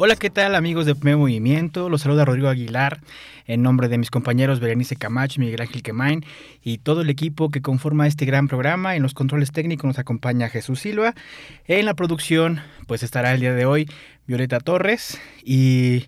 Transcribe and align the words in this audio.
Hola, 0.00 0.14
¿qué 0.14 0.30
tal 0.30 0.54
amigos 0.54 0.86
de 0.86 0.94
Primer 0.94 1.16
Movimiento? 1.16 1.88
Los 1.88 2.02
saluda 2.02 2.24
Rodrigo 2.24 2.46
Aguilar 2.46 3.00
en 3.46 3.62
nombre 3.62 3.88
de 3.88 3.98
mis 3.98 4.12
compañeros 4.12 4.60
Berenice 4.60 4.94
Camacho, 4.94 5.40
Miguel 5.40 5.60
Ángel 5.60 5.82
Quemain 5.82 6.24
y 6.62 6.78
todo 6.78 7.00
el 7.00 7.10
equipo 7.10 7.50
que 7.50 7.62
conforma 7.62 8.06
este 8.06 8.24
gran 8.24 8.46
programa. 8.46 8.94
En 8.94 9.02
los 9.02 9.12
controles 9.12 9.50
técnicos 9.50 9.86
nos 9.88 9.98
acompaña 9.98 10.50
Jesús 10.50 10.78
Silva. 10.78 11.16
En 11.66 11.84
la 11.84 11.94
producción, 11.94 12.60
pues 12.86 13.02
estará 13.02 13.32
el 13.34 13.40
día 13.40 13.52
de 13.54 13.66
hoy 13.66 13.90
Violeta 14.28 14.60
Torres 14.60 15.20
y 15.42 16.04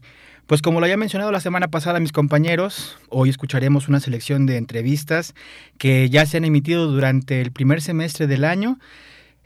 pues 0.47 0.63
como 0.63 0.79
lo 0.79 0.85
había 0.85 0.97
mencionado 0.97 1.33
la 1.33 1.41
semana 1.41 1.67
pasada 1.67 1.99
mis 1.99 2.13
compañeros, 2.13 2.97
hoy 3.09 3.29
escucharemos 3.29 3.89
una 3.89 3.99
selección 3.99 4.47
de 4.47 4.57
entrevistas 4.57 5.35
que 5.79 6.09
ya 6.09 6.27
se 6.27 6.37
han 6.37 6.45
emitido 6.45 6.87
durante 6.87 7.41
el 7.41 7.51
primer 7.51 7.83
semestre 7.83 8.29
del 8.29 8.45
año 8.45 8.79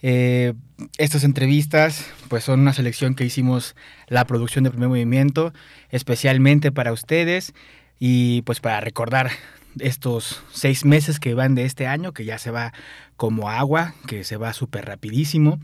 eh, 0.07 0.53
estas 0.99 1.25
entrevistas 1.25 2.07
pues 2.29 2.45
son 2.45 2.61
una 2.61 2.75
selección 2.75 3.15
que 3.15 3.25
hicimos 3.25 3.75
la 4.07 4.27
producción 4.27 4.63
de 4.63 4.71
Primer 4.71 4.91
Movimiento 4.91 5.55
especialmente 5.89 6.71
para 6.71 6.93
ustedes 6.93 7.55
y 7.99 8.43
pues 8.43 8.61
para 8.61 8.83
recordar 8.83 9.31
estos 9.79 10.43
seis 10.53 10.85
meses 10.85 11.19
que 11.19 11.33
van 11.33 11.55
de 11.55 11.65
este 11.65 11.87
año, 11.87 12.13
que 12.13 12.27
ya 12.27 12.37
se 12.37 12.51
va 12.51 12.75
como 13.17 13.49
agua, 13.49 13.95
que 14.07 14.25
se 14.25 14.37
va 14.37 14.53
súper 14.53 14.85
rapidísimo. 14.85 15.59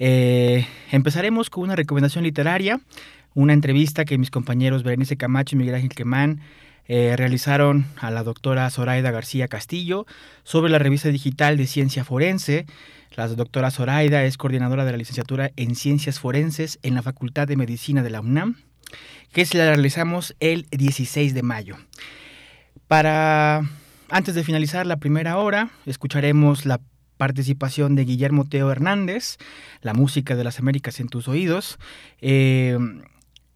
Eh, 0.00 0.66
empezaremos 0.90 1.48
con 1.48 1.62
una 1.62 1.76
recomendación 1.76 2.24
literaria, 2.24 2.80
una 3.34 3.52
entrevista 3.52 4.04
que 4.04 4.18
mis 4.18 4.32
compañeros 4.32 4.82
Berenice 4.82 5.16
Camacho 5.16 5.54
y 5.54 5.60
Miguel 5.60 5.76
Ángel 5.76 5.90
Quemán 5.90 6.40
eh, 6.88 7.14
realizaron 7.16 7.86
a 8.00 8.10
la 8.10 8.24
doctora 8.24 8.68
Zoraida 8.68 9.12
García 9.12 9.46
Castillo 9.46 10.06
sobre 10.42 10.72
la 10.72 10.80
revista 10.80 11.08
digital 11.10 11.56
de 11.56 11.68
Ciencia 11.68 12.02
Forense. 12.02 12.66
La 13.16 13.26
doctora 13.26 13.72
Zoraida 13.72 14.24
es 14.24 14.36
coordinadora 14.36 14.84
de 14.84 14.92
la 14.92 14.98
licenciatura 14.98 15.50
en 15.56 15.74
Ciencias 15.74 16.20
Forenses 16.20 16.78
en 16.82 16.94
la 16.94 17.02
Facultad 17.02 17.48
de 17.48 17.56
Medicina 17.56 18.04
de 18.04 18.10
la 18.10 18.20
UNAM, 18.20 18.56
que 19.32 19.44
se 19.44 19.58
la 19.58 19.66
realizamos 19.66 20.36
el 20.38 20.66
16 20.70 21.34
de 21.34 21.42
mayo. 21.42 21.76
Para 22.86 23.62
antes 24.08 24.36
de 24.36 24.44
finalizar 24.44 24.86
la 24.86 24.98
primera 24.98 25.38
hora, 25.38 25.70
escucharemos 25.86 26.66
la 26.66 26.80
participación 27.16 27.96
de 27.96 28.04
Guillermo 28.04 28.48
Teo 28.48 28.70
Hernández, 28.70 29.38
la 29.82 29.92
música 29.92 30.36
de 30.36 30.44
las 30.44 30.60
Américas 30.60 31.00
en 31.00 31.08
tus 31.08 31.26
oídos, 31.26 31.80
eh, 32.20 32.78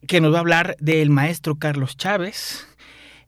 que 0.09 0.21
nos 0.21 0.33
va 0.33 0.39
a 0.39 0.41
hablar 0.41 0.77
del 0.81 1.11
maestro 1.11 1.57
Carlos 1.57 1.97
Chávez. 1.97 2.67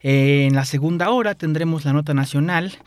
en 0.01 0.53
la 0.53 0.65
segunda 0.65 1.09
hora 1.09 1.35
tendremos 1.35 1.85
la 1.85 1.93
nota 1.93 2.13
nacional 2.13 2.77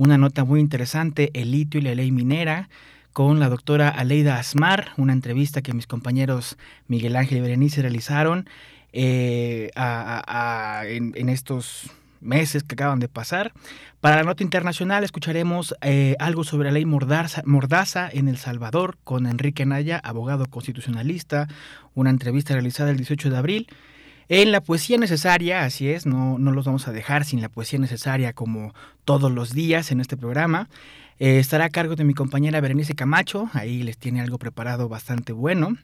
una 0.00 0.16
nota 0.16 0.44
muy 0.44 0.60
interesante, 0.60 1.30
el 1.34 1.50
litio 1.50 1.78
y 1.78 1.82
la 1.82 1.94
ley 1.94 2.10
minera, 2.10 2.70
con 3.12 3.38
la 3.38 3.50
doctora 3.50 3.90
Aleida 3.90 4.38
Asmar, 4.38 4.92
una 4.96 5.12
entrevista 5.12 5.60
que 5.60 5.74
mis 5.74 5.86
compañeros 5.86 6.56
Miguel 6.88 7.16
Ángel 7.16 7.36
y 7.36 7.40
Berenice 7.42 7.82
realizaron 7.82 8.48
eh, 8.94 9.70
en, 9.76 11.28
estos 11.28 11.90
meses 12.22 12.62
que 12.62 12.76
acaban 12.76 12.98
de 12.98 13.08
pasar. 13.08 13.52
Para 14.00 14.16
la 14.16 14.22
nota 14.22 14.42
internacional 14.42 15.04
escucharemos 15.04 15.74
eh, 15.82 16.16
algo 16.18 16.44
sobre 16.44 16.68
la 16.68 16.72
ley 16.72 16.86
Mordaza, 16.86 17.42
Mordaza 17.44 18.08
en 18.10 18.28
El 18.28 18.38
Salvador 18.38 18.96
con 19.04 19.26
Enrique 19.26 19.66
Naya, 19.66 20.00
abogado 20.02 20.46
constitucionalista, 20.46 21.46
una 21.94 22.08
entrevista 22.08 22.54
realizada 22.54 22.90
el 22.90 22.96
18 22.96 23.28
de 23.28 23.36
abril. 23.36 23.66
En 24.32 24.52
la 24.52 24.60
poesía 24.60 24.96
necesaria, 24.96 25.64
así 25.64 25.88
es, 25.88 26.06
no, 26.06 26.38
no 26.38 26.52
los 26.52 26.64
vamos 26.64 26.86
a 26.86 26.92
dejar 26.92 27.24
sin 27.24 27.40
la 27.40 27.48
poesía 27.48 27.80
necesaria 27.80 28.32
como 28.32 28.72
todos 29.04 29.32
los 29.32 29.52
días 29.54 29.90
en 29.90 30.00
este 30.00 30.16
programa. 30.16 30.68
Eh, 31.18 31.40
estará 31.40 31.64
a 31.64 31.68
cargo 31.68 31.96
de 31.96 32.04
mi 32.04 32.14
compañera 32.14 32.60
Berenice 32.60 32.94
Camacho, 32.94 33.50
ahí 33.54 33.82
les 33.82 33.98
tiene 33.98 34.20
algo 34.20 34.38
preparado 34.38 34.88
bastante 34.88 35.32
bueno. 35.32 35.76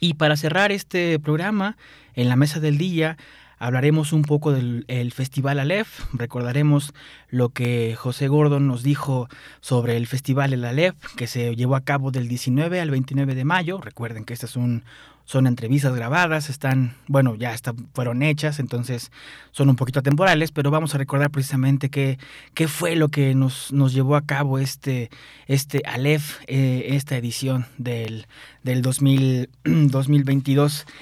Y 0.00 0.14
para 0.14 0.36
cerrar 0.36 0.72
este 0.72 1.20
programa, 1.20 1.76
en 2.14 2.28
la 2.28 2.34
mesa 2.34 2.58
del 2.58 2.76
día, 2.76 3.16
hablaremos 3.60 4.12
un 4.12 4.22
poco 4.22 4.50
del 4.50 5.12
Festival 5.14 5.60
Aleph, 5.60 6.00
recordaremos 6.12 6.92
lo 7.28 7.50
que 7.50 7.94
José 7.96 8.26
Gordon 8.26 8.66
nos 8.66 8.82
dijo 8.82 9.28
sobre 9.60 9.96
el 9.96 10.08
Festival 10.08 10.52
El 10.52 10.64
Aleph, 10.64 10.96
que 11.14 11.28
se 11.28 11.54
llevó 11.54 11.76
a 11.76 11.84
cabo 11.84 12.10
del 12.10 12.26
19 12.26 12.80
al 12.80 12.90
29 12.90 13.36
de 13.36 13.44
mayo. 13.44 13.80
Recuerden 13.80 14.24
que 14.24 14.34
este 14.34 14.46
es 14.46 14.56
un, 14.56 14.82
son 15.30 15.46
entrevistas 15.46 15.94
grabadas, 15.94 16.50
están, 16.50 16.96
bueno, 17.06 17.36
ya 17.36 17.54
fueron 17.94 18.24
hechas, 18.24 18.58
entonces 18.58 19.12
son 19.52 19.68
un 19.68 19.76
poquito 19.76 20.02
temporales, 20.02 20.50
pero 20.50 20.72
vamos 20.72 20.96
a 20.96 20.98
recordar 20.98 21.30
precisamente 21.30 21.88
qué, 21.88 22.18
qué 22.52 22.66
fue 22.66 22.96
lo 22.96 23.10
que 23.10 23.36
nos, 23.36 23.72
nos 23.72 23.92
llevó 23.92 24.16
a 24.16 24.22
cabo 24.22 24.58
este, 24.58 25.08
este 25.46 25.82
Aleph, 25.86 26.40
eh, 26.48 26.96
esta 26.96 27.16
edición 27.16 27.66
del, 27.78 28.26
del 28.64 28.82
2022. 28.82 30.86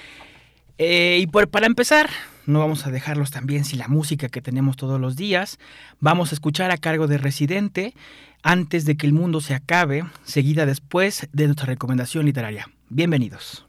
Eh, 0.81 1.17
y 1.19 1.27
por, 1.27 1.49
para 1.49 1.65
empezar, 1.65 2.09
no 2.45 2.59
vamos 2.59 2.87
a 2.87 2.89
dejarlos 2.89 3.31
también 3.31 3.65
sin 3.65 3.79
la 3.79 3.89
música 3.89 4.29
que 4.29 4.41
tenemos 4.41 4.77
todos 4.77 4.97
los 4.97 5.17
días. 5.17 5.59
Vamos 5.99 6.31
a 6.31 6.35
escuchar 6.35 6.71
a 6.71 6.77
cargo 6.77 7.07
de 7.07 7.17
Residente 7.17 7.93
antes 8.43 8.85
de 8.85 8.95
que 8.95 9.05
el 9.05 9.11
mundo 9.11 9.41
se 9.41 9.55
acabe, 9.55 10.05
seguida 10.23 10.65
después 10.65 11.27
de 11.33 11.47
nuestra 11.47 11.65
recomendación 11.65 12.25
literaria. 12.25 12.69
Bienvenidos. 12.87 13.68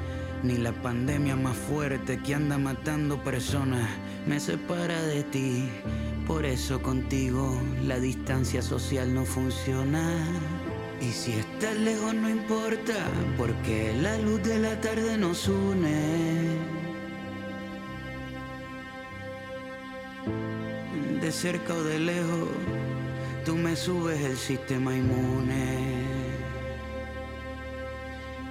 ni 0.43 0.57
la 0.57 0.71
pandemia 0.71 1.35
más 1.35 1.55
fuerte 1.55 2.19
que 2.19 2.33
anda 2.33 2.57
matando 2.57 3.23
personas 3.23 3.87
me 4.25 4.39
separa 4.39 5.01
de 5.03 5.23
ti. 5.23 5.69
Por 6.27 6.45
eso 6.45 6.81
contigo 6.81 7.59
la 7.83 7.99
distancia 7.99 8.61
social 8.61 9.13
no 9.13 9.25
funciona. 9.25 10.25
Y 11.01 11.11
si 11.11 11.33
estás 11.33 11.75
lejos 11.77 12.13
no 12.13 12.29
importa, 12.29 12.93
porque 13.37 13.93
la 14.01 14.17
luz 14.19 14.43
de 14.43 14.59
la 14.59 14.79
tarde 14.81 15.17
nos 15.17 15.47
une. 15.47 16.59
De 21.21 21.31
cerca 21.31 21.73
o 21.73 21.83
de 21.83 21.99
lejos, 21.99 22.49
tú 23.45 23.55
me 23.55 23.75
subes 23.75 24.21
el 24.21 24.37
sistema 24.37 24.95
inmune. 24.95 26.10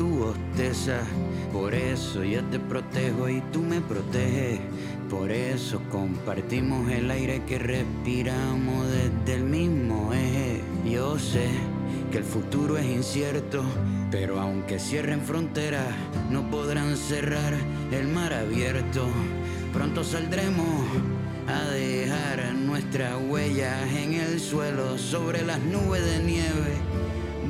tú 0.00 0.08
bostezas 0.08 1.04
por 1.52 1.74
eso 1.74 2.24
yo 2.24 2.42
te 2.44 2.58
protejo 2.58 3.28
y 3.28 3.42
tú 3.52 3.60
me 3.60 3.82
proteges. 3.82 4.60
Por 5.10 5.30
eso 5.30 5.78
compartimos 5.90 6.90
el 6.90 7.10
aire 7.10 7.42
que 7.44 7.58
respiramos 7.58 8.86
desde 8.88 9.34
el 9.34 9.44
mismo 9.44 10.14
eje. 10.14 10.62
Yo 10.90 11.18
sé 11.18 11.48
que 12.10 12.16
el 12.16 12.24
futuro 12.24 12.78
es 12.78 12.86
incierto, 12.86 13.62
pero 14.10 14.40
aunque 14.40 14.78
cierren 14.78 15.20
fronteras, 15.20 15.88
no 16.30 16.48
podrán 16.48 16.96
cerrar 16.96 17.52
el 17.92 18.08
mar 18.08 18.32
abierto. 18.32 19.06
Pronto 19.74 20.02
saldremos 20.02 20.82
a 21.46 21.64
dejar 21.72 22.54
nuestras 22.54 23.20
huellas 23.28 23.86
en 23.92 24.14
el 24.14 24.40
suelo, 24.40 24.96
sobre 24.96 25.44
las 25.44 25.60
nubes 25.60 26.02
de 26.06 26.20
nieve, 26.20 26.72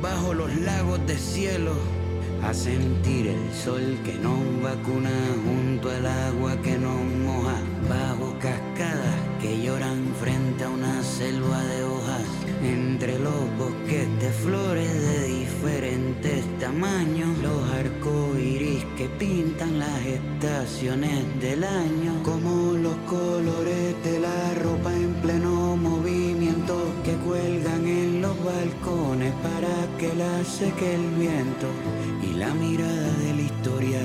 bajo 0.01 0.33
los 0.33 0.53
lagos 0.57 0.99
de 1.07 1.17
cielo 1.17 2.00
a 2.43 2.53
sentir 2.53 3.27
el 3.27 3.53
sol 3.53 3.97
que 4.03 4.13
nos 4.13 4.41
vacuna 4.61 5.11
junto 5.45 5.89
al 5.89 6.05
agua 6.05 6.55
que 6.61 6.77
nos 6.77 7.03
moja, 7.25 7.57
bajo 7.89 8.33
cascadas 8.39 9.15
que 9.41 9.61
lloran 9.61 10.13
frente 10.19 10.63
a 10.63 10.69
una 10.69 11.03
selva 11.03 11.63
de 11.63 11.83
hojas, 11.83 12.25
entre 12.63 13.17
los 13.19 13.41
bosques 13.57 14.07
de 14.19 14.29
flores 14.31 14.91
de 14.91 15.27
diferentes 15.27 16.45
tamaños, 16.59 17.37
los 17.39 17.71
arcoíris 17.73 18.83
que 18.97 19.07
pintan 19.09 19.79
las 19.79 20.05
estaciones 20.05 21.23
del 21.39 21.63
año, 21.63 22.23
como 22.23 22.73
los 22.73 22.95
colores 23.07 23.95
de 24.03 24.19
la 24.19 24.53
ropa 24.63 24.93
en 24.93 25.13
pleno 25.15 25.77
movimiento 25.77 26.93
que 27.03 27.13
cuelgan 27.25 27.87
en 27.87 28.10
balcones 28.53 29.33
para 29.41 29.75
que 29.97 30.13
la 30.15 30.43
seque 30.43 30.95
el 30.95 31.07
viento 31.11 31.67
y 32.21 32.33
la 32.33 32.53
mirada 32.53 33.11
de 33.23 33.33
la 33.35 33.41
historia 33.41 34.01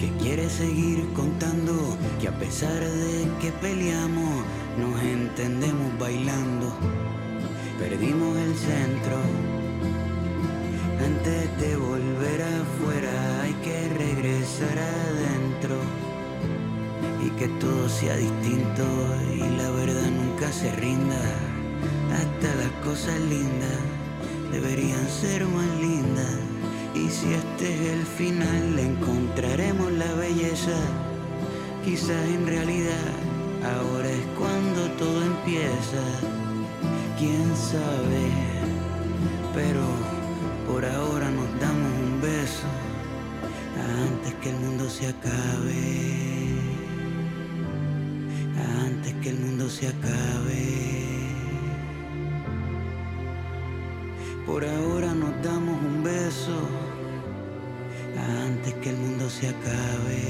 que 0.00 0.10
quiere 0.22 0.48
seguir 0.48 1.06
contando 1.14 1.72
que 2.20 2.28
a 2.28 2.38
pesar 2.38 2.80
de 2.80 3.28
que 3.40 3.50
peleamos 3.52 4.44
nos 4.78 5.02
entendemos 5.02 5.98
bailando. 5.98 6.72
Perdimos 7.78 8.36
el 8.36 8.54
centro. 8.56 9.16
Antes 11.04 11.60
de 11.60 11.76
volver 11.76 12.42
afuera 12.42 13.42
hay 13.42 13.54
que 13.64 13.88
regresar 14.04 14.76
adentro 14.78 15.76
y 17.24 17.30
que 17.38 17.48
todo 17.60 17.88
sea 17.88 18.16
distinto 18.16 18.84
y 19.34 19.40
la 19.56 19.70
verdad 19.70 20.10
nunca 20.10 20.52
se 20.52 20.70
rinda 20.72 21.47
hasta 22.12 22.54
las 22.54 22.72
cosas 22.84 23.18
lindas 23.20 23.78
deberían 24.52 25.08
ser 25.08 25.44
más 25.46 25.68
lindas 25.80 26.48
y 26.94 27.08
si 27.10 27.32
este 27.32 27.74
es 27.74 27.92
el 27.92 28.04
final, 28.04 28.78
encontraremos 28.78 29.92
la 29.92 30.12
belleza. 30.14 30.78
Quizás 31.84 32.26
en 32.28 32.46
realidad 32.46 33.08
ahora 33.62 34.10
es 34.10 34.26
cuando 34.38 34.90
todo 34.98 35.22
empieza. 35.24 36.02
Quién 37.18 37.46
sabe, 37.56 38.24
pero 39.54 39.84
por 40.66 40.84
ahora 40.84 41.30
nos 41.30 41.60
damos 41.60 41.92
un 42.04 42.20
beso 42.20 42.66
antes 44.04 44.34
que 44.34 44.50
el 44.50 44.56
mundo 44.56 44.88
se 44.88 45.08
acabe. 45.08 46.58
Antes 48.86 49.14
que 49.22 49.30
el 49.30 49.38
mundo 49.38 49.68
se 49.68 49.88
acabe. 49.88 50.97
Por 54.48 54.64
ahora 54.64 55.12
nos 55.12 55.42
damos 55.42 55.76
un 55.82 56.02
beso 56.02 56.58
antes 58.46 58.72
que 58.80 58.88
el 58.88 58.96
mundo 58.96 59.28
se 59.28 59.48
acabe. 59.48 60.22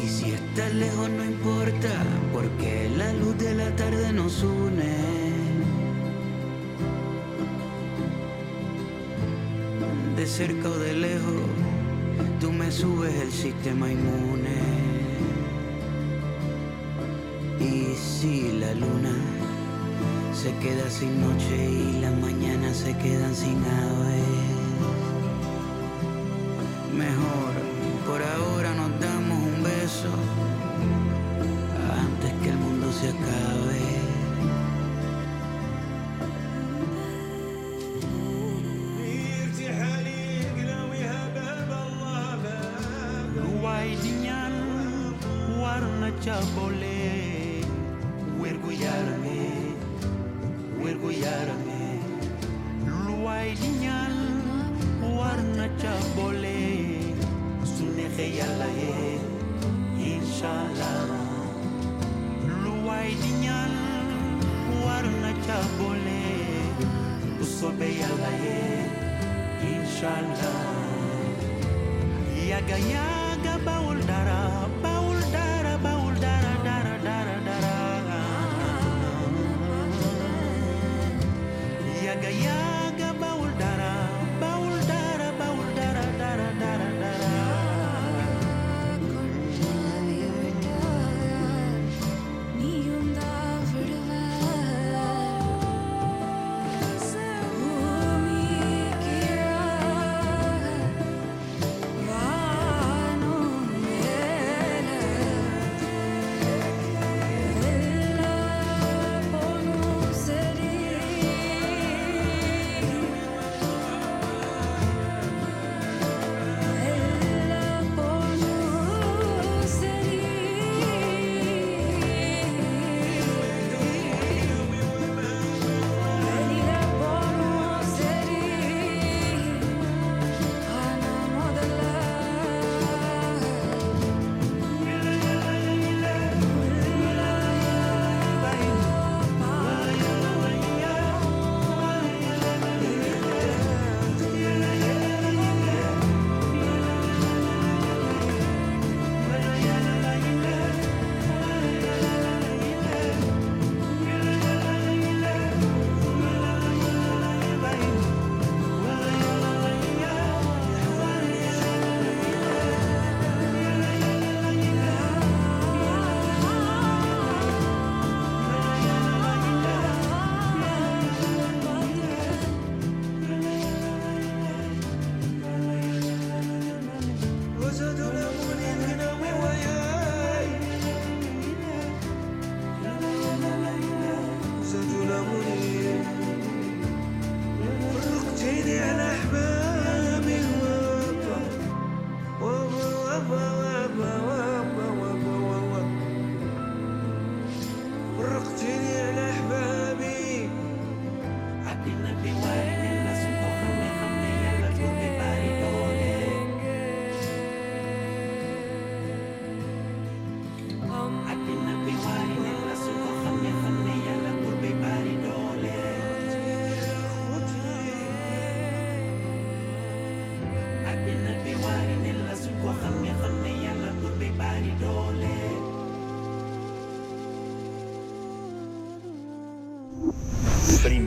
Y 0.00 0.08
si 0.08 0.30
estás 0.30 0.72
lejos 0.72 1.10
no 1.10 1.24
importa, 1.24 1.92
porque 2.32 2.88
la 2.96 3.12
luz 3.14 3.36
de 3.38 3.54
la 3.56 3.74
tarde 3.74 4.12
nos 4.12 4.40
une. 4.44 4.94
De 10.16 10.26
cerca 10.26 10.68
o 10.68 10.78
de 10.78 10.94
lejos, 10.94 11.42
tú 12.40 12.52
me 12.52 12.70
subes 12.70 13.14
el 13.20 13.32
sistema 13.32 13.90
inmune. 13.90 14.60
Y 17.58 17.96
si 17.96 18.52
la 18.60 18.72
luna 18.74 19.45
se 20.36 20.54
queda 20.58 20.90
sin 20.90 21.20
noche 21.22 21.70
y 21.70 22.00
las 22.00 22.14
mañanas 22.18 22.76
se 22.76 22.92
quedan 22.98 23.34
sin 23.34 23.56
ave. 23.64 24.35
я, 72.76 72.88
я. 72.88 73.05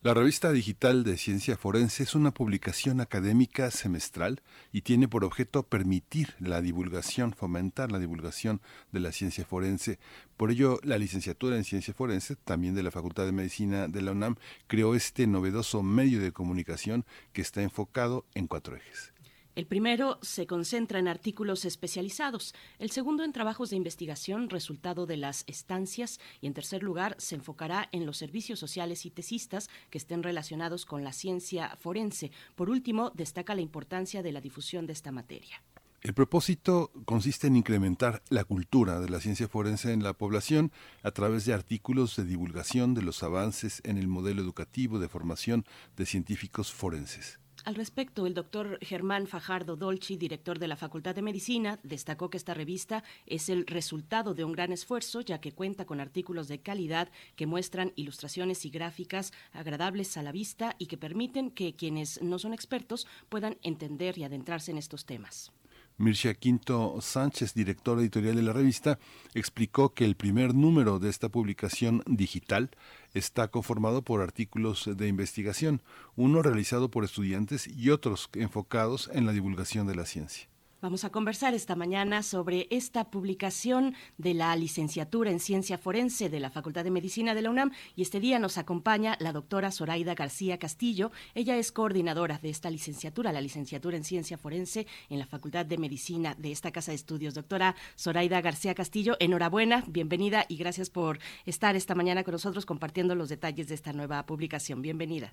La 0.00 0.14
revista 0.14 0.52
digital 0.52 1.02
de 1.02 1.16
Ciencia 1.16 1.56
Forense 1.56 2.04
es 2.04 2.14
una 2.14 2.30
publicación 2.30 3.00
académica 3.00 3.72
semestral 3.72 4.42
y 4.70 4.82
tiene 4.82 5.08
por 5.08 5.24
objeto 5.24 5.64
permitir 5.64 6.36
la 6.38 6.62
divulgación, 6.62 7.32
fomentar 7.32 7.90
la 7.90 7.98
divulgación 7.98 8.60
de 8.92 9.00
la 9.00 9.10
ciencia 9.10 9.44
forense. 9.44 9.98
Por 10.36 10.52
ello, 10.52 10.78
la 10.84 10.98
licenciatura 10.98 11.56
en 11.56 11.64
Ciencia 11.64 11.94
Forense, 11.94 12.36
también 12.36 12.76
de 12.76 12.84
la 12.84 12.92
Facultad 12.92 13.24
de 13.24 13.32
Medicina 13.32 13.88
de 13.88 14.02
la 14.02 14.12
UNAM, 14.12 14.36
creó 14.68 14.94
este 14.94 15.26
novedoso 15.26 15.82
medio 15.82 16.20
de 16.20 16.30
comunicación 16.30 17.04
que 17.32 17.42
está 17.42 17.62
enfocado 17.62 18.24
en 18.36 18.46
cuatro 18.46 18.76
ejes. 18.76 19.12
El 19.58 19.66
primero 19.66 20.20
se 20.22 20.46
concentra 20.46 21.00
en 21.00 21.08
artículos 21.08 21.64
especializados, 21.64 22.54
el 22.78 22.92
segundo 22.92 23.24
en 23.24 23.32
trabajos 23.32 23.70
de 23.70 23.76
investigación 23.76 24.50
resultado 24.50 25.04
de 25.04 25.16
las 25.16 25.42
estancias 25.48 26.20
y 26.40 26.46
en 26.46 26.54
tercer 26.54 26.84
lugar 26.84 27.16
se 27.18 27.34
enfocará 27.34 27.88
en 27.90 28.06
los 28.06 28.18
servicios 28.18 28.60
sociales 28.60 29.04
y 29.04 29.10
tesistas 29.10 29.68
que 29.90 29.98
estén 29.98 30.22
relacionados 30.22 30.86
con 30.86 31.02
la 31.02 31.12
ciencia 31.12 31.74
forense. 31.74 32.30
Por 32.54 32.70
último, 32.70 33.10
destaca 33.16 33.56
la 33.56 33.60
importancia 33.60 34.22
de 34.22 34.30
la 34.30 34.40
difusión 34.40 34.86
de 34.86 34.92
esta 34.92 35.10
materia. 35.10 35.60
El 36.02 36.14
propósito 36.14 36.92
consiste 37.04 37.48
en 37.48 37.56
incrementar 37.56 38.22
la 38.28 38.44
cultura 38.44 39.00
de 39.00 39.08
la 39.08 39.18
ciencia 39.18 39.48
forense 39.48 39.92
en 39.92 40.04
la 40.04 40.12
población 40.12 40.70
a 41.02 41.10
través 41.10 41.46
de 41.46 41.54
artículos 41.54 42.14
de 42.14 42.22
divulgación 42.22 42.94
de 42.94 43.02
los 43.02 43.24
avances 43.24 43.80
en 43.82 43.98
el 43.98 44.06
modelo 44.06 44.40
educativo 44.40 45.00
de 45.00 45.08
formación 45.08 45.64
de 45.96 46.06
científicos 46.06 46.72
forenses. 46.72 47.40
Al 47.68 47.74
respecto, 47.74 48.26
el 48.26 48.32
doctor 48.32 48.78
Germán 48.80 49.26
Fajardo 49.26 49.76
Dolci, 49.76 50.16
director 50.16 50.58
de 50.58 50.68
la 50.68 50.76
Facultad 50.76 51.14
de 51.14 51.20
Medicina, 51.20 51.78
destacó 51.82 52.30
que 52.30 52.38
esta 52.38 52.54
revista 52.54 53.04
es 53.26 53.50
el 53.50 53.66
resultado 53.66 54.32
de 54.32 54.42
un 54.42 54.52
gran 54.52 54.72
esfuerzo, 54.72 55.20
ya 55.20 55.42
que 55.42 55.52
cuenta 55.52 55.84
con 55.84 56.00
artículos 56.00 56.48
de 56.48 56.60
calidad 56.60 57.10
que 57.36 57.44
muestran 57.44 57.92
ilustraciones 57.94 58.64
y 58.64 58.70
gráficas 58.70 59.34
agradables 59.52 60.16
a 60.16 60.22
la 60.22 60.32
vista 60.32 60.76
y 60.78 60.86
que 60.86 60.96
permiten 60.96 61.50
que 61.50 61.76
quienes 61.76 62.22
no 62.22 62.38
son 62.38 62.54
expertos 62.54 63.06
puedan 63.28 63.58
entender 63.62 64.16
y 64.16 64.24
adentrarse 64.24 64.70
en 64.70 64.78
estos 64.78 65.04
temas. 65.04 65.52
Mircea 65.98 66.34
Quinto 66.34 67.00
Sánchez, 67.00 67.54
director 67.54 67.98
editorial 67.98 68.36
de 68.36 68.42
la 68.42 68.52
revista, 68.52 69.00
explicó 69.34 69.94
que 69.94 70.04
el 70.04 70.14
primer 70.14 70.54
número 70.54 71.00
de 71.00 71.10
esta 71.10 71.28
publicación 71.28 72.04
digital 72.06 72.70
está 73.14 73.48
conformado 73.48 74.02
por 74.02 74.22
artículos 74.22 74.88
de 74.96 75.08
investigación, 75.08 75.82
uno 76.14 76.40
realizado 76.40 76.88
por 76.88 77.02
estudiantes 77.02 77.66
y 77.66 77.90
otros 77.90 78.30
enfocados 78.34 79.10
en 79.12 79.26
la 79.26 79.32
divulgación 79.32 79.88
de 79.88 79.96
la 79.96 80.06
ciencia. 80.06 80.48
Vamos 80.80 81.02
a 81.02 81.10
conversar 81.10 81.54
esta 81.54 81.74
mañana 81.74 82.22
sobre 82.22 82.68
esta 82.70 83.10
publicación 83.10 83.96
de 84.16 84.32
la 84.32 84.54
licenciatura 84.54 85.32
en 85.32 85.40
Ciencia 85.40 85.76
Forense 85.76 86.28
de 86.28 86.38
la 86.38 86.50
Facultad 86.50 86.84
de 86.84 86.92
Medicina 86.92 87.34
de 87.34 87.42
la 87.42 87.50
UNAM 87.50 87.72
y 87.96 88.02
este 88.02 88.20
día 88.20 88.38
nos 88.38 88.58
acompaña 88.58 89.16
la 89.18 89.32
doctora 89.32 89.72
Zoraida 89.72 90.14
García 90.14 90.60
Castillo. 90.60 91.10
Ella 91.34 91.56
es 91.56 91.72
coordinadora 91.72 92.38
de 92.38 92.50
esta 92.50 92.70
licenciatura, 92.70 93.32
la 93.32 93.40
licenciatura 93.40 93.96
en 93.96 94.04
Ciencia 94.04 94.38
Forense 94.38 94.86
en 95.10 95.18
la 95.18 95.26
Facultad 95.26 95.66
de 95.66 95.78
Medicina 95.78 96.36
de 96.38 96.52
esta 96.52 96.70
Casa 96.70 96.92
de 96.92 96.96
Estudios. 96.96 97.34
Doctora 97.34 97.74
Zoraida 97.98 98.40
García 98.40 98.76
Castillo, 98.76 99.16
enhorabuena, 99.18 99.82
bienvenida 99.88 100.46
y 100.48 100.58
gracias 100.58 100.90
por 100.90 101.18
estar 101.44 101.74
esta 101.74 101.96
mañana 101.96 102.22
con 102.22 102.30
nosotros 102.30 102.66
compartiendo 102.66 103.16
los 103.16 103.28
detalles 103.28 103.66
de 103.66 103.74
esta 103.74 103.92
nueva 103.92 104.24
publicación. 104.26 104.80
Bienvenida. 104.80 105.32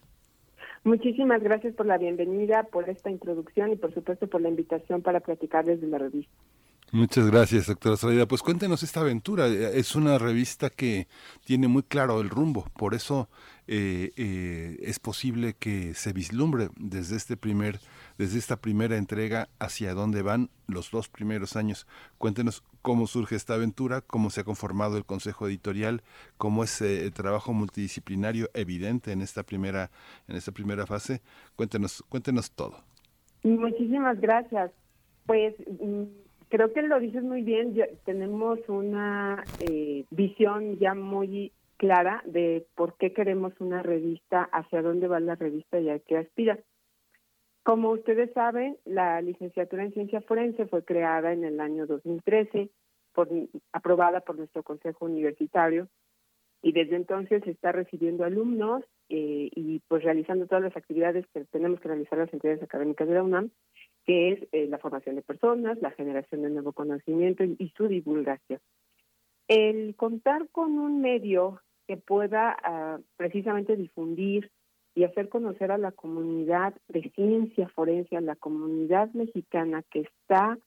Muchísimas 0.85 1.41
gracias 1.41 1.73
por 1.73 1.87
la 1.87 1.97
bienvenida, 1.97 2.61
por 2.71 2.87
esta 2.87 3.09
introducción 3.09 3.73
y 3.73 3.75
por 3.75 3.91
supuesto 3.91 4.27
por 4.27 4.39
la 4.39 4.49
invitación 4.49 5.01
para 5.01 5.19
platicar 5.19 5.65
desde 5.65 5.87
la 5.87 5.97
revista. 5.97 6.31
Muchas 6.91 7.29
gracias, 7.31 7.65
doctora 7.65 7.97
Salida. 7.97 8.27
Pues 8.27 8.43
cuéntenos 8.43 8.83
esta 8.83 9.01
aventura. 9.01 9.47
Es 9.47 9.95
una 9.95 10.19
revista 10.19 10.69
que 10.69 11.07
tiene 11.43 11.67
muy 11.67 11.81
claro 11.81 12.21
el 12.21 12.29
rumbo, 12.29 12.67
por 12.77 12.93
eso 12.93 13.27
eh, 13.67 14.11
eh, 14.15 14.77
es 14.79 14.99
posible 14.99 15.55
que 15.57 15.95
se 15.95 16.13
vislumbre 16.13 16.69
desde 16.77 17.15
este 17.15 17.35
primer, 17.35 17.79
desde 18.17 18.39
esta 18.39 18.57
primera 18.57 18.97
entrega 18.97 19.47
hacia 19.59 19.93
dónde 19.93 20.21
van 20.21 20.49
los 20.67 20.91
dos 20.91 21.09
primeros 21.09 21.55
años. 21.55 21.87
Cuéntenos 22.17 22.63
cómo 22.81 23.07
surge 23.07 23.35
esta 23.35 23.55
aventura, 23.55 24.01
cómo 24.01 24.29
se 24.29 24.41
ha 24.41 24.43
conformado 24.43 24.97
el 24.97 25.05
consejo 25.05 25.47
editorial, 25.47 26.01
cómo 26.37 26.63
es 26.63 26.81
eh, 26.81 27.03
el 27.03 27.13
trabajo 27.13 27.53
multidisciplinario 27.53 28.49
evidente 28.53 29.11
en 29.11 29.21
esta 29.21 29.43
primera, 29.43 29.89
en 30.27 30.35
esta 30.35 30.51
primera 30.51 30.85
fase. 30.85 31.21
Cuéntenos, 31.55 32.03
cuéntenos 32.09 32.51
todo. 32.51 32.77
Muchísimas 33.43 34.19
gracias. 34.19 34.71
Pues 35.25 35.55
mm, 35.81 36.03
creo 36.49 36.73
que 36.73 36.81
lo 36.83 36.99
dices 36.99 37.23
muy 37.23 37.41
bien. 37.41 37.75
tenemos 38.05 38.59
una 38.67 39.43
visión 40.11 40.77
ya 40.79 40.93
muy 40.93 41.51
clara 41.77 42.23
de 42.25 42.65
por 42.75 42.97
qué 42.97 43.13
queremos 43.13 43.53
una 43.59 43.83
revista, 43.83 44.43
hacia 44.51 44.81
dónde 44.81 45.07
va 45.07 45.19
la 45.19 45.35
revista 45.35 45.79
y 45.79 45.89
a 45.89 45.99
qué 45.99 46.17
aspira. 46.17 46.59
Como 47.65 47.89
ustedes 47.89 48.31
saben, 48.33 48.77
la 48.85 49.19
licenciatura 49.21 49.83
en 49.83 49.91
ciencia 49.91 50.21
forense 50.21 50.67
fue 50.67 50.85
creada 50.85 51.33
en 51.33 51.43
el 51.43 51.59
año 51.59 51.87
2013, 51.87 52.69
por, 53.11 53.27
aprobada 53.71 54.21
por 54.21 54.37
nuestro 54.37 54.61
consejo 54.61 55.05
universitario, 55.05 55.89
y 56.61 56.73
desde 56.73 56.95
entonces 56.95 57.41
está 57.47 57.71
recibiendo 57.71 58.23
alumnos 58.23 58.83
eh, 59.09 59.49
y 59.51 59.79
pues 59.87 60.03
realizando 60.03 60.45
todas 60.45 60.63
las 60.63 60.77
actividades 60.77 61.25
que 61.33 61.43
tenemos 61.45 61.79
que 61.79 61.87
realizar 61.87 62.19
las 62.19 62.31
entidades 62.31 62.61
académicas 62.61 63.07
de 63.07 63.15
la 63.15 63.23
UNAM, 63.23 63.49
que 64.05 64.33
es 64.33 64.47
eh, 64.51 64.67
la 64.67 64.77
formación 64.77 65.15
de 65.15 65.23
personas, 65.23 65.81
la 65.81 65.89
generación 65.89 66.43
de 66.43 66.51
nuevo 66.51 66.71
conocimiento 66.71 67.43
y 67.43 67.73
su 67.75 67.87
divulgación. 67.87 68.59
El 69.47 69.95
contar 69.95 70.49
con 70.51 70.77
un 70.77 71.01
medio 71.01 71.61
que 71.87 71.97
pueda 71.97 72.55
ah, 72.63 72.99
precisamente 73.17 73.75
difundir 73.75 74.51
y 74.95 75.03
hacer 75.03 75.27
conocer 75.27 75.71
a 75.71 75.77
la 75.77 75.91
comunidad 75.91 76.73
de 76.87 77.11
ciencia 77.13 77.67
forense, 77.69 78.15
a 78.15 78.21
la 78.21 78.37
comunidad 78.37 79.11
mexicana 79.13 79.83
que 79.91 80.01
está 80.01 80.57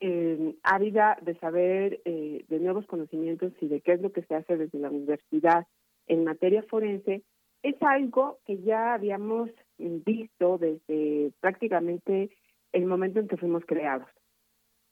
eh, 0.00 0.56
ávida 0.62 1.16
de 1.22 1.34
saber 1.38 2.00
eh, 2.04 2.44
de 2.48 2.60
nuevos 2.60 2.86
conocimientos 2.86 3.52
y 3.60 3.68
de 3.68 3.80
qué 3.80 3.92
es 3.92 4.02
lo 4.02 4.12
que 4.12 4.22
se 4.22 4.34
hace 4.34 4.58
desde 4.58 4.78
la 4.78 4.90
universidad 4.90 5.66
en 6.06 6.24
materia 6.24 6.62
forense, 6.64 7.22
es 7.62 7.76
algo 7.80 8.38
que 8.44 8.58
ya 8.62 8.92
habíamos 8.92 9.50
visto 9.78 10.58
desde 10.58 11.32
prácticamente 11.40 12.30
el 12.72 12.86
momento 12.86 13.20
en 13.20 13.28
que 13.28 13.36
fuimos 13.36 13.64
creados. 13.64 14.08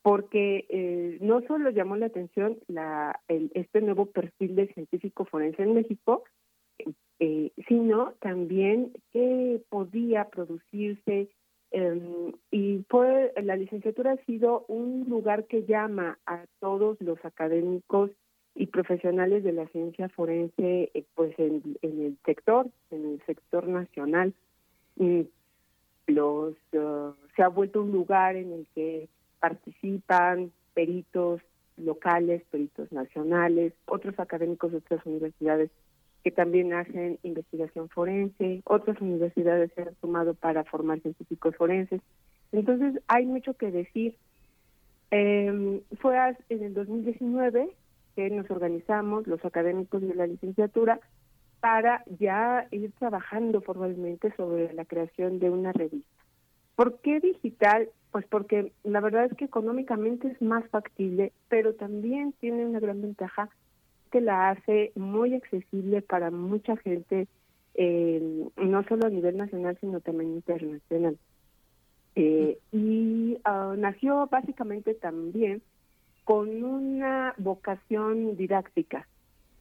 Porque 0.01 0.65
eh, 0.69 1.17
no 1.21 1.41
solo 1.41 1.69
llamó 1.69 1.97
la 1.97 2.07
atención 2.07 2.57
la, 2.67 3.19
este 3.27 3.81
nuevo 3.81 4.07
perfil 4.07 4.55
de 4.55 4.73
científico 4.73 5.25
forense 5.25 5.61
en 5.61 5.75
México, 5.75 6.23
eh, 7.19 7.51
sino 7.67 8.13
también 8.19 8.91
que 9.13 9.61
podía 9.69 10.29
producirse 10.29 11.29
em, 11.71 12.33
y 12.49 12.83
fue 12.89 13.31
la 13.43 13.55
licenciatura 13.55 14.13
ha 14.13 14.25
sido 14.25 14.65
un 14.67 15.05
lugar 15.07 15.45
que 15.45 15.63
llama 15.65 16.17
a 16.25 16.45
todos 16.59 16.99
los 16.99 17.23
académicos 17.23 18.11
y 18.55 18.67
profesionales 18.67 19.43
de 19.43 19.53
la 19.53 19.67
ciencia 19.67 20.09
forense 20.09 20.91
eh, 20.93 21.05
pues 21.15 21.37
en, 21.37 21.61
el 21.81 22.17
sector 22.25 22.67
en 22.89 23.05
el 23.05 23.21
sector 23.25 23.67
nacional. 23.67 24.33
Los 26.07 26.55
uh, 26.73 27.13
se 27.35 27.43
ha 27.43 27.47
vuelto 27.47 27.81
un 27.81 27.91
lugar 27.91 28.35
en 28.35 28.51
el 28.51 28.67
que 28.75 29.07
participan 29.39 30.51
peritos 30.73 31.41
locales, 31.77 32.43
peritos 32.51 32.91
nacionales, 32.91 33.73
otros 33.85 34.19
académicos 34.19 34.71
de 34.71 34.79
otras 34.79 35.05
universidades 35.05 35.69
que 36.23 36.31
también 36.31 36.73
hacen 36.73 37.19
investigación 37.23 37.89
forense, 37.89 38.61
otras 38.65 38.99
universidades 39.01 39.71
se 39.73 39.81
han 39.81 39.95
sumado 40.01 40.33
para 40.33 40.63
formar 40.63 40.99
científicos 41.01 41.55
forenses. 41.55 42.01
Entonces, 42.51 43.01
hay 43.07 43.25
mucho 43.25 43.53
que 43.55 43.71
decir. 43.71 44.15
Eh, 45.13 45.81
fue 45.99 46.15
en 46.47 46.63
el 46.63 46.73
2019 46.73 47.69
que 48.15 48.29
nos 48.29 48.49
organizamos, 48.49 49.27
los 49.27 49.43
académicos 49.43 50.01
de 50.01 50.15
la 50.15 50.27
licenciatura, 50.27 50.99
para 51.59 52.03
ya 52.19 52.67
ir 52.71 52.91
trabajando 52.93 53.61
formalmente 53.61 54.33
sobre 54.35 54.73
la 54.73 54.85
creación 54.85 55.39
de 55.39 55.49
una 55.49 55.71
revista. 55.71 56.09
¿Por 56.75 56.99
qué 57.01 57.19
digital? 57.19 57.89
Pues 58.11 58.25
porque 58.27 58.73
la 58.83 58.99
verdad 58.99 59.25
es 59.25 59.37
que 59.37 59.45
económicamente 59.45 60.27
es 60.27 60.41
más 60.41 60.67
factible, 60.69 61.31
pero 61.49 61.75
también 61.75 62.33
tiene 62.39 62.65
una 62.65 62.79
gran 62.79 63.01
ventaja 63.01 63.49
que 64.11 64.21
la 64.21 64.51
hace 64.51 64.91
muy 64.95 65.33
accesible 65.33 66.01
para 66.01 66.31
mucha 66.31 66.77
gente, 66.77 67.27
eh, 67.75 68.47
no 68.57 68.83
solo 68.83 69.07
a 69.07 69.09
nivel 69.09 69.37
nacional, 69.37 69.77
sino 69.79 70.01
también 70.01 70.33
internacional. 70.33 71.17
Eh, 72.15 72.59
y 72.71 73.37
ah, 73.45 73.73
nació 73.77 74.27
básicamente 74.27 74.93
también 74.93 75.61
con 76.25 76.63
una 76.63 77.33
vocación 77.37 78.35
didáctica 78.35 79.07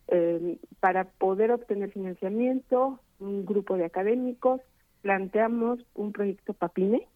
eh, 0.08 0.58
para 0.80 1.04
poder 1.04 1.52
obtener 1.52 1.92
financiamiento, 1.92 2.98
un 3.20 3.46
grupo 3.46 3.76
de 3.76 3.84
académicos, 3.84 4.60
planteamos 5.02 5.78
un 5.94 6.12
proyecto 6.12 6.52
PAPINE, 6.52 7.06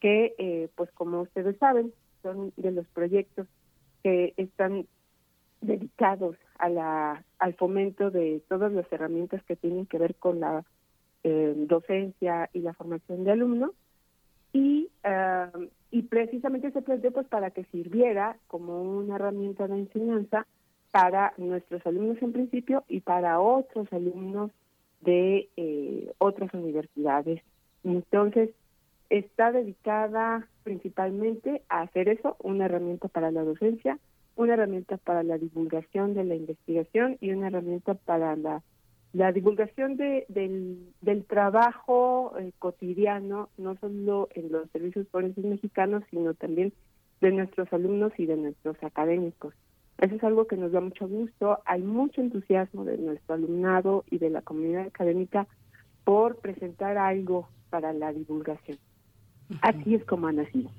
que, 0.00 0.34
eh, 0.38 0.68
pues 0.74 0.90
como 0.92 1.20
ustedes 1.20 1.56
saben, 1.58 1.92
son 2.22 2.52
de 2.56 2.72
los 2.72 2.86
proyectos 2.88 3.46
que 4.02 4.32
están 4.36 4.86
dedicados 5.60 6.36
a 6.62 6.68
la, 6.68 7.24
al 7.40 7.54
fomento 7.54 8.12
de 8.12 8.40
todas 8.48 8.72
las 8.72 8.90
herramientas 8.92 9.42
que 9.42 9.56
tienen 9.56 9.84
que 9.84 9.98
ver 9.98 10.14
con 10.14 10.38
la 10.38 10.64
eh, 11.24 11.54
docencia 11.56 12.48
y 12.52 12.60
la 12.60 12.72
formación 12.72 13.24
de 13.24 13.32
alumnos. 13.32 13.72
Y, 14.52 14.90
y 15.90 16.02
precisamente 16.02 16.70
se 16.70 16.82
planteó 16.82 17.10
pues 17.10 17.26
para 17.26 17.50
que 17.50 17.64
sirviera 17.64 18.36
como 18.46 18.82
una 18.82 19.16
herramienta 19.16 19.66
de 19.66 19.78
enseñanza 19.78 20.46
para 20.92 21.32
nuestros 21.36 21.84
alumnos 21.84 22.22
en 22.22 22.32
principio 22.32 22.84
y 22.86 23.00
para 23.00 23.40
otros 23.40 23.92
alumnos 23.92 24.52
de 25.00 25.48
eh, 25.56 26.12
otras 26.18 26.52
universidades. 26.54 27.42
Entonces, 27.82 28.50
está 29.10 29.50
dedicada 29.50 30.46
principalmente 30.62 31.62
a 31.68 31.80
hacer 31.80 32.08
eso, 32.08 32.36
una 32.40 32.66
herramienta 32.66 33.08
para 33.08 33.32
la 33.32 33.42
docencia, 33.42 33.98
una 34.36 34.54
herramienta 34.54 34.96
para 34.96 35.22
la 35.22 35.38
divulgación 35.38 36.14
de 36.14 36.24
la 36.24 36.34
investigación 36.34 37.16
y 37.20 37.30
una 37.32 37.48
herramienta 37.48 37.94
para 37.94 38.36
la, 38.36 38.62
la 39.12 39.32
divulgación 39.32 39.96
de, 39.96 40.24
del, 40.28 40.92
del 41.00 41.24
trabajo 41.24 42.34
eh, 42.38 42.52
cotidiano, 42.58 43.48
no 43.58 43.76
solo 43.76 44.28
en 44.34 44.50
los 44.50 44.70
servicios 44.70 45.06
forenses 45.08 45.44
mexicanos, 45.44 46.02
sino 46.10 46.34
también 46.34 46.72
de 47.20 47.30
nuestros 47.30 47.72
alumnos 47.72 48.12
y 48.18 48.26
de 48.26 48.36
nuestros 48.36 48.76
académicos. 48.82 49.54
Eso 49.98 50.16
es 50.16 50.24
algo 50.24 50.46
que 50.46 50.56
nos 50.56 50.72
da 50.72 50.80
mucho 50.80 51.06
gusto. 51.06 51.58
Hay 51.64 51.82
mucho 51.82 52.20
entusiasmo 52.20 52.84
de 52.84 52.98
nuestro 52.98 53.34
alumnado 53.34 54.04
y 54.10 54.18
de 54.18 54.30
la 54.30 54.42
comunidad 54.42 54.86
académica 54.86 55.46
por 56.04 56.36
presentar 56.36 56.98
algo 56.98 57.48
para 57.70 57.92
la 57.92 58.12
divulgación. 58.12 58.78
Así 59.60 59.94
es 59.94 60.04
como 60.04 60.26
ha 60.26 60.32
nacido. 60.32 60.70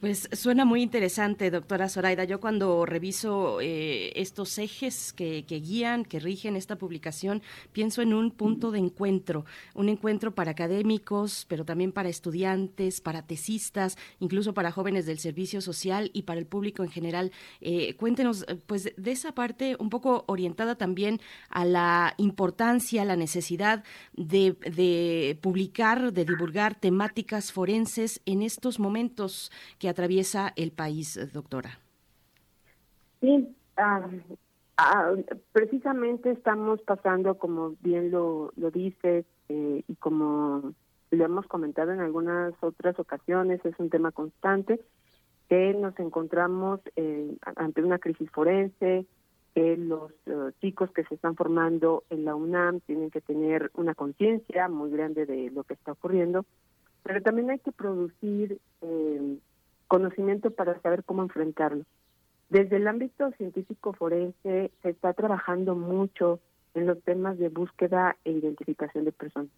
Pues 0.00 0.28
suena 0.32 0.66
muy 0.66 0.82
interesante, 0.82 1.50
doctora 1.50 1.88
Zoraida. 1.88 2.24
Yo 2.24 2.38
cuando 2.38 2.84
reviso 2.84 3.62
eh, 3.62 4.12
estos 4.14 4.58
ejes 4.58 5.14
que, 5.14 5.42
guían, 5.48 6.04
que 6.04 6.20
rigen 6.20 6.54
esta 6.54 6.76
publicación, 6.76 7.40
pienso 7.72 8.02
en 8.02 8.12
un 8.12 8.30
punto 8.30 8.70
de 8.72 8.78
encuentro, 8.78 9.46
un 9.72 9.88
encuentro 9.88 10.34
para 10.34 10.50
académicos, 10.50 11.46
pero 11.48 11.64
también 11.64 11.92
para 11.92 12.10
estudiantes, 12.10 13.00
para 13.00 13.26
tesistas, 13.26 13.96
incluso 14.20 14.52
para 14.52 14.70
jóvenes 14.70 15.06
del 15.06 15.18
servicio 15.18 15.62
social 15.62 16.10
y 16.12 16.24
para 16.24 16.40
el 16.40 16.46
público 16.46 16.82
en 16.82 16.90
general. 16.90 17.32
Eh, 17.62 17.94
cuéntenos, 17.94 18.44
pues, 18.66 18.92
de 18.94 19.12
esa 19.12 19.32
parte 19.32 19.76
un 19.78 19.88
poco 19.88 20.24
orientada 20.28 20.74
también 20.74 21.22
a 21.48 21.64
la 21.64 22.12
importancia, 22.18 23.06
la 23.06 23.16
necesidad 23.16 23.82
de, 24.12 24.58
de 24.60 25.38
publicar, 25.40 26.12
de 26.12 26.26
divulgar 26.26 26.74
temáticas 26.78 27.50
forenses 27.50 28.20
en 28.26 28.42
estos 28.42 28.78
momentos 28.78 29.50
que 29.78 29.85
atraviesa 29.88 30.52
el 30.56 30.72
país, 30.72 31.16
eh, 31.16 31.26
doctora. 31.26 31.78
Sí, 33.20 33.48
ah, 33.76 34.06
precisamente 35.52 36.30
estamos 36.30 36.80
pasando, 36.82 37.38
como 37.38 37.74
bien 37.80 38.10
lo, 38.10 38.52
lo 38.56 38.70
dices, 38.70 39.24
eh, 39.48 39.82
y 39.86 39.94
como 39.96 40.72
lo 41.10 41.24
hemos 41.24 41.46
comentado 41.46 41.92
en 41.92 42.00
algunas 42.00 42.52
otras 42.60 42.98
ocasiones, 42.98 43.64
es 43.64 43.74
un 43.78 43.90
tema 43.90 44.12
constante, 44.12 44.80
que 45.48 45.72
nos 45.74 45.98
encontramos 45.98 46.80
eh, 46.96 47.36
ante 47.56 47.82
una 47.82 47.98
crisis 47.98 48.30
forense, 48.30 49.06
que 49.54 49.76
los 49.76 50.12
chicos 50.60 50.90
que 50.90 51.04
se 51.04 51.14
están 51.14 51.34
formando 51.34 52.04
en 52.10 52.26
la 52.26 52.34
UNAM 52.34 52.80
tienen 52.80 53.10
que 53.10 53.22
tener 53.22 53.70
una 53.74 53.94
conciencia 53.94 54.68
muy 54.68 54.90
grande 54.90 55.24
de 55.24 55.50
lo 55.50 55.64
que 55.64 55.74
está 55.74 55.92
ocurriendo, 55.92 56.44
pero 57.02 57.22
también 57.22 57.50
hay 57.50 57.60
que 57.60 57.72
producir 57.72 58.58
eh, 58.82 59.38
conocimiento 59.88 60.50
para 60.50 60.80
saber 60.80 61.04
cómo 61.04 61.22
enfrentarlo. 61.22 61.84
Desde 62.48 62.76
el 62.76 62.86
ámbito 62.86 63.30
científico 63.32 63.92
forense 63.92 64.70
se 64.82 64.88
está 64.88 65.12
trabajando 65.12 65.74
mucho 65.74 66.40
en 66.74 66.86
los 66.86 67.02
temas 67.02 67.38
de 67.38 67.48
búsqueda 67.48 68.16
e 68.24 68.32
identificación 68.32 69.04
de 69.04 69.12
personas. 69.12 69.50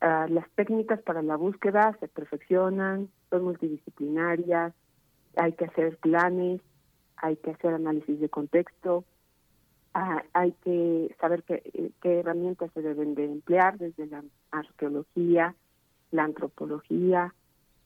Ah, 0.00 0.26
las 0.30 0.48
técnicas 0.52 1.02
para 1.02 1.22
la 1.22 1.36
búsqueda 1.36 1.96
se 2.00 2.08
perfeccionan, 2.08 3.08
son 3.28 3.44
multidisciplinarias, 3.44 4.72
hay 5.36 5.52
que 5.52 5.64
hacer 5.66 5.96
planes, 5.98 6.60
hay 7.16 7.36
que 7.36 7.50
hacer 7.50 7.74
análisis 7.74 8.20
de 8.20 8.28
contexto, 8.28 9.04
ah, 9.94 10.22
hay 10.32 10.52
que 10.64 11.14
saber 11.20 11.42
qué, 11.42 11.92
qué 12.00 12.20
herramientas 12.20 12.70
se 12.72 12.82
deben 12.82 13.14
de 13.14 13.26
emplear 13.26 13.78
desde 13.78 14.06
la 14.06 14.22
arqueología, 14.52 15.54
la 16.12 16.24
antropología, 16.24 17.34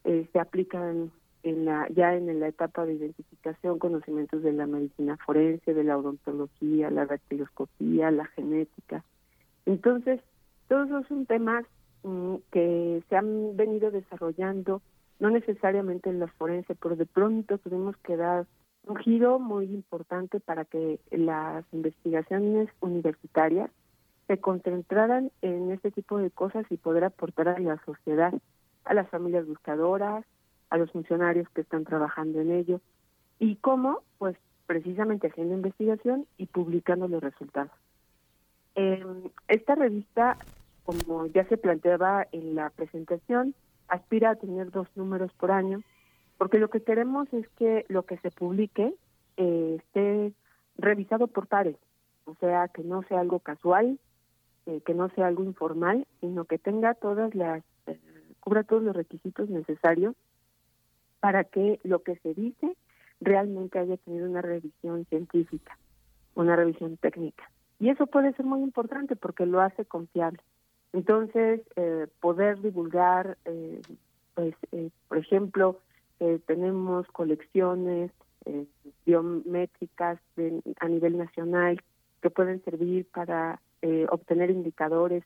eh, 0.05 0.29
se 0.33 0.39
aplican 0.39 1.11
en 1.45 1.67
la, 1.67 1.87
ya 1.91 2.15
en 2.15 2.41
la 2.41 2.49
etapa 2.49 2.87
de 2.87 2.95
identificación, 2.95 3.79
conocimientos 3.79 4.43
de 4.43 4.53
la 4.53 4.67
medicina 4.67 5.19
forense, 5.25 5.75
de 5.75 5.85
la 5.85 5.99
odontología, 5.99 6.91
la 6.91 7.07
dactiloscopía, 7.07 8.11
la 8.11 8.25
genética. 8.27 9.05
Entonces, 9.67 10.21
todos 10.69 10.89
esos 10.89 11.07
son 11.07 11.27
temas 11.27 11.65
mm, 12.03 12.37
que 12.51 13.03
se 13.09 13.17
han 13.17 13.57
venido 13.57 13.91
desarrollando, 13.91 14.81
no 15.21 15.31
necesariamente 15.31 16.09
en 16.09 16.19
la 16.19 16.29
forense, 16.29 16.75
pero 16.75 16.97
de 16.97 17.07
pronto 17.07 17.59
tuvimos 17.59 17.97
que 17.99 18.17
dar 18.17 18.47
un 18.87 18.97
giro 18.97 19.39
muy 19.39 19.67
importante 19.67 20.41
para 20.41 20.65
que 20.65 20.99
las 21.11 21.65
investigaciones 21.73 22.69
universitarias 22.81 23.71
se 24.27 24.39
concentraran 24.39 25.31
en 25.43 25.71
este 25.71 25.91
tipo 25.91 26.19
de 26.19 26.31
cosas 26.31 26.65
y 26.71 26.79
poder 26.79 27.05
aportar 27.05 27.49
a 27.49 27.59
la 27.59 27.79
sociedad, 27.85 28.33
a 28.85 28.95
las 28.95 29.09
familias 29.11 29.47
buscadoras, 29.47 30.25
a 30.71 30.77
los 30.77 30.91
funcionarios 30.93 31.49
que 31.51 31.61
están 31.61 31.85
trabajando 31.85 32.41
en 32.41 32.51
ello. 32.51 32.81
¿Y 33.39 33.57
cómo? 33.57 34.03
Pues 34.19 34.37
precisamente 34.67 35.29
haciendo 35.29 35.55
investigación 35.55 36.27
y 36.39 36.47
publicando 36.47 37.09
los 37.09 37.23
resultados. 37.23 37.73
Eh, 38.75 39.05
esta 39.49 39.75
revista, 39.75 40.37
como 40.85 41.27
ya 41.27 41.45
se 41.49 41.57
planteaba 41.57 42.27
en 42.33 42.55
la 42.55 42.71
presentación, 42.71 43.55
aspira 43.89 44.31
a 44.31 44.37
tener 44.37 44.71
dos 44.71 44.89
números 44.97 45.33
por 45.35 45.51
año, 45.51 45.83
porque 46.39 46.59
lo 46.59 46.69
que 46.69 46.83
queremos 46.83 47.33
es 47.33 47.49
que 47.51 47.85
lo 47.89 48.05
que 48.05 48.19
se 48.19 48.31
publique 48.31 48.95
eh, 49.37 49.77
esté 49.79 50.33
revisado 50.77 51.29
por 51.29 51.47
pares, 51.47 51.77
o 52.25 52.35
sea, 52.37 52.69
que 52.69 52.83
no 52.83 53.03
sea 53.05 53.21
algo 53.21 53.39
casual, 53.39 53.99
eh, 54.67 54.81
que 54.85 54.95
no 54.95 55.09
sea 55.11 55.27
algo 55.27 55.45
informal, 55.45 56.07
sino 56.21 56.45
que 56.47 56.59
tenga 56.59 56.95
todas 56.95 57.35
las, 57.35 57.63
eh, 57.87 57.99
cubra 58.41 58.65
todos 58.65 58.83
los 58.83 58.97
requisitos 58.97 59.49
necesarios 59.51 60.15
para 61.25 61.45
que 61.45 61.81
lo 61.85 62.03
que 62.03 62.17
se 62.17 62.35
dice 62.35 62.77
realmente 63.19 63.79
haya 63.79 63.97
tenido 63.97 64.29
una 64.29 64.43
revisión 64.43 65.07
científica, 65.07 65.79
una 66.35 66.55
revisión 66.55 66.99
técnica. 66.99 67.51
Y 67.81 67.89
eso 67.89 68.07
puede 68.07 68.35
ser 68.35 68.45
muy 68.45 68.61
importante 68.61 69.17
porque 69.17 69.47
lo 69.47 69.63
hace 69.63 69.87
confiable. 69.87 70.43
Entonces, 70.93 71.63
eh, 71.77 72.09
poder 72.21 72.61
divulgar, 72.61 73.39
eh, 73.47 73.81
pues, 74.35 74.55
eh, 74.73 74.91
por 75.09 75.17
ejemplo, 75.17 75.79
tenemos 76.47 77.07
colecciones 77.07 78.11
biométricas 79.07 80.21
a 80.79 80.89
nivel 80.89 81.17
nacional 81.17 81.81
que 82.21 82.29
pueden 82.29 82.63
servir 82.65 83.07
para 83.11 83.61
obtener 84.11 84.51
indicadores 84.51 85.25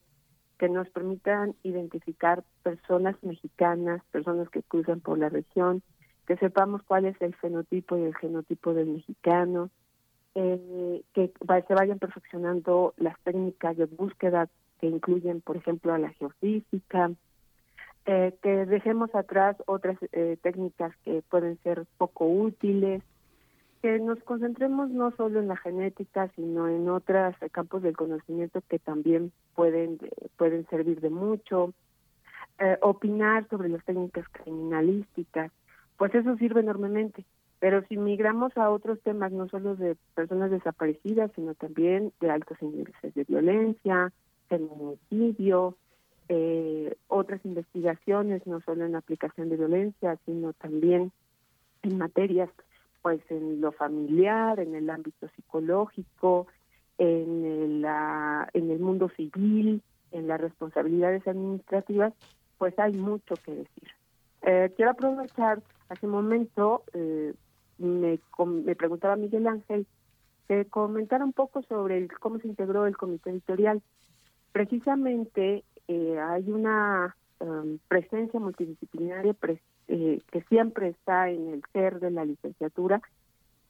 que 0.58 0.68
nos 0.68 0.88
permitan 0.90 1.54
identificar 1.62 2.42
personas 2.62 3.16
mexicanas, 3.22 4.02
personas 4.10 4.48
que 4.50 4.62
cruzan 4.62 5.00
por 5.00 5.18
la 5.18 5.28
región, 5.28 5.82
que 6.26 6.36
sepamos 6.36 6.82
cuál 6.82 7.06
es 7.06 7.20
el 7.22 7.34
fenotipo 7.36 7.96
y 7.96 8.02
el 8.02 8.16
genotipo 8.16 8.74
del 8.74 8.88
mexicano, 8.88 9.70
eh, 10.34 11.02
que 11.14 11.32
se 11.66 11.74
vayan 11.74 11.98
perfeccionando 11.98 12.94
las 12.96 13.18
técnicas 13.20 13.76
de 13.76 13.86
búsqueda 13.86 14.48
que 14.80 14.86
incluyen, 14.86 15.40
por 15.40 15.56
ejemplo, 15.56 15.92
a 15.92 15.98
la 15.98 16.10
geofísica, 16.10 17.10
eh, 18.06 18.34
que 18.42 18.66
dejemos 18.66 19.14
atrás 19.14 19.56
otras 19.66 19.96
eh, 20.12 20.36
técnicas 20.42 20.94
que 21.04 21.22
pueden 21.28 21.58
ser 21.62 21.86
poco 21.98 22.26
útiles, 22.26 23.02
que 23.82 23.98
nos 23.98 24.18
concentremos 24.24 24.90
no 24.90 25.12
solo 25.12 25.40
en 25.40 25.48
la 25.48 25.56
genética, 25.56 26.28
sino 26.34 26.68
en 26.68 26.88
otros 26.88 27.34
campos 27.52 27.82
del 27.82 27.96
conocimiento 27.96 28.62
que 28.68 28.78
también 28.78 29.32
pueden, 29.54 29.98
pueden 30.36 30.66
servir 30.68 31.00
de 31.00 31.10
mucho. 31.10 31.72
Eh, 32.60 32.76
opinar 32.82 33.46
sobre 33.48 33.68
las 33.68 33.84
técnicas 33.84 34.26
criminalísticas, 34.30 35.52
pues 35.96 36.12
eso 36.14 36.36
sirve 36.36 36.60
enormemente. 36.60 37.24
Pero 37.60 37.84
si 37.88 37.96
migramos 37.96 38.56
a 38.56 38.70
otros 38.70 39.00
temas, 39.02 39.30
no 39.30 39.48
solo 39.48 39.76
de 39.76 39.96
personas 40.14 40.50
desaparecidas, 40.50 41.30
sino 41.36 41.54
también 41.54 42.12
de 42.20 42.30
altos 42.30 42.60
índices 42.60 43.14
de 43.14 43.24
violencia, 43.24 44.12
feminicidio, 44.48 45.76
eh, 46.28 46.96
otras 47.06 47.44
investigaciones, 47.44 48.46
no 48.46 48.60
solo 48.60 48.84
en 48.84 48.96
aplicación 48.96 49.48
de 49.50 49.56
violencia, 49.56 50.18
sino 50.26 50.52
también 50.52 51.12
en 51.82 51.98
materias 51.98 52.50
pues 53.08 53.22
en 53.30 53.62
lo 53.62 53.72
familiar, 53.72 54.60
en 54.60 54.74
el 54.74 54.90
ámbito 54.90 55.28
psicológico, 55.28 56.46
en 56.98 57.46
el, 57.46 57.86
en 58.52 58.70
el 58.70 58.78
mundo 58.80 59.08
civil, 59.16 59.80
en 60.12 60.28
las 60.28 60.38
responsabilidades 60.38 61.26
administrativas, 61.26 62.12
pues 62.58 62.78
hay 62.78 62.92
mucho 62.92 63.34
que 63.36 63.54
decir. 63.54 63.88
Eh, 64.42 64.74
quiero 64.76 64.90
aprovechar, 64.90 65.62
hace 65.88 66.04
un 66.04 66.12
momento 66.12 66.82
eh, 66.92 67.32
me, 67.78 68.20
me 68.46 68.76
preguntaba 68.76 69.16
Miguel 69.16 69.46
Ángel 69.46 69.86
que 70.46 70.66
comentara 70.66 71.24
un 71.24 71.32
poco 71.32 71.62
sobre 71.62 72.08
cómo 72.08 72.38
se 72.40 72.48
integró 72.48 72.84
el 72.84 72.98
comité 72.98 73.30
editorial. 73.30 73.80
Precisamente 74.52 75.64
eh, 75.88 76.18
hay 76.20 76.50
una 76.50 77.16
um, 77.40 77.78
presencia 77.88 78.38
multidisciplinaria 78.38 79.32
eh, 79.88 80.20
que 80.30 80.42
siempre 80.42 80.88
está 80.88 81.30
en 81.30 81.48
el 81.48 81.62
ser 81.72 82.00
de 82.00 82.10
la 82.10 82.24
licenciatura, 82.24 83.00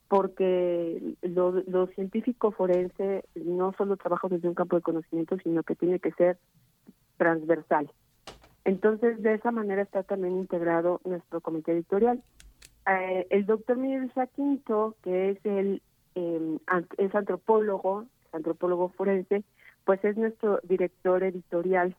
porque 0.09 1.14
lo, 1.22 1.52
lo 1.66 1.87
científico 1.88 2.50
forense 2.50 3.24
no 3.35 3.72
solo 3.74 3.96
trabaja 3.96 4.28
desde 4.28 4.48
un 4.48 4.54
campo 4.54 4.76
de 4.76 4.83
conocimiento, 4.83 5.37
sino 5.42 5.62
que 5.62 5.74
tiene 5.74 6.00
que 6.00 6.12
ser 6.12 6.38
transversal. 7.18 7.90
Entonces, 8.64 9.22
de 9.22 9.35
esa 9.35 9.50
manera 9.50 9.83
está 9.83 10.02
también 10.02 10.37
integrado 10.37 11.00
nuestro 11.04 11.40
comité 11.40 11.72
editorial. 11.72 12.22
Eh, 12.87 13.26
el 13.31 13.46
doctor 13.46 13.76
Miguel 13.76 14.11
Quinto, 14.35 14.96
que 15.02 15.31
es 15.31 15.38
el 15.44 15.83
em, 16.14 16.59
es 16.96 17.14
antropólogo, 17.14 18.07
antropólogo 18.33 18.88
forense, 18.90 19.44
pues 19.85 20.02
es 20.04 20.16
nuestro 20.16 20.61
director 20.64 21.22
editorial. 21.22 21.96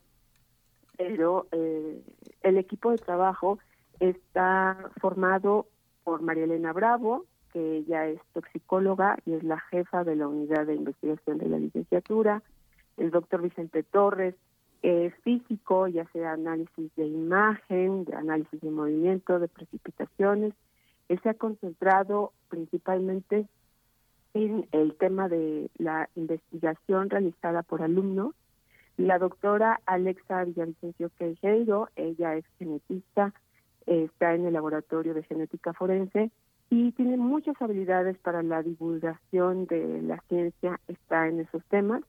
Pero 0.96 1.46
eh, 1.52 2.02
el 2.42 2.58
equipo 2.58 2.90
de 2.90 2.98
trabajo 2.98 3.58
está 4.00 4.90
formado 5.00 5.66
por 6.04 6.22
María 6.22 6.44
Elena 6.44 6.72
Bravo, 6.72 7.26
que 7.52 7.78
ella 7.78 8.06
es 8.06 8.20
toxicóloga 8.32 9.18
y 9.26 9.34
es 9.34 9.44
la 9.44 9.58
jefa 9.58 10.04
de 10.04 10.16
la 10.16 10.28
unidad 10.28 10.66
de 10.66 10.74
investigación 10.74 11.38
de 11.38 11.48
la 11.48 11.58
licenciatura, 11.58 12.42
el 12.96 13.10
doctor 13.10 13.42
Vicente 13.42 13.82
Torres, 13.82 14.34
es 14.82 15.14
físico, 15.22 15.88
ya 15.88 16.06
sea 16.12 16.32
análisis 16.32 16.94
de 16.96 17.06
imagen, 17.06 18.04
de 18.04 18.14
análisis 18.14 18.60
de 18.60 18.70
movimiento, 18.70 19.38
de 19.38 19.48
precipitaciones. 19.48 20.54
Él 21.08 21.20
se 21.22 21.28
ha 21.28 21.34
concentrado 21.34 22.32
principalmente 22.48 23.46
en 24.32 24.66
el 24.72 24.94
tema 24.94 25.28
de 25.28 25.70
la 25.76 26.08
investigación 26.14 27.10
realizada 27.10 27.62
por 27.62 27.82
alumnos. 27.82 28.34
La 28.96 29.18
doctora 29.18 29.80
Alexa 29.86 30.44
Villavicencio 30.44 31.10
Quejeiro, 31.18 31.88
ella 31.96 32.36
es 32.36 32.44
genetista, 32.58 33.34
está 33.90 34.34
en 34.34 34.46
el 34.46 34.52
laboratorio 34.52 35.14
de 35.14 35.24
genética 35.24 35.72
forense 35.72 36.30
y 36.70 36.92
tiene 36.92 37.16
muchas 37.16 37.60
habilidades 37.60 38.16
para 38.18 38.42
la 38.44 38.62
divulgación 38.62 39.66
de 39.66 40.00
la 40.02 40.22
ciencia, 40.28 40.78
está 40.86 41.26
en 41.26 41.40
esos 41.40 41.64
temas. 41.64 42.02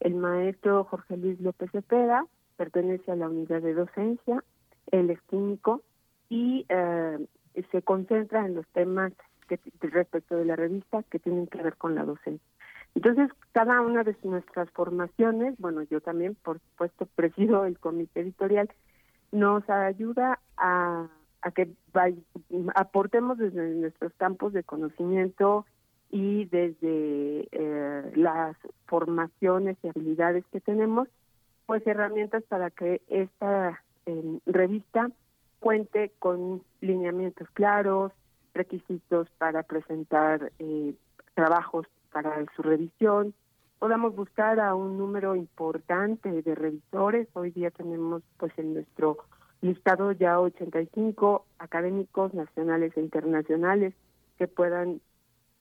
El 0.00 0.16
maestro 0.16 0.82
Jorge 0.84 1.16
Luis 1.16 1.40
López 1.40 1.70
Cepeda 1.70 2.26
pertenece 2.56 3.12
a 3.12 3.16
la 3.16 3.28
unidad 3.28 3.62
de 3.62 3.74
docencia, 3.74 4.42
él 4.90 5.10
es 5.10 5.20
químico 5.22 5.82
y 6.28 6.66
eh, 6.68 7.18
se 7.70 7.82
concentra 7.82 8.44
en 8.44 8.56
los 8.56 8.66
temas 8.68 9.12
que, 9.46 9.60
respecto 9.80 10.36
de 10.36 10.44
la 10.44 10.56
revista 10.56 11.04
que 11.04 11.20
tienen 11.20 11.46
que 11.46 11.62
ver 11.62 11.76
con 11.76 11.94
la 11.94 12.04
docencia. 12.04 12.44
Entonces, 12.96 13.30
cada 13.52 13.80
una 13.80 14.02
de 14.02 14.16
nuestras 14.24 14.68
formaciones, 14.70 15.54
bueno, 15.58 15.82
yo 15.82 16.00
también, 16.00 16.34
por 16.42 16.58
supuesto, 16.58 17.06
presido 17.14 17.64
el 17.64 17.78
comité 17.78 18.20
editorial, 18.20 18.68
nos 19.30 19.68
ayuda 19.70 20.40
a 20.56 21.06
a 21.42 21.50
que 21.50 21.68
aportemos 22.74 23.38
desde 23.38 23.74
nuestros 23.74 24.12
campos 24.14 24.52
de 24.52 24.62
conocimiento 24.62 25.66
y 26.10 26.46
desde 26.46 27.48
eh, 27.52 28.12
las 28.16 28.56
formaciones 28.86 29.76
y 29.82 29.88
habilidades 29.88 30.44
que 30.52 30.60
tenemos, 30.60 31.08
pues 31.66 31.86
herramientas 31.86 32.42
para 32.44 32.70
que 32.70 33.00
esta 33.08 33.80
em, 34.06 34.40
revista 34.44 35.10
cuente 35.60 36.10
con 36.18 36.62
lineamientos 36.80 37.48
claros, 37.50 38.12
requisitos 38.54 39.28
para 39.38 39.62
presentar 39.62 40.50
eh, 40.58 40.94
trabajos 41.34 41.86
para 42.12 42.44
su 42.56 42.62
revisión, 42.62 43.34
podamos 43.78 44.16
buscar 44.16 44.58
a 44.58 44.74
un 44.74 44.98
número 44.98 45.36
importante 45.36 46.42
de 46.42 46.54
revisores. 46.54 47.28
Hoy 47.34 47.50
día 47.52 47.70
tenemos 47.70 48.22
pues 48.36 48.52
en 48.58 48.74
nuestro 48.74 49.18
listado 49.62 50.12
ya 50.12 50.40
85 50.40 51.44
académicos 51.58 52.32
nacionales 52.34 52.96
e 52.96 53.00
internacionales 53.00 53.94
que 54.38 54.48
puedan 54.48 55.00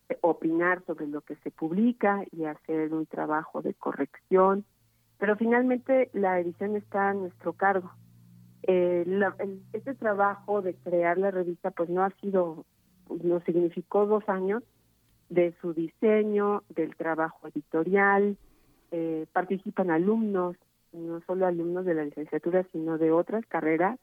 eh, 0.09 0.17
opinar 0.21 0.83
sobre 0.85 1.07
lo 1.07 1.21
que 1.21 1.35
se 1.37 1.51
publica 1.51 2.23
y 2.31 2.45
hacer 2.45 2.93
un 2.93 3.05
trabajo 3.05 3.61
de 3.61 3.73
corrección, 3.73 4.65
pero 5.17 5.35
finalmente 5.35 6.09
la 6.13 6.39
edición 6.39 6.75
está 6.75 7.09
a 7.09 7.13
nuestro 7.13 7.53
cargo. 7.53 7.91
Eh, 8.63 9.05
este 9.73 9.93
trabajo 9.95 10.61
de 10.61 10.75
crear 10.75 11.17
la 11.17 11.31
revista 11.31 11.71
pues 11.71 11.89
no 11.89 12.03
ha 12.03 12.09
sido, 12.21 12.65
nos 13.09 13.43
significó 13.43 14.05
dos 14.05 14.27
años 14.29 14.63
de 15.29 15.53
su 15.61 15.73
diseño, 15.73 16.63
del 16.69 16.95
trabajo 16.95 17.47
editorial, 17.47 18.37
eh, 18.91 19.27
participan 19.31 19.91
alumnos, 19.91 20.55
no 20.93 21.21
solo 21.21 21.45
alumnos 21.45 21.85
de 21.85 21.93
la 21.93 22.05
licenciatura, 22.05 22.65
sino 22.71 22.97
de 22.97 23.11
otras 23.11 23.45
carreras, 23.45 23.99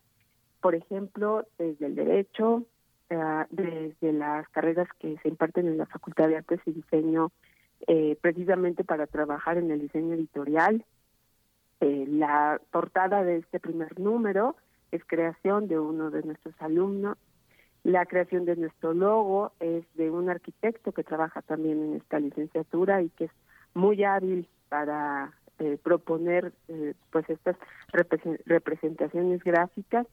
por 0.61 0.75
ejemplo, 0.75 1.46
desde 1.59 1.87
el 1.87 1.94
derecho, 1.94 2.64
eh, 3.11 3.44
desde 3.51 4.12
las 4.12 4.49
carreras 4.49 4.88
que 4.99 5.16
se 5.18 5.29
imparten 5.29 5.68
en 5.68 5.79
la 5.79 5.87
Facultad 5.87 6.29
de 6.29 6.37
Artes 6.37 6.61
y 6.66 6.72
Diseño, 6.72 7.31
eh, 7.87 8.16
precisamente 8.20 8.85
para 8.85 9.07
trabajar 9.07 9.59
en 9.59 9.70
el 9.70 9.81
diseño 9.81 10.14
editorial. 10.14 10.85
Eh, 11.81 12.07
la 12.09 12.61
portada 12.70 13.22
de 13.22 13.37
este 13.37 13.61
primer 13.61 14.01
número 14.01 14.57
es 14.90 15.05
creación 15.05 15.68
de 15.68 15.79
uno 15.79 16.11
de 16.11 16.22
nuestros 16.22 16.55
alumnos. 16.61 17.18
La 17.85 18.07
creación 18.07 18.44
de 18.44 18.57
nuestro 18.57 18.94
logo 18.94 19.53
es 19.61 19.85
de 19.94 20.11
un 20.11 20.29
arquitecto 20.29 20.92
que 20.92 21.05
trabaja 21.05 21.42
también 21.42 21.83
en 21.83 21.96
esta 21.96 22.18
licenciatura 22.18 23.03
y 23.03 23.11
que 23.11 23.27
es 23.27 23.31
muy 23.75 24.03
hábil 24.03 24.49
para 24.68 25.33
eh, 25.59 25.79
proponer 25.83 26.53
eh, 26.69 26.95
pues 27.11 27.29
estas 27.31 27.57
representaciones 28.45 29.42
gráficas. 29.42 30.07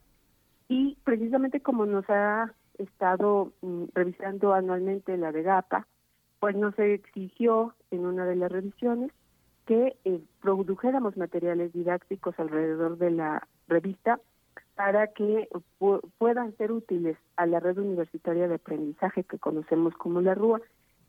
Y 0.70 0.98
precisamente 1.04 1.60
como 1.60 1.86
nos 1.86 2.10
ha 2.10 2.54
estado 2.78 3.52
mm, 3.62 3.86
revisando 3.94 4.54
anualmente 4.54 5.18
la 5.18 5.32
de 5.32 5.44
GAPA, 5.44 5.88
pues 6.40 6.56
nos 6.56 6.78
exigió 6.80 7.74
en 7.92 8.06
una 8.06 8.26
de 8.26 8.36
las 8.36 8.52
revisiones 8.52 9.12
que 9.66 9.98
eh, 10.04 10.22
produjéramos 10.42 11.16
materiales 11.18 11.72
didácticos 11.74 12.38
alrededor 12.38 12.98
de 12.98 13.12
la 13.12 13.48
revista 13.68 14.20
para 14.76 15.08
que 15.08 15.48
puedan 16.18 16.56
ser 16.58 16.72
útiles 16.72 17.18
a 17.36 17.46
la 17.46 17.60
red 17.60 17.78
universitaria 17.78 18.48
de 18.48 18.56
aprendizaje 18.56 19.24
que 19.24 19.40
conocemos 19.40 19.94
como 19.96 20.20
la 20.22 20.34
RUA, 20.34 20.62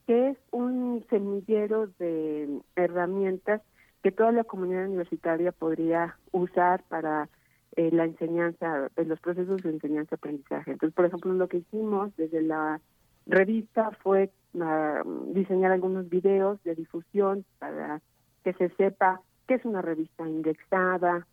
que 0.06 0.30
es 0.30 0.38
un 0.50 1.04
semillero 1.08 1.86
de 1.98 2.60
herramientas 2.76 3.62
que 4.04 4.12
toda 4.12 4.32
la 4.32 4.44
comunidad 4.44 4.84
universitaria 4.84 5.50
podría 5.50 6.18
usar 6.30 6.84
para 6.90 7.30
eh, 7.74 7.88
la 7.90 8.04
enseñanza, 8.04 8.90
en 8.96 9.08
los 9.08 9.18
procesos 9.18 9.62
de 9.62 9.70
enseñanza-aprendizaje. 9.70 10.72
Entonces, 10.72 10.94
por 10.94 11.06
ejemplo, 11.06 11.32
lo 11.32 11.48
que 11.48 11.56
hicimos 11.56 12.14
desde 12.18 12.42
la 12.42 12.82
revista 13.24 13.92
fue 14.02 14.30
ah, 14.60 15.02
diseñar 15.28 15.72
algunos 15.72 16.10
videos 16.10 16.62
de 16.64 16.74
difusión 16.74 17.46
para 17.58 18.02
que 18.44 18.52
se 18.52 18.68
sepa 18.76 19.22
qué 19.48 19.54
es 19.54 19.64
una 19.64 19.80
revista 19.80 20.28
indexada, 20.28 21.26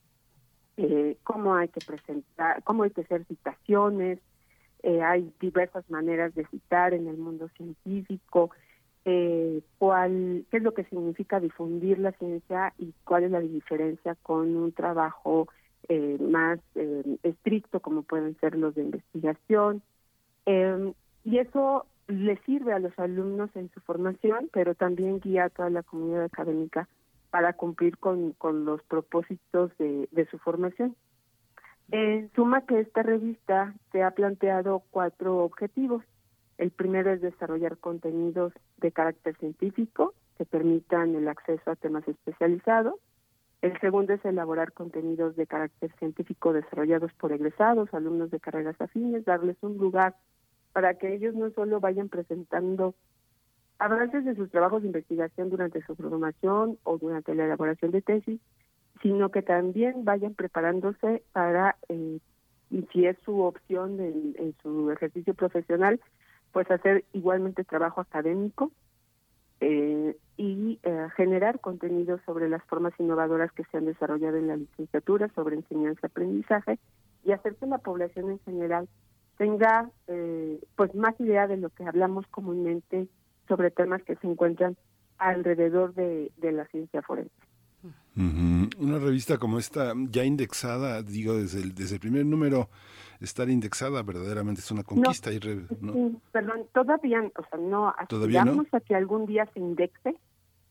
eh, 0.78 1.18
cómo 1.24 1.56
hay 1.56 1.68
que 1.68 1.86
presentar, 1.86 2.64
cómo 2.64 2.84
hay 2.84 2.92
que 2.92 3.02
hacer 3.02 3.26
citaciones, 3.26 4.20
eh, 4.84 5.02
hay 5.02 5.30
diversas 5.42 5.90
maneras 5.90 6.34
de 6.36 6.46
citar 6.46 6.94
en 6.94 7.08
el 7.08 7.18
mundo 7.18 7.50
científico, 7.50 8.52
eh, 9.06 9.62
cuál, 9.78 10.46
qué 10.52 10.58
es 10.58 10.64
lo 10.64 10.74
que 10.74 10.84
significa 10.86 11.40
difundir 11.40 12.00
la 12.00 12.12
ciencia 12.14 12.74
y 12.78 12.94
cuál 13.04 13.24
es 13.24 13.32
la 13.32 13.40
diferencia 13.40 14.16
con 14.22 14.56
un 14.56 14.72
trabajo 14.72 15.48
eh, 15.90 16.18
más 16.20 16.60
eh, 16.76 17.18
estricto 17.24 17.80
como 17.80 18.04
pueden 18.04 18.38
ser 18.40 18.56
los 18.56 18.76
de 18.76 18.84
investigación. 18.84 19.82
Em, 20.46 20.94
y 21.24 21.40
eso 21.40 21.86
le 22.08 22.38
sirve 22.46 22.74
a 22.74 22.80
los 22.80 22.98
alumnos 23.00 23.50
en 23.56 23.70
su 23.72 23.80
formación, 23.82 24.50
pero 24.54 24.76
también 24.76 25.20
guía 25.20 25.46
a 25.46 25.50
toda 25.50 25.70
la 25.70 25.84
comunidad 25.84 26.26
académica 26.26 26.88
para 27.30 27.54
cumplir 27.54 27.98
con, 27.98 28.34
con 28.34 28.66
los 28.66 28.84
propósitos 28.84 29.76
de, 29.78 30.08
de 30.12 30.26
su 30.28 30.38
formación. 30.38 30.96
En 31.92 32.32
suma 32.36 32.66
que 32.66 32.80
esta 32.80 33.04
revista 33.04 33.74
se 33.92 34.04
ha 34.04 34.12
planteado 34.12 34.84
cuatro 34.92 35.40
objetivos. 35.40 36.04
El 36.62 36.70
primero 36.70 37.10
es 37.10 37.22
desarrollar 37.22 37.80
contenidos 37.80 38.54
de 38.78 38.92
carácter 38.92 39.36
científico 39.38 40.14
que 40.38 40.46
permitan 40.46 41.16
el 41.16 41.28
acceso 41.28 41.72
a 41.72 41.76
temas 41.76 42.08
especializados. 42.08 43.00
El 43.64 43.80
segundo 43.80 44.14
es 44.14 44.24
elaborar 44.24 44.72
contenidos 44.72 45.36
de 45.36 45.48
carácter 45.48 45.92
científico 45.98 46.54
desarrollados 46.54 47.12
por 47.14 47.32
egresados, 47.32 47.92
alumnos 47.96 48.30
de 48.30 48.40
carreras 48.40 48.80
afines, 48.80 49.26
darles 49.26 49.58
un 49.62 49.80
lugar 49.80 50.16
para 50.72 50.94
que 51.00 51.16
ellos 51.16 51.34
no 51.34 51.50
solo 51.50 51.80
vayan 51.80 52.10
presentando 52.10 52.94
avances 53.80 54.24
de 54.24 54.36
sus 54.36 54.52
trabajos 54.52 54.84
de 54.84 54.90
investigación 54.90 55.50
durante 55.50 55.84
su 55.84 55.96
formación 55.96 56.78
o 56.84 57.00
durante 57.00 57.34
la 57.34 57.46
elaboración 57.46 57.90
de 57.90 58.04
tesis, 58.04 58.40
sino 59.02 59.32
que 59.32 59.42
también 59.42 60.06
vayan 60.06 60.36
preparándose 60.36 61.24
para, 61.32 61.78
eh, 61.90 62.20
si 62.94 63.08
es 63.08 63.18
su 63.26 63.42
opción 63.42 64.00
en, 64.00 64.36
en 64.38 64.56
su 64.62 64.92
ejercicio 64.92 65.34
profesional, 65.34 66.00
pues 66.52 66.70
hacer 66.70 67.06
igualmente 67.14 67.64
trabajo 67.64 68.02
académico 68.02 68.72
eh, 69.60 70.18
y 70.38 70.80
eh, 70.84 71.08
generar 71.16 71.60
contenidos 71.60 72.20
sobre 72.26 72.50
las 72.50 72.64
formas 72.64 72.94
innovadoras 73.00 73.52
que 73.52 73.64
se 73.66 73.78
han 73.78 73.86
desarrollado 73.86 74.38
en 74.38 74.48
la 74.48 74.58
licenciatura, 74.58 75.30
sobre 75.36 75.56
enseñanza-aprendizaje 75.56 76.80
y 77.24 77.32
hacer 77.32 77.56
que 77.56 77.68
la 77.68 77.78
población 77.78 78.32
en 78.32 78.40
general 78.40 78.90
tenga 79.38 79.90
eh, 80.08 80.60
pues 80.76 80.94
más 80.96 81.20
idea 81.20 81.48
de 81.48 81.58
lo 81.58 81.70
que 81.70 81.84
hablamos 81.84 82.26
comúnmente 82.28 83.08
sobre 83.48 83.72
temas 83.72 84.02
que 84.04 84.16
se 84.16 84.28
encuentran 84.28 84.78
alrededor 85.18 85.94
de, 85.94 86.32
la 86.42 86.66
ciencia 86.68 87.02
forense. 87.04 87.32
Una 88.16 89.00
revista 89.00 89.38
como 89.38 89.60
esta, 89.60 89.94
ya 90.10 90.24
indexada, 90.24 91.02
digo, 91.04 91.36
desde 91.36 91.62
el, 91.62 91.76
desde 91.76 91.96
el 91.96 92.02
primer 92.02 92.26
número, 92.26 92.70
estar 93.22 93.50
indexada 93.50 94.02
verdaderamente 94.02 94.62
es 94.62 94.72
una 94.72 94.84
conquista. 94.84 95.32
y 95.32 95.40
Perdón, 96.32 96.66
todavía, 96.74 97.22
o 97.36 97.44
sea, 97.50 97.60
no 97.60 97.90
aspiramos 97.90 98.68
a 98.74 98.80
que 98.80 98.96
algún 98.96 99.26
día 99.26 99.48
se 99.54 99.60
indexe. 99.60 100.16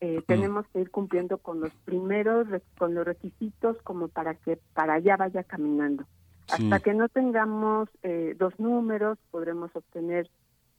Eh, 0.03 0.23
tenemos 0.27 0.67
que 0.73 0.81
ir 0.81 0.91
cumpliendo 0.91 1.37
con 1.39 1.61
los 1.61 1.73
primeros, 1.85 2.49
con 2.79 2.95
los 2.95 3.05
requisitos 3.05 3.77
como 3.83 4.09
para 4.09 4.35
que 4.35 4.59
para 4.73 4.95
allá 4.95 5.17
vaya 5.17 5.45
caminando. 5.45 6.05
Hasta 6.49 6.81
que 6.81 6.95
no 6.95 7.09
tengamos 7.09 7.89
eh, 8.03 8.35
dos 8.39 8.59
números, 8.59 9.19
podremos 9.31 9.71
obtener 9.77 10.29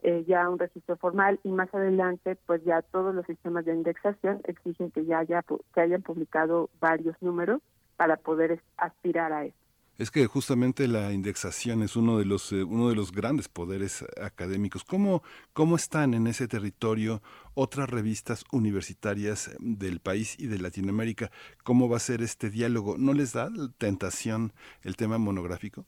eh, 0.01 0.25
ya 0.27 0.49
un 0.49 0.57
registro 0.57 0.97
formal 0.97 1.39
y 1.43 1.49
más 1.49 1.73
adelante, 1.73 2.35
pues 2.47 2.63
ya 2.63 2.81
todos 2.81 3.13
los 3.13 3.25
sistemas 3.27 3.63
de 3.65 3.75
indexación 3.75 4.41
exigen 4.45 4.89
que 4.89 5.05
ya 5.05 5.19
haya, 5.19 5.45
que 5.73 5.81
hayan 5.81 6.01
publicado 6.01 6.69
varios 6.81 7.15
números 7.21 7.61
para 7.95 8.17
poder 8.17 8.59
aspirar 8.77 9.31
a 9.31 9.45
eso 9.45 9.55
es 10.01 10.09
que 10.09 10.25
justamente 10.25 10.87
la 10.87 11.13
indexación 11.13 11.83
es 11.83 11.95
uno 11.95 12.17
de 12.17 12.25
los 12.25 12.51
eh, 12.51 12.63
uno 12.63 12.89
de 12.89 12.95
los 12.95 13.11
grandes 13.11 13.47
poderes 13.47 14.03
académicos. 14.19 14.83
¿Cómo, 14.83 15.21
¿Cómo 15.53 15.75
están 15.75 16.15
en 16.15 16.25
ese 16.25 16.47
territorio 16.47 17.21
otras 17.53 17.87
revistas 17.87 18.43
universitarias 18.51 19.55
del 19.59 19.99
país 19.99 20.39
y 20.39 20.47
de 20.47 20.57
Latinoamérica? 20.57 21.29
¿Cómo 21.63 21.87
va 21.87 21.97
a 21.97 21.99
ser 21.99 22.23
este 22.23 22.49
diálogo? 22.49 22.97
¿No 22.97 23.13
les 23.13 23.33
da 23.33 23.49
tentación 23.77 24.53
el 24.81 24.95
tema 24.95 25.19
monográfico? 25.19 25.85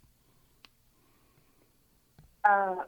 Ah, 2.43 2.86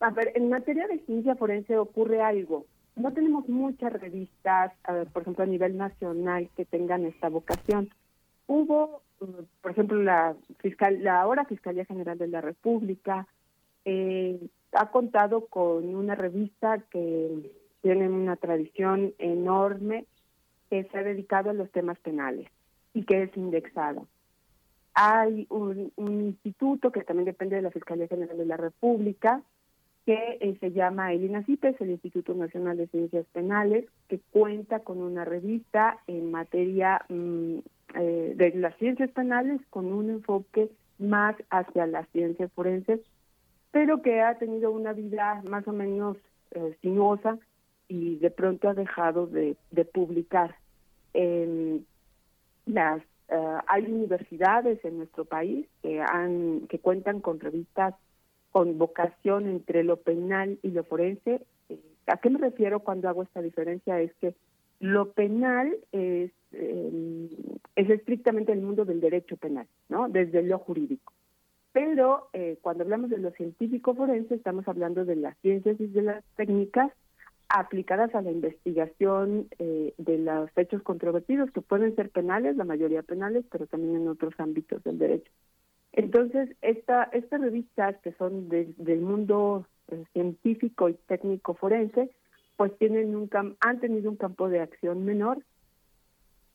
a 0.00 0.10
ver, 0.10 0.32
en 0.36 0.48
materia 0.48 0.86
de 0.88 1.00
ciencia 1.00 1.36
forense 1.36 1.76
ocurre 1.76 2.22
algo. 2.22 2.64
No 2.94 3.12
tenemos 3.12 3.46
muchas 3.46 3.92
revistas, 3.92 4.72
por 5.12 5.20
ejemplo, 5.20 5.44
a 5.44 5.46
nivel 5.46 5.76
nacional, 5.76 6.48
que 6.56 6.64
tengan 6.64 7.04
esta 7.04 7.28
vocación. 7.28 7.90
Hubo 8.46 9.02
por 9.18 9.70
ejemplo, 9.70 10.02
la 10.02 10.36
fiscal, 10.58 11.02
la 11.02 11.20
ahora 11.20 11.44
Fiscalía 11.44 11.84
General 11.84 12.18
de 12.18 12.28
la 12.28 12.40
República 12.40 13.26
eh, 13.84 14.38
ha 14.72 14.90
contado 14.90 15.46
con 15.46 15.94
una 15.94 16.14
revista 16.14 16.78
que 16.90 17.50
tiene 17.82 18.08
una 18.08 18.36
tradición 18.36 19.14
enorme 19.18 20.06
que 20.70 20.84
se 20.84 20.98
ha 20.98 21.02
dedicado 21.02 21.50
a 21.50 21.54
los 21.54 21.70
temas 21.70 21.98
penales 22.00 22.48
y 22.92 23.04
que 23.04 23.22
es 23.22 23.36
indexada. 23.36 24.02
Hay 24.94 25.46
un, 25.50 25.92
instituto 25.96 26.90
que 26.90 27.02
también 27.02 27.26
depende 27.26 27.56
de 27.56 27.62
la 27.62 27.70
Fiscalía 27.70 28.08
General 28.08 28.36
de 28.36 28.46
la 28.46 28.56
República 28.56 29.42
que 30.04 30.38
eh, 30.40 30.56
se 30.60 30.72
llama 30.72 31.12
el 31.12 31.24
INACIPES, 31.24 31.80
el 31.80 31.90
Instituto 31.90 32.32
Nacional 32.34 32.76
de 32.76 32.86
Ciencias 32.86 33.26
Penales, 33.32 33.86
que 34.08 34.20
cuenta 34.30 34.80
con 34.80 34.98
una 34.98 35.24
revista 35.24 35.98
en 36.06 36.30
materia 36.30 37.04
mm, 37.08 37.58
eh, 37.98 38.34
de 38.36 38.50
las 38.54 38.76
ciencias 38.76 39.10
penales 39.10 39.60
con 39.70 39.92
un 39.92 40.10
enfoque 40.10 40.70
más 40.98 41.36
hacia 41.50 41.86
las 41.86 42.08
ciencias 42.10 42.52
forenses, 42.52 43.00
pero 43.70 44.02
que 44.02 44.20
ha 44.20 44.38
tenido 44.38 44.70
una 44.70 44.92
vida 44.92 45.42
más 45.48 45.66
o 45.66 45.72
menos 45.72 46.16
eh, 46.52 46.76
sinuosa 46.82 47.38
y 47.88 48.16
de 48.16 48.30
pronto 48.30 48.68
ha 48.68 48.74
dejado 48.74 49.26
de, 49.26 49.56
publicar. 49.92 50.56
las 52.66 53.02
eh, 53.28 53.58
hay 53.66 53.84
universidades 53.84 54.84
en 54.84 54.98
nuestro 54.98 55.24
país 55.24 55.66
que 55.82 56.00
han 56.00 56.66
que 56.68 56.78
cuentan 56.78 57.20
con 57.20 57.40
revistas 57.40 57.94
con 58.50 58.78
vocación 58.78 59.48
entre 59.48 59.84
lo 59.84 59.96
penal 59.98 60.58
y 60.62 60.70
lo 60.70 60.84
forense. 60.84 61.42
¿A 62.06 62.16
qué 62.18 62.30
me 62.30 62.38
refiero 62.38 62.80
cuando 62.80 63.08
hago 63.08 63.22
esta 63.22 63.42
diferencia? 63.42 64.00
Es 64.00 64.14
que 64.14 64.34
lo 64.80 65.12
penal 65.12 65.76
es, 65.92 66.30
em, 66.52 67.28
es 67.74 67.90
estrictamente 67.90 68.52
el 68.52 68.60
mundo 68.60 68.84
del 68.84 69.00
derecho 69.00 69.36
penal, 69.36 69.66
¿no? 69.88 70.08
Desde 70.08 70.42
lo 70.42 70.58
jurídico. 70.58 71.12
Pero 71.72 72.28
eh, 72.32 72.58
cuando 72.62 72.84
hablamos 72.84 73.10
de 73.10 73.18
lo 73.18 73.30
científico 73.32 73.94
forense, 73.94 74.34
estamos 74.34 74.66
hablando 74.66 75.04
de 75.04 75.16
las 75.16 75.36
ciencias 75.38 75.78
y 75.78 75.86
de 75.86 76.02
las 76.02 76.24
técnicas 76.36 76.90
aplicadas 77.48 78.14
a 78.14 78.22
la 78.22 78.30
investigación 78.30 79.48
eh, 79.58 79.94
de 79.98 80.18
los 80.18 80.50
hechos 80.56 80.82
controvertidos, 80.82 81.50
que 81.50 81.60
pueden 81.60 81.94
ser 81.94 82.10
penales, 82.10 82.56
la 82.56 82.64
mayoría 82.64 83.02
penales, 83.02 83.44
pero 83.50 83.66
también 83.66 83.96
en 83.96 84.08
otros 84.08 84.34
ámbitos 84.38 84.82
del 84.84 84.98
derecho. 84.98 85.30
Entonces, 85.92 86.50
esta, 86.60 87.04
estas 87.12 87.40
revistas 87.40 87.96
que 88.02 88.12
son 88.12 88.48
del 88.48 89.00
mundo 89.00 89.66
eh, 89.88 90.04
científico 90.12 90.88
y 90.88 90.94
técnico 91.06 91.54
forense, 91.54 92.10
pues 92.56 92.76
tienen 92.78 93.14
un 93.14 93.28
han 93.60 93.80
tenido 93.80 94.10
un 94.10 94.16
campo 94.16 94.48
de 94.48 94.60
acción 94.60 95.04
menor. 95.04 95.38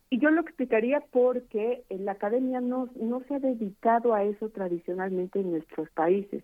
Y 0.09 0.19
yo 0.19 0.29
lo 0.29 0.41
explicaría 0.41 1.01
porque 1.11 1.83
la 1.89 2.13
academia 2.13 2.59
no, 2.59 2.89
no 2.95 3.21
se 3.27 3.35
ha 3.35 3.39
dedicado 3.39 4.13
a 4.13 4.23
eso 4.23 4.49
tradicionalmente 4.49 5.39
en 5.39 5.51
nuestros 5.51 5.89
países, 5.91 6.43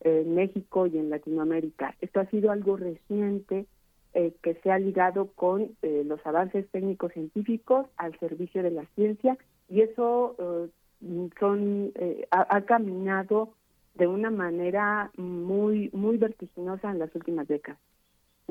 en 0.00 0.34
México 0.34 0.86
y 0.86 0.98
en 0.98 1.10
Latinoamérica. 1.10 1.96
Esto 2.00 2.20
ha 2.20 2.26
sido 2.26 2.52
algo 2.52 2.76
reciente 2.76 3.66
eh, 4.14 4.34
que 4.42 4.54
se 4.56 4.70
ha 4.70 4.78
ligado 4.78 5.32
con 5.32 5.74
eh, 5.80 6.02
los 6.04 6.20
avances 6.26 6.68
técnicos 6.68 7.14
científicos 7.14 7.86
al 7.96 8.18
servicio 8.18 8.62
de 8.62 8.70
la 8.70 8.84
ciencia 8.94 9.38
y 9.70 9.80
eso 9.80 10.36
eh, 10.38 11.30
son 11.40 11.94
ha, 12.30 12.60
caminado 12.60 13.54
de 13.94 14.06
una 14.06 14.30
manera 14.30 15.10
muy 15.16 15.88
muy 15.94 16.18
vertiginosa 16.18 16.90
en 16.90 16.98
las 16.98 17.14
últimas 17.14 17.48
décadas. 17.48 17.80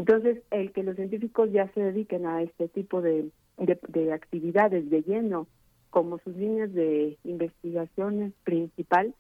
Entonces, 0.02 0.42
el 0.50 0.72
que 0.72 0.82
los 0.82 0.96
científicos 0.96 1.52
ya 1.52 1.72
se 1.74 1.80
dediquen 1.80 2.26
a 2.26 2.42
este 2.42 2.68
tipo 2.68 3.04
de, 3.04 3.30
de, 3.60 4.14
actividades 4.14 4.90
de 4.90 5.04
lleno 5.04 5.46
como 5.92 6.18
sus 6.18 6.36
líneas 6.36 6.74
de 6.74 7.20
investigación 7.24 8.34
principal 8.44 9.14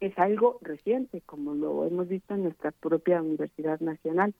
es 0.00 0.18
algo 0.18 0.58
reciente, 0.62 1.20
como 1.26 1.52
lo 1.52 1.84
hemos 1.84 2.08
visto 2.08 2.32
en 2.32 2.44
nuestra 2.44 2.70
propia 2.70 3.20
Universidad 3.20 3.78
Nacional. 3.80 4.32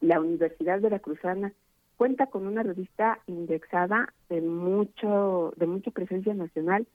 La 0.00 0.18
Universidad 0.18 0.80
Veracruzana 0.80 1.52
cuenta 1.96 2.26
con 2.26 2.48
una 2.48 2.64
revista 2.64 3.20
indexada 3.28 4.12
de 4.28 4.40
mucho 4.40 5.54
de 5.56 5.68
mucha 5.68 5.92
presencia 5.92 6.34
nacional 6.34 6.88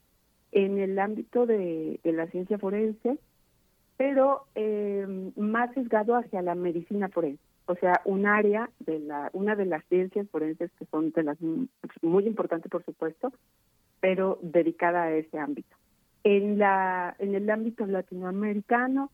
en 0.51 0.77
el 0.77 0.99
ámbito 0.99 1.45
de, 1.45 2.01
de 2.03 2.11
la 2.11 2.27
ciencia 2.27 2.57
forense, 2.57 3.17
pero 3.95 4.43
eh, 4.55 5.31
más 5.37 5.73
sesgado 5.73 6.17
hacia 6.17 6.41
la 6.41 6.55
medicina 6.55 7.07
forense 7.07 7.48
o 7.69 7.75
sea, 7.75 8.01
un 8.03 8.25
área 8.25 8.67
de 8.79 8.97
la, 8.97 9.29
una 9.31 9.55
de 9.55 9.67
las 9.67 9.85
ciencias 9.85 10.27
forenses 10.31 10.71
que 10.79 10.85
son 10.85 11.11
de 11.11 11.21
las 11.21 11.37
muy 12.01 12.25
importantes, 12.25 12.71
por 12.71 12.83
supuesto, 12.83 13.31
pero 13.99 14.39
dedicada 14.41 15.03
a 15.03 15.11
ese 15.11 15.37
ámbito. 15.37 15.77
En 16.23 16.57
la, 16.57 17.15
en 17.19 17.35
el 17.35 17.47
ámbito 17.47 17.85
latinoamericano 17.85 19.11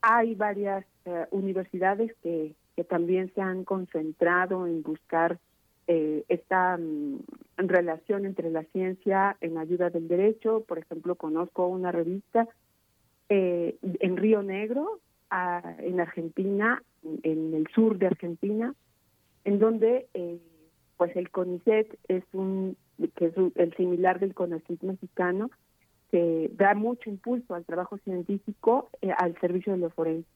hay 0.00 0.34
varias 0.34 0.86
eh, 1.04 1.26
universidades 1.32 2.14
que, 2.22 2.54
que 2.76 2.84
también 2.84 3.30
se 3.34 3.42
han 3.42 3.64
concentrado 3.64 4.66
en 4.66 4.82
buscar 4.82 5.38
eh, 5.86 6.24
esta 6.28 6.78
mm, 6.78 7.18
relación 7.58 8.24
entre 8.24 8.48
la 8.48 8.64
ciencia 8.72 9.36
en 9.42 9.58
ayuda 9.58 9.90
del 9.90 10.08
derecho. 10.08 10.64
Por 10.66 10.78
ejemplo, 10.78 11.14
conozco 11.14 11.66
una 11.66 11.92
revista 11.92 12.48
eh, 13.28 13.76
en 13.82 14.16
Río 14.16 14.42
Negro 14.42 14.98
en 15.30 16.00
Argentina, 16.00 16.82
en 17.22 17.54
el 17.54 17.66
sur 17.74 17.98
de 17.98 18.06
Argentina, 18.06 18.74
en 19.44 19.58
donde 19.58 20.06
eh, 20.14 20.38
pues 20.96 21.14
el 21.16 21.30
CONICET 21.30 21.98
es 22.08 22.24
un 22.32 22.76
que 23.14 23.26
es 23.26 23.34
el 23.54 23.74
similar 23.76 24.18
del 24.18 24.34
CONACYT 24.34 24.82
mexicano 24.82 25.50
que 26.10 26.50
da 26.54 26.74
mucho 26.74 27.10
impulso 27.10 27.54
al 27.54 27.64
trabajo 27.64 27.98
científico 27.98 28.90
eh, 29.02 29.12
al 29.16 29.38
servicio 29.40 29.72
de 29.72 29.78
los 29.78 29.94
forenses. 29.94 30.30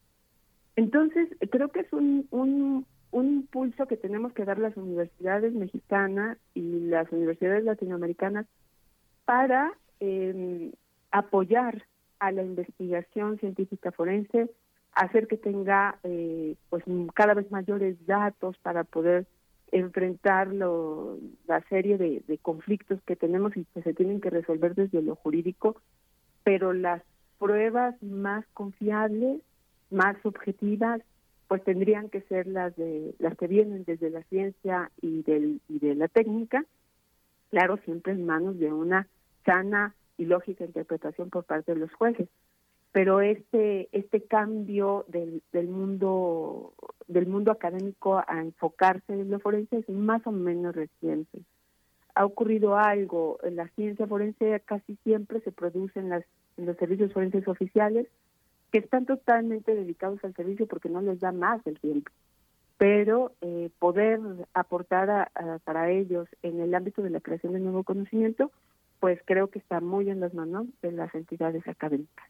Entonces, 0.77 1.29
creo 1.51 1.69
que 1.69 1.81
es 1.81 1.93
un, 1.93 2.27
un, 2.31 2.87
un 3.11 3.27
impulso 3.27 3.87
que 3.87 3.97
tenemos 3.97 4.33
que 4.33 4.45
dar 4.45 4.59
las 4.59 4.77
universidades 4.77 5.53
mexicanas 5.53 6.39
y 6.55 6.81
las 6.81 7.11
universidades 7.11 7.65
latinoamericanas 7.65 8.47
para 9.25 9.73
eh, 10.01 10.73
apoyar 11.11 11.85
a 12.19 12.33
la 12.33 12.43
investigación 12.43 13.39
científica 13.39 13.93
forense, 13.93 14.51
hacer 14.95 15.27
que 15.27 15.37
tenga 15.37 15.99
eh, 16.05 16.57
pues 16.69 16.85
cada 17.15 17.35
vez 17.35 17.51
mayores 17.51 17.97
datos 18.07 18.57
para 18.59 18.85
poder 18.85 19.27
enfrentar 19.71 20.49
lo, 20.49 21.19
la 21.47 21.63
serie 21.69 21.97
de, 21.97 22.23
de 22.27 22.39
conflictos 22.39 23.01
que 23.07 23.17
tenemos 23.17 23.57
y 23.57 23.65
que 23.65 23.83
se 23.83 23.95
tienen 23.95 24.21
que 24.21 24.31
resolver 24.31 24.75
desde 24.75 25.01
lo 25.01 25.17
jurídico, 25.17 25.77
pero 26.45 26.75
las 26.75 27.03
pruebas 27.39 28.01
más 28.03 28.45
confiables, 28.53 29.41
más 29.91 30.17
objetivas, 30.25 31.01
pues 31.49 31.65
tendrían 31.65 32.09
que 32.09 32.21
ser 32.23 32.47
las 32.47 32.75
de 32.77 33.15
las 33.19 33.37
que 33.37 33.47
vienen 33.47 33.85
desde 33.85 34.11
la 34.11 34.23
ciencia 34.25 34.91
y 35.01 35.23
del 35.23 35.61
y 35.69 35.79
de 35.79 35.95
la 35.95 36.09
técnica, 36.09 36.65
claro, 37.51 37.79
siempre 37.85 38.13
en 38.13 38.25
manos 38.25 38.59
de 38.59 38.73
una 38.73 39.09
sana 39.45 39.95
y 40.17 40.25
lógica 40.25 40.65
interpretación 40.65 41.31
por 41.31 41.45
parte 41.45 41.75
de 41.75 41.81
los 41.81 41.93
jueces. 41.95 42.29
Pero 42.93 43.21
este 43.21 43.89
este 43.93 44.23
cambio 44.23 45.07
del, 45.09 45.43
del 45.53 45.69
mundo 45.69 46.75
del 47.09 47.27
mundo 47.27 47.53
académico 47.53 48.23
a 48.27 48.41
enfocarse 48.41 49.13
en 49.13 49.31
lo 49.31 49.41
forense 49.41 49.79
es 49.79 49.89
más 49.89 50.27
o 50.27 50.33
menos 50.33 50.75
reciente. 50.75 51.41
Ha 52.15 52.27
ocurrido 52.27 52.77
algo, 52.77 53.39
en 53.43 53.57
la 53.57 53.69
ciencia 53.69 54.07
forense 54.07 54.61
casi 54.67 54.97
siempre 54.97 55.41
se 55.41 55.53
produce 55.53 55.99
en, 55.99 56.11
las, 56.11 56.25
los 56.57 56.77
servicios 56.77 57.13
forenses 57.13 57.49
oficiales 57.49 58.07
que 58.71 58.79
están 58.79 59.07
totalmente 59.07 59.75
dedicados 59.75 60.23
al 60.25 60.35
servicio 60.35 60.67
porque 60.67 60.89
no 60.89 61.03
les 61.03 61.21
da 61.21 61.33
más 61.33 61.65
el 61.67 61.79
tiempo. 61.79 62.11
Pero 62.79 63.33
eh, 63.43 63.71
poder 63.79 64.19
aportar 64.55 65.31
para 65.65 65.91
ellos 65.91 66.27
en 66.43 66.61
el 66.61 66.75
ámbito 66.75 67.03
de 67.03 67.11
la 67.11 67.21
creación 67.21 67.53
de 67.53 67.61
nuevo 67.61 67.85
conocimiento, 67.85 68.51
pues 68.99 69.21
creo 69.25 69.49
que 69.49 69.59
está 69.59 69.81
muy 69.81 70.11
en 70.11 70.21
las 70.21 70.35
manos 70.35 70.67
de 70.81 70.93
las 70.93 71.15
entidades 71.15 71.67
académicas. 71.69 72.27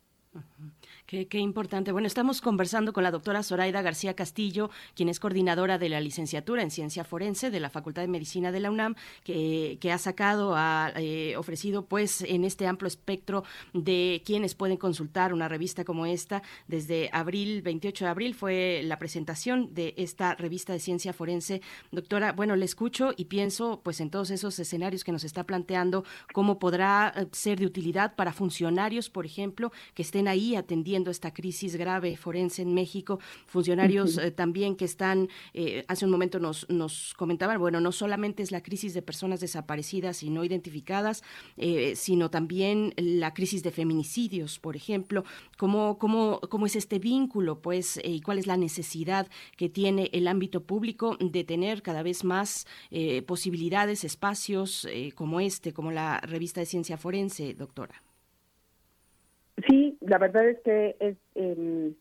Qué, 1.07 1.39
importante. 1.39 1.93
Bueno, 1.93 2.07
estamos 2.07 2.41
conversando 2.41 2.95
con 2.95 3.03
la 3.03 3.11
doctora 3.11 3.43
Zoraida 3.43 3.83
García 3.83 4.15
Castillo, 4.15 4.71
quien 4.95 5.11
es 5.11 5.21
coordinadora 5.21 5.77
de 5.77 5.91
la 5.91 6.01
licenciatura 6.01 6.63
en 6.63 6.71
Ciencia 6.71 7.05
Forense 7.05 7.51
de 7.51 7.61
la 7.61 7.69
Facultad 7.69 8.01
de 8.01 8.09
Medicina 8.09 8.51
de 8.51 8.61
la 8.61 8.71
UNAM, 8.71 8.95
que, 9.23 9.79
ha 9.93 9.99
sacado, 9.99 10.55
ha 10.57 10.91
eh, 10.97 11.37
ofrecido 11.37 11.85
pues 11.85 12.23
en 12.23 12.45
este 12.45 12.67
amplio 12.67 12.89
espectro 12.89 13.45
de 13.75 14.23
quienes 14.25 14.55
pueden 14.55 14.79
consultar 14.79 15.35
una 15.35 15.49
revista 15.49 15.85
como 15.85 16.07
esta. 16.07 16.43
Desde 16.67 17.11
abril, 17.13 17.61
28 17.61 18.07
de 18.07 18.11
abril 18.11 18.35
fue 18.35 18.81
la 18.83 18.99
presentación 18.99 19.75
de 19.75 19.93
esta 19.99 20.35
revista 20.35 20.73
de 20.73 20.81
Ciencia 20.81 21.13
Forense. 21.13 21.61
Doctora, 21.91 22.33
bueno, 22.33 22.57
le 22.57 22.65
escucho 22.65 23.13
y 23.19 23.27
pienso 23.27 23.83
pues 23.85 24.01
en 24.01 24.09
todos 24.09 24.31
esos 24.31 24.59
escenarios 24.59 25.05
que 25.05 25.13
nos 25.13 25.25
está 25.25 25.45
planteando, 25.45 26.07
cómo 26.33 26.59
podrá 26.59 27.13
eh, 27.15 27.27
ser 27.33 27.59
de 27.59 27.67
utilidad 27.67 28.15
para 28.15 28.33
funcionarios, 28.33 29.11
por 29.11 29.27
ejemplo, 29.27 29.73
que 29.93 30.01
estén 30.01 30.22
ahí 30.29 30.57
atendiendo 30.57 31.11
esta 31.11 31.33
crisis 31.33 31.77
grave 31.77 32.17
forense 32.17 32.63
en 32.63 32.75
México, 32.75 33.19
funcionarios 33.47 34.19
eh, 34.19 34.31
también 34.31 34.77
que 34.77 34.85
están, 34.85 35.29
eh, 35.55 35.85
hace 35.89 36.05
un 36.05 36.11
momento 36.11 36.39
nos, 36.39 36.69
nos 36.69 37.15
comentaban, 37.15 37.59
bueno, 37.59 37.81
no 37.81 37.93
solamente 37.93 38.43
es 38.43 38.51
la 38.51 38.63
crisis 38.63 38.95
de 38.95 39.03
personas 39.03 39.41
desaparecidas 39.41 40.23
y 40.23 40.31
no 40.31 40.45
identificadas, 40.45 41.23
eh, 41.57 41.95
sino 41.97 42.31
también 42.31 42.95
la 42.97 43.35
crisis 43.35 43.63
de 43.63 43.71
feminicidios, 43.71 44.59
por 44.59 44.77
ejemplo, 44.77 45.25
cómo, 45.57 45.99
cómo, 45.99 46.41
cómo 46.49 46.67
es 46.67 46.77
este 46.77 46.99
vínculo, 46.99 47.61
pues, 47.61 48.01
y 48.03 48.21
cuál 48.21 48.39
es 48.39 48.47
la 48.47 48.57
necesidad 48.57 49.29
que 49.57 49.69
tiene 49.69 50.11
el 50.13 50.29
ámbito 50.29 50.65
público 50.65 51.17
de 51.21 51.45
tener 51.45 51.83
cada 51.83 52.03
vez 52.03 52.25
más 52.25 52.67
posibilidades, 53.27 54.05
espacios 54.05 54.87
como 55.15 55.41
este, 55.41 55.73
como 55.73 55.91
la 55.91 56.21
revista 56.21 56.61
de 56.61 56.67
ciencia 56.67 56.97
forense, 56.97 57.55
doctora. 57.55 58.03
Sí, 59.69 59.99
la 60.01 60.19
verdad 60.19 60.49
es 60.49 60.59
que 60.61 60.97
es, 60.99 61.17
em, 61.35 61.95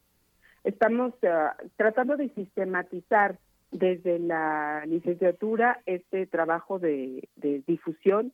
estamos 0.63 1.13
ah, 1.23 1.55
tratando 1.75 2.17
de 2.17 2.29
sistematizar 2.29 3.37
desde 3.71 4.19
la 4.19 4.85
licenciatura 4.85 5.81
este 5.85 6.27
trabajo 6.27 6.79
de, 6.79 7.27
difusión 7.67 8.33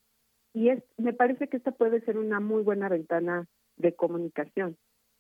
y 0.54 0.70
es 0.70 0.84
me 0.98 1.14
parece 1.14 1.48
que 1.48 1.58
esta 1.58 1.72
puede 1.72 2.02
ser 2.02 2.18
una 2.18 2.40
muy 2.40 2.64
buena 2.64 2.90
ventana 2.90 3.48
de 3.78 3.94
comunicación. 3.94 4.78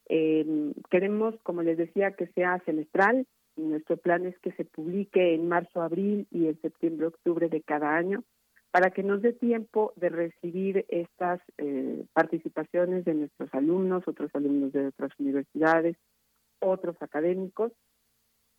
Em, 0.09 0.73
queremos, 0.89 1.35
como 1.43 1.61
les 1.61 1.77
decía, 1.77 2.11
que 2.11 2.27
sea 2.27 2.59
semestral. 2.65 3.27
Nuestro 3.55 3.97
plan 3.97 4.25
es 4.25 4.37
que 4.39 4.51
se 4.53 4.65
publique 4.65 5.33
en 5.35 5.47
marzo, 5.47 5.81
abril 5.81 6.27
y 6.31 6.47
en 6.47 6.59
septiembre, 6.61 7.07
octubre 7.07 7.49
de 7.49 7.61
cada 7.61 7.95
año 7.95 8.23
para 8.71 8.91
que 8.91 9.03
nos 9.03 9.21
dé 9.21 9.33
tiempo 9.33 9.93
de 9.95 10.09
recibir 10.09 10.85
estas 10.89 11.41
eh, 11.57 12.05
participaciones 12.13 13.05
de 13.05 13.13
nuestros 13.13 13.53
alumnos, 13.53 14.07
otros 14.07 14.29
alumnos 14.33 14.73
de 14.73 14.87
otras 14.87 15.11
universidades, 15.19 15.97
otros 16.59 16.95
académicos, 17.01 17.71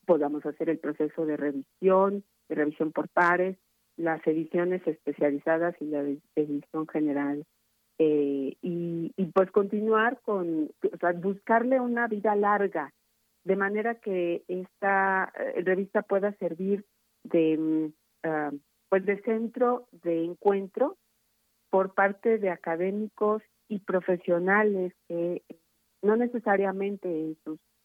podamos 0.07 0.45
hacer 0.47 0.71
el 0.71 0.79
proceso 0.79 1.27
de 1.27 1.37
revisión, 1.37 2.25
de 2.49 2.55
revisión 2.55 2.93
por 2.93 3.09
pares, 3.09 3.59
las 3.97 4.25
ediciones 4.27 4.87
especializadas 4.87 5.75
y 5.81 5.87
la 5.87 6.05
edición 6.37 6.87
general. 6.89 7.45
Eh, 7.99 8.57
y, 8.63 9.13
pues 9.35 9.51
continuar 9.51 10.21
con, 10.23 10.71
o 10.83 10.97
sea, 10.99 11.13
buscarle 11.13 11.81
una 11.81 12.07
vida 12.07 12.35
larga, 12.37 12.95
de 13.45 13.57
manera 13.57 13.97
que 13.97 14.45
esta 14.47 15.33
eh, 15.37 15.63
revista 15.63 16.03
pueda 16.03 16.33
servir 16.39 16.85
de 17.25 17.91
ah, 18.23 18.53
pues 18.89 19.05
de 19.05 19.21
centro 19.23 19.87
de 20.03 20.25
encuentro 20.25 20.97
por 21.71 21.95
parte 21.95 22.39
de 22.39 22.51
académicos 22.51 23.43
y 23.69 23.81
profesionales 23.81 24.95
que 25.09 25.43
no 26.03 26.17
necesariamente 26.17 27.37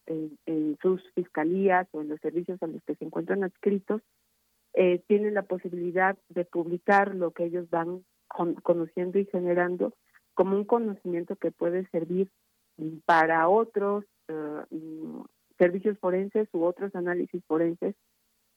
en 0.08 0.78
sus 0.82 1.04
fiscalías 1.14 1.88
o 1.92 2.02
en 2.02 2.10
los 2.10 2.20
servicios 2.22 2.62
a 2.62 2.68
los 2.68 2.82
que 2.84 2.96
se 2.96 3.06
encuentran 3.06 3.44
adscritos 3.44 4.02
eh, 4.74 5.04
tienen 5.08 5.34
la 5.34 5.44
posibilidad 5.44 6.18
de 6.30 6.46
publicar 6.46 7.14
lo 7.14 7.32
que 7.32 7.46
ellos 7.46 7.70
van 7.70 8.04
conociendo 8.64 9.20
y 9.20 9.26
generando 9.26 9.94
como 10.34 10.56
un 10.56 10.66
conocimiento 10.66 11.36
que 11.36 11.52
puede 11.52 11.88
servir 11.90 12.30
para 13.06 13.48
otros 13.50 14.04
eh, 14.30 14.64
mm, 14.72 15.22
servicios 15.60 16.00
forenses 16.00 16.50
u 16.54 16.64
otros 16.64 16.96
análisis 16.96 17.44
forenses 17.46 17.96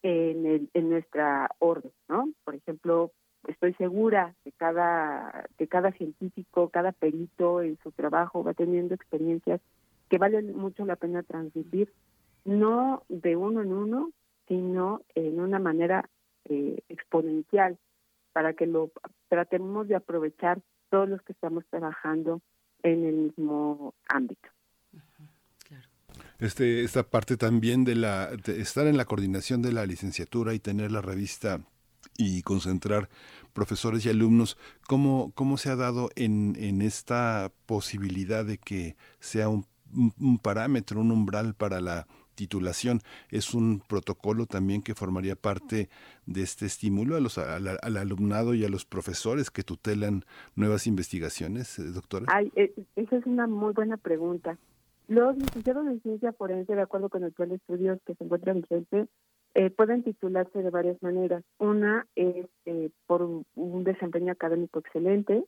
en, 0.07 0.47
el, 0.47 0.71
en 0.73 0.91
nuestra 0.91 1.51
orden, 1.59 1.91
¿no? 2.09 2.31
Por 2.45 2.55
ejemplo, 2.55 3.11
estoy 3.49 3.75
segura 3.75 4.37
que 4.45 4.53
cada, 4.53 5.49
que 5.59 5.67
cada 5.67 5.91
científico, 5.91 6.69
cada 6.69 6.93
perito 6.93 7.61
en 7.61 7.77
su 7.83 7.91
trabajo 7.91 8.45
va 8.45 8.55
teniendo 8.55 8.95
experiencias 8.95 9.61
que 10.09 10.19
valen 10.19 10.57
mucho 10.57 10.85
la 10.85 10.95
pena 10.95 11.25
transmitir, 11.25 11.93
no 12.45 13.03
de 13.09 13.35
uno 13.35 13.63
en 13.63 13.73
uno, 13.73 14.13
sino 14.47 15.03
en 15.17 15.41
una 15.41 15.59
manera 15.59 16.09
eh, 16.45 16.79
exponencial, 16.89 17.77
para 18.33 18.53
que 18.53 18.67
lo 18.67 18.93
tratemos 19.29 19.89
de 19.89 19.97
aprovechar 19.97 20.61
todos 20.89 21.09
los 21.09 21.21
que 21.23 21.33
estamos 21.33 21.65
trabajando 21.67 22.41
en 22.85 23.05
el 23.05 23.15
mismo 23.17 23.95
ámbito 24.09 24.56
este, 26.39 26.85
esta 26.85 27.05
parte 27.05 27.37
también 27.37 27.85
de, 27.85 27.95
la, 27.95 28.31
estar 28.47 28.87
en 28.87 28.97
la 28.97 29.05
coordinación 29.05 29.63
de 29.63 29.73
la 29.73 29.87
licenciatura 29.87 30.55
y 30.55 30.59
tener 30.59 30.93
la 30.93 31.03
revista 31.03 31.61
y 32.19 32.43
concentrar 32.43 33.09
profesores 33.53 34.05
y 34.05 34.11
alumnos, 34.11 34.59
¿cómo, 34.87 35.33
cómo 35.35 35.57
se 35.57 35.71
ha 35.71 35.77
dado 35.77 36.11
en, 36.15 36.83
esta 36.83 37.53
posibilidad 37.67 38.45
de 38.45 38.59
que 38.59 38.97
sea 39.19 39.49
un, 39.49 39.67
parámetro, 40.43 41.01
un 41.01 41.11
umbral 41.11 41.55
para 41.55 41.81
la 41.81 42.07
titulación? 42.35 43.01
¿Es 43.31 43.55
un 43.55 43.81
protocolo 43.81 44.47
también 44.47 44.83
que 44.83 44.95
formaría 44.95 45.37
parte 45.37 45.89
de 46.27 46.43
este 46.43 46.67
estímulo 46.67 47.17
a 47.17 47.21
los, 47.21 47.39
al, 47.39 47.97
alumnado 47.97 48.55
y 48.55 48.65
a 48.65 48.69
los 48.69 48.85
profesores 48.85 49.51
que 49.51 49.63
tutelan 49.63 50.25
nuevas 50.55 50.87
investigaciones, 50.87 51.79
eh, 51.79 51.85
doctora? 51.85 52.27
Ay, 52.29 52.53
eh, 52.57 52.75
esa 52.95 53.17
es 53.17 53.27
una 53.27 53.47
muy 53.47 53.73
buena 53.73 53.97
pregunta. 53.97 54.59
Los 55.09 55.37
licenciados 55.37 55.87
en 55.87 56.01
ciencia 56.03 56.33
forense, 56.33 56.75
de 56.75 56.83
acuerdo 56.83 57.09
con 57.09 57.23
el 57.23 57.33
plan 57.33 57.51
de 57.51 57.57
estudios 57.57 58.01
que 58.05 58.15
se 58.17 58.25
encuentra 58.25 58.53
vigente, 58.53 59.07
eh, 59.55 59.71
pueden 59.71 60.03
titularse 60.03 60.63
de 60.63 60.71
varias 60.71 61.01
maneras. 61.01 61.45
Una 61.59 62.07
es 62.17 62.47
eh, 62.65 62.91
por 63.07 63.23
un, 63.23 63.85
desempeño 63.85 64.33
académico 64.33 64.81
excelente, 64.81 65.45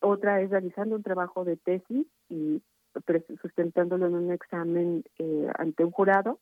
otra 0.00 0.40
es 0.40 0.50
realizando 0.50 0.96
un 0.96 1.02
trabajo 1.02 1.44
de 1.44 1.56
tesis 1.58 2.06
y 2.30 2.62
sustentándolo 3.42 4.06
en 4.06 4.14
un 4.14 4.32
examen 4.32 5.04
ante 5.58 5.84
un 5.84 5.90
jurado. 5.90 6.40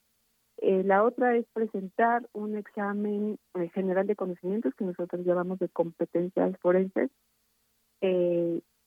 la 0.61 1.03
otra 1.03 1.37
es 1.37 1.47
presentar 1.53 2.29
un 2.33 2.57
examen 2.57 3.39
general 3.73 4.07
de 4.07 4.15
conocimientos 4.15 4.73
que 4.77 4.85
nosotros 4.85 5.27
llamamos 5.27 5.59
de 5.59 5.69
competencias 5.69 6.57
forenses. 6.61 7.11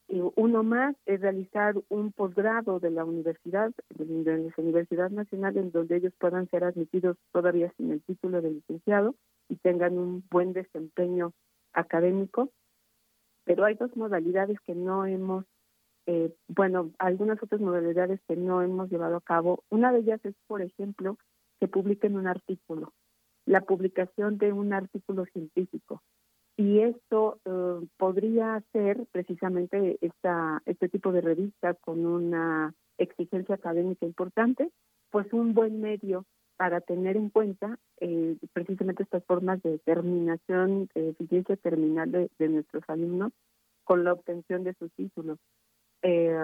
Uno 0.09 0.63
más 0.63 0.95
es 1.05 1.19
realizar 1.19 1.75
un 1.89 2.11
posgrado 2.11 2.79
de 2.79 2.91
la 2.91 3.03
universidad, 3.03 3.71
de 3.89 4.05
la 4.05 4.51
Universidad 4.57 5.09
Nacional, 5.09 5.57
en 5.57 5.71
donde 5.71 5.97
ellos 5.97 6.13
puedan 6.17 6.49
ser 6.49 6.63
admitidos 6.63 7.17
todavía 7.31 7.73
sin 7.77 7.91
el 7.91 8.01
título 8.01 8.41
de 8.41 8.51
licenciado 8.51 9.15
y 9.49 9.55
tengan 9.57 9.97
un 9.97 10.23
buen 10.29 10.53
desempeño 10.53 11.33
académico. 11.73 12.51
Pero 13.43 13.65
hay 13.65 13.75
dos 13.75 13.95
modalidades 13.95 14.59
que 14.61 14.75
no 14.75 15.05
hemos, 15.05 15.45
eh, 16.05 16.33
bueno, 16.47 16.91
algunas 16.99 17.41
otras 17.43 17.59
modalidades 17.59 18.21
que 18.27 18.35
no 18.35 18.61
hemos 18.61 18.89
llevado 18.89 19.17
a 19.17 19.21
cabo. 19.21 19.63
Una 19.69 19.91
de 19.91 19.99
ellas 19.99 20.21
es, 20.23 20.35
por 20.47 20.61
ejemplo, 20.61 21.17
que 21.59 21.67
publiquen 21.67 22.15
un 22.15 22.27
artículo, 22.27 22.93
la 23.45 23.61
publicación 23.61 24.37
de 24.37 24.53
un 24.53 24.73
artículo 24.73 25.25
científico. 25.25 26.01
Y 26.57 26.79
esto 26.79 27.39
eh, 27.45 27.87
podría 27.97 28.63
ser 28.73 29.05
precisamente 29.11 29.99
esta, 30.01 30.61
este 30.65 30.89
tipo 30.89 31.11
de 31.11 31.21
revista 31.21 31.75
con 31.75 32.03
una 32.03 32.73
exigencia 32.97 33.55
académica 33.55 34.07
importante, 34.07 34.71
pues 35.11 35.31
un 35.33 35.53
buen 35.53 35.79
medio 35.79 36.25
para 36.57 36.81
tener 36.81 37.15
en 37.15 37.29
cuenta 37.29 37.77
eh, 38.01 38.35
precisamente 38.53 39.03
estas 39.03 39.23
formas 39.25 39.61
de 39.61 39.77
terminación, 39.79 40.89
de 40.95 41.09
eficiencia 41.09 41.55
terminal 41.57 42.11
de, 42.11 42.49
nuestros 42.49 42.83
alumnos 42.87 43.31
con 43.83 44.03
la 44.03 44.13
obtención 44.13 44.63
de 44.63 44.73
sus 44.73 44.91
títulos. 44.93 45.37
Eh, 46.01 46.35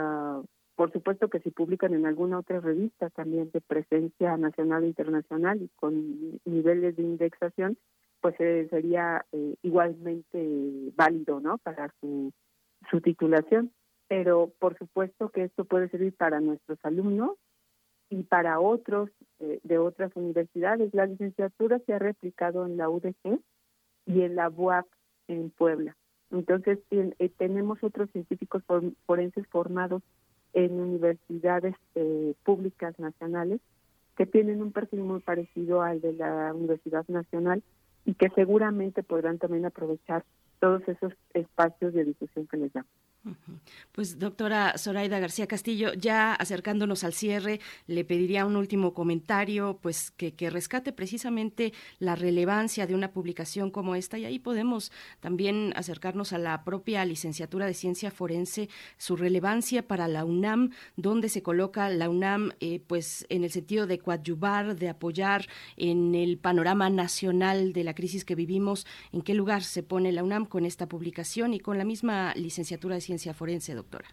por 0.75 0.91
supuesto 0.91 1.27
que 1.29 1.39
si 1.39 1.49
publican 1.49 1.95
en 1.95 2.05
alguna 2.05 2.37
otra 2.37 2.59
revista 2.59 3.09
también 3.09 3.49
de 3.51 3.61
presencia 3.61 4.37
nacional 4.37 4.83
e 4.83 4.87
internacional 4.87 5.59
y 5.59 5.69
con 5.75 6.39
niveles 6.45 6.95
de 6.95 7.01
indexación, 7.01 7.77
pues 8.23 8.35
eh, 8.39 8.67
sería 8.69 9.25
igualmente 9.61 10.91
válido, 10.95 11.41
¿no? 11.41 11.57
Para 11.57 11.93
su, 11.99 12.31
su 12.89 13.01
titulación. 13.01 13.71
Pero 14.07 14.53
por 14.59 14.77
supuesto 14.77 15.29
que 15.29 15.43
esto 15.43 15.65
puede 15.65 15.89
servir 15.89 16.15
para 16.15 16.39
nuestros 16.39 16.79
alumnos 16.83 17.31
y 18.09 18.23
para 18.23 18.59
otros 18.61 19.09
eh, 19.39 19.59
de 19.63 19.77
otras 19.77 20.15
universidades. 20.15 20.93
La 20.93 21.05
licenciatura 21.05 21.79
se 21.79 21.93
ha 21.93 21.99
replicado 21.99 22.65
en 22.65 22.77
la 22.77 22.89
UDG 22.89 23.41
y 24.05 24.21
en 24.21 24.35
la 24.35 24.49
UAP 24.49 24.85
en 25.27 25.49
Puebla. 25.49 25.97
Entonces, 26.31 26.79
eh, 26.91 27.29
tenemos 27.37 27.83
otros 27.83 28.09
científicos 28.11 28.63
forenses 29.05 29.47
formados 29.47 30.01
en 30.53 30.79
universidades 30.79 31.75
eh, 31.95 32.33
públicas 32.43 32.97
nacionales 32.99 33.59
que 34.15 34.25
tienen 34.25 34.61
un 34.61 34.71
perfil 34.71 35.01
muy 35.01 35.19
parecido 35.19 35.81
al 35.81 35.99
de 35.99 36.13
la 36.13 36.53
Universidad 36.53 37.05
Nacional 37.07 37.63
y 38.05 38.13
que 38.15 38.29
seguramente 38.29 39.03
podrán 39.03 39.37
también 39.37 39.65
aprovechar 39.65 40.23
todos 40.59 40.81
esos 40.87 41.13
espacios 41.33 41.93
de 41.93 42.05
difusión 42.05 42.47
que 42.47 42.57
les 42.57 42.73
damos. 42.73 43.02
Pues 43.93 44.19
doctora 44.19 44.77
Zoraida 44.77 45.19
García 45.19 45.47
Castillo, 45.47 45.93
ya 45.93 46.33
acercándonos 46.33 47.05
al 47.05 47.13
cierre, 47.13 47.61
le 47.87 48.03
pediría 48.03 48.45
un 48.45 48.57
último 48.57 48.93
comentario, 48.93 49.79
pues 49.81 50.11
que, 50.11 50.33
rescate 50.49 50.91
precisamente 50.91 51.73
la 51.99 52.15
relevancia 52.15 52.85
de 52.85 52.95
una 52.95 53.11
publicación 53.11 53.71
como 53.71 53.95
esta 53.95 54.17
y 54.17 54.25
ahí 54.25 54.39
podemos 54.39 54.91
también 55.21 55.71
acercarnos 55.77 56.33
a 56.33 56.37
la 56.37 56.65
propia 56.65 57.05
licenciatura 57.05 57.65
de 57.65 57.73
ciencia 57.73 58.11
forense, 58.11 58.67
su 58.97 59.15
relevancia 59.15 59.87
para 59.87 60.09
la 60.09 60.25
UNAM, 60.25 60.71
donde 60.97 61.29
se 61.29 61.41
coloca 61.41 61.89
la 61.89 62.09
UNAM, 62.09 62.51
eh, 62.59 62.81
pues 62.85 63.25
en 63.29 63.45
el 63.45 63.51
sentido 63.51 63.87
de 63.87 63.99
coadyuvar, 63.99 64.75
de 64.75 64.89
apoyar 64.89 65.47
en 65.77 66.13
el 66.13 66.37
panorama 66.37 66.89
nacional 66.89 67.71
de 67.71 67.85
la 67.85 67.95
crisis 67.95 68.25
que 68.25 68.35
vivimos, 68.35 68.85
en 69.13 69.21
qué 69.21 69.33
lugar 69.33 69.63
se 69.63 69.81
pone 69.81 70.11
la 70.11 70.23
UNAM 70.23 70.45
con 70.45 70.65
esta 70.65 70.87
publicación 70.89 71.53
y 71.53 71.59
con 71.61 71.77
la 71.77 71.85
misma 71.85 72.33
licenciatura 72.35 72.95
de 72.95 73.01
ciencia 73.01 73.12
forense, 73.33 73.73
doctora? 73.73 74.07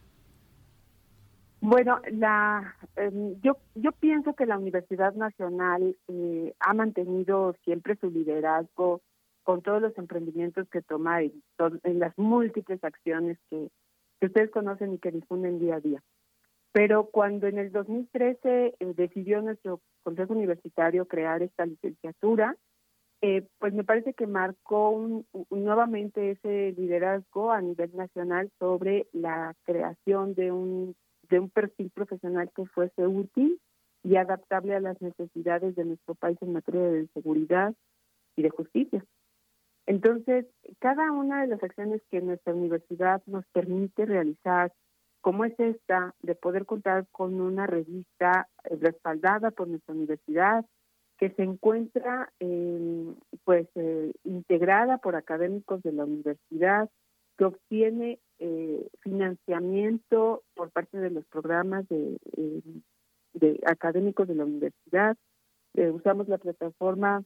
Bueno, 1.61 2.01
la, 2.13 2.75
em, 2.97 3.39
yo, 3.43 3.59
yo 3.75 3.93
pienso 3.93 4.35
que 4.35 4.47
la 4.47 4.57
Universidad 4.57 5.15
Nacional 5.15 5.95
eh, 6.09 6.55
ha 6.59 6.73
mantenido 6.73 7.55
siempre 7.65 7.97
su 7.97 8.11
liderazgo 8.11 9.03
con 9.43 9.61
todos 9.63 9.83
los 9.83 9.97
emprendimientos 9.99 10.69
que 10.71 10.81
toma 10.81 11.23
en, 11.23 11.43
en 11.83 11.99
las 11.99 12.17
múltiples 12.17 12.83
acciones 12.83 13.39
que, 13.51 13.69
que, 14.21 14.27
ustedes 14.27 14.51
conocen 14.51 14.95
y 14.95 14.99
que 14.99 15.11
difunden 15.11 15.59
día 15.59 15.77
a 15.77 15.81
día. 15.81 16.03
Pero 16.73 17.11
cuando 17.11 17.47
en 17.47 17.59
el 17.59 17.73
2013 17.73 18.77
eh, 18.79 18.95
decidió 18.97 19.43
nuestro 19.43 19.81
Consejo 20.03 20.33
Universitario 20.33 21.07
crear 21.07 21.43
esta 21.43 21.67
licenciatura, 21.67 22.57
eh, 23.23 23.47
pues 23.59 23.75
me 23.75 23.85
parece 23.85 24.15
que 24.15 24.27
marcó 24.27 25.25
nuevamente 25.51 26.31
ese 26.31 26.73
liderazgo 26.73 27.53
a 27.53 27.61
nivel 27.61 27.95
nacional 27.95 28.51
sobre 28.59 29.09
la 29.13 29.55
creación 29.65 30.35
de 30.35 30.53
un, 30.53 30.97
de 31.29 31.39
un 31.39 31.51
perfil 31.51 31.91
profesional 31.91 32.51
que 32.57 32.65
fuese 32.67 33.07
útil 33.07 33.61
y 34.03 34.17
adaptable 34.17 34.75
a 34.75 34.81
las 34.81 35.01
necesidades 35.03 35.77
de 35.77 35.85
nuestro 35.85 36.15
país 36.15 36.39
en 36.41 36.55
materia 36.55 36.81
de 36.81 37.09
seguridad 37.09 37.75
y 38.37 38.43
de 38.43 38.51
justicia. 38.51 39.05
Entonces, 39.87 40.47
cada 40.79 41.13
una 41.13 41.43
de 41.43 41.49
las 41.49 41.63
acciones 41.63 42.01
que 42.11 42.21
nuestra 42.21 42.55
universidad 42.55 43.23
nos 43.27 43.45
permite 43.49 44.07
realizar, 44.07 44.73
como 45.21 45.45
es 45.45 45.59
esta, 45.59 46.15
de 46.23 46.35
poder 46.35 46.65
contar 46.65 47.07
con 47.11 47.41
una 47.41 47.67
revista 47.67 48.49
respaldada 48.65 49.51
por 49.51 49.69
nuestra 49.69 49.95
universidad, 49.95 50.65
que 51.21 51.29
se 51.31 51.43
encuentra 51.43 52.33
pues 53.45 53.69
eh, 53.75 54.13
integrada 54.25 54.97
por 54.97 55.17
académicos 55.17 55.83
de 55.83 55.93
la 55.93 56.05
universidad, 56.07 56.89
que 57.37 57.45
obtiene 57.45 58.19
eh, 58.39 58.89
financiamiento 59.01 60.43
por 60.55 60.71
parte 60.71 60.97
de 60.97 61.11
los 61.11 61.27
programas 61.27 61.87
de, 61.89 62.17
eh, 62.39 63.61
académicos 63.67 64.29
de 64.29 64.35
la 64.35 64.47
universidad. 64.47 65.15
usamos 65.75 66.27
la 66.27 66.39
plataforma 66.39 67.23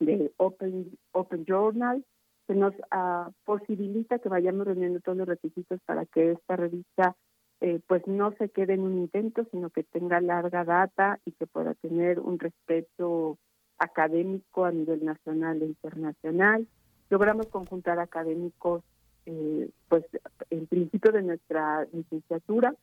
de 0.00 0.32
Open, 0.38 0.90
Open 1.12 1.44
Journal, 1.46 2.04
que 2.48 2.56
nos 2.56 2.74
ah, 2.90 3.30
posibilita 3.44 4.18
que 4.18 4.28
vayamos 4.28 4.66
reuniendo 4.66 4.98
todos 4.98 5.18
los 5.18 5.28
requisitos 5.28 5.78
para 5.86 6.06
que 6.06 6.32
esta 6.32 6.56
revista 6.56 7.16
eh, 7.62 7.80
pues 7.86 8.04
no 8.08 8.32
se 8.38 8.48
quede 8.48 8.74
en 8.74 8.80
un 8.80 8.98
intento, 8.98 9.46
sino 9.52 9.70
que 9.70 9.84
tenga 9.84 10.20
larga 10.20 10.64
data 10.64 11.20
y 11.24 11.30
que 11.30 11.46
pueda 11.46 11.74
tener 11.74 12.18
un 12.18 12.40
respeto 12.40 13.38
académico 13.78 14.64
a 14.64 14.72
nivel 14.72 15.04
nacional 15.04 15.62
e 15.62 15.66
internacional. 15.66 16.66
Logramos 17.08 17.46
conjuntar 17.46 18.00
académicos, 18.00 18.82
eh, 19.26 19.70
pues 19.88 20.04
en 20.50 20.66
principio 20.66 21.12
de 21.12 21.22
nuestra 21.22 21.86
licenciatura, 21.92 22.74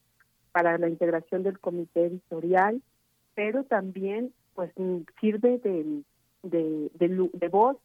para 0.54 0.78
la 0.78 0.88
integración 0.88 1.44
del 1.44 1.60
comité 1.60 2.06
editorial, 2.06 2.82
pero 3.36 3.66
también 3.66 4.34
pues 4.56 4.72
sirve 5.20 5.58
de, 5.58 6.04
de, 6.44 6.90
de 7.34 7.48
voz 7.50 7.76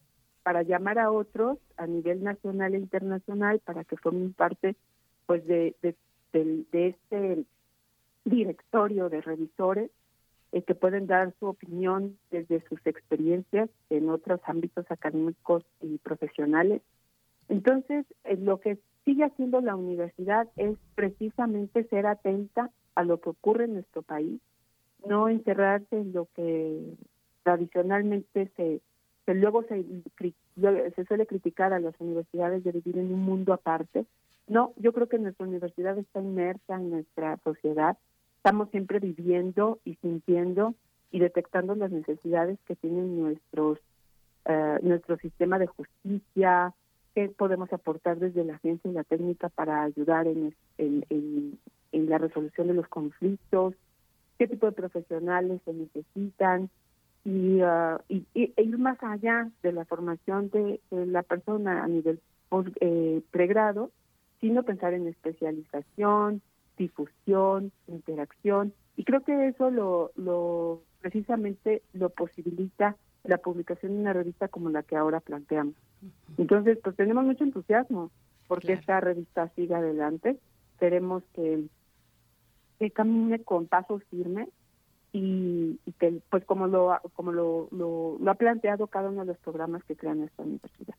para 0.43 0.63
llamar 0.63 0.97
a 0.99 1.11
otros 1.11 1.57
a 1.75 1.87
nivel 1.87 2.23
nacional 2.23 2.73
e 2.73 2.77
internacional 2.77 3.59
para 3.59 3.83
que 3.83 3.97
formen 3.97 4.31
parte 4.31 4.77
pues 5.25 5.45
de, 5.45 5.75
de 5.81 5.93
de 6.43 6.87
este 6.87 7.45
directorio 8.25 9.09
de 9.09 9.21
revisores 9.21 9.91
eh, 10.51 10.61
que 10.63 10.75
pueden 10.75 11.07
dar 11.07 11.33
su 11.39 11.47
opinión 11.47 12.17
desde 12.31 12.61
sus 12.67 12.79
experiencias 12.85 13.69
en 13.89 14.09
otros 14.09 14.39
ámbitos 14.45 14.89
académicos 14.89 15.63
y 15.81 15.97
profesionales. 15.99 16.81
Entonces, 17.49 18.05
eh, 18.23 18.37
lo 18.37 18.59
que 18.59 18.79
sigue 19.03 19.23
haciendo 19.23 19.61
la 19.61 19.75
universidad 19.75 20.47
es 20.55 20.77
precisamente 20.95 21.83
ser 21.85 22.07
atenta 22.07 22.71
a 22.95 23.03
lo 23.03 23.19
que 23.19 23.29
ocurre 23.29 23.65
en 23.65 23.73
nuestro 23.73 24.01
país, 24.01 24.41
no 25.05 25.29
encerrarse 25.29 25.97
en 25.97 26.13
lo 26.13 26.27
que 26.35 26.95
tradicionalmente 27.43 28.49
se, 28.55 28.81
luego 29.33 29.63
se, 29.63 29.85
se 30.95 31.05
suele 31.05 31.27
criticar 31.27 31.73
a 31.73 31.79
las 31.79 31.93
universidades 31.99 32.63
de 32.63 32.71
vivir 32.71 32.97
en 32.97 33.13
un 33.13 33.21
mundo 33.21 33.53
aparte, 33.53 34.05
no, 34.47 34.73
yo 34.77 34.93
creo 34.93 35.07
que 35.07 35.17
nuestra 35.17 35.47
universidad 35.47 35.97
está 35.97 36.21
inmersa 36.21 36.75
en 36.75 36.91
nuestra 36.91 37.37
sociedad. 37.43 37.97
Estamos 38.37 38.69
siempre 38.69 38.99
viviendo 38.99 39.79
y 39.85 39.95
sintiendo 39.95 40.75
y 41.11 41.19
detectando 41.19 41.75
las 41.75 41.91
necesidades 41.91 42.59
que 42.67 42.75
tienen 42.75 43.19
nuestros 43.19 43.79
eh, 44.47 44.77
nuestro 44.83 45.17
sistema 45.17 45.57
de 45.57 45.65
justicia, 45.65 46.71
qué 47.15 47.29
podemos 47.29 47.73
aportar 47.73 48.19
desde 48.19 48.43
la 48.43 48.59
ciencia 48.59 48.91
y 48.91 48.93
la 48.93 49.03
técnica 49.03 49.49
para 49.49 49.81
ayudar 49.81 50.27
en, 50.27 50.53
la 51.91 52.17
resolución 52.19 52.67
de 52.67 52.75
los 52.75 52.87
conflictos, 52.87 53.73
qué 54.37 54.47
tipo 54.47 54.67
de 54.67 54.73
profesionales 54.73 55.61
se 55.65 55.73
necesitan 55.73 56.69
y, 57.23 57.59
uh, 57.63 57.97
y, 58.07 58.27
ir 58.35 58.77
más 58.77 59.01
allá 59.01 59.49
de 59.63 59.71
la 59.71 59.85
formación 59.85 60.51
de, 60.51 60.79
la 60.91 61.23
persona 61.23 61.83
a 61.83 61.87
nivel 61.87 62.19
eh, 62.81 63.23
pregrado 63.31 63.89
sino 64.45 64.61
pensar 64.61 64.93
en 64.93 65.07
especialización, 65.07 66.39
difusión, 66.77 67.71
interacción, 67.87 68.75
y 68.95 69.03
creo 69.03 69.23
que 69.23 69.47
eso 69.47 69.71
lo, 69.71 70.11
lo 70.15 70.83
precisamente 71.01 71.81
lo 71.93 72.11
posibilita 72.11 72.95
la 73.23 73.39
publicación 73.39 73.93
de 73.93 74.01
una 74.01 74.13
revista 74.13 74.47
como 74.47 74.69
la 74.69 74.83
que 74.83 74.95
ahora 74.95 75.19
planteamos. 75.19 75.73
Entonces, 76.37 76.77
pues 76.83 76.95
tenemos 76.95 77.25
mucho 77.25 77.43
entusiasmo 77.43 78.11
porque 78.47 78.73
esta 78.73 78.99
revista 79.01 79.49
siga 79.55 79.79
adelante. 79.79 80.37
Queremos 80.79 81.23
que, 81.33 81.65
que 82.77 82.91
camine 82.91 83.41
con 83.41 83.65
pasos 83.65 84.03
firmes 84.11 84.49
y, 85.11 85.79
que, 85.97 86.21
pues 86.29 86.45
como 86.45 86.67
lo 86.67 86.99
como 87.15 87.31
lo, 87.31 87.67
lo, 87.71 88.29
ha 88.29 88.35
planteado 88.35 88.85
cada 88.85 89.09
uno 89.09 89.21
de 89.21 89.27
los 89.27 89.39
programas 89.39 89.83
que 89.85 89.95
crean 89.95 90.21
esta 90.21 90.43
universidad. 90.43 90.93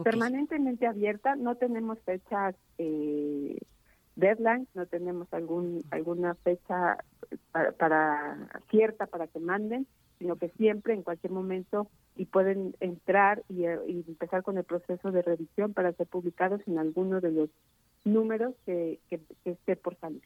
permanentemente 0.02 0.86
abierta. 0.86 1.34
No 1.36 1.56
tenemos 1.56 1.98
fechas 2.00 2.54
eh, 2.78 3.58
deadline, 4.16 4.66
no 4.74 4.86
tenemos 4.86 5.32
algún 5.32 5.84
alguna 5.90 6.34
fecha 6.34 6.98
para, 7.52 7.72
para 7.72 8.48
cierta 8.70 9.06
para 9.06 9.26
que 9.26 9.38
manden, 9.38 9.86
sino 10.18 10.36
que 10.36 10.48
siempre, 10.50 10.94
en 10.94 11.02
cualquier 11.02 11.32
momento, 11.32 11.88
y 12.16 12.26
pueden 12.26 12.74
entrar 12.80 13.42
y, 13.48 13.64
eh, 13.64 13.78
empezar 14.08 14.42
con 14.42 14.58
el 14.58 14.64
proceso 14.64 15.12
de 15.12 15.22
revisión 15.22 15.74
para 15.74 15.92
ser 15.92 16.06
publicados 16.06 16.60
en 16.66 16.78
alguno 16.78 17.20
de 17.20 17.30
los 17.30 17.50
números 18.04 18.54
que, 18.64 18.98
que, 19.10 19.20
esté 19.44 19.76
por 19.76 19.96
salir. 19.98 20.22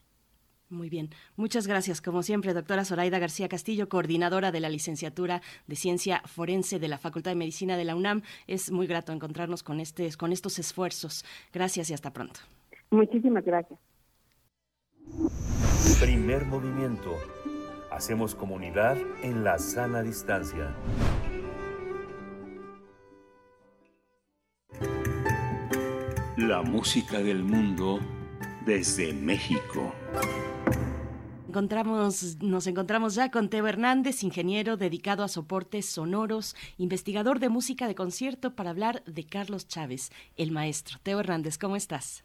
Muy 0.69 0.89
bien. 0.89 1.09
Muchas 1.35 1.67
gracias, 1.67 2.01
como 2.01 2.23
siempre, 2.23 2.53
doctora 2.53 2.85
Zoraida 2.85 3.19
García 3.19 3.49
Castillo, 3.49 3.89
coordinadora 3.89 4.53
de 4.53 4.61
la 4.61 4.69
licenciatura 4.69 5.41
de 5.67 5.75
Ciencia 5.75 6.21
Forense 6.25 6.79
de 6.79 6.87
la 6.87 6.97
Facultad 6.97 7.31
de 7.31 7.35
Medicina 7.35 7.75
de 7.75 7.83
la 7.83 7.95
UNAM. 7.95 8.21
Es 8.47 8.71
muy 8.71 8.87
grato 8.87 9.11
encontrarnos 9.11 9.63
con, 9.63 9.81
este, 9.81 10.09
con 10.17 10.31
estos 10.31 10.59
esfuerzos. 10.59 11.25
Gracias 11.51 11.89
y 11.89 11.93
hasta 11.93 12.11
pronto. 12.11 12.39
Muchísimas 12.89 13.43
gracias. 13.43 13.79
Primer 15.99 16.45
movimiento. 16.45 17.17
Hacemos 17.91 18.35
comunidad 18.35 18.97
en 19.21 19.43
la 19.43 19.59
sana 19.59 20.01
distancia. 20.01 20.73
La 26.37 26.61
música 26.61 27.19
del 27.19 27.43
mundo 27.43 27.99
desde 28.65 29.11
México. 29.11 29.93
Encontramos, 31.49 32.37
nos 32.41 32.65
encontramos 32.65 33.13
ya 33.13 33.29
con 33.29 33.49
Teo 33.49 33.67
Hernández, 33.67 34.23
ingeniero 34.23 34.77
dedicado 34.77 35.25
a 35.25 35.27
soportes 35.27 35.85
sonoros, 35.85 36.55
investigador 36.77 37.39
de 37.39 37.49
música 37.49 37.89
de 37.89 37.95
concierto 37.95 38.55
para 38.55 38.69
hablar 38.69 39.03
de 39.03 39.25
Carlos 39.25 39.67
Chávez, 39.67 40.13
el 40.37 40.51
maestro. 40.51 40.97
Teo 41.03 41.19
Hernández, 41.19 41.57
¿cómo 41.57 41.75
estás? 41.75 42.23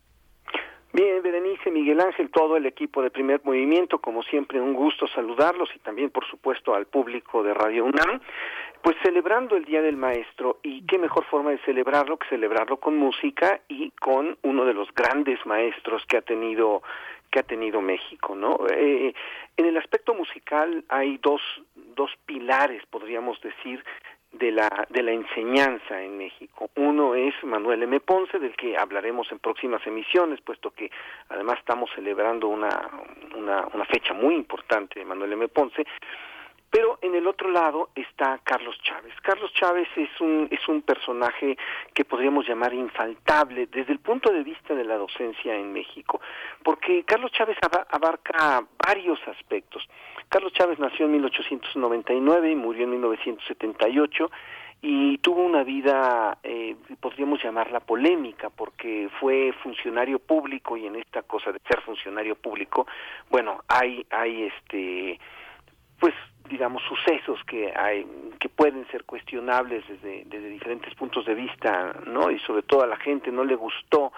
Bien, 0.96 1.22
Berenice, 1.22 1.70
Miguel 1.70 2.00
Ángel, 2.00 2.30
todo 2.30 2.56
el 2.56 2.64
equipo 2.64 3.02
de 3.02 3.10
Primer 3.10 3.42
Movimiento, 3.44 3.98
como 3.98 4.22
siempre, 4.22 4.62
un 4.62 4.72
gusto 4.72 5.06
saludarlos 5.06 5.68
y 5.76 5.78
también, 5.80 6.08
por 6.08 6.26
supuesto, 6.26 6.74
al 6.74 6.86
público 6.86 7.42
de 7.42 7.52
Radio 7.52 7.84
UNAM. 7.84 8.18
Pues 8.80 8.96
celebrando 9.02 9.56
el 9.56 9.66
Día 9.66 9.82
del 9.82 9.98
Maestro, 9.98 10.58
y 10.62 10.86
qué 10.86 10.96
mejor 10.96 11.26
forma 11.26 11.50
de 11.50 11.58
celebrarlo 11.66 12.16
que 12.16 12.26
celebrarlo 12.30 12.78
con 12.78 12.96
música 12.96 13.60
y 13.68 13.90
con 13.90 14.38
uno 14.40 14.64
de 14.64 14.72
los 14.72 14.88
grandes 14.94 15.38
maestros 15.44 16.02
que 16.08 16.16
ha 16.16 16.22
tenido 16.22 16.82
que 17.30 17.40
ha 17.40 17.42
tenido 17.42 17.82
México, 17.82 18.34
¿no? 18.34 18.56
Eh, 18.70 19.12
en 19.58 19.66
el 19.66 19.76
aspecto 19.76 20.14
musical 20.14 20.82
hay 20.88 21.18
dos, 21.18 21.42
dos 21.74 22.10
pilares, 22.24 22.82
podríamos 22.86 23.38
decir, 23.42 23.84
de 24.32 24.52
la, 24.52 24.86
de 24.90 25.02
la 25.02 25.12
enseñanza 25.12 26.02
en 26.02 26.18
México. 26.18 26.70
Uno 26.76 27.14
es 27.14 27.34
Manuel 27.42 27.82
M. 27.84 28.00
Ponce, 28.00 28.38
del 28.38 28.54
que 28.56 28.76
hablaremos 28.76 29.30
en 29.32 29.38
próximas 29.38 29.86
emisiones, 29.86 30.40
puesto 30.40 30.70
que 30.70 30.90
además 31.28 31.58
estamos 31.58 31.90
celebrando 31.94 32.48
una, 32.48 32.90
una, 33.36 33.66
una 33.72 33.84
fecha 33.86 34.12
muy 34.12 34.34
importante 34.34 34.98
de 35.00 35.06
Manuel 35.06 35.32
M. 35.32 35.48
Ponce. 35.48 35.86
Pero 36.70 36.98
en 37.00 37.14
el 37.14 37.26
otro 37.26 37.50
lado 37.50 37.90
está 37.94 38.38
Carlos 38.42 38.76
Chávez. 38.82 39.14
Carlos 39.22 39.52
Chávez 39.54 39.88
es 39.96 40.20
un, 40.20 40.48
es 40.50 40.66
un 40.68 40.82
personaje 40.82 41.56
que 41.94 42.04
podríamos 42.04 42.46
llamar 42.46 42.74
infaltable 42.74 43.66
desde 43.66 43.92
el 43.92 44.00
punto 44.00 44.32
de 44.32 44.42
vista 44.42 44.74
de 44.74 44.84
la 44.84 44.96
docencia 44.96 45.54
en 45.54 45.72
México, 45.72 46.20
porque 46.62 47.04
Carlos 47.04 47.30
Chávez 47.32 47.56
abarca 47.90 48.64
varios 48.84 49.18
aspectos. 49.28 49.88
Carlos 50.28 50.52
Chávez 50.52 50.78
nació 50.78 51.06
en 51.06 51.12
1899 51.12 52.50
y 52.50 52.56
murió 52.56 52.84
en 52.84 52.90
1978 52.90 54.30
y 54.82 55.18
tuvo 55.18 55.42
una 55.42 55.64
vida, 55.64 56.38
eh, 56.42 56.76
podríamos 57.00 57.42
llamarla 57.42 57.80
polémica, 57.80 58.50
porque 58.50 59.08
fue 59.18 59.52
funcionario 59.62 60.18
público 60.18 60.76
y 60.76 60.86
en 60.86 60.96
esta 60.96 61.22
cosa 61.22 61.52
de 61.52 61.60
ser 61.66 61.80
funcionario 61.80 62.36
público, 62.36 62.86
bueno, 63.30 63.62
hay, 63.68 64.06
hay 64.10 64.44
este, 64.44 65.18
pues 65.98 66.14
digamos 66.48 66.82
sucesos 66.82 67.42
que 67.44 67.72
hay 67.76 68.06
que 68.38 68.48
pueden 68.48 68.86
ser 68.88 69.04
cuestionables 69.04 69.84
desde, 69.88 70.24
diferentes 70.48 70.94
puntos 70.94 71.24
de 71.26 71.34
vista 71.34 71.94
no 72.06 72.30
y 72.30 72.38
sobre 72.40 72.62
todo 72.62 72.82
a 72.82 72.86
la 72.86 72.96
gente 72.96 73.30
no 73.30 73.44
le 73.44 73.54
gustó 73.54 74.12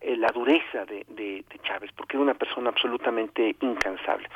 eh, 0.00 0.16
la 0.16 0.28
dureza 0.28 0.84
de, 0.84 1.04
de, 1.08 1.44
Chávez 1.62 1.90
porque 1.96 2.16
era 2.16 2.22
una 2.22 2.34
persona 2.34 2.70
absolutamente 2.70 3.56
incansable 3.60 4.28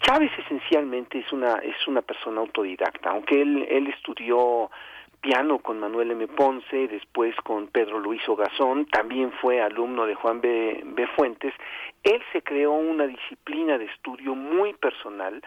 Chávez 0.00 0.30
esencialmente 0.38 1.18
es 1.18 1.32
una 1.32 1.54
es 1.56 1.86
una 1.86 2.02
persona 2.02 2.40
autodidacta 2.40 3.10
aunque 3.10 3.40
él 3.40 3.66
él 3.70 3.86
estudió 3.88 4.70
piano 5.20 5.58
con 5.58 5.80
Manuel 5.80 6.12
M. 6.12 6.28
Ponce, 6.28 6.86
después 6.86 7.34
con 7.42 7.66
Pedro 7.66 7.98
Luis 7.98 8.22
Ogazón, 8.28 8.86
también 8.86 9.32
fue 9.40 9.60
alumno 9.60 10.06
de 10.06 10.14
Juan 10.14 10.40
B. 10.40 10.82
B. 10.84 11.06
Fuentes, 11.16 11.52
él 12.04 12.22
se 12.32 12.42
creó 12.42 12.72
una 12.72 13.08
disciplina 13.08 13.76
de 13.76 13.86
estudio 13.86 14.36
muy 14.36 14.72
personal, 14.74 15.42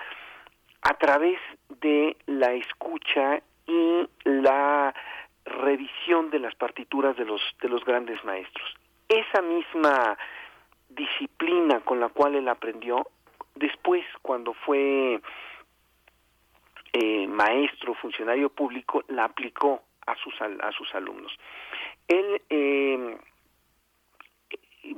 a 0.81 0.93
través 0.95 1.39
de 1.81 2.17
la 2.25 2.53
escucha 2.53 3.41
y 3.67 4.07
la 4.23 4.93
revisión 5.45 6.29
de 6.29 6.39
las 6.39 6.55
partituras 6.55 7.15
de 7.17 7.25
los 7.25 7.41
de 7.61 7.69
los 7.69 7.83
grandes 7.85 8.23
maestros. 8.23 8.67
Esa 9.07 9.41
misma 9.41 10.17
disciplina 10.89 11.79
con 11.81 11.99
la 11.99 12.09
cual 12.09 12.35
él 12.35 12.47
aprendió 12.47 13.07
después 13.55 14.05
cuando 14.21 14.53
fue 14.53 15.19
eh, 16.93 17.27
maestro 17.27 17.93
funcionario 17.95 18.49
público 18.49 19.03
la 19.07 19.25
aplicó 19.25 19.83
a 20.05 20.15
sus 20.15 20.33
a 20.41 20.71
sus 20.71 20.93
alumnos 20.95 21.31
él 22.09 22.41
eh, 22.49 23.17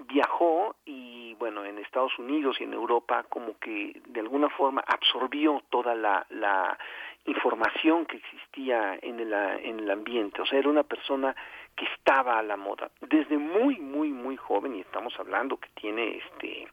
viajó 0.08 0.76
y 0.86 1.36
bueno 1.36 1.66
en 1.66 1.78
Estados 1.80 2.18
Unidos 2.20 2.58
y 2.60 2.64
en 2.64 2.74
Europa 2.74 3.26
como 3.30 3.58
que 3.60 4.00
de 4.08 4.20
alguna 4.20 4.50
forma 4.50 4.84
absorbió 4.88 5.62
toda 5.70 5.96
la, 5.96 6.78
información 7.24 8.08
que 8.08 8.18
existía 8.18 8.98
en 9.00 9.20
el, 9.20 9.32
en 9.32 9.80
el 9.80 9.92
ambiente. 9.92 10.42
O 10.42 10.46
sea 10.46 10.58
era 10.58 10.70
una 10.70 10.82
persona 10.82 11.36
que 11.76 11.86
estaba 11.86 12.40
a 12.40 12.44
la 12.44 12.58
moda. 12.58 12.90
Desde 13.00 13.38
muy 13.38 13.78
muy 13.80 14.10
muy 14.10 14.38
joven 14.38 14.76
y 14.76 14.82
estamos 14.82 15.14
hablando 15.20 15.58
que 15.58 15.70
tiene 15.76 16.18
este 16.18 16.68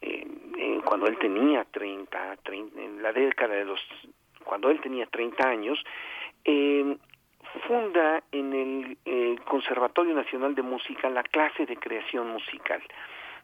eh, 0.00 0.26
eh, 0.58 0.80
cuando 0.84 1.06
él 1.06 1.18
tenía 1.18 1.64
30, 1.64 2.36
30 2.42 2.80
en 2.80 3.02
la 3.02 3.12
década 3.12 3.54
de 3.54 3.64
los 3.64 3.80
cuando 4.44 4.70
él 4.70 4.80
tenía 4.80 5.06
30 5.06 5.46
años 5.46 5.78
eh, 6.44 6.96
funda 7.66 8.22
en 8.32 8.52
el 8.52 8.98
eh, 9.04 9.36
Conservatorio 9.44 10.14
Nacional 10.14 10.54
de 10.54 10.62
Música 10.62 11.08
la 11.10 11.22
clase 11.22 11.66
de 11.66 11.76
creación 11.76 12.30
musical. 12.30 12.82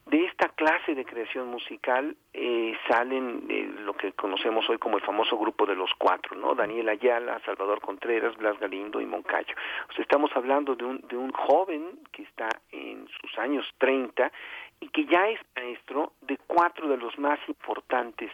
De 0.06 0.24
esta 0.24 0.48
clase 0.48 0.96
de 0.96 1.04
creación 1.04 1.48
musical 1.48 2.16
eh, 2.32 2.76
salen 2.88 3.46
eh, 3.48 3.70
lo 3.84 3.94
que 3.94 4.12
conocemos 4.12 4.68
hoy 4.68 4.78
como 4.78 4.96
el 4.96 5.04
famoso 5.04 5.38
grupo 5.38 5.64
de 5.64 5.76
los 5.76 5.90
cuatro, 5.96 6.34
¿no? 6.36 6.56
Daniel 6.56 6.88
Ayala, 6.88 7.40
Salvador 7.44 7.80
Contreras, 7.80 8.36
Blas 8.36 8.58
Galindo 8.58 9.00
y 9.00 9.06
Moncayo. 9.06 9.54
Estamos 9.96 10.30
hablando 10.34 10.74
de 10.74 10.84
un, 10.84 11.00
de 11.02 11.16
un 11.16 11.30
joven 11.30 12.00
que 12.10 12.24
está 12.24 12.48
en 12.72 13.06
sus 13.20 13.38
años 13.38 13.64
30 13.78 14.32
y 14.80 14.88
que 14.88 15.06
ya 15.06 15.28
es 15.28 15.38
maestro 15.54 16.14
de 16.22 16.36
cuatro 16.48 16.88
de 16.88 16.96
los 16.96 17.16
más 17.16 17.38
importantes 17.46 18.32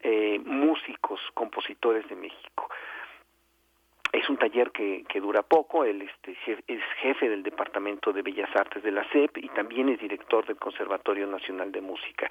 eh, 0.00 0.40
músicos, 0.44 1.20
compositores 1.32 2.06
de 2.08 2.16
México. 2.16 2.68
Es 4.12 4.28
un 4.28 4.36
taller 4.36 4.70
que, 4.70 5.04
que 5.08 5.20
dura 5.20 5.42
poco, 5.42 5.84
él 5.84 6.02
este, 6.02 6.36
es 6.66 6.82
jefe 7.00 7.28
del 7.28 7.42
Departamento 7.42 8.12
de 8.12 8.22
Bellas 8.22 8.50
Artes 8.54 8.82
de 8.82 8.92
la 8.92 9.08
SEP 9.10 9.38
y 9.38 9.48
también 9.48 9.88
es 9.88 9.98
director 9.98 10.46
del 10.46 10.56
Conservatorio 10.56 11.26
Nacional 11.26 11.72
de 11.72 11.80
Música. 11.80 12.30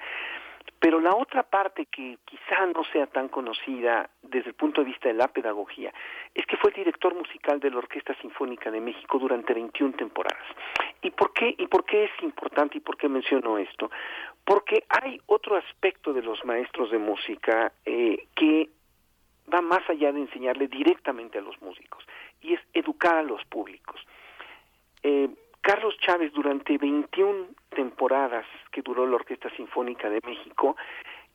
Pero 0.78 1.00
la 1.00 1.14
otra 1.14 1.44
parte 1.44 1.86
que 1.86 2.18
quizá 2.24 2.66
no 2.66 2.82
sea 2.92 3.06
tan 3.06 3.28
conocida 3.28 4.10
desde 4.22 4.48
el 4.48 4.54
punto 4.54 4.80
de 4.80 4.88
vista 4.88 5.08
de 5.08 5.14
la 5.14 5.28
pedagogía 5.28 5.92
es 6.34 6.44
que 6.46 6.56
fue 6.56 6.70
el 6.70 6.76
director 6.76 7.14
musical 7.14 7.60
de 7.60 7.70
la 7.70 7.78
Orquesta 7.78 8.14
Sinfónica 8.20 8.70
de 8.70 8.80
México 8.80 9.18
durante 9.18 9.54
21 9.54 9.94
temporadas. 9.94 10.44
¿Y 11.00 11.10
por 11.10 11.32
qué 11.32 11.54
y 11.56 11.66
por 11.68 11.84
qué 11.84 12.04
es 12.04 12.10
importante 12.22 12.78
y 12.78 12.80
por 12.80 12.96
qué 12.96 13.08
menciono 13.08 13.58
esto? 13.58 13.90
Porque 14.44 14.84
hay 14.88 15.20
otro 15.26 15.56
aspecto 15.56 16.12
de 16.12 16.22
los 16.22 16.44
maestros 16.44 16.90
de 16.90 16.98
música 16.98 17.72
eh, 17.84 18.26
que 18.34 18.68
va 19.52 19.60
más 19.60 19.88
allá 19.88 20.12
de 20.12 20.20
enseñarle 20.20 20.68
directamente 20.68 21.38
a 21.38 21.42
los 21.42 21.60
músicos 21.60 22.04
y 22.40 22.54
es 22.54 22.60
educar 22.72 23.16
a 23.16 23.22
los 23.22 23.44
públicos. 23.44 24.00
Eh, 25.02 25.28
Carlos 25.60 25.96
Chávez 25.98 26.32
durante 26.32 26.76
21 26.76 27.48
temporadas 27.70 28.46
que 28.70 28.82
duró 28.82 29.06
la 29.06 29.16
Orquesta 29.16 29.48
Sinfónica 29.56 30.10
de 30.10 30.20
México 30.24 30.76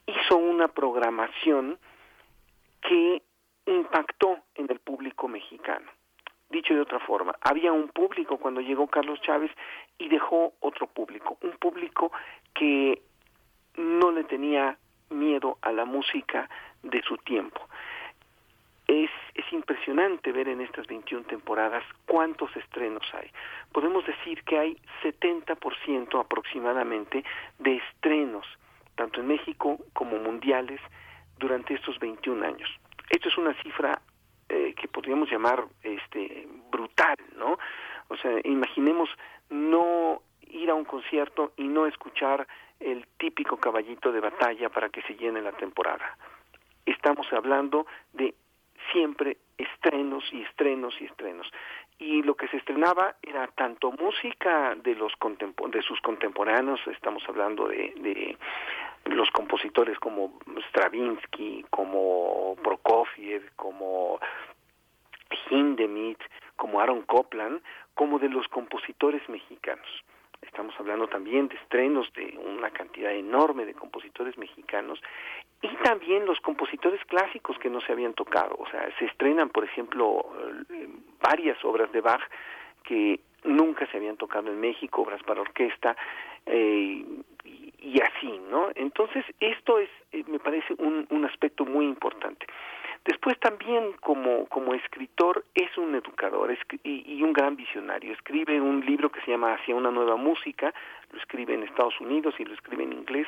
hizo 0.05 0.38
una 0.38 0.68
programación 0.68 1.80
que 2.82 3.22
impactó 3.65 4.39
en 4.55 4.68
el 4.70 4.80
público 4.80 5.28
mexicano. 5.28 5.91
Dicho 6.49 6.74
de 6.74 6.82
otra 6.82 6.99
forma, 6.99 7.36
había 7.41 7.74
un 7.74 7.89
público 7.89 8.38
cuando 8.38 8.61
llegó 8.61 8.88
Carlos 8.88 9.22
Chávez 9.22 9.51
y 9.97 10.07
dejó 10.07 10.53
otro 10.61 10.88
público, 10.88 11.38
un 11.41 11.51
público 11.57 12.11
que 12.53 13.01
no 13.76 14.11
le 14.11 14.24
tenía 14.24 14.78
miedo 15.09 15.57
a 15.61 15.72
la 15.72 15.86
música 15.86 16.49
de 16.84 17.01
su 17.03 17.18
tiempo. 17.18 17.61
Es, 18.88 19.11
es 19.35 19.51
impresionante 19.51 20.31
ver 20.31 20.47
en 20.47 20.61
estas 20.61 20.88
21 20.88 21.25
temporadas 21.25 21.83
cuántos 22.05 22.55
estrenos 22.55 23.03
hay. 23.13 23.29
Podemos 23.73 24.05
decir 24.05 24.43
que 24.43 24.57
hay 24.57 24.77
70% 25.03 26.19
aproximadamente 26.19 27.23
de 27.59 27.75
estrenos, 27.75 28.45
tanto 28.95 29.19
en 29.19 29.27
México 29.27 29.77
como 29.93 30.17
mundiales, 30.17 30.79
durante 31.38 31.73
estos 31.73 31.99
21 31.99 32.45
años. 32.45 32.69
Esto 33.09 33.29
es 33.29 33.38
una 33.38 33.53
cifra 33.61 34.01
eh, 34.49 34.73
que 34.75 34.88
podríamos 34.88 35.29
llamar 35.29 35.65
este 35.83 36.47
brutal, 36.71 37.17
¿no? 37.35 37.57
O 38.07 38.17
sea, 38.17 38.31
imaginemos 38.45 39.09
no 39.49 40.21
ir 40.41 40.69
a 40.69 40.73
un 40.73 40.85
concierto 40.85 41.51
y 41.57 41.67
no 41.67 41.85
escuchar 41.85 42.47
el 42.79 43.05
típico 43.17 43.57
caballito 43.57 44.11
de 44.11 44.19
batalla 44.19 44.69
para 44.69 44.89
que 44.89 45.01
se 45.01 45.15
llene 45.15 45.41
la 45.41 45.51
temporada. 45.51 46.17
Estamos 46.85 47.27
hablando 47.33 47.85
de 48.13 48.33
siempre 48.91 49.38
estrenos 49.57 50.23
y 50.31 50.41
estrenos 50.43 50.95
y 50.99 51.05
estrenos. 51.05 51.51
Y 51.99 52.21
lo 52.23 52.35
que 52.35 52.47
se 52.47 52.57
estrenaba 52.57 53.15
era 53.21 53.47
tanto 53.47 53.91
música 53.91 54.75
de 54.75 54.95
los 54.95 55.13
de 55.71 55.81
sus 55.81 55.99
contemporáneos, 56.01 56.79
estamos 56.88 57.23
hablando 57.27 57.67
de, 57.67 57.93
de 57.95 58.38
los 59.15 59.29
compositores 59.31 59.97
como 59.99 60.39
Stravinsky, 60.69 61.65
como 61.69 62.55
Prokofiev, 62.63 63.51
como 63.55 64.19
Hindemith, 65.49 66.21
como 66.55 66.81
Aaron 66.81 67.03
Copland, 67.03 67.61
como 67.93 68.19
de 68.19 68.29
los 68.29 68.47
compositores 68.49 69.27
mexicanos. 69.29 69.88
Estamos 70.58 70.80
hablando 70.80 71.08
también 71.08 71.47
de 71.49 71.55
estrenos 71.55 72.12
de 72.14 72.36
una 72.43 72.72
cantidad 72.72 73.14
enorme 73.14 73.64
de 73.64 73.76
compositores 73.76 74.39
mexicanos 74.39 74.99
y 75.62 75.68
también 75.84 76.26
los 76.26 76.39
compositores 76.39 76.99
clásicos 77.05 77.60
que 77.60 77.70
no 77.70 77.80
se 77.80 77.91
habían 77.91 78.16
tocado. 78.16 78.55
O 78.58 78.68
sea, 78.72 78.89
se 78.97 79.05
estrenan, 79.05 79.49
por 79.49 79.66
ejemplo, 79.66 80.26
eh, 80.72 80.89
varias 81.22 81.64
obras 81.64 81.91
de 81.91 82.01
Bach 82.01 82.24
que 82.84 83.20
nunca 83.43 83.86
se 83.91 83.97
habían 83.97 84.18
tocado 84.18 84.51
en 84.51 84.60
México, 84.60 85.03
obras 85.03 85.22
para 85.22 85.41
orquesta 85.41 85.95
eh, 86.47 87.05
y, 87.43 88.01
así, 88.01 88.41
¿no? 88.49 88.70
Entonces, 88.74 89.26
esto 89.39 89.78
es, 89.78 89.89
eh, 90.12 90.24
me 90.26 90.39
parece, 90.39 90.74
un, 90.80 91.05
un 91.12 91.26
aspecto 91.26 91.66
muy 91.66 91.86
importante. 91.86 92.47
Después 93.05 93.39
también 93.39 93.93
como, 94.01 94.47
como 94.47 94.73
escritor 94.73 95.45
es 95.55 95.77
un 95.77 95.95
educador 95.95 96.55
y, 96.83 97.17
y, 97.17 97.23
un 97.23 97.33
gran 97.33 97.55
visionario. 97.55 98.13
Escribe 98.13 98.59
un 98.59 98.85
libro 98.85 99.11
que 99.11 99.21
se 99.21 99.31
llama 99.31 99.53
Hacia 99.53 99.75
una 99.75 99.91
nueva 99.91 100.15
música, 100.15 100.73
lo 101.11 101.19
escribe 101.19 101.53
en 101.53 101.63
Estados 101.63 101.99
Unidos 102.01 102.35
y 102.39 102.45
lo 102.45 102.53
escribe 102.53 102.83
en 102.83 102.93
inglés, 102.93 103.27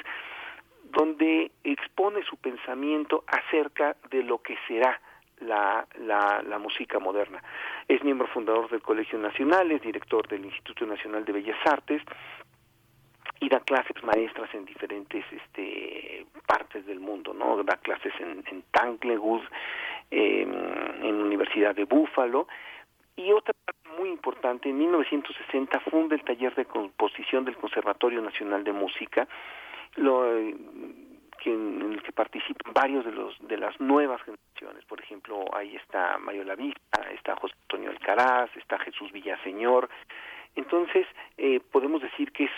donde 0.91 1.51
expone 1.63 2.24
su 2.24 2.38
pensamiento 2.38 3.24
acerca 3.28 3.95
de 4.09 4.24
lo 4.24 4.39
que 4.41 4.57
será 4.67 4.99
la, 5.41 5.88
la, 5.99 6.43
la, 6.45 6.57
música 6.57 6.99
moderna. 6.99 7.41
Es 7.88 8.03
miembro 8.03 8.28
fundador 8.28 8.70
del 8.70 8.82
Colegio 8.82 9.17
Nacional, 9.17 9.72
es 9.72 9.82
director 9.82 10.28
del 10.28 10.45
Instituto 10.45 10.86
Nacional 10.86 11.24
de 11.24 11.32
Bellas 11.32 11.57
Artes 11.65 12.01
y 13.40 13.50
da 13.50 13.60
clases 13.62 14.04
maestras 14.04 14.54
en 14.54 14.66
diferentes 14.66 15.26
este, 15.32 16.26
partes 16.46 16.86
del 16.86 17.00
mundo, 17.00 17.34
¿no? 17.34 17.64
Da 17.64 17.78
clases 17.78 18.14
en, 18.20 18.44
en 18.48 18.64
Tanglewood, 18.72 19.44
en, 20.12 20.54
en 21.04 21.16
Universidad 21.16 21.76
de 21.76 21.86
Búfalo, 21.86 22.48
y 23.20 23.34
otra 23.34 23.54
parte 23.66 23.90
muy 24.00 24.10
importante, 24.10 24.70
en 24.70 24.78
1960 24.78 25.80
funda 25.92 26.16
el 26.16 26.24
taller 26.24 26.56
de 26.56 26.64
composición 26.64 27.44
del 27.44 27.58
Conservatorio 27.58 28.22
Nacional 28.22 28.64
de 28.64 28.72
Música, 28.72 29.28
lo, 29.98 30.24
que, 31.42 31.52
en 31.52 31.94
el 31.94 32.02
que 32.02 32.14
participan 32.14 32.74
varios 32.74 33.04
de 33.04 33.12
los 33.12 33.38
de 33.48 33.58
las 33.58 33.78
nuevas 33.82 34.22
generaciones. 34.22 34.86
Por 34.86 35.02
ejemplo, 35.02 35.44
ahí 35.54 35.76
está 35.76 36.18
Mario 36.18 36.46
Lavista, 36.46 37.02
está 37.12 37.36
José 37.36 37.56
Antonio 37.64 37.90
Alcaraz, 37.90 38.56
está 38.56 38.80
Jesús 38.80 39.12
Villaseñor. 39.12 39.90
Entonces, 40.56 41.06
eh, 41.38 41.60
podemos 41.72 42.02
decir 42.02 42.32
que 42.32 42.46
es 42.46 42.52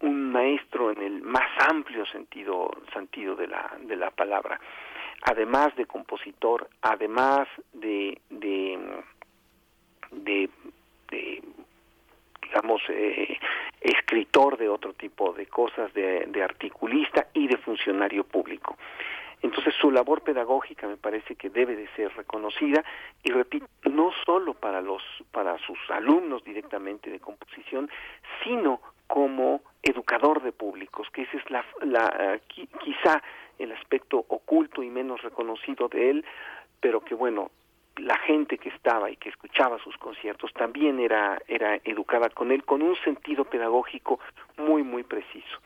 un 0.00 0.32
maestro 0.32 0.90
en 0.90 1.02
el 1.02 1.22
más 1.22 1.50
amplio 1.70 2.06
sentido 2.06 2.70
sentido 2.92 3.36
de 3.36 3.46
la 3.46 3.76
de 3.80 3.96
la 3.96 4.10
palabra. 4.10 4.60
Además 5.22 5.74
de 5.76 5.86
compositor 5.86 6.68
además 6.82 7.48
de 7.72 8.20
de 8.30 8.78
de, 10.10 10.50
digamos 12.42 12.82
eh, 12.88 13.38
escritor 13.80 14.56
de 14.56 14.68
otro 14.68 14.92
tipo 14.94 15.32
de 15.32 15.46
cosas 15.46 15.92
de, 15.94 16.26
de 16.26 16.42
articulista 16.42 17.28
y 17.32 17.46
de 17.46 17.56
funcionario 17.58 18.24
público. 18.24 18.76
Entonces 19.42 19.74
su 19.80 19.90
labor 19.90 20.22
pedagógica 20.22 20.86
me 20.86 20.96
parece 20.96 21.34
que 21.34 21.48
debe 21.48 21.74
de 21.74 21.88
ser 21.96 22.14
reconocida 22.14 22.84
y 23.22 23.30
repito, 23.30 23.66
no 23.90 24.10
solo 24.24 24.54
para 24.54 24.80
los 24.82 25.02
para 25.32 25.56
sus 25.58 25.78
alumnos 25.90 26.44
directamente 26.44 27.10
de 27.10 27.20
composición, 27.20 27.90
sino 28.44 28.80
como 29.10 29.60
educador 29.82 30.40
de 30.40 30.52
públicos, 30.52 31.08
que 31.12 31.22
ese 31.22 31.38
es 31.38 31.50
la, 31.50 31.64
la 31.82 32.40
quizá 32.46 33.20
el 33.58 33.72
aspecto 33.72 34.24
oculto 34.28 34.84
y 34.84 34.88
menos 34.88 35.20
reconocido 35.22 35.88
de 35.88 36.10
él, 36.10 36.24
pero 36.78 37.00
que 37.00 37.16
bueno, 37.16 37.50
la 37.96 38.16
gente 38.18 38.56
que 38.56 38.68
estaba 38.68 39.10
y 39.10 39.16
que 39.16 39.28
escuchaba 39.28 39.78
sus 39.80 39.96
conciertos 39.96 40.52
también 40.52 41.00
era 41.00 41.42
era 41.48 41.74
educada 41.82 42.28
con 42.30 42.52
él 42.52 42.64
con 42.64 42.82
un 42.82 42.94
sentido 43.02 43.44
pedagógico 43.44 44.20
muy 44.56 44.84
muy 44.84 45.02
preciso. 45.02 45.58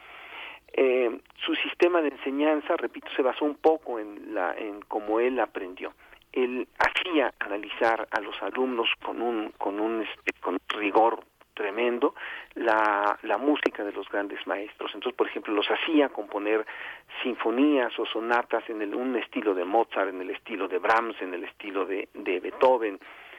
Eh, 0.72 1.20
su 1.44 1.54
sistema 1.56 2.00
de 2.00 2.08
enseñanza, 2.08 2.76
repito, 2.78 3.08
se 3.14 3.22
basó 3.22 3.44
un 3.44 3.56
poco 3.56 3.98
en 3.98 4.34
la 4.34 4.54
en 4.56 4.80
cómo 4.88 5.20
él 5.20 5.38
aprendió. 5.38 5.92
Él 6.32 6.66
hacía 6.78 7.34
analizar 7.40 8.08
a 8.10 8.20
los 8.20 8.42
alumnos 8.42 8.88
con 9.04 9.20
un 9.20 9.50
con 9.58 9.78
un 9.78 10.00
este, 10.00 10.32
con 10.40 10.58
rigor 10.68 11.20
tremendo 11.54 12.14
la, 12.54 13.18
la 13.22 13.38
música 13.38 13.84
de 13.84 13.92
los 13.92 14.08
grandes 14.08 14.46
maestros. 14.46 14.90
Entonces, 14.94 15.16
por 15.16 15.28
ejemplo, 15.28 15.54
los 15.54 15.66
hacía 15.70 16.08
componer 16.08 16.66
sinfonías 17.22 17.96
o 17.98 18.06
sonatas 18.06 18.68
en 18.68 18.82
el, 18.82 18.94
un 18.94 19.16
estilo 19.16 19.54
de 19.54 19.64
Mozart, 19.64 20.10
en 20.10 20.20
el 20.20 20.30
estilo 20.30 20.68
de 20.68 20.78
Brahms, 20.78 21.20
en 21.22 21.34
el 21.34 21.44
estilo 21.44 21.86
de, 21.86 22.08
de 22.14 22.40
Beethoven, 22.40 22.98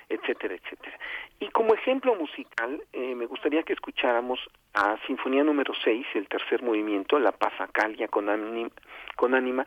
etcétera, 0.09 0.55
etcétera. 0.55 0.97
Y 1.39 1.49
como 1.49 1.73
ejemplo 1.73 2.15
musical, 2.15 2.81
eh, 2.93 3.15
me 3.15 3.25
gustaría 3.25 3.63
que 3.63 3.73
escucháramos 3.73 4.39
a 4.73 4.97
Sinfonía 5.05 5.43
número 5.43 5.73
6, 5.83 6.07
el 6.15 6.27
tercer 6.27 6.61
movimiento, 6.61 7.19
La 7.19 7.31
Pasacalia 7.31 8.07
con, 8.07 8.27
con 9.15 9.35
ánima, 9.35 9.65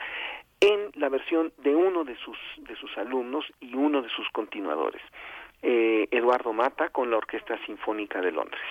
en 0.60 0.90
la 0.94 1.08
versión 1.08 1.52
de 1.58 1.74
uno 1.74 2.04
de 2.04 2.16
sus, 2.16 2.38
de 2.58 2.74
sus 2.76 2.96
alumnos 2.98 3.44
y 3.60 3.74
uno 3.74 4.02
de 4.02 4.08
sus 4.08 4.28
continuadores 4.30 5.02
eh, 5.62 6.08
Eduardo 6.10 6.52
Mata 6.52 6.88
con 6.90 7.10
la 7.10 7.16
Orquesta 7.16 7.58
Sinfónica 7.66 8.20
de 8.20 8.32
Londres. 8.32 8.62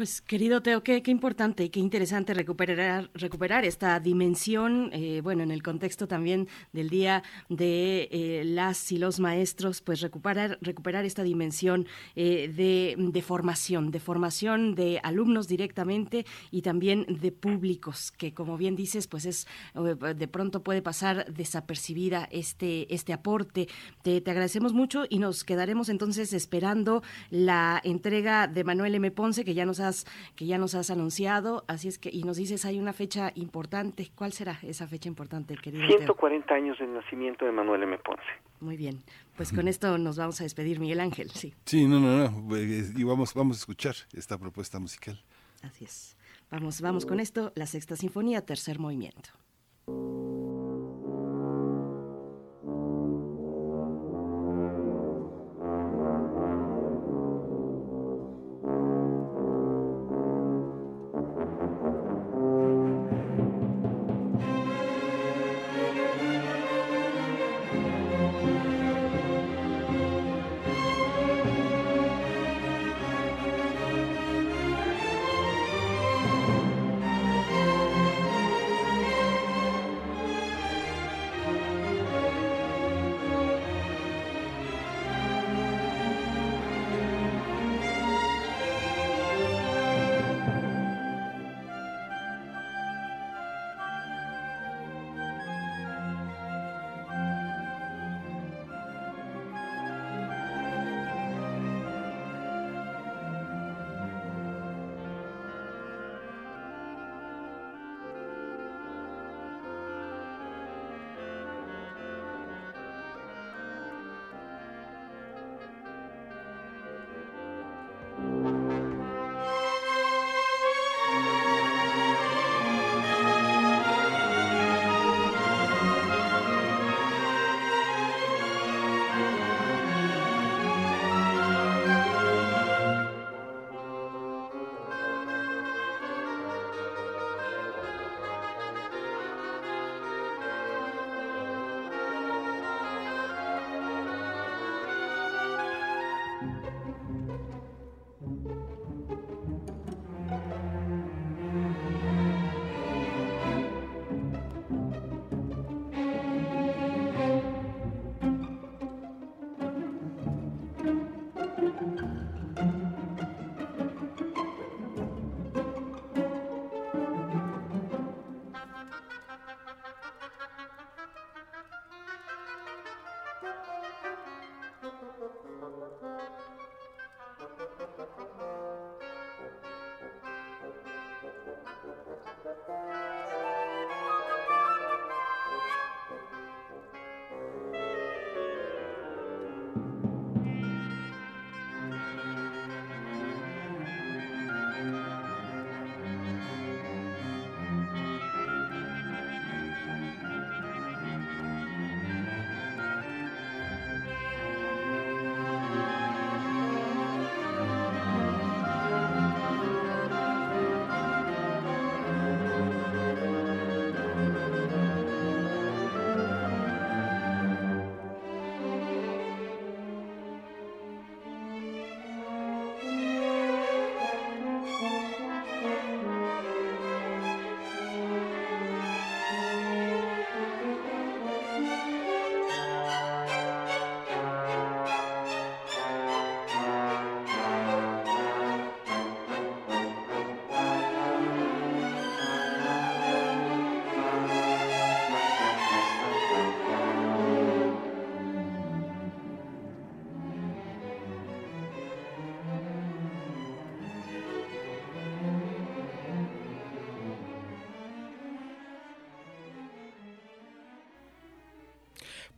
Pues 0.00 0.22
querido 0.22 0.62
Teo, 0.62 0.82
qué, 0.82 1.02
importante 1.08 1.64
y 1.64 1.68
qué 1.68 1.78
interesante 1.78 2.32
recuperar, 2.32 3.10
recuperar 3.12 3.66
esta 3.66 4.00
dimensión, 4.00 4.88
eh, 4.94 5.20
bueno, 5.22 5.42
en 5.42 5.50
el 5.50 5.62
contexto 5.62 6.08
también 6.08 6.48
del 6.72 6.88
Día 6.88 7.22
de 7.50 8.08
eh, 8.10 8.44
las 8.46 8.92
y 8.92 8.96
los 8.96 9.20
Maestros, 9.20 9.82
pues 9.82 10.00
recuperar, 10.00 10.56
recuperar 10.62 11.04
esta 11.04 11.22
dimensión 11.22 11.86
eh, 12.16 12.50
de, 12.56 12.96
de, 12.96 13.20
formación, 13.20 13.90
de 13.90 14.00
formación 14.00 14.74
de 14.74 15.00
alumnos 15.02 15.48
directamente 15.48 16.24
y 16.50 16.62
también 16.62 17.04
de 17.20 17.30
públicos, 17.30 18.10
que 18.10 18.32
como 18.32 18.56
bien 18.56 18.76
dices, 18.76 19.06
pues 19.06 19.26
es 19.26 19.46
de 19.74 20.28
pronto 20.28 20.62
puede 20.62 20.80
pasar 20.80 21.30
desapercibida 21.30 22.26
este, 22.32 22.94
este 22.94 23.12
aporte. 23.12 23.68
Te, 24.00 24.22
te 24.22 24.30
agradecemos 24.30 24.72
mucho 24.72 25.04
y 25.10 25.18
nos 25.18 25.44
quedaremos 25.44 25.90
entonces 25.90 26.32
esperando 26.32 27.02
la 27.28 27.82
entrega 27.84 28.46
de 28.46 28.64
Manuel 28.64 28.94
M. 28.94 29.10
Ponce, 29.10 29.44
que 29.44 29.52
ya 29.52 29.66
nos 29.66 29.78
ha 29.78 29.89
que 30.36 30.46
ya 30.46 30.58
nos 30.58 30.74
has 30.74 30.90
anunciado, 30.90 31.64
así 31.68 31.88
es 31.88 31.98
que, 31.98 32.10
y 32.12 32.22
nos 32.22 32.36
dices, 32.36 32.64
hay 32.64 32.78
una 32.78 32.92
fecha 32.92 33.32
importante. 33.34 34.10
¿Cuál 34.14 34.32
será 34.32 34.58
esa 34.62 34.86
fecha 34.86 35.08
importante, 35.08 35.56
querido? 35.56 35.86
140 35.86 36.54
años 36.54 36.78
del 36.78 36.94
nacimiento 36.94 37.44
de 37.44 37.52
Manuel 37.52 37.82
M. 37.82 37.98
Ponce. 37.98 38.22
Muy 38.60 38.76
bien, 38.76 39.02
pues 39.36 39.52
con 39.52 39.68
esto 39.68 39.96
nos 39.98 40.16
vamos 40.16 40.40
a 40.40 40.44
despedir, 40.44 40.80
Miguel 40.80 41.00
Ángel, 41.00 41.30
sí. 41.30 41.54
Sí, 41.64 41.86
no, 41.86 41.98
no, 41.98 42.30
no, 42.30 42.56
y 42.58 43.04
vamos, 43.04 43.34
vamos 43.34 43.56
a 43.56 43.60
escuchar 43.60 43.94
esta 44.12 44.38
propuesta 44.38 44.78
musical. 44.78 45.22
Así 45.62 45.84
es. 45.84 46.16
Vamos, 46.50 46.80
vamos 46.80 47.06
con 47.06 47.20
esto, 47.20 47.52
la 47.54 47.66
Sexta 47.66 47.96
Sinfonía, 47.96 48.44
tercer 48.44 48.78
movimiento. 48.78 49.30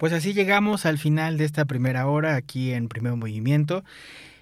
Pues 0.03 0.13
así 0.13 0.33
llegamos 0.33 0.85
al 0.85 0.99
final 0.99 1.39
de 1.39 1.45
esta 1.45 1.65
primera 1.65 2.09
hora 2.09 2.35
aquí 2.35 2.73
en 2.73 2.89
Primer 2.89 3.15
Movimiento. 3.15 3.85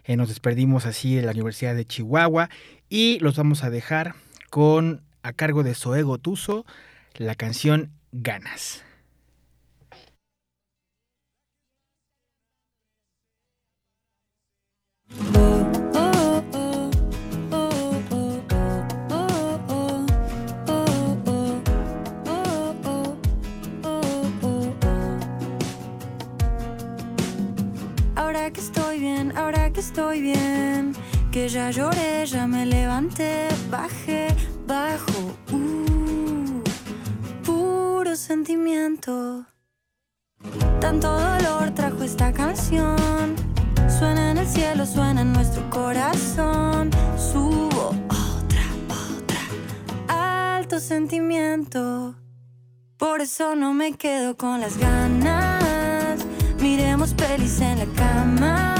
Eh, 0.05 0.17
nos 0.17 0.31
despedimos 0.31 0.87
así 0.87 1.17
de 1.17 1.21
la 1.21 1.33
Universidad 1.33 1.75
de 1.75 1.85
Chihuahua 1.85 2.49
y 2.89 3.19
los 3.19 3.37
vamos 3.37 3.63
a 3.63 3.69
dejar 3.69 4.15
con, 4.49 5.03
a 5.23 5.35
cargo 5.35 5.63
de 5.63 5.75
Soego 5.75 6.17
Tuso, 6.17 6.65
la 7.15 7.35
canción 7.35 7.91
Ganas. 8.11 8.87
Bien, 30.19 30.93
que 31.31 31.49
ya 31.49 31.71
lloré, 31.71 32.27
ya 32.27 32.47
me 32.49 32.67
levanté, 32.67 33.47
bajé, 33.71 34.27
bajo, 34.67 35.37
uh, 35.53 36.63
puro 37.45 38.17
sentimiento. 38.17 39.45
Tanto 40.81 41.09
dolor 41.13 41.71
trajo 41.75 42.03
esta 42.03 42.33
canción. 42.33 43.37
Suena 43.89 44.31
en 44.33 44.39
el 44.39 44.47
cielo, 44.49 44.87
suena 44.87 45.21
en 45.21 45.33
nuestro 45.33 45.69
corazón. 45.71 46.91
Subo 47.17 47.95
otra, 48.09 48.65
otra. 48.89 50.57
Alto 50.57 50.81
sentimiento. 50.81 52.15
Por 52.97 53.21
eso 53.21 53.55
no 53.55 53.75
me 53.75 53.93
quedo 53.93 54.37
con 54.37 54.61
las 54.61 54.77
ganas. 54.79 56.25
Miremos 56.61 57.15
pelis 57.15 57.61
en 57.61 57.79
la 57.79 57.87
cama. 57.95 58.80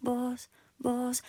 vos, 0.00 0.50
vos. 0.78 1.22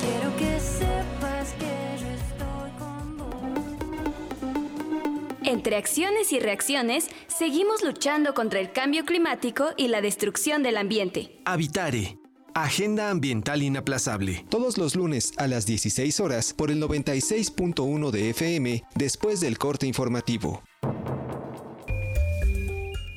Quiero 0.00 0.36
que 0.36 0.60
sepas 0.60 1.52
que 1.58 1.96
yo 2.00 2.08
estoy 2.08 2.70
con 2.78 3.18
vos. 3.18 3.28
Entre 5.44 5.76
acciones 5.76 6.32
y 6.32 6.40
reacciones, 6.40 7.08
seguimos 7.26 7.82
luchando 7.82 8.34
contra 8.34 8.60
el 8.60 8.72
cambio 8.72 9.04
climático 9.04 9.70
y 9.76 9.88
la 9.88 10.00
destrucción 10.00 10.62
del 10.62 10.76
ambiente. 10.76 11.40
Habitare. 11.44 12.21
Agenda 12.54 13.10
Ambiental 13.10 13.62
Inaplazable. 13.62 14.44
Todos 14.48 14.76
los 14.76 14.94
lunes 14.94 15.32
a 15.38 15.46
las 15.46 15.66
16 15.66 16.20
horas 16.20 16.52
por 16.52 16.70
el 16.70 16.82
96.1 16.82 18.10
de 18.10 18.30
FM 18.30 18.84
después 18.94 19.40
del 19.40 19.58
corte 19.58 19.86
informativo. 19.86 20.62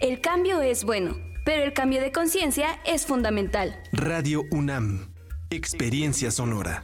El 0.01 0.21
cambio 0.21 0.61
es 0.61 0.83
bueno, 0.83 1.17
pero 1.43 1.63
el 1.63 1.73
cambio 1.73 2.01
de 2.01 2.11
conciencia 2.11 2.79
es 2.85 3.05
fundamental. 3.05 3.75
Radio 3.91 4.43
UNAM. 4.51 5.13
Experiencia 5.49 6.31
sonora. 6.31 6.83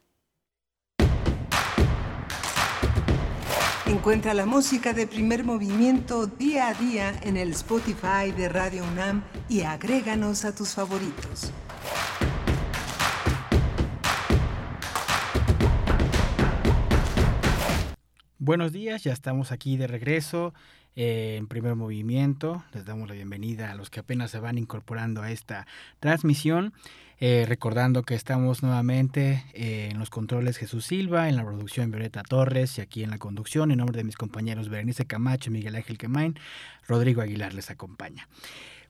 Encuentra 4.01 4.33
la 4.33 4.47
música 4.47 4.93
de 4.93 5.05
primer 5.05 5.43
movimiento 5.43 6.25
día 6.25 6.69
a 6.69 6.73
día 6.73 7.13
en 7.21 7.37
el 7.37 7.51
Spotify 7.51 8.31
de 8.35 8.49
Radio 8.49 8.83
UNAM 8.83 9.23
y 9.47 9.61
agréganos 9.61 10.43
a 10.43 10.55
tus 10.55 10.69
favoritos. 10.73 11.53
Buenos 18.39 18.71
días, 18.71 19.03
ya 19.03 19.13
estamos 19.13 19.51
aquí 19.51 19.77
de 19.77 19.85
regreso 19.85 20.55
eh, 20.95 21.35
en 21.37 21.45
primer 21.45 21.75
movimiento. 21.75 22.63
Les 22.73 22.85
damos 22.85 23.07
la 23.07 23.13
bienvenida 23.13 23.69
a 23.69 23.75
los 23.75 23.91
que 23.91 23.99
apenas 23.99 24.31
se 24.31 24.39
van 24.39 24.57
incorporando 24.57 25.21
a 25.21 25.29
esta 25.29 25.67
transmisión. 25.99 26.73
Eh, 27.23 27.45
recordando 27.47 28.01
que 28.01 28.15
estamos 28.15 28.63
nuevamente 28.63 29.45
eh, 29.53 29.89
en 29.91 29.99
los 29.99 30.09
controles 30.09 30.57
Jesús 30.57 30.85
Silva, 30.87 31.29
en 31.29 31.35
la 31.35 31.45
producción 31.45 31.91
Violeta 31.91 32.23
Torres 32.23 32.79
y 32.79 32.81
aquí 32.81 33.03
en 33.03 33.11
la 33.11 33.19
conducción, 33.19 33.69
en 33.69 33.77
nombre 33.77 33.97
de 33.97 34.03
mis 34.03 34.15
compañeros 34.15 34.69
Berenice 34.69 35.05
Camacho 35.05 35.51
Miguel 35.51 35.75
Ángel 35.75 35.99
Quemain, 35.99 36.33
Rodrigo 36.87 37.21
Aguilar 37.21 37.53
les 37.53 37.69
acompaña. 37.69 38.27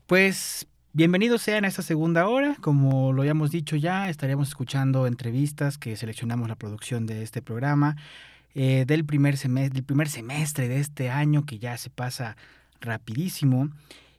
Pues 0.07 0.65
bienvenidos 0.93 1.41
sean 1.41 1.65
a 1.65 1.67
esta 1.67 1.81
segunda 1.81 2.25
hora. 2.29 2.55
Como 2.61 3.11
lo 3.11 3.21
habíamos 3.23 3.51
dicho 3.51 3.75
ya, 3.75 4.09
estaremos 4.09 4.47
escuchando 4.47 5.07
entrevistas 5.07 5.77
que 5.77 5.97
seleccionamos 5.97 6.47
la 6.47 6.55
producción 6.55 7.05
de 7.05 7.23
este 7.23 7.41
programa 7.41 7.97
eh, 8.55 8.85
del, 8.87 9.03
primer 9.03 9.37
del 9.37 9.83
primer 9.83 10.07
semestre 10.07 10.69
de 10.69 10.79
este 10.79 11.09
año 11.09 11.45
que 11.45 11.59
ya 11.59 11.77
se 11.77 11.89
pasa 11.89 12.37
rapidísimo. 12.79 13.71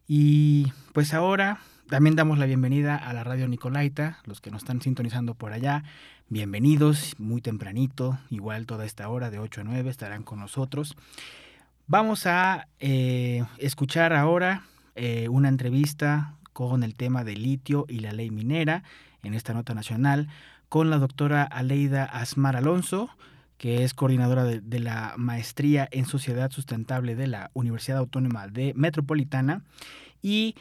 Y 0.06 0.70
pues 0.92 1.14
ahora 1.14 1.60
también 1.92 2.16
damos 2.16 2.38
la 2.38 2.46
bienvenida 2.46 2.96
a 2.96 3.12
la 3.12 3.22
radio 3.22 3.46
Nicolaita, 3.46 4.16
los 4.24 4.40
que 4.40 4.50
nos 4.50 4.62
están 4.62 4.80
sintonizando 4.80 5.34
por 5.34 5.52
allá. 5.52 5.84
Bienvenidos, 6.30 7.14
muy 7.18 7.42
tempranito, 7.42 8.18
igual 8.30 8.64
toda 8.64 8.86
esta 8.86 9.10
hora 9.10 9.30
de 9.30 9.38
8 9.38 9.60
a 9.60 9.64
9 9.64 9.90
estarán 9.90 10.22
con 10.22 10.40
nosotros. 10.40 10.96
Vamos 11.86 12.26
a 12.26 12.66
eh, 12.80 13.44
escuchar 13.58 14.14
ahora 14.14 14.64
eh, 14.94 15.28
una 15.28 15.50
entrevista 15.50 16.36
con 16.54 16.82
el 16.82 16.94
tema 16.94 17.24
del 17.24 17.42
litio 17.42 17.84
y 17.90 17.98
la 17.98 18.12
ley 18.12 18.30
minera 18.30 18.84
en 19.22 19.34
esta 19.34 19.52
nota 19.52 19.74
nacional 19.74 20.28
con 20.70 20.88
la 20.88 20.96
doctora 20.96 21.42
Aleida 21.42 22.06
Asmar 22.06 22.56
Alonso, 22.56 23.10
que 23.58 23.84
es 23.84 23.92
coordinadora 23.92 24.44
de, 24.44 24.62
de, 24.62 24.78
la 24.78 25.12
Maestría 25.18 25.90
en 25.90 26.06
Sociedad 26.06 26.50
Sustentable 26.52 27.16
de 27.16 27.26
la 27.26 27.50
Universidad 27.52 27.98
Autónoma 27.98 28.48
de 28.48 28.72
Metropolitana. 28.76 29.62
Y 30.22 30.54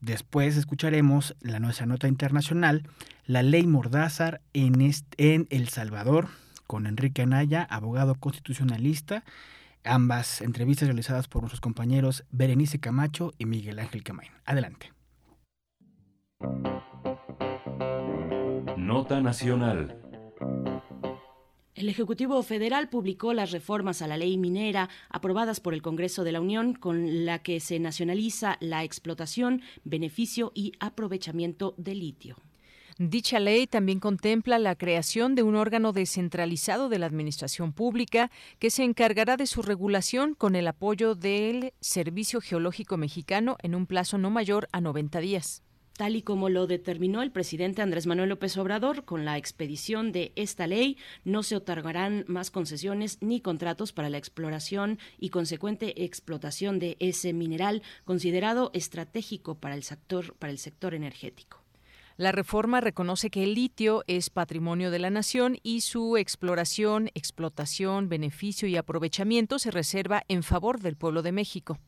Después 0.00 0.56
escucharemos 0.56 1.34
la 1.40 1.58
nuestra 1.58 1.86
nota 1.86 2.08
internacional, 2.08 2.88
la 3.26 3.42
ley 3.42 3.66
Mordázar 3.66 4.42
en, 4.52 5.46
El 5.50 5.68
Salvador, 5.68 6.28
con 6.66 6.86
Enrique 6.86 7.22
Anaya, 7.22 7.66
abogado 7.70 8.14
constitucionalista. 8.16 9.24
Ambas 9.84 10.42
entrevistas 10.42 10.88
realizadas 10.88 11.26
por 11.26 11.42
nuestros 11.42 11.60
compañeros 11.60 12.24
Berenice 12.30 12.78
Camacho 12.78 13.32
y 13.38 13.46
Miguel 13.46 13.78
Ángel 13.78 14.02
Camain. 14.02 14.30
Adelante. 14.44 14.92
Nota 18.76 19.20
Nacional. 19.20 20.01
El 21.82 21.88
Ejecutivo 21.88 22.40
Federal 22.44 22.88
publicó 22.88 23.34
las 23.34 23.50
reformas 23.50 24.02
a 24.02 24.06
la 24.06 24.16
ley 24.16 24.38
minera 24.38 24.88
aprobadas 25.08 25.58
por 25.58 25.74
el 25.74 25.82
Congreso 25.82 26.22
de 26.22 26.30
la 26.30 26.40
Unión 26.40 26.74
con 26.74 27.26
la 27.26 27.40
que 27.40 27.58
se 27.58 27.80
nacionaliza 27.80 28.56
la 28.60 28.84
explotación, 28.84 29.62
beneficio 29.82 30.52
y 30.54 30.74
aprovechamiento 30.78 31.74
de 31.78 31.96
litio. 31.96 32.36
Dicha 32.98 33.40
ley 33.40 33.66
también 33.66 33.98
contempla 33.98 34.60
la 34.60 34.76
creación 34.76 35.34
de 35.34 35.42
un 35.42 35.56
órgano 35.56 35.92
descentralizado 35.92 36.88
de 36.88 37.00
la 37.00 37.06
Administración 37.06 37.72
Pública 37.72 38.30
que 38.60 38.70
se 38.70 38.84
encargará 38.84 39.36
de 39.36 39.48
su 39.48 39.60
regulación 39.60 40.36
con 40.36 40.54
el 40.54 40.68
apoyo 40.68 41.16
del 41.16 41.72
Servicio 41.80 42.40
Geológico 42.40 42.96
Mexicano 42.96 43.56
en 43.60 43.74
un 43.74 43.86
plazo 43.86 44.18
no 44.18 44.30
mayor 44.30 44.68
a 44.70 44.80
90 44.80 45.18
días 45.18 45.64
tal 46.02 46.16
y 46.16 46.22
como 46.22 46.48
lo 46.48 46.66
determinó 46.66 47.22
el 47.22 47.30
presidente 47.30 47.80
Andrés 47.80 48.08
Manuel 48.08 48.30
López 48.30 48.56
Obrador, 48.56 49.04
con 49.04 49.24
la 49.24 49.38
expedición 49.38 50.10
de 50.10 50.32
esta 50.34 50.66
ley 50.66 50.96
no 51.22 51.44
se 51.44 51.54
otorgarán 51.54 52.24
más 52.26 52.50
concesiones 52.50 53.18
ni 53.20 53.40
contratos 53.40 53.92
para 53.92 54.10
la 54.10 54.18
exploración 54.18 54.98
y 55.20 55.28
consecuente 55.28 56.02
explotación 56.02 56.80
de 56.80 56.96
ese 56.98 57.32
mineral 57.32 57.84
considerado 58.04 58.72
estratégico 58.74 59.54
para 59.54 59.76
el 59.76 59.84
sector, 59.84 60.34
para 60.40 60.50
el 60.50 60.58
sector 60.58 60.92
energético. 60.94 61.62
La 62.16 62.32
reforma 62.32 62.80
reconoce 62.80 63.30
que 63.30 63.44
el 63.44 63.54
litio 63.54 64.02
es 64.08 64.28
patrimonio 64.28 64.90
de 64.90 64.98
la 64.98 65.10
nación 65.10 65.58
y 65.62 65.82
su 65.82 66.16
exploración, 66.16 67.10
explotación, 67.14 68.08
beneficio 68.08 68.66
y 68.66 68.76
aprovechamiento 68.76 69.60
se 69.60 69.70
reserva 69.70 70.24
en 70.26 70.42
favor 70.42 70.80
del 70.80 70.96
pueblo 70.96 71.22
de 71.22 71.30
México. 71.30 71.78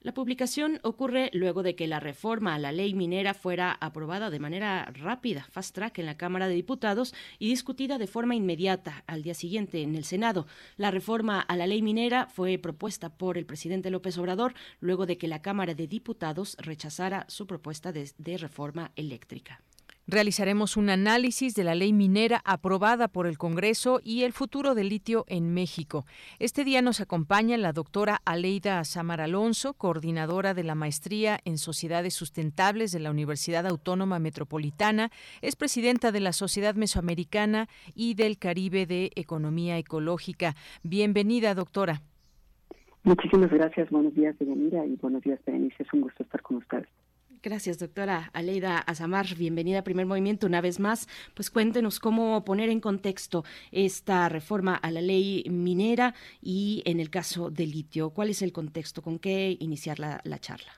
La 0.00 0.14
publicación 0.14 0.78
ocurre 0.84 1.28
luego 1.32 1.64
de 1.64 1.74
que 1.74 1.88
la 1.88 1.98
reforma 1.98 2.54
a 2.54 2.58
la 2.60 2.70
ley 2.70 2.94
minera 2.94 3.34
fuera 3.34 3.76
aprobada 3.80 4.30
de 4.30 4.38
manera 4.38 4.84
rápida, 4.94 5.48
fast 5.50 5.74
track, 5.74 5.98
en 5.98 6.06
la 6.06 6.16
Cámara 6.16 6.46
de 6.46 6.54
Diputados 6.54 7.14
y 7.40 7.48
discutida 7.48 7.98
de 7.98 8.06
forma 8.06 8.36
inmediata 8.36 9.02
al 9.08 9.24
día 9.24 9.34
siguiente 9.34 9.82
en 9.82 9.96
el 9.96 10.04
Senado. 10.04 10.46
La 10.76 10.92
reforma 10.92 11.40
a 11.40 11.56
la 11.56 11.66
ley 11.66 11.82
minera 11.82 12.26
fue 12.26 12.58
propuesta 12.58 13.10
por 13.10 13.38
el 13.38 13.46
presidente 13.46 13.90
López 13.90 14.16
Obrador 14.18 14.54
luego 14.78 15.04
de 15.04 15.18
que 15.18 15.26
la 15.26 15.42
Cámara 15.42 15.74
de 15.74 15.88
Diputados 15.88 16.56
rechazara 16.60 17.24
su 17.28 17.48
propuesta 17.48 17.90
de, 17.90 18.08
de 18.18 18.38
reforma 18.38 18.92
eléctrica. 18.94 19.62
Realizaremos 20.10 20.78
un 20.78 20.88
análisis 20.88 21.54
de 21.54 21.64
la 21.64 21.74
ley 21.74 21.92
minera 21.92 22.40
aprobada 22.46 23.08
por 23.08 23.26
el 23.26 23.36
Congreso 23.36 24.00
y 24.02 24.22
el 24.22 24.32
futuro 24.32 24.74
del 24.74 24.88
litio 24.88 25.26
en 25.28 25.52
México. 25.52 26.06
Este 26.38 26.64
día 26.64 26.80
nos 26.80 27.02
acompaña 27.02 27.58
la 27.58 27.74
doctora 27.74 28.22
Aleida 28.24 28.82
Samar 28.84 29.20
Alonso, 29.20 29.74
coordinadora 29.74 30.54
de 30.54 30.64
la 30.64 30.74
Maestría 30.74 31.40
en 31.44 31.58
Sociedades 31.58 32.14
Sustentables 32.14 32.90
de 32.90 33.00
la 33.00 33.10
Universidad 33.10 33.66
Autónoma 33.66 34.18
Metropolitana, 34.18 35.10
es 35.42 35.56
presidenta 35.56 36.10
de 36.10 36.20
la 36.20 36.32
Sociedad 36.32 36.74
Mesoamericana 36.74 37.68
y 37.94 38.14
del 38.14 38.38
Caribe 38.38 38.86
de 38.86 39.10
Economía 39.14 39.76
Ecológica. 39.76 40.54
Bienvenida, 40.82 41.54
doctora. 41.54 42.00
Muchísimas 43.02 43.50
gracias. 43.50 43.90
Buenos 43.90 44.14
días, 44.14 44.34
Mira 44.40 44.86
y 44.86 44.96
buenos 44.96 45.20
días, 45.20 45.38
Berenice. 45.44 45.82
Es 45.82 45.92
un 45.92 46.00
gusto 46.00 46.22
estar 46.22 46.40
con 46.40 46.56
ustedes. 46.56 46.88
Gracias, 47.48 47.78
doctora 47.78 48.30
Aleida 48.34 48.76
Azamar. 48.76 49.24
Bienvenida 49.34 49.78
a 49.78 49.82
Primer 49.82 50.04
Movimiento 50.04 50.46
una 50.46 50.60
vez 50.60 50.78
más. 50.78 51.08
Pues 51.32 51.50
cuéntenos 51.50 51.98
cómo 51.98 52.44
poner 52.44 52.68
en 52.68 52.78
contexto 52.78 53.42
esta 53.72 54.28
reforma 54.28 54.74
a 54.74 54.90
la 54.90 55.00
ley 55.00 55.44
minera 55.48 56.14
y 56.42 56.82
en 56.84 57.00
el 57.00 57.08
caso 57.08 57.48
del 57.48 57.70
litio. 57.70 58.10
¿Cuál 58.10 58.28
es 58.28 58.42
el 58.42 58.52
contexto? 58.52 59.00
¿Con 59.00 59.18
qué 59.18 59.56
iniciar 59.60 59.98
la, 59.98 60.20
la 60.24 60.38
charla? 60.38 60.72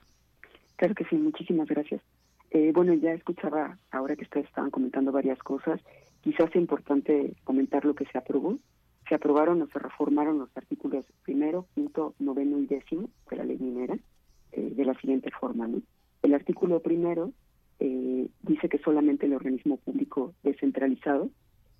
Claro 0.77 0.95
que 0.95 1.03
sí, 1.09 1.17
muchísimas 1.17 1.67
gracias. 1.67 2.01
Eh, 2.51 2.71
bueno, 2.73 2.93
ya 2.93 3.11
escuchaba 3.11 3.77
ahora 3.91 4.15
que 4.15 4.23
ustedes 4.23 4.45
estaban 4.45 4.71
comentando 4.71 5.11
varias 5.11 5.39
cosas. 5.39 5.81
Quizás 6.21 6.51
es 6.51 6.55
importante 6.55 7.33
comentar 7.43 7.83
lo 7.83 7.95
que 7.95 8.05
se 8.05 8.17
aprobó. 8.17 8.57
Se 9.09 9.15
aprobaron 9.15 9.61
o 9.61 9.67
se 9.67 9.77
reformaron 9.77 10.39
los 10.39 10.55
artículos 10.55 11.03
primero, 11.23 11.67
quinto, 11.75 12.15
noveno 12.19 12.59
y 12.59 12.65
décimo 12.65 13.09
de 13.29 13.35
la 13.35 13.43
ley 13.43 13.57
minera 13.59 13.97
eh, 14.53 14.71
de 14.73 14.85
la 14.85 14.93
siguiente 15.01 15.31
forma, 15.31 15.67
¿no? 15.67 15.81
El 16.21 16.33
artículo 16.33 16.81
primero 16.81 17.31
eh, 17.79 18.27
dice 18.43 18.69
que 18.69 18.77
solamente 18.77 19.25
el 19.25 19.33
organismo 19.33 19.77
público 19.77 20.33
descentralizado 20.43 21.29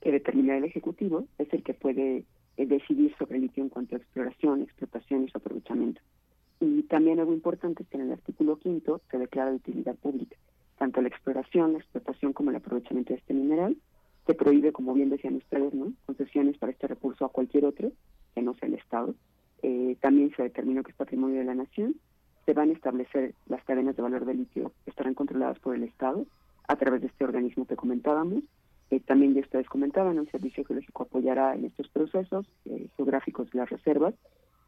que 0.02 0.12
determina 0.12 0.58
el 0.58 0.64
Ejecutivo 0.64 1.28
es 1.38 1.54
el 1.54 1.64
que 1.64 1.76
puede 1.76 2.26
eh, 2.58 2.66
decidir 2.66 3.16
sobre 3.18 3.36
el 3.36 3.44
litio 3.44 3.64
en 3.64 3.70
cuanto 3.70 3.96
a 3.96 4.00
exploración, 4.00 4.64
explotación 4.64 5.26
y 5.26 5.30
su 5.30 5.38
aprovechamiento. 5.38 6.02
Y 6.60 6.84
también 6.84 7.20
algo 7.20 7.34
importante 7.34 7.84
es 7.84 7.90
que 7.90 7.98
en 7.98 8.04
el 8.04 8.12
artículo 8.12 8.58
quinto 8.58 9.02
se 9.10 9.18
declara 9.18 9.52
de 9.52 9.58
utilidad 9.58 9.96
pública. 9.96 10.36
Tanto 10.78 11.02
la 11.02 11.08
exploración, 11.08 11.74
la 11.74 11.80
explotación 11.80 12.34
como 12.34 12.50
el 12.50 12.56
aprovechamiento 12.56 13.14
de 13.14 13.20
este 13.20 13.34
mineral 13.36 13.78
se 14.26 14.34
prohíbe, 14.34 14.72
como 14.72 14.94
bien 14.94 15.10
decían 15.10 15.36
ustedes, 15.36 15.74
¿no? 15.74 15.94
concesiones 16.06 16.58
para 16.58 16.72
este 16.72 16.88
recurso 16.88 17.26
a 17.26 17.30
cualquier 17.30 17.66
otro 17.66 17.92
que 18.34 18.42
no 18.42 18.56
sea 18.56 18.68
el 18.68 18.76
Estado. 18.76 19.16
Eh, 19.64 19.98
también 20.02 20.32
se 20.36 20.44
determinó 20.44 20.84
que 20.84 20.92
es 20.92 20.98
patrimonio 20.98 21.40
de 21.40 21.46
la 21.46 21.56
nación 21.56 21.96
van 22.54 22.70
a 22.70 22.74
establecer 22.74 23.34
las 23.48 23.64
cadenas 23.64 23.96
de 23.96 24.02
valor 24.02 24.26
de 24.26 24.34
litio 24.34 24.72
estarán 24.86 25.14
controladas 25.14 25.60
por 25.60 25.76
el 25.76 25.84
Estado 25.84 26.26
a 26.68 26.76
través 26.76 27.02
de 27.02 27.08
este 27.08 27.24
organismo 27.24 27.66
que 27.66 27.76
comentábamos. 27.76 28.44
Eh, 28.90 29.00
también 29.00 29.34
ya 29.34 29.42
ustedes 29.42 29.68
comentaban, 29.68 30.18
el 30.18 30.30
Servicio 30.30 30.66
Geológico 30.66 31.04
apoyará 31.04 31.56
en 31.56 31.66
estos 31.66 31.88
procesos 31.90 32.46
eh, 32.66 32.88
geográficos 32.98 33.50
de 33.52 33.60
las 33.60 33.70
reservas 33.70 34.14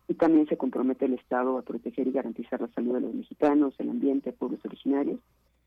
y 0.08 0.14
también 0.16 0.48
se 0.48 0.58
compromete 0.58 1.06
el 1.06 1.14
Estado 1.14 1.58
a 1.58 1.62
proteger 1.62 2.08
y 2.08 2.12
garantizar 2.12 2.62
la 2.62 2.68
salud 2.70 2.94
de 2.96 3.02
los 3.02 3.14
mexicanos, 3.14 3.74
el 3.80 3.90
ambiente, 3.90 4.34
pueblos 4.34 4.64
originarios. 4.66 5.20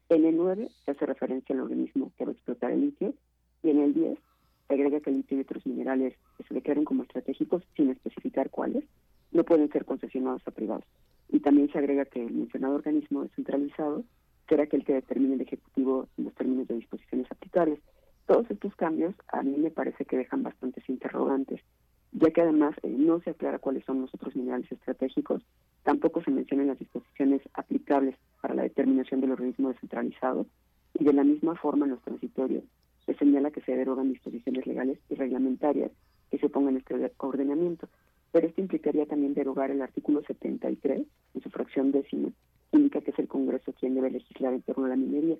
En 0.09 0.25
el 0.25 0.37
9 0.37 0.69
se 0.85 0.91
hace 0.91 1.07
referencia 1.07 1.55
al 1.55 1.63
organismo 1.63 2.13
que 2.17 2.25
va 2.25 2.31
a 2.31 2.35
explotar 2.35 2.71
el 2.71 2.83
litio 2.83 3.15
y 3.63 3.71
en 3.71 3.81
el 3.81 3.95
10 3.95 4.19
se 4.69 4.75
agrega 4.75 5.01
que 5.01 5.11
el 5.11 5.17
litio 5.17 5.39
y 5.39 5.41
otros 5.41 5.67
minerales 5.67 6.15
que 6.37 6.45
se 6.45 6.55
declaren 6.55 6.85
como 6.85 7.03
estratégicos 7.03 7.63
sin 7.77 7.91
especificar 7.91 8.51
cuáles 8.51 8.85
no 9.33 9.45
pueden 9.45 9.71
ser 9.71 9.85
concesionados 9.85 10.43
a 10.47 10.51
privados 10.51 10.85
y 11.29 11.41
también 11.41 11.71
se 11.71 11.79
agrega 11.79 12.05
que 12.05 12.25
el 12.25 12.33
mencionado 12.33 12.77
organismo 12.77 13.23
descentralizado 13.23 14.05
será 14.49 14.65
aquel 14.65 14.85
que 14.85 14.95
determine 14.95 15.35
el 15.35 15.41
Ejecutivo 15.41 16.09
los 16.17 16.35
términos 16.35 16.69
de 16.69 16.77
disposiciones 16.77 17.31
aplicables. 17.31 17.81
Todos 18.27 18.51
estos 18.51 18.75
cambios 18.77 19.15
a 19.29 19.43
mí 19.43 19.57
me 19.57 19.71
parece 19.71 20.05
que 20.05 20.17
dejan 20.17 20.43
bastantes 20.43 20.89
interrogantes 20.89 21.61
ya 22.13 22.31
que 22.31 22.41
además 22.41 22.75
eh, 22.83 22.89
no 22.89 23.21
se 23.21 23.31
aclara 23.31 23.59
cuáles 23.59 23.85
son 23.85 24.01
los 24.01 24.15
otros 24.15 24.35
minerales 24.37 24.71
estratégicos, 24.73 25.43
tampoco 25.83 26.23
se 26.23 26.31
mencionan 26.31 26.69
las 26.69 26.79
disposiciones 26.79 27.43
aplicables 27.55 28.17
para 28.41 28.55
la 28.55 28.63
determinación 28.63 29.21
del 29.21 29.33
organismo 29.33 29.69
descentralizado 29.69 30.47
y 30.95 31.05
de 31.05 31.13
la 31.13 31.25
misma 31.25 31.57
forma 31.57 31.85
en 31.85 31.93
los 31.93 32.03
transitorios 32.03 32.65
se 33.05 33.15
señala 33.15 33.51
que 33.51 33.61
se 33.61 33.77
derogan 33.77 34.13
disposiciones 34.13 34.67
legales 34.67 34.99
y 35.11 35.15
reglamentarias 35.15 35.93
que 36.31 36.39
se 36.39 36.49
pongan 36.49 36.75
en 36.75 36.79
este 36.79 37.13
ordenamiento, 37.19 37.89
pero 38.33 38.47
esto 38.47 38.61
implicaría 38.61 39.07
también 39.07 39.35
derogar 39.35 39.71
el 39.71 39.83
artículo 39.83 40.23
73 40.27 41.03
en 41.35 41.43
su 41.43 41.51
fracción 41.51 41.93
décima, 41.93 42.31
indica 42.73 43.01
que 43.01 43.11
es 43.11 43.19
el 43.19 43.29
Congreso 43.29 43.73
quien 43.73 43.95
debe 43.95 44.11
legislar 44.11 44.53
en 44.53 44.63
torno 44.63 44.87
a 44.87 44.89
la 44.89 44.97
minería, 44.97 45.37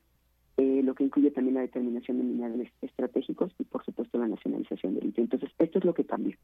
eh, 0.57 0.83
lo 0.83 0.95
que 0.95 1.05
incluye 1.05 1.31
también 1.31 1.55
la 1.57 1.61
determinación 1.61 2.19
de 2.19 2.25
minerales 2.25 2.73
estratégicos 2.81 3.53
y 3.59 3.65
por 3.65 3.85
supuesto 3.85 4.19
la 4.19 4.29
nacionalización 4.29 4.95
del 4.95 5.07
litio. 5.07 5.23
Entonces, 5.23 5.51
esto 5.59 5.79
es 5.79 5.85
lo 5.85 5.93
que 5.93 6.05
cambia. 6.05 6.39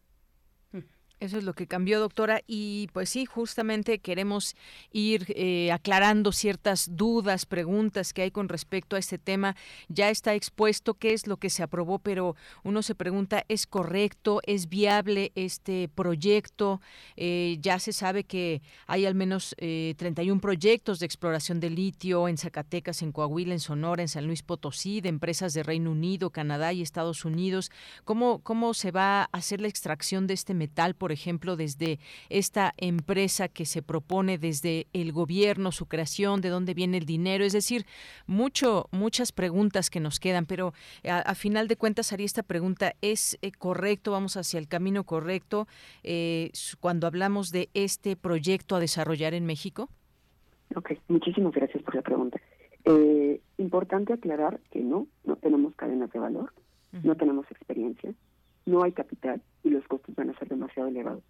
Eso 1.22 1.38
es 1.38 1.44
lo 1.44 1.54
que 1.54 1.68
cambió, 1.68 2.00
doctora. 2.00 2.42
Y 2.48 2.88
pues 2.92 3.10
sí, 3.10 3.26
justamente 3.26 4.00
queremos 4.00 4.56
ir 4.90 5.26
eh, 5.36 5.70
aclarando 5.70 6.32
ciertas 6.32 6.96
dudas, 6.96 7.46
preguntas 7.46 8.12
que 8.12 8.22
hay 8.22 8.32
con 8.32 8.48
respecto 8.48 8.96
a 8.96 8.98
este 8.98 9.18
tema. 9.18 9.54
Ya 9.88 10.10
está 10.10 10.34
expuesto 10.34 10.94
qué 10.94 11.12
es 11.12 11.28
lo 11.28 11.36
que 11.36 11.48
se 11.48 11.62
aprobó, 11.62 12.00
pero 12.00 12.34
uno 12.64 12.82
se 12.82 12.96
pregunta, 12.96 13.44
¿es 13.46 13.68
correcto? 13.68 14.40
¿Es 14.46 14.68
viable 14.68 15.30
este 15.36 15.88
proyecto? 15.94 16.80
Eh, 17.14 17.56
ya 17.60 17.78
se 17.78 17.92
sabe 17.92 18.24
que 18.24 18.60
hay 18.88 19.06
al 19.06 19.14
menos 19.14 19.54
eh, 19.58 19.94
31 19.98 20.40
proyectos 20.40 20.98
de 20.98 21.06
exploración 21.06 21.60
de 21.60 21.70
litio 21.70 22.26
en 22.26 22.36
Zacatecas, 22.36 23.00
en 23.00 23.12
Coahuila, 23.12 23.52
en 23.54 23.60
Sonora, 23.60 24.02
en 24.02 24.08
San 24.08 24.26
Luis 24.26 24.42
Potosí, 24.42 25.00
de 25.00 25.10
empresas 25.10 25.54
de 25.54 25.62
Reino 25.62 25.92
Unido, 25.92 26.30
Canadá 26.30 26.72
y 26.72 26.82
Estados 26.82 27.24
Unidos. 27.24 27.70
¿Cómo, 28.02 28.40
cómo 28.40 28.74
se 28.74 28.90
va 28.90 29.22
a 29.22 29.28
hacer 29.30 29.60
la 29.60 29.68
extracción 29.68 30.26
de 30.26 30.34
este 30.34 30.52
metal, 30.54 30.96
por 30.96 31.11
ejemplo, 31.12 31.56
desde 31.56 31.98
esta 32.28 32.72
empresa 32.76 33.48
que 33.48 33.66
se 33.66 33.82
propone 33.82 34.38
desde 34.38 34.86
el 34.92 35.12
gobierno, 35.12 35.72
su 35.72 35.86
creación, 35.86 36.40
de 36.40 36.48
dónde 36.48 36.74
viene 36.74 36.98
el 36.98 37.06
dinero, 37.06 37.44
es 37.44 37.52
decir, 37.52 37.86
mucho, 38.26 38.88
muchas 38.90 39.32
preguntas 39.32 39.90
que 39.90 40.00
nos 40.00 40.18
quedan, 40.20 40.46
pero 40.46 40.72
a, 41.04 41.34
final 41.34 41.68
de 41.68 41.76
cuentas 41.76 42.12
haría 42.12 42.26
esta 42.26 42.42
pregunta, 42.42 42.94
¿es 43.00 43.38
eh, 43.42 43.52
correcto, 43.52 44.12
vamos 44.12 44.36
hacia 44.36 44.58
el 44.58 44.68
camino 44.68 45.04
correcto 45.04 45.66
eh, 46.02 46.50
cuando 46.80 47.06
hablamos 47.06 47.50
de 47.50 47.68
este 47.74 48.16
proyecto 48.16 48.76
a 48.76 48.80
desarrollar 48.80 49.34
en 49.34 49.46
México? 49.46 49.88
Ok, 50.74 50.92
muchísimas 51.08 51.52
gracias 51.52 51.82
por 51.82 51.94
la 51.94 52.02
pregunta. 52.02 52.40
Eh, 52.84 53.40
importante 53.58 54.12
aclarar 54.12 54.60
que 54.70 54.80
no, 54.80 55.06
no 55.24 55.36
tenemos 55.36 55.74
cadenas 55.76 56.10
de 56.12 56.18
valor, 56.18 56.52
no 57.02 57.16
tenemos 57.16 57.50
experiencia, 57.50 58.12
no 58.66 58.82
hay 58.82 58.92
capital 58.92 59.42
y 59.64 59.70
los 59.70 59.86
costos 59.86 60.14
van 60.14 60.30
a 60.30 60.38
ser 60.38 60.48
demasiado 60.48 60.88
elevados. 60.88 61.22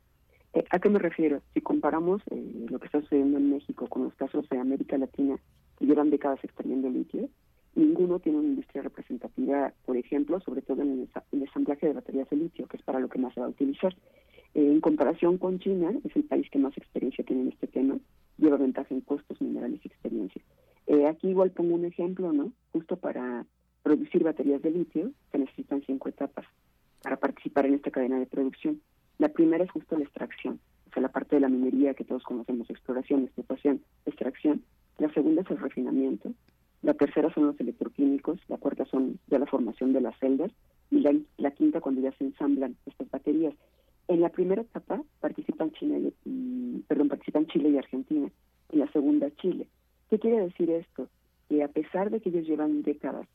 Eh, 0.54 0.64
¿A 0.70 0.78
qué 0.78 0.88
me 0.90 0.98
refiero? 0.98 1.40
Si 1.54 1.60
comparamos 1.60 2.20
eh, 2.30 2.66
lo 2.68 2.78
que 2.78 2.86
está 2.86 3.00
sucediendo 3.00 3.38
en 3.38 3.50
México 3.50 3.86
con 3.86 4.04
los 4.04 4.14
casos 4.14 4.48
de 4.50 4.58
América 4.58 4.98
Latina 4.98 5.38
que 5.78 5.86
llevan 5.86 6.10
décadas 6.10 6.44
extrayendo 6.44 6.90
litio, 6.90 7.28
ninguno 7.74 8.18
tiene 8.18 8.38
una 8.38 8.48
industria 8.48 8.82
representativa, 8.82 9.72
por 9.86 9.96
ejemplo, 9.96 10.40
sobre 10.40 10.60
todo 10.60 10.82
en 10.82 11.08
el, 11.32 11.40
ensamblaje 11.40 11.86
de 11.86 11.94
baterías 11.94 12.28
de 12.28 12.36
litio, 12.36 12.66
que 12.66 12.76
es 12.76 12.82
para 12.82 13.00
lo 13.00 13.08
que 13.08 13.18
más 13.18 13.32
se 13.32 13.40
va 13.40 13.46
a 13.46 13.50
utilizar. 13.50 13.94
Eh, 14.54 14.66
en 14.66 14.82
comparación 14.82 15.38
con 15.38 15.58
China, 15.58 15.90
es 16.04 16.14
el 16.14 16.24
país 16.24 16.50
que 16.50 16.58
más 16.58 16.76
experiencia 16.76 17.24
tiene 17.24 17.42
en 17.42 17.48
este 17.48 17.66
tema, 17.66 17.96
lleva 18.36 18.58
ventaja 18.58 18.94
en 18.94 19.00
costos, 19.00 19.40
minerales 19.40 19.80
y 19.82 19.88
experiencia. 19.88 20.42
aquí 21.08 21.28
igual 21.28 21.50
pongo 21.52 21.74
un 21.76 21.86
ejemplo, 21.86 22.30
¿no? 22.34 22.52
Justo 22.72 22.96
para 22.96 23.46
producir 23.82 24.22
baterías 24.22 24.60
de 24.60 24.70
litio 24.70 25.12
se 25.30 25.38
necesitan 25.38 25.82
cinco 25.86 26.10
etapas 26.10 26.44
en 27.66 27.74
esta 27.74 27.90
cadena 27.90 28.18
de 28.18 28.26
producción. 28.26 28.80
La 29.18 29.28
primera 29.28 29.64
es 29.64 29.70
justo 29.70 29.96
la 29.96 30.04
extracción, 30.04 30.60
o 30.88 30.92
sea, 30.92 31.02
la 31.02 31.12
parte 31.12 31.36
de 31.36 31.40
la 31.40 31.48
minería 31.48 31.94
que 31.94 32.04
todos 32.04 32.22
conocemos, 32.22 32.68
exploración, 32.68 33.24
explotación, 33.24 33.82
extracción. 34.06 34.62
La 34.98 35.12
segunda 35.12 35.42
es 35.42 35.50
el 35.50 35.58
refinamiento. 35.58 36.32
La 36.82 36.94
tercera 36.94 37.32
son 37.32 37.46
los 37.46 37.60
electroquímicos. 37.60 38.40
La 38.48 38.58
cuarta 38.58 38.84
son 38.86 39.18
ya 39.28 39.38
la 39.38 39.46
formación 39.46 39.92
de 39.92 40.00
las 40.00 40.18
celdas. 40.18 40.50
Y 40.90 41.00
la, 41.00 41.14
la 41.38 41.52
quinta 41.52 41.80
cuando 41.80 42.00
ya 42.00 42.12
se 42.12 42.24
ensamblan 42.24 42.76
estas 42.86 43.08
baterías. 43.10 43.54
En 44.08 44.20
la 44.20 44.28
primera 44.28 44.62
etapa 44.62 45.02
participan 45.20 45.70
Chile 45.72 46.12
y, 46.24 46.84
perdón, 46.88 47.08
participan 47.08 47.46
Chile 47.46 47.70
y 47.70 47.78
Argentina. 47.78 48.30
En 48.70 48.78
la 48.78 48.90
segunda 48.92 49.30
Chile. 49.36 49.68
¿Qué 50.10 50.18
quiere 50.18 50.40
decir 50.40 50.70
esto? 50.70 51.08
Que 51.48 51.62
a 51.62 51.68
pesar 51.68 52.10
de 52.10 52.20
que 52.20 52.28
ellos 52.28 52.46
llevan 52.46 52.82
décadas 52.82 53.26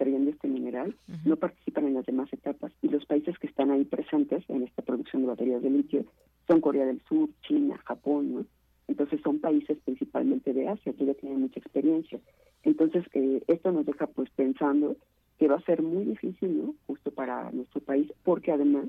extrayendo 0.00 0.30
este 0.30 0.48
mineral, 0.48 0.94
no 1.26 1.36
participan 1.36 1.86
en 1.86 1.94
las 1.94 2.06
demás 2.06 2.32
etapas 2.32 2.72
y 2.80 2.88
los 2.88 3.04
países 3.04 3.38
que 3.38 3.46
están 3.46 3.70
ahí 3.70 3.84
presentes 3.84 4.42
en 4.48 4.62
esta 4.62 4.80
producción 4.80 5.22
de 5.22 5.28
baterías 5.28 5.62
de 5.62 5.68
litio 5.68 6.06
son 6.46 6.62
Corea 6.62 6.86
del 6.86 7.02
Sur, 7.02 7.28
China, 7.42 7.76
Japón, 7.84 8.34
¿no? 8.34 8.46
Entonces 8.88 9.20
son 9.22 9.40
países 9.40 9.76
principalmente 9.84 10.54
de 10.54 10.68
Asia 10.68 10.94
que 10.94 11.04
ya 11.04 11.12
tienen 11.12 11.42
mucha 11.42 11.60
experiencia. 11.60 12.18
Entonces 12.62 13.04
eh, 13.12 13.42
esto 13.46 13.72
nos 13.72 13.84
deja 13.84 14.06
pues 14.06 14.30
pensando 14.30 14.96
que 15.38 15.48
va 15.48 15.56
a 15.56 15.64
ser 15.64 15.82
muy 15.82 16.04
difícil, 16.04 16.56
¿no? 16.56 16.74
Justo 16.86 17.10
para 17.10 17.50
nuestro 17.52 17.82
país, 17.82 18.10
porque 18.24 18.52
además 18.52 18.86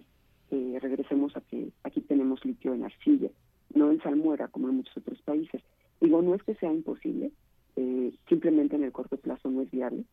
eh, 0.50 0.80
regresemos 0.82 1.36
a 1.36 1.42
que 1.42 1.72
aquí 1.84 2.00
tenemos 2.00 2.46
litio 2.46 2.74
en 2.74 2.86
arcilla, 2.86 3.30
no 3.74 3.92
en 3.92 4.02
salmuera 4.02 4.48
como 4.48 4.70
en 4.70 4.78
muchos 4.78 4.96
otros 4.96 5.22
países. 5.24 5.62
Digo, 6.00 6.22
no 6.22 6.36
es 6.36 6.44
que 6.44 6.56
sea 6.56 6.72
imposible, 6.72 7.32
eh, 7.76 8.14
simplemente 8.30 8.78
en 8.78 8.86
el 8.86 8.94
corto 8.94 9.18
plazo 9.18 9.52
no 9.52 9.62
es 9.62 9.70
viable, 9.72 10.06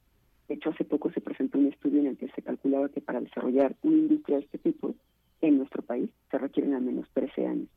de 0.48 0.54
hecho, 0.54 0.70
hace 0.70 0.84
poco 0.84 1.10
se 1.12 1.20
presentó 1.20 1.58
un 1.58 1.66
estudio 1.66 2.00
en 2.00 2.06
el 2.06 2.16
que 2.16 2.28
se 2.28 2.42
calculaba 2.42 2.88
que 2.88 3.02
para 3.02 3.20
desarrollar 3.20 3.76
una 3.82 3.96
industria 3.96 4.38
de 4.38 4.44
este 4.44 4.58
tipo 4.58 4.94
en 5.42 5.58
nuestro 5.58 5.82
país 5.82 6.10
se 6.30 6.38
requieren 6.38 6.74
al 6.74 6.82
menos 6.82 7.06
13 7.12 7.46
años. 7.46 7.68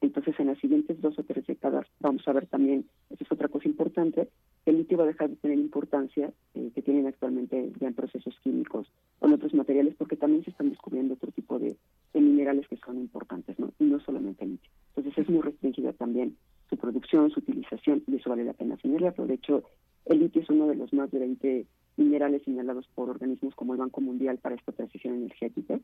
Entonces, 0.00 0.34
en 0.38 0.48
las 0.48 0.58
siguientes 0.58 1.00
dos 1.00 1.18
o 1.18 1.22
tres 1.24 1.46
décadas 1.46 1.86
vamos 2.00 2.26
a 2.26 2.32
ver 2.32 2.46
también, 2.46 2.86
esa 3.10 3.24
es 3.24 3.32
otra 3.32 3.48
cosa 3.48 3.68
importante, 3.68 4.28
el 4.66 4.78
litio 4.78 4.98
va 4.98 5.04
a 5.04 5.08
dejar 5.08 5.30
de 5.30 5.36
tener 5.36 5.58
importancia 5.58 6.32
eh, 6.54 6.70
que 6.74 6.82
tienen 6.82 7.06
actualmente 7.06 7.72
ya 7.80 7.88
en 7.88 7.94
procesos 7.94 8.34
químicos 8.42 8.88
o 9.20 9.26
en 9.26 9.34
otros 9.34 9.54
materiales, 9.54 9.94
porque 9.96 10.16
también 10.16 10.44
se 10.44 10.50
están 10.50 10.70
descubriendo 10.70 11.14
otro 11.14 11.30
tipo 11.32 11.58
de, 11.58 11.76
minerales 12.14 12.66
que 12.68 12.76
son 12.76 12.98
importantes, 12.98 13.58
¿no? 13.58 13.72
Y 13.78 13.84
no 13.84 14.00
solamente 14.00 14.44
el 14.44 14.52
litio. 14.52 14.70
Entonces, 14.96 15.24
es 15.24 15.30
muy 15.30 15.42
restringida 15.42 15.92
también 15.92 16.36
su 16.68 16.76
producción, 16.76 17.30
su 17.30 17.40
utilización, 17.40 18.02
y 18.06 18.16
eso 18.16 18.30
vale 18.30 18.44
la 18.44 18.54
pena 18.54 18.76
señalarlo. 18.78 19.26
De 19.26 19.34
hecho, 19.34 19.62
el 20.06 20.20
litio 20.20 20.42
es 20.42 20.50
uno 20.50 20.66
de 20.66 20.76
los 20.76 20.92
más 20.92 21.10
de 21.10 21.18
20 21.20 21.66
minerales 21.96 22.42
señalados 22.42 22.86
por 22.94 23.10
organismos 23.10 23.54
como 23.54 23.74
el 23.74 23.80
Banco 23.80 24.00
Mundial 24.00 24.38
para 24.38 24.54
esta 24.54 24.72
transición 24.72 25.14
energética. 25.14 25.78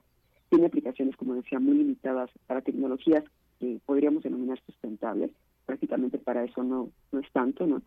Tiene 0.49 0.67
aplicaciones, 0.67 1.17
como 1.17 1.35
decía, 1.35 1.59
muy 1.59 1.77
limitadas 1.77 2.31
para 2.47 2.63
tecnologías 2.63 3.25
que 3.61 3.81
podríamos 3.85 4.23
denominar 4.23 4.61
sustentables. 4.65 5.31
Prácticamente 5.67 6.19
para 6.19 6.45
eso 6.45 6.63
no, 6.63 6.91
no 7.13 7.21
es 7.21 7.31
tanto, 7.33 7.67
¿no? 7.67 7.83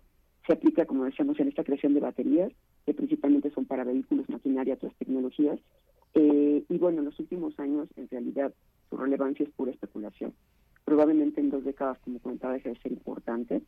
Se 0.46 0.54
aplica, 0.54 0.86
como 0.86 1.06
decíamos, 1.06 1.40
en 1.40 1.48
esta 1.48 1.64
creación 1.64 1.94
de 1.94 2.00
baterías, 2.00 2.52
que 2.86 2.94
principalmente 2.94 3.52
son 3.52 3.66
para 3.66 3.84
vehículos, 3.84 4.30
maquinaria, 4.30 4.74
otras 4.76 4.96
tecnologías. 4.96 5.60
Eh, 6.14 6.64
y 6.68 6.78
bueno, 6.78 7.00
en 7.00 7.06
los 7.06 7.20
últimos 7.20 7.58
años, 7.60 7.88
en 7.96 8.08
realidad, 8.10 8.54
su 8.90 8.98
relevancia 8.98 9.46
es 9.46 9.52
pura 9.52 9.72
especulación. 9.72 10.34
Probablemente 10.84 11.42
en 11.42 11.52
dos 11.52 11.64
décadas, 11.64 12.00
como 12.00 12.20
comentaba, 12.20 12.54
deje 12.54 12.70
de 12.70 12.80
ser 12.80 12.92
importante. 12.92 13.62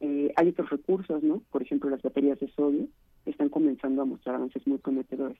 Eh, 0.00 0.32
hay 0.36 0.48
otros 0.48 0.70
recursos, 0.70 1.22
¿no? 1.22 1.42
Por 1.50 1.62
ejemplo, 1.62 1.90
las 1.90 2.02
baterías 2.02 2.40
de 2.40 2.50
sodio, 2.52 2.88
están 3.26 3.48
comenzando 3.48 4.02
a 4.02 4.06
mostrar 4.06 4.36
avances 4.36 4.66
muy 4.66 4.78
prometedores. 4.78 5.38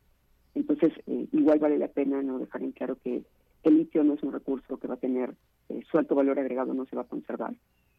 Entonces, 0.54 0.92
eh, 1.06 1.26
igual 1.32 1.58
vale 1.58 1.78
la 1.78 1.88
pena 1.88 2.22
no 2.22 2.38
dejar 2.38 2.62
en 2.62 2.72
claro 2.72 2.96
que 3.02 3.22
el 3.62 3.76
litio 3.76 4.02
no 4.04 4.14
es 4.14 4.22
un 4.22 4.32
recurso 4.32 4.78
que 4.78 4.88
va 4.88 4.94
a 4.94 4.98
tener 4.98 5.34
eh, 5.68 5.82
su 5.90 5.98
alto 5.98 6.14
valor 6.14 6.38
agregado, 6.38 6.74
no 6.74 6.86
se 6.86 6.96
va 6.96 7.02
a 7.02 7.08
conservar. 7.08 7.54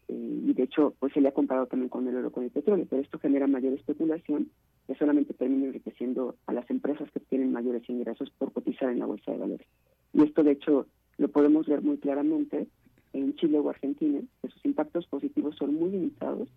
Eh, 0.08 0.42
y 0.46 0.54
de 0.54 0.64
hecho, 0.64 0.94
pues 1.00 1.14
se 1.14 1.22
le 1.22 1.30
ha 1.30 1.34
comparado 1.34 1.68
también 1.68 1.90
con 1.90 2.08
el 2.08 2.16
oro 2.16 2.32
con 2.32 2.44
el 2.44 2.52
petróleo, 2.52 2.86
pero 2.90 3.02
esto 3.02 3.20
genera 3.20 3.48
mayor 3.48 3.74
especulación 3.74 4.50
que 4.88 4.96
solamente 4.96 5.34
termina 5.34 5.68
enriqueciendo 5.68 6.36
a 6.48 6.54
las 6.54 6.70
empresas 6.70 7.10
que 7.12 7.20
tienen 7.20 7.52
mayores 7.52 7.88
ingresos 7.90 8.30
por 8.32 8.52
cotizar 8.52 8.90
en 8.90 9.00
la 9.00 9.06
bolsa 9.06 9.32
de 9.32 9.38
valores. 9.38 9.68
Y 10.14 10.24
esto, 10.24 10.44
de 10.44 10.52
hecho, 10.52 10.88
lo 11.18 11.30
podemos 11.30 11.68
ver 11.68 11.82
muy 11.82 11.98
claramente 11.98 12.68
en 13.14 13.36
Chile 13.36 13.60
o 13.60 13.70
Argentina, 13.70 14.22
que 14.42 14.50
sus 14.50 14.66
impactos 14.66 15.06
positivos 15.08 15.56
son 15.58 15.76
muy 15.76 15.92
limitados 15.92 16.50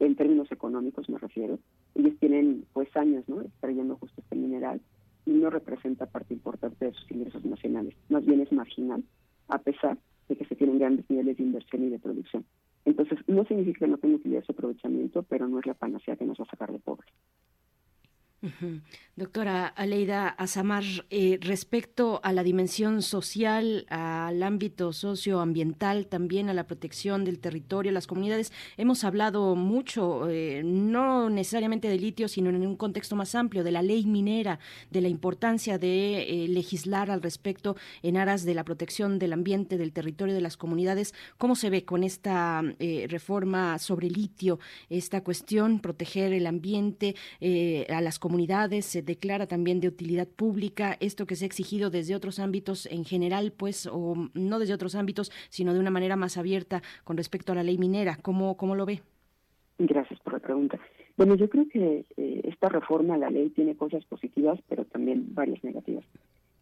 en 0.00 0.16
términos 0.16 0.50
económicos 0.50 1.08
me 1.08 1.18
refiero, 1.18 1.58
ellos 1.94 2.14
tienen 2.18 2.66
pues 2.72 2.94
años 2.96 3.24
¿no? 3.28 3.40
extrayendo 3.42 3.96
justo 3.96 4.20
este 4.20 4.36
mineral 4.36 4.80
y 5.26 5.30
no 5.30 5.50
representa 5.50 6.06
parte 6.06 6.34
importante 6.34 6.86
de 6.86 6.92
sus 6.92 7.10
ingresos 7.10 7.44
nacionales, 7.44 7.94
más 8.08 8.24
bien 8.26 8.40
es 8.40 8.52
marginal, 8.52 9.04
a 9.48 9.58
pesar 9.58 9.98
de 10.28 10.36
que 10.36 10.44
se 10.44 10.56
tienen 10.56 10.78
grandes 10.78 11.08
niveles 11.08 11.36
de 11.36 11.42
inversión 11.42 11.84
y 11.84 11.90
de 11.90 11.98
producción. 11.98 12.44
Entonces, 12.84 13.18
no 13.26 13.44
significa 13.44 13.80
que 13.80 13.88
no 13.88 13.98
tenga 13.98 14.16
utilidad 14.16 14.44
su 14.44 14.52
aprovechamiento, 14.52 15.22
pero 15.22 15.48
no 15.48 15.58
es 15.58 15.66
la 15.66 15.74
panacea 15.74 16.16
que 16.16 16.26
nos 16.26 16.38
va 16.38 16.44
a 16.44 16.50
sacar 16.50 16.70
de 16.70 16.78
Doctora 19.16 19.68
Aleida 19.68 20.26
Azamar, 20.28 20.82
eh, 21.08 21.38
respecto 21.40 22.18
a 22.24 22.32
la 22.32 22.42
dimensión 22.42 23.00
social, 23.00 23.86
al 23.88 24.42
ámbito 24.42 24.92
socioambiental, 24.92 26.08
también 26.08 26.50
a 26.50 26.54
la 26.54 26.66
protección 26.66 27.24
del 27.24 27.38
territorio, 27.38 27.92
las 27.92 28.08
comunidades, 28.08 28.52
hemos 28.76 29.04
hablado 29.04 29.54
mucho, 29.54 30.28
eh, 30.28 30.62
no 30.64 31.30
necesariamente 31.30 31.86
de 31.86 31.96
litio, 31.96 32.26
sino 32.26 32.50
en 32.50 32.66
un 32.66 32.76
contexto 32.76 33.14
más 33.14 33.36
amplio, 33.36 33.62
de 33.62 33.70
la 33.70 33.82
ley 33.82 34.04
minera, 34.04 34.58
de 34.90 35.00
la 35.00 35.08
importancia 35.08 35.78
de 35.78 36.22
eh, 36.22 36.48
legislar 36.48 37.08
al 37.12 37.22
respecto 37.22 37.76
en 38.02 38.16
aras 38.16 38.44
de 38.44 38.54
la 38.54 38.64
protección 38.64 39.20
del 39.20 39.32
ambiente, 39.32 39.78
del 39.78 39.92
territorio, 39.92 40.34
de 40.34 40.40
las 40.40 40.56
comunidades. 40.56 41.14
¿Cómo 41.38 41.54
se 41.54 41.70
ve 41.70 41.84
con 41.84 42.02
esta 42.02 42.62
reforma 43.08 43.78
sobre 43.78 44.10
litio, 44.10 44.58
esta 44.90 45.22
cuestión, 45.22 45.78
proteger 45.78 46.32
el 46.32 46.48
ambiente, 46.48 47.14
a 47.88 48.00
las 48.00 48.18
comunidades? 48.18 48.33
Se 48.80 49.02
declara 49.02 49.46
también 49.46 49.80
de 49.80 49.88
utilidad 49.88 50.26
pública, 50.26 50.96
esto 51.00 51.26
que 51.26 51.36
se 51.36 51.44
ha 51.44 51.46
exigido 51.46 51.90
desde 51.90 52.16
otros 52.16 52.38
ámbitos 52.38 52.86
en 52.86 53.04
general, 53.04 53.52
pues, 53.56 53.86
o 53.86 54.14
no 54.34 54.58
desde 54.58 54.74
otros 54.74 54.94
ámbitos, 54.94 55.30
sino 55.50 55.72
de 55.72 55.78
una 55.78 55.90
manera 55.90 56.16
más 56.16 56.36
abierta 56.36 56.82
con 57.04 57.16
respecto 57.16 57.52
a 57.52 57.54
la 57.54 57.62
ley 57.62 57.78
minera. 57.78 58.16
¿Cómo, 58.20 58.56
cómo 58.56 58.74
lo 58.74 58.86
ve? 58.86 59.02
Gracias 59.78 60.18
por 60.20 60.32
la 60.32 60.40
pregunta. 60.40 60.78
Bueno, 61.16 61.36
yo 61.36 61.48
creo 61.48 61.68
que 61.68 62.04
eh, 62.16 62.40
esta 62.44 62.68
reforma 62.68 63.14
a 63.14 63.18
la 63.18 63.30
ley 63.30 63.50
tiene 63.50 63.76
cosas 63.76 64.04
positivas, 64.04 64.58
pero 64.68 64.84
también 64.84 65.34
varias 65.34 65.62
negativas. 65.62 66.04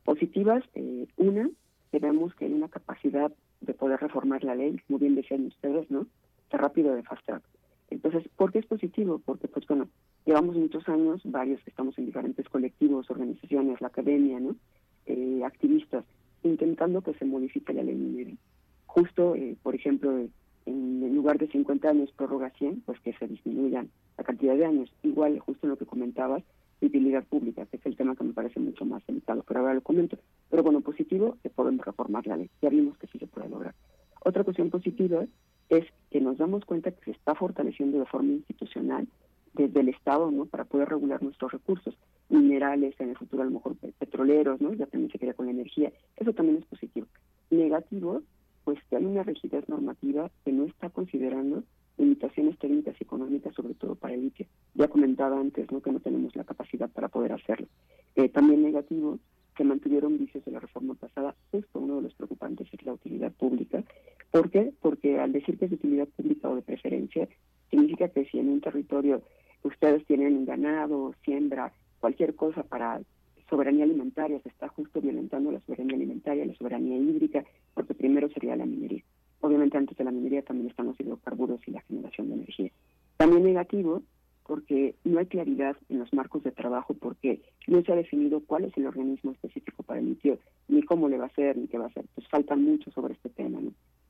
Positivas, 0.05 0.63
eh, 0.75 1.07
una, 1.17 1.49
que 1.91 1.99
vemos 1.99 2.35
que 2.35 2.45
hay 2.45 2.53
una 2.53 2.69
capacidad 2.69 3.33
de 3.61 3.75
poder 3.75 3.99
reformar 4.01 4.45
la 4.45 4.55
ley, 4.55 4.79
como 4.87 4.99
bien 4.99 5.15
decían 5.15 5.47
ustedes, 5.47 5.91
¿no? 5.91 6.07
Está 6.45 6.59
rápido 6.59 6.95
de 6.95 7.03
fast 7.03 7.25
track. 7.25 7.43
Entonces, 7.93 8.25
¿por 8.37 8.53
qué 8.53 8.59
es 8.61 8.67
positivo? 8.67 9.21
Porque, 9.25 9.49
pues 9.49 9.67
bueno, 9.67 9.89
llevamos 10.25 10.57
muchos 10.57 10.89
años, 10.89 11.21
varios 11.25 11.63
que 11.63 11.71
estamos 11.71 11.97
en 11.99 12.07
diferentes 12.07 12.49
colectivos, 12.49 13.11
organizaciones, 13.11 13.81
la 13.81 13.89
academia, 13.89 14.41
¿no? 14.41 14.57
Eh, 15.07 15.43
activistas, 15.45 16.05
intentando 16.43 17.03
que 17.03 17.15
se 17.15 17.25
modifique 17.25 17.73
la 17.73 17.83
ley 17.83 17.95
minera. 17.95 18.33
Justo, 18.87 19.35
eh, 19.35 19.57
por 19.63 19.75
ejemplo, 19.75 20.27
en, 20.67 21.15
lugar 21.15 21.39
de 21.39 21.49
50 21.49 21.89
años 21.89 22.13
prórroga 22.13 22.51
100, 22.51 22.83
pues 22.87 22.99
que 23.01 23.13
se 23.15 23.29
disminuyan 23.29 23.91
la 24.17 24.25
cantidad 24.25 24.57
de 24.57 24.65
años. 24.65 24.93
Igual, 25.03 25.39
justo 25.39 25.67
lo 25.67 25.77
que 25.77 25.87
comentabas, 25.87 26.43
utilidad 26.81 27.25
pública, 27.25 27.67
que 27.67 27.77
es 27.77 27.87
el 27.87 27.97
tema 27.97 28.17
que 28.17 28.25
me 28.25 28.33
parece 28.33 28.59
mucho 28.59 28.85
más 28.85 29.07
delicado, 29.07 29.45
pero 29.47 29.61
ahora 29.61 29.75
lo 29.75 29.83
comento. 29.83 30.19
Pero 30.51 30.63
bueno, 30.63 30.81
positivo, 30.81 31.37
que 31.43 31.51
podemos 31.51 31.85
reformar 31.85 32.27
la 32.27 32.37
ley. 32.37 32.51
Ya 32.61 32.71
vimos 32.71 32.99
que 32.99 33.07
sí 33.07 33.19
se 33.19 33.27
puede 33.27 33.49
lograr. 33.49 33.75
Otra 34.25 34.45
cuestión 34.45 34.71
positiva 34.71 35.25
es 35.69 35.87
que 36.11 36.21
nos 36.21 36.39
damos 36.39 36.65
cuenta 36.65 36.91
que 36.91 37.05
se 37.05 37.11
está 37.13 37.35
fortaleciendo 37.35 37.99
de 37.99 38.07
forma 38.07 38.33
institucional 38.33 39.09
desde 39.55 39.81
el 39.81 39.89
Estado, 39.89 40.31
¿no? 40.31 40.47
Para 40.47 40.65
poder 40.65 40.89
regular 40.89 41.23
nuestros 41.23 41.53
recursos 41.53 41.95
minerales, 42.29 42.95
en 42.99 43.11
el 43.11 43.17
futuro 43.17 43.43
a 43.43 43.47
lo 43.47 43.53
mejor 43.53 43.77
petroleros, 43.77 44.61
¿no? 44.61 44.73
Ya 44.73 44.87
también 44.87 45.11
se 45.13 45.19
queda 45.19 45.35
con 45.35 45.47
la 45.47 45.53
energía. 45.53 45.93
Eso 46.17 46.33
también 46.33 46.59
es 46.59 46.65
positivo. 46.67 47.07
Negativo, 47.51 48.23
pues 48.65 48.79
que 48.89 48.97
hay 48.97 49.05
una 49.05 49.23
rigidez 49.23 49.69
normativa 49.69 50.31
que 50.45 50.53
no 50.53 50.65
está 50.65 50.89
considerando 50.91 51.63
limitaciones 51.99 52.59
técnicas 52.59 52.97
y 52.99 53.05
económicas, 53.05 53.55
sobre 53.55 53.75
todo 53.75 53.95
para 53.95 54.15
el 54.15 54.23
litio. 54.23 54.47
Ya 54.75 54.89
comentaba 54.89 55.39
antes, 55.39 55.71
¿no? 55.71 55.83
Que 55.83 55.93
no 55.93 56.01
tenemos 56.01 56.35
la 56.35 56.45
capacidad 56.45 56.91
para 56.91 57.09
poder 57.09 57.33
hacerlo. 57.33 57.67
Eh, 58.15 58.29
también 58.29 58.63
negativo, 58.63 59.19
que 59.55 59.65
mantuvieron 59.65 60.19
vicios 60.19 60.45
de 60.45 60.53
la 60.53 60.61
reforma 60.61 60.95
pasada, 60.95 61.35
justo 61.51 61.79
uno 61.79 61.97
de 61.97 62.03
los 62.03 62.15
preocupantes 62.15 62.69
es 62.73 62.85
la 62.85 62.93
utilidad 62.93 63.33
pública. 63.33 63.83
¿Por 64.31 64.51
qué? 64.51 64.73
Porque 64.81 65.19
al 65.19 65.33
decir 65.33 65.59
que 65.59 65.67
es 65.67 65.73
utilidad 65.73 66.09
pública 66.09 66.49
o 66.49 66.57
de 66.57 66.63
preferencia, 66.63 67.29
significa 67.71 68.09
que 68.09 68.25
si 68.27 68.39
en 68.39 68.49
un 68.49 68.61
territorio 68.61 69.23
ustedes 69.63 70.05
tienen 70.07 70.45
ganado, 70.45 71.15
siembra, 71.25 71.73
cualquier 72.01 72.35
cosa 72.35 72.63
para 72.63 73.01
soberanía 73.49 73.85
alimentaria, 73.85 74.41
se 74.41 74.49
está 74.49 74.69
justo 74.69 75.01
violentando 75.01 75.53
la 75.53 75.61
soberanía 75.61 75.97
alimentaria, 75.97 76.47
la 76.47 76.55
soberanía 76.55 76.97
hídrica, 76.97 77.45
porque 77.75 77.95
primero 77.95 78.31
sería 78.31 78.57
la 78.57 78.65
minería. 78.65 79.03
Obviamente 79.41 79.77
antes 79.77 79.97
de 79.97 80.05
la 80.05 80.11
minería 80.11 80.43
también 80.43 80.71
están 80.71 80.87
los 80.87 80.99
hidrocarburos 80.99 81.61
y 81.67 81.73
la 81.73 81.83
generación 81.83 82.29
de 82.29 82.35
energía. 82.37 82.71
También 83.19 83.45
negativo 83.45 84.03
porque 84.47 84.95
no 85.05 85.19
hay 85.19 85.27
claridad 85.27 85.77
en 85.89 85.99
los 85.99 86.13
marcos 86.13 86.43
de 86.43 86.51
trabajo 86.51 86.95
porque 86.95 87.41
no 87.67 87.83
se 87.83 87.93
ha 87.93 87.97
definido 87.97 88.41
cuál 88.41 88.65
es 88.65 88.77
el 88.77 88.87
organismo 88.87 89.33
específico 89.33 89.83
para 89.83 90.01
el 90.01 90.11
litio, 90.11 90.39
ni 90.69 90.83
cómo 90.83 91.09
le 91.09 91.19
va 91.19 91.25
a 91.25 91.29
hacer, 91.29 91.57
ni 91.57 91.69
qué 91.69 91.79
va 91.79 91.85
a 91.85 91.89
hacer. 91.89 92.05
Pues 92.15 92.27
faltan 92.29 92.63
mucho 92.63 92.91
sobre 92.91 93.15
este 93.15 93.29
tema. 93.31 93.61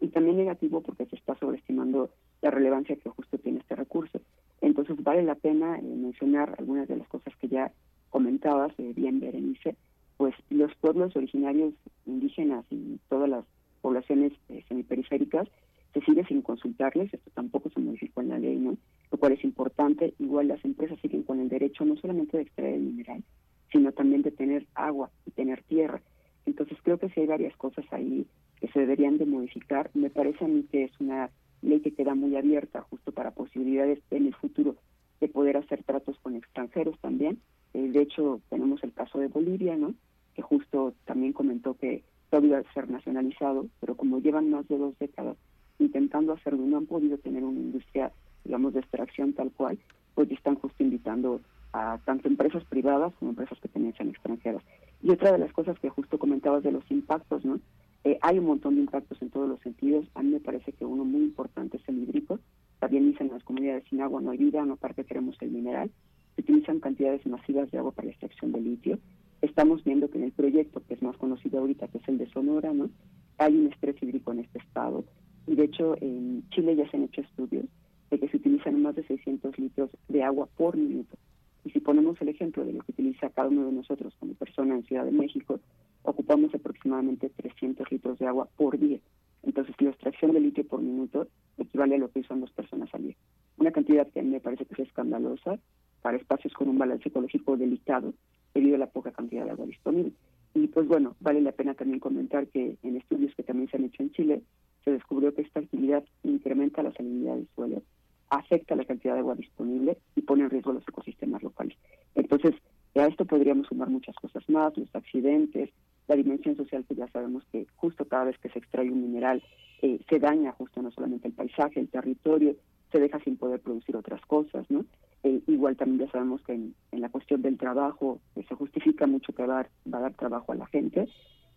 Y 0.00 0.08
también 0.08 0.36
negativo 0.36 0.80
porque 0.80 1.06
se 1.06 1.16
está 1.16 1.36
sobreestimando 1.36 2.10
la 2.40 2.50
relevancia 2.50 2.96
que 2.96 3.10
justo 3.10 3.38
tiene 3.38 3.60
este 3.60 3.76
recurso. 3.76 4.20
Entonces 4.60 5.02
vale 5.02 5.22
la 5.22 5.34
pena 5.34 5.78
eh, 5.78 5.82
mencionar 5.82 6.54
algunas 6.58 6.88
de 6.88 6.96
las 6.96 7.08
cosas 7.08 7.34
que 7.36 7.48
ya 7.48 7.72
comentabas, 8.10 8.72
eh, 8.78 8.92
bien 8.94 9.20
Berenice, 9.20 9.76
pues 10.16 10.34
los 10.50 10.74
pueblos 10.76 11.14
originarios 11.16 11.74
indígenas 12.06 12.64
y 12.70 12.98
todas 13.08 13.28
las 13.28 13.44
poblaciones 13.80 14.32
eh, 14.48 14.64
semiperiféricas 14.68 15.48
se 15.92 16.00
sigue 16.00 16.24
sin 16.24 16.42
consultarles, 16.42 17.12
esto 17.12 17.30
tampoco 17.34 17.70
se 17.70 17.80
modificó 17.80 18.22
en 18.22 18.28
la 18.30 18.38
ley, 18.38 18.56
¿no? 18.56 18.76
Lo 19.10 19.18
cual 19.18 19.32
es 19.32 19.44
importante, 19.44 20.14
igual 20.18 20.48
las 20.48 20.64
empresas 20.64 20.98
siguen 21.00 21.22
con 21.22 21.40
el 21.40 21.48
derecho 21.48 21.84
no 21.84 21.96
solamente 21.96 22.38
de 22.38 22.44
extraer 22.44 22.74
el 22.74 22.82
mineral, 22.82 23.22
sino 23.70 23.92
también 23.92 24.22
de 24.22 24.30
tener 24.30 24.66
agua 24.74 25.10
y 25.26 25.32
tener 25.32 25.62
tierra. 25.64 26.00
Entonces 26.46 26.78
creo 26.82 26.98
que 26.98 27.10
sí 27.10 27.20
hay 27.20 27.26
varias 27.26 27.56
cosas 27.56 27.84
ahí 27.90 28.26
que 28.60 28.68
se 28.68 28.80
deberían 28.80 29.18
de 29.18 29.26
modificar. 29.26 29.90
Me 29.94 30.10
parece 30.10 30.44
a 30.44 30.48
mí 30.48 30.64
que 30.70 30.84
es 30.84 31.00
una 31.00 31.30
ley 31.60 31.80
que 31.80 31.92
queda 31.92 32.14
muy 32.14 32.36
abierta 32.36 32.80
justo 32.82 33.12
para 33.12 33.30
posibilidades 33.30 34.00
en 34.10 34.26
el 34.26 34.34
futuro 34.34 34.76
de 35.20 35.28
poder 35.28 35.56
hacer 35.56 35.84
tratos 35.84 36.18
con 36.20 36.34
extranjeros 36.34 36.98
también. 37.00 37.38
Eh, 37.74 37.88
de 37.88 38.02
hecho, 38.02 38.40
tenemos 38.48 38.82
el 38.82 38.92
caso 38.92 39.18
de 39.18 39.28
Bolivia, 39.28 39.76
¿no? 39.76 39.94
Que 40.34 40.42
justo 40.42 40.94
también 41.04 41.32
comentó 41.32 41.74
que 41.74 42.02
todavía 42.30 42.58
a 42.58 42.72
ser 42.72 42.90
nacionalizado, 42.90 43.66
pero 43.80 43.94
como 43.94 44.18
llevan 44.18 44.50
más 44.50 44.66
de 44.66 44.78
dos 44.78 44.98
décadas 44.98 45.36
intentando 45.82 46.32
hacerlo, 46.32 46.64
no 46.64 46.78
han 46.78 46.86
podido 46.86 47.18
tener 47.18 47.44
una 47.44 47.60
industria, 47.60 48.12
digamos, 48.44 48.72
de 48.72 48.80
extracción 48.80 49.32
tal 49.32 49.50
cual, 49.52 49.78
pues 50.14 50.30
están 50.30 50.56
justo 50.56 50.82
invitando 50.82 51.40
a 51.72 51.98
tanto 52.04 52.28
empresas 52.28 52.64
privadas 52.64 53.12
como 53.18 53.30
empresas 53.30 53.58
que 53.60 53.68
tenían 53.68 53.94
extranjeras. 53.98 54.62
Y 55.02 55.10
otra 55.10 55.32
de 55.32 55.38
las 55.38 55.52
cosas 55.52 55.78
que 55.78 55.88
justo 55.88 56.18
comentabas 56.18 56.62
de 56.62 56.72
los 56.72 56.88
impactos, 56.90 57.44
¿no? 57.44 57.60
Eh, 58.04 58.18
hay 58.20 58.38
un 58.38 58.46
montón 58.46 58.74
de 58.74 58.82
impactos 58.82 59.20
en 59.22 59.30
todos 59.30 59.48
los 59.48 59.60
sentidos. 59.60 60.06
A 60.14 60.22
mí 60.22 60.30
me 60.30 60.40
parece 60.40 60.72
que 60.72 60.84
uno 60.84 61.04
muy 61.04 61.22
importante 61.22 61.76
es 61.76 61.88
el 61.88 61.98
hídrico. 61.98 62.40
También 62.80 63.10
dicen 63.10 63.30
las 63.32 63.44
comunidades 63.44 63.84
sin 63.88 64.00
agua 64.00 64.20
no 64.20 64.32
hay 64.32 64.38
vida, 64.38 64.64
no 64.64 64.74
aparte 64.74 65.04
queremos 65.04 65.36
el 65.40 65.50
mineral. 65.50 65.90
Se 66.34 66.42
utilizan 66.42 66.80
cantidades 66.80 67.24
masivas 67.26 67.70
de 67.70 67.78
agua 67.78 67.92
para 67.92 68.06
la 68.06 68.12
extracción 68.12 68.52
de 68.52 68.60
litio. 68.60 68.98
Estamos 69.40 69.84
viendo 69.84 70.10
que 70.10 70.18
en 70.18 70.24
el 70.24 70.32
proyecto, 70.32 70.82
que 70.86 70.94
es 70.94 71.02
más 71.02 71.16
conocido 71.16 71.60
ahorita, 71.60 71.88
que 71.88 71.98
es 71.98 72.08
el 72.08 72.18
de 72.18 72.26
Sonora, 72.30 72.72
¿no? 72.72 72.90
hay 73.38 73.56
un 73.56 73.72
estrés 73.72 74.00
hídrico 74.02 74.32
en 74.32 74.40
este 74.40 74.58
estado. 74.58 75.04
Y 75.46 75.54
de 75.54 75.64
hecho, 75.64 75.96
en 76.00 76.48
Chile 76.50 76.76
ya 76.76 76.88
se 76.90 76.96
han 76.96 77.04
hecho 77.04 77.20
estudios 77.20 77.66
de 78.10 78.18
que 78.18 78.28
se 78.28 78.36
utilizan 78.36 78.82
más 78.82 78.94
de 78.94 79.04
600 79.04 79.58
litros 79.58 79.90
de 80.08 80.22
agua 80.22 80.48
por 80.56 80.76
minuto. 80.76 81.16
Y 81.64 81.70
si 81.70 81.80
ponemos 81.80 82.20
el 82.20 82.28
ejemplo 82.28 82.64
de 82.64 82.72
lo 82.72 82.80
que 82.82 82.92
utiliza 82.92 83.30
cada 83.30 83.48
uno 83.48 83.66
de 83.66 83.72
nosotros 83.72 84.14
como 84.18 84.34
persona 84.34 84.74
en 84.74 84.84
Ciudad 84.84 85.04
de 85.04 85.12
México, 85.12 85.60
ocupamos 86.02 86.54
aproximadamente 86.54 87.30
300 87.30 87.90
litros 87.90 88.18
de 88.18 88.26
agua 88.26 88.48
por 88.56 88.78
día. 88.78 88.98
Entonces, 89.42 89.74
la 89.80 89.90
extracción 89.90 90.32
de 90.32 90.40
litio 90.40 90.66
por 90.66 90.80
minuto 90.80 91.28
equivale 91.58 91.96
a 91.96 91.98
lo 91.98 92.10
que 92.10 92.20
usan 92.20 92.40
dos 92.40 92.50
personas 92.52 92.92
al 92.94 93.02
día. 93.04 93.16
Una 93.58 93.72
cantidad 93.72 94.08
que 94.08 94.20
a 94.20 94.22
mí 94.22 94.30
me 94.30 94.40
parece 94.40 94.64
que 94.64 94.74
es 94.74 94.88
escandalosa 94.88 95.58
para 96.00 96.16
espacios 96.16 96.52
con 96.54 96.68
un 96.68 96.78
balance 96.78 97.08
ecológico 97.08 97.56
delicado 97.56 98.12
debido 98.54 98.76
a 98.76 98.78
la 98.78 98.90
poca 98.90 99.12
cantidad 99.12 99.44
de 99.44 99.50
agua 99.50 99.66
disponible. 99.66 100.12
Y 100.54 100.66
pues 100.68 100.86
bueno, 100.86 101.16
vale 101.20 101.40
la 101.40 101.52
pena 101.52 101.74
también 101.74 102.00
comentar 102.00 102.46
que 102.48 102.76
en 102.82 102.96
estudios 102.96 103.34
que 103.34 103.42
también 103.42 103.70
se 103.70 103.76
han 103.76 103.84
hecho 103.84 104.02
en 104.02 104.12
Chile, 104.12 104.42
se 104.84 104.92
descubrió 104.92 105.34
que 105.34 105.42
esta 105.42 105.60
actividad 105.60 106.04
incrementa 106.22 106.82
la 106.82 106.92
salinidad 106.92 107.36
del 107.36 107.48
suelo, 107.54 107.82
afecta 108.28 108.76
la 108.76 108.84
cantidad 108.84 109.14
de 109.14 109.20
agua 109.20 109.34
disponible 109.34 109.98
y 110.16 110.22
pone 110.22 110.44
en 110.44 110.50
riesgo 110.50 110.72
los 110.72 110.86
ecosistemas 110.86 111.42
locales. 111.42 111.76
Entonces, 112.14 112.54
a 112.94 113.06
esto 113.06 113.24
podríamos 113.24 113.66
sumar 113.68 113.88
muchas 113.88 114.14
cosas 114.16 114.46
más, 114.48 114.76
los 114.76 114.94
accidentes, 114.94 115.70
la 116.08 116.16
dimensión 116.16 116.56
social 116.56 116.84
que 116.86 116.94
ya 116.94 117.08
sabemos 117.08 117.44
que 117.50 117.66
justo 117.76 118.04
cada 118.06 118.24
vez 118.24 118.38
que 118.38 118.50
se 118.50 118.58
extrae 118.58 118.90
un 118.90 119.02
mineral 119.02 119.42
eh, 119.80 120.00
se 120.08 120.18
daña 120.18 120.52
justo 120.52 120.82
no 120.82 120.90
solamente 120.90 121.28
el 121.28 121.34
paisaje, 121.34 121.80
el 121.80 121.88
territorio, 121.88 122.56
se 122.90 123.00
deja 123.00 123.18
sin 123.20 123.36
poder 123.36 123.60
producir 123.60 123.96
otras 123.96 124.20
cosas, 124.26 124.70
¿no? 124.70 124.84
Eh, 125.24 125.40
igual 125.46 125.76
también 125.76 126.06
ya 126.06 126.12
sabemos 126.12 126.42
que 126.42 126.52
en, 126.52 126.74
la 126.90 127.08
cuestión 127.08 127.42
del 127.42 127.56
trabajo 127.56 128.20
se 128.34 128.54
justifica 128.54 129.06
mucho 129.06 129.32
que 129.32 129.46
va 129.46 129.60
a, 129.60 129.68
dar, 129.84 130.02
dar 130.02 130.14
trabajo 130.14 130.52
a 130.52 130.56
la 130.56 130.66
gente, 130.66 131.08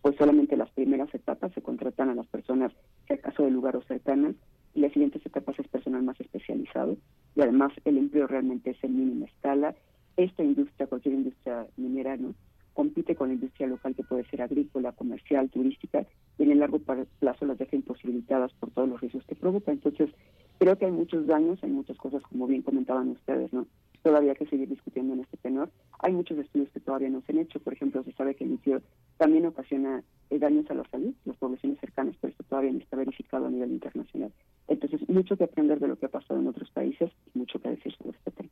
pues 0.02 0.16
solamente 0.16 0.56
las 0.56 0.70
primeras 0.70 1.12
etapas 1.14 1.52
se 1.52 1.62
contratan 1.62 2.10
a 2.10 2.14
las 2.14 2.26
personas, 2.28 2.72
si 3.06 3.14
acaso 3.14 3.42
de 3.42 3.50
lugar 3.50 3.76
o 3.76 3.82
cercanas, 3.82 4.36
y 4.74 4.80
las 4.80 4.92
siguientes 4.92 5.24
etapas 5.24 5.58
es 5.58 5.66
personal 5.68 6.02
más 6.02 6.20
especializado, 6.20 6.96
y 7.34 7.40
además 7.40 7.72
el 7.84 7.98
empleo 7.98 8.26
realmente 8.26 8.70
es 8.70 8.84
en 8.84 8.96
mínima 8.96 9.26
escala. 9.26 9.74
Esta 10.16 10.44
industria, 10.44 10.86
cualquier 10.86 11.14
industria 11.14 11.66
minera, 11.76 12.16
¿no? 12.16 12.34
Compite 12.76 13.16
con 13.16 13.28
la 13.28 13.34
industria 13.34 13.66
local 13.66 13.94
que 13.96 14.04
puede 14.04 14.24
ser 14.26 14.42
agrícola, 14.42 14.92
comercial, 14.92 15.48
turística, 15.48 16.06
y 16.36 16.42
en 16.42 16.52
el 16.52 16.58
largo 16.58 16.78
plazo 16.78 17.46
las 17.46 17.58
deja 17.58 17.74
imposibilitadas 17.74 18.52
por 18.52 18.70
todos 18.70 18.86
los 18.86 19.00
riesgos 19.00 19.24
que 19.24 19.34
provoca. 19.34 19.72
Entonces, 19.72 20.10
creo 20.58 20.76
que 20.76 20.84
hay 20.84 20.92
muchos 20.92 21.26
daños, 21.26 21.58
hay 21.62 21.70
muchas 21.70 21.96
cosas, 21.96 22.22
como 22.24 22.46
bien 22.46 22.60
comentaban 22.60 23.08
ustedes, 23.08 23.50
¿no? 23.54 23.66
Todavía 24.02 24.32
hay 24.32 24.36
que 24.36 24.46
seguir 24.46 24.68
discutiendo 24.68 25.14
en 25.14 25.20
este 25.20 25.38
tenor. 25.38 25.70
Hay 26.00 26.12
muchos 26.12 26.38
estudios 26.38 26.70
que 26.70 26.80
todavía 26.80 27.08
no 27.08 27.22
se 27.22 27.32
han 27.32 27.38
hecho. 27.38 27.58
Por 27.60 27.72
ejemplo, 27.72 28.04
se 28.04 28.12
sabe 28.12 28.36
que 28.36 28.44
el 28.44 28.50
litio 28.50 28.82
también 29.16 29.46
ocasiona 29.46 30.04
eh, 30.28 30.38
daños 30.38 30.70
a 30.70 30.74
la 30.74 30.84
salud, 30.90 31.14
las 31.24 31.36
poblaciones 31.38 31.80
cercanas, 31.80 32.14
pero 32.20 32.30
esto 32.30 32.44
todavía 32.44 32.72
no 32.72 32.78
está 32.78 32.96
verificado 32.96 33.46
a 33.46 33.50
nivel 33.50 33.72
internacional. 33.72 34.32
Entonces, 34.68 35.00
mucho 35.08 35.36
que 35.36 35.44
aprender 35.44 35.80
de 35.80 35.88
lo 35.88 35.98
que 35.98 36.06
ha 36.06 36.10
pasado 36.10 36.38
en 36.38 36.46
otros 36.46 36.70
países 36.70 37.10
y 37.34 37.38
mucho 37.38 37.58
que 37.58 37.70
decir 37.70 37.92
sobre 37.96 38.18
este 38.18 38.30
tema. 38.32 38.50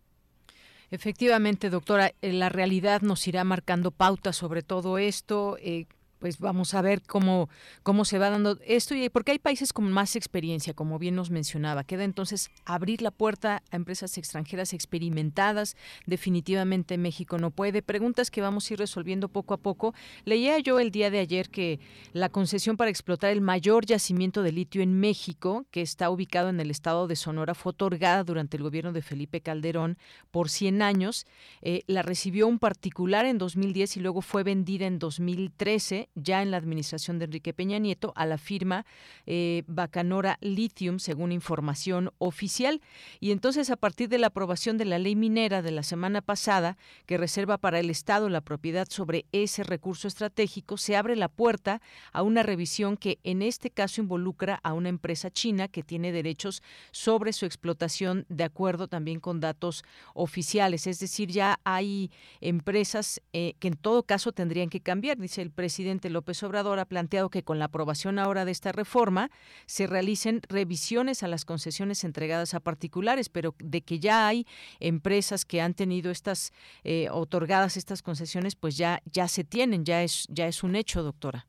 Efectivamente, 0.90 1.70
doctora, 1.70 2.12
eh, 2.22 2.32
la 2.32 2.48
realidad 2.48 3.02
nos 3.02 3.26
irá 3.26 3.44
marcando 3.44 3.90
pautas 3.90 4.36
sobre 4.36 4.62
todo 4.62 4.98
esto. 4.98 5.56
Eh, 5.60 5.86
pues 6.24 6.38
vamos 6.38 6.72
a 6.72 6.80
ver 6.80 7.02
cómo, 7.02 7.50
cómo 7.82 8.06
se 8.06 8.18
va 8.18 8.30
dando 8.30 8.58
esto, 8.64 8.94
y 8.94 9.10
porque 9.10 9.32
hay 9.32 9.38
países 9.38 9.74
con 9.74 9.92
más 9.92 10.16
experiencia, 10.16 10.72
como 10.72 10.98
bien 10.98 11.16
nos 11.16 11.28
mencionaba. 11.28 11.84
Queda 11.84 12.02
entonces 12.02 12.50
abrir 12.64 13.02
la 13.02 13.10
puerta 13.10 13.62
a 13.70 13.76
empresas 13.76 14.16
extranjeras 14.16 14.72
experimentadas. 14.72 15.76
Definitivamente 16.06 16.96
México 16.96 17.36
no 17.36 17.50
puede. 17.50 17.82
Preguntas 17.82 18.30
que 18.30 18.40
vamos 18.40 18.70
a 18.70 18.72
ir 18.72 18.78
resolviendo 18.78 19.28
poco 19.28 19.52
a 19.52 19.58
poco. 19.58 19.92
Leía 20.24 20.58
yo 20.60 20.80
el 20.80 20.90
día 20.90 21.10
de 21.10 21.18
ayer 21.18 21.50
que 21.50 21.78
la 22.14 22.30
concesión 22.30 22.78
para 22.78 22.88
explotar 22.90 23.30
el 23.30 23.42
mayor 23.42 23.84
yacimiento 23.84 24.42
de 24.42 24.52
litio 24.52 24.80
en 24.80 24.98
México, 24.98 25.66
que 25.70 25.82
está 25.82 26.08
ubicado 26.08 26.48
en 26.48 26.58
el 26.58 26.70
estado 26.70 27.06
de 27.06 27.16
Sonora, 27.16 27.54
fue 27.54 27.72
otorgada 27.72 28.24
durante 28.24 28.56
el 28.56 28.62
gobierno 28.62 28.94
de 28.94 29.02
Felipe 29.02 29.42
Calderón 29.42 29.98
por 30.30 30.48
100 30.48 30.80
años. 30.80 31.26
Eh, 31.60 31.82
la 31.86 32.00
recibió 32.00 32.46
un 32.46 32.58
particular 32.58 33.26
en 33.26 33.36
2010 33.36 33.98
y 33.98 34.00
luego 34.00 34.22
fue 34.22 34.42
vendida 34.42 34.86
en 34.86 34.98
2013 34.98 36.08
ya 36.14 36.42
en 36.42 36.50
la 36.50 36.56
administración 36.56 37.18
de 37.18 37.26
Enrique 37.26 37.52
Peña 37.52 37.78
Nieto 37.78 38.12
a 38.16 38.26
la 38.26 38.38
firma 38.38 38.86
eh, 39.26 39.62
Bacanora 39.66 40.38
Lithium, 40.40 40.98
según 40.98 41.32
información 41.32 42.10
oficial. 42.18 42.80
Y 43.20 43.30
entonces, 43.30 43.70
a 43.70 43.76
partir 43.76 44.08
de 44.08 44.18
la 44.18 44.28
aprobación 44.28 44.78
de 44.78 44.84
la 44.84 44.98
ley 44.98 45.16
minera 45.16 45.62
de 45.62 45.70
la 45.70 45.82
semana 45.82 46.20
pasada, 46.22 46.76
que 47.06 47.18
reserva 47.18 47.58
para 47.58 47.80
el 47.80 47.90
Estado 47.90 48.28
la 48.28 48.40
propiedad 48.40 48.88
sobre 48.88 49.26
ese 49.32 49.64
recurso 49.64 50.08
estratégico, 50.08 50.76
se 50.76 50.96
abre 50.96 51.16
la 51.16 51.28
puerta 51.28 51.80
a 52.12 52.22
una 52.22 52.42
revisión 52.42 52.96
que 52.96 53.18
en 53.24 53.42
este 53.42 53.70
caso 53.70 54.00
involucra 54.00 54.60
a 54.62 54.72
una 54.72 54.88
empresa 54.88 55.30
china 55.30 55.68
que 55.68 55.82
tiene 55.82 56.12
derechos 56.12 56.62
sobre 56.92 57.32
su 57.32 57.46
explotación 57.46 58.26
de 58.28 58.44
acuerdo 58.44 58.88
también 58.88 59.20
con 59.20 59.40
datos 59.40 59.84
oficiales. 60.14 60.86
Es 60.86 61.00
decir, 61.00 61.30
ya 61.30 61.60
hay 61.64 62.10
empresas 62.40 63.20
eh, 63.32 63.54
que 63.58 63.68
en 63.68 63.76
todo 63.76 64.02
caso 64.02 64.32
tendrían 64.32 64.68
que 64.68 64.80
cambiar, 64.80 65.18
dice 65.18 65.42
el 65.42 65.50
presidente 65.50 66.03
López 66.10 66.42
Obrador 66.42 66.78
ha 66.78 66.84
planteado 66.84 67.30
que 67.30 67.42
con 67.42 67.58
la 67.58 67.66
aprobación 67.66 68.18
ahora 68.18 68.44
de 68.44 68.52
esta 68.52 68.72
reforma 68.72 69.30
se 69.66 69.86
realicen 69.86 70.40
revisiones 70.48 71.22
a 71.22 71.28
las 71.28 71.44
concesiones 71.44 72.04
entregadas 72.04 72.54
a 72.54 72.60
particulares, 72.60 73.28
pero 73.28 73.54
de 73.58 73.82
que 73.82 73.98
ya 73.98 74.26
hay 74.26 74.46
empresas 74.80 75.44
que 75.44 75.60
han 75.60 75.74
tenido 75.74 76.10
estas 76.10 76.52
eh, 76.84 77.08
otorgadas 77.10 77.76
estas 77.76 78.02
concesiones, 78.02 78.56
pues 78.56 78.76
ya 78.76 79.00
ya 79.10 79.28
se 79.28 79.44
tienen, 79.44 79.84
ya 79.84 80.02
es 80.02 80.26
ya 80.28 80.46
es 80.46 80.62
un 80.62 80.76
hecho, 80.76 81.02
doctora. 81.02 81.46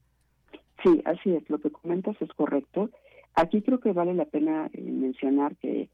Sí, 0.84 1.02
así 1.06 1.32
es. 1.32 1.49
Lo 1.49 1.57
que 1.60 1.72
comentas 1.72 2.15
es 2.22 2.30
correcto. 2.34 2.90
Aquí 3.34 3.61
creo 3.61 3.80
que 3.80 3.91
vale 3.91 4.14
la 4.14 4.26
pena 4.26 4.69
eh, 4.73 4.82
mencionar 4.82 5.56
que, 5.57 5.90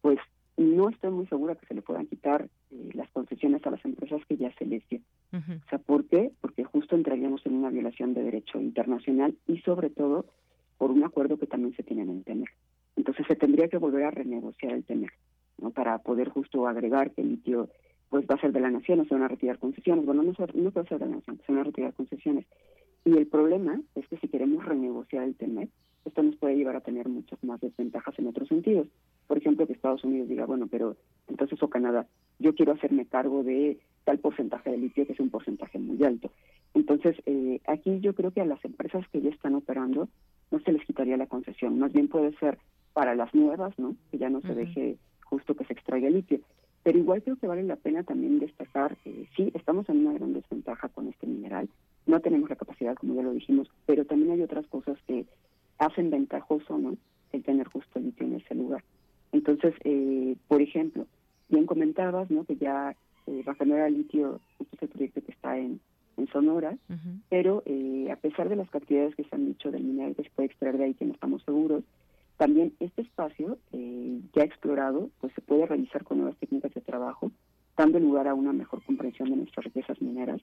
pues, 0.00 0.18
no 0.56 0.88
estoy 0.88 1.10
muy 1.10 1.26
segura 1.26 1.56
que 1.56 1.66
se 1.66 1.74
le 1.74 1.82
puedan 1.82 2.06
quitar 2.06 2.48
eh, 2.72 2.90
las 2.94 3.10
concesiones 3.10 3.64
a 3.66 3.70
las 3.70 3.84
empresas 3.84 4.20
que 4.26 4.36
ya 4.36 4.52
se 4.54 4.66
les 4.66 4.86
dio. 4.88 5.00
O 5.32 5.68
sea, 5.68 5.78
¿por 5.78 6.06
qué? 6.06 6.32
Porque 6.40 6.64
justo 6.64 6.96
entraríamos 6.96 7.44
en 7.46 7.54
una 7.54 7.70
violación 7.70 8.14
de 8.14 8.22
derecho 8.22 8.60
internacional 8.60 9.36
y 9.46 9.58
sobre 9.60 9.90
todo 9.90 10.26
por 10.78 10.90
un 10.90 11.04
acuerdo 11.04 11.36
que 11.36 11.46
también 11.46 11.74
se 11.76 11.82
tiene 11.82 12.02
en 12.02 12.10
el 12.10 12.24
TEMEC. 12.24 12.50
Entonces 12.96 13.26
se 13.26 13.36
tendría 13.36 13.68
que 13.68 13.78
volver 13.78 14.04
a 14.04 14.10
renegociar 14.10 14.72
el 14.72 14.84
TEMEC, 14.84 15.12
¿no? 15.58 15.70
Para 15.70 15.98
poder 15.98 16.28
justo 16.28 16.66
agregar 16.66 17.12
que 17.12 17.20
el 17.22 17.30
litio 17.30 17.68
pues 18.08 18.26
va 18.26 18.34
a 18.34 18.40
ser 18.40 18.52
de 18.52 18.60
la 18.60 18.70
nación, 18.70 19.00
o 19.00 19.04
se 19.04 19.14
van 19.14 19.22
a 19.22 19.28
retirar 19.28 19.58
concesiones. 19.58 20.04
Bueno, 20.04 20.22
no, 20.22 20.32
no 20.32 20.70
puede 20.70 20.88
ser 20.88 20.98
de 20.98 21.06
la 21.06 21.16
nación, 21.16 21.40
se 21.46 21.52
van 21.52 21.60
a 21.60 21.64
retirar 21.64 21.94
concesiones. 21.94 22.44
Y 23.04 23.16
el 23.16 23.26
problema 23.28 23.80
es 23.94 24.06
que 24.08 24.18
si 24.18 24.28
queremos 24.28 24.64
renegociar 24.64 25.24
el 25.24 25.36
TEMEC, 25.36 25.70
esto 26.04 26.22
nos 26.22 26.36
puede 26.36 26.56
llevar 26.56 26.76
a 26.76 26.80
tener 26.80 27.08
muchas 27.08 27.42
más 27.44 27.60
desventajas 27.60 28.18
en 28.18 28.26
otros 28.26 28.48
sentidos. 28.48 28.88
Por 29.26 29.38
ejemplo, 29.38 29.66
que 29.66 29.74
Estados 29.74 30.04
Unidos 30.04 30.28
diga, 30.28 30.46
bueno, 30.46 30.66
pero 30.70 30.96
entonces 31.28 31.62
o 31.62 31.68
Canadá, 31.68 32.06
yo 32.38 32.54
quiero 32.54 32.72
hacerme 32.72 33.06
cargo 33.06 33.42
de 33.42 33.78
tal 34.04 34.18
porcentaje 34.18 34.70
de 34.70 34.78
litio, 34.78 35.06
que 35.06 35.12
es 35.12 35.20
un 35.20 35.30
porcentaje 35.30 35.78
muy 35.78 36.02
alto. 36.04 36.30
Entonces, 36.74 37.16
eh, 37.26 37.60
aquí 37.66 38.00
yo 38.00 38.14
creo 38.14 38.30
que 38.30 38.40
a 38.40 38.46
las 38.46 38.64
empresas 38.64 39.06
que 39.08 39.20
ya 39.20 39.30
están 39.30 39.54
operando 39.54 40.08
no 40.50 40.60
se 40.60 40.72
les 40.72 40.84
quitaría 40.84 41.16
la 41.16 41.26
concesión, 41.26 41.78
más 41.78 41.92
bien 41.92 42.08
puede 42.08 42.36
ser 42.38 42.58
para 42.92 43.14
las 43.14 43.34
nuevas, 43.34 43.78
¿no? 43.78 43.94
Que 44.10 44.18
ya 44.18 44.30
no 44.30 44.40
se 44.40 44.54
deje 44.54 44.96
justo 45.24 45.54
que 45.54 45.64
se 45.64 45.74
extraiga 45.74 46.08
el 46.08 46.14
litio. 46.14 46.40
Pero 46.82 46.98
igual 46.98 47.22
creo 47.22 47.36
que 47.36 47.46
vale 47.46 47.62
la 47.62 47.76
pena 47.76 48.02
también 48.02 48.40
destacar, 48.40 48.96
eh, 49.04 49.26
sí, 49.36 49.50
estamos 49.54 49.88
en 49.88 50.06
una 50.06 50.14
gran 50.14 50.32
desventaja 50.32 50.88
con 50.88 51.08
este 51.08 51.26
mineral, 51.26 51.68
no 52.06 52.20
tenemos 52.20 52.48
la 52.48 52.56
capacidad, 52.56 52.96
como 52.96 53.14
ya 53.14 53.22
lo 53.22 53.32
dijimos, 53.32 53.70
pero 53.86 54.04
también 54.06 54.32
hay 54.32 54.42
otras 54.42 54.66
cosas 54.66 54.98
que 55.06 55.26
hacen 55.80 56.10
ventajoso, 56.10 56.78
¿no? 56.78 56.96
El 57.32 57.42
tener 57.42 57.66
justo 57.66 57.98
el 57.98 58.06
litio 58.06 58.26
en 58.26 58.36
ese 58.36 58.54
lugar. 58.54 58.84
Entonces, 59.32 59.74
eh, 59.84 60.36
por 60.46 60.62
ejemplo, 60.62 61.06
bien 61.48 61.66
comentabas, 61.66 62.30
¿no? 62.30 62.44
Que 62.44 62.56
ya 62.56 62.94
eh, 63.26 63.44
el 63.46 63.94
Litio, 63.94 64.40
este 64.58 64.76
es 64.76 64.82
el 64.82 64.88
proyecto 64.88 65.22
que 65.22 65.32
está 65.32 65.56
en, 65.56 65.80
en 66.16 66.26
Sonora, 66.28 66.76
pero 67.28 67.62
eh, 67.66 68.08
a 68.10 68.16
pesar 68.16 68.48
de 68.48 68.56
las 68.56 68.70
cantidades 68.70 69.14
que 69.14 69.24
se 69.24 69.34
han 69.34 69.46
dicho 69.46 69.70
del 69.70 69.84
mineral 69.84 70.14
que 70.16 70.24
se 70.24 70.30
puede 70.30 70.46
extraer 70.48 70.78
de 70.78 70.84
ahí, 70.84 70.94
que 70.94 71.04
no 71.04 71.12
estamos 71.14 71.42
seguros, 71.44 71.84
también 72.36 72.72
este 72.80 73.02
espacio 73.02 73.58
eh, 73.72 74.20
ya 74.34 74.42
explorado, 74.42 75.10
pues 75.20 75.32
se 75.34 75.40
puede 75.40 75.66
realizar 75.66 76.04
con 76.04 76.18
nuevas 76.18 76.36
técnicas 76.38 76.72
de 76.72 76.80
trabajo, 76.80 77.30
dando 77.76 77.98
lugar 78.00 78.28
a 78.28 78.34
una 78.34 78.52
mejor 78.52 78.82
comprensión 78.82 79.30
de 79.30 79.36
nuestras 79.36 79.64
riquezas 79.64 80.00
mineras. 80.00 80.40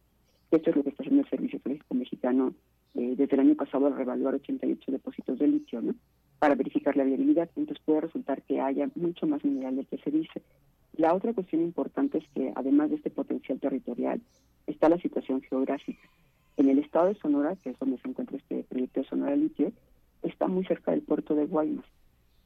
Esto 0.52 0.70
es 0.70 0.76
lo 0.76 0.84
que 0.84 0.90
está 0.90 1.04
haciendo 1.04 1.24
el 1.24 1.30
Servicio 1.30 1.60
Geológico 1.64 1.96
Mexicano 1.96 2.54
eh, 2.96 3.16
desde 3.16 3.36
el 3.36 3.42
año 3.42 3.56
pasado 3.56 3.88
al 3.88 3.96
revaluar 3.96 4.36
88 4.36 4.92
depósitos 4.92 5.38
de 5.40 5.48
litio, 5.48 5.82
¿no? 5.82 5.96
para 6.40 6.56
verificar 6.56 6.96
la 6.96 7.04
viabilidad, 7.04 7.50
entonces 7.56 7.84
puede 7.84 8.02
resultar 8.02 8.42
que 8.44 8.62
haya 8.62 8.90
mucho 8.96 9.26
más 9.26 9.44
mineral 9.44 9.76
del 9.76 9.88
que 9.88 9.98
se 9.98 10.12
dice. 10.12 10.42
La 10.96 11.14
otra 11.14 11.34
cuestión 11.34 11.62
importante 11.62 12.20
es 12.20 12.26
que 12.34 12.52
además 12.56 12.90
de 12.90 12.98
este 12.98 13.10
potencial 13.10 13.60
territorial, 13.60 14.22
está 14.68 14.90
la 14.90 15.00
situación 15.00 15.42
geográfica. 15.42 16.02
En 16.58 16.70
el 16.70 16.80
estado 16.80 17.08
de 17.08 17.16
Sonora, 17.16 17.56
que 17.56 17.70
es 17.70 17.80
donde 17.80 17.98
se 18.00 18.08
encuentra 18.08 18.38
este 18.38 18.64
proyecto 18.64 19.02
de 19.02 19.08
Sonora 19.08 19.36
Litio, 19.36 19.72
está 20.24 20.48
muy 20.48 20.66
cerca 20.66 20.92
del 20.92 21.02
puerto 21.02 21.36
de 21.36 21.46
Guaymas. 21.46 21.86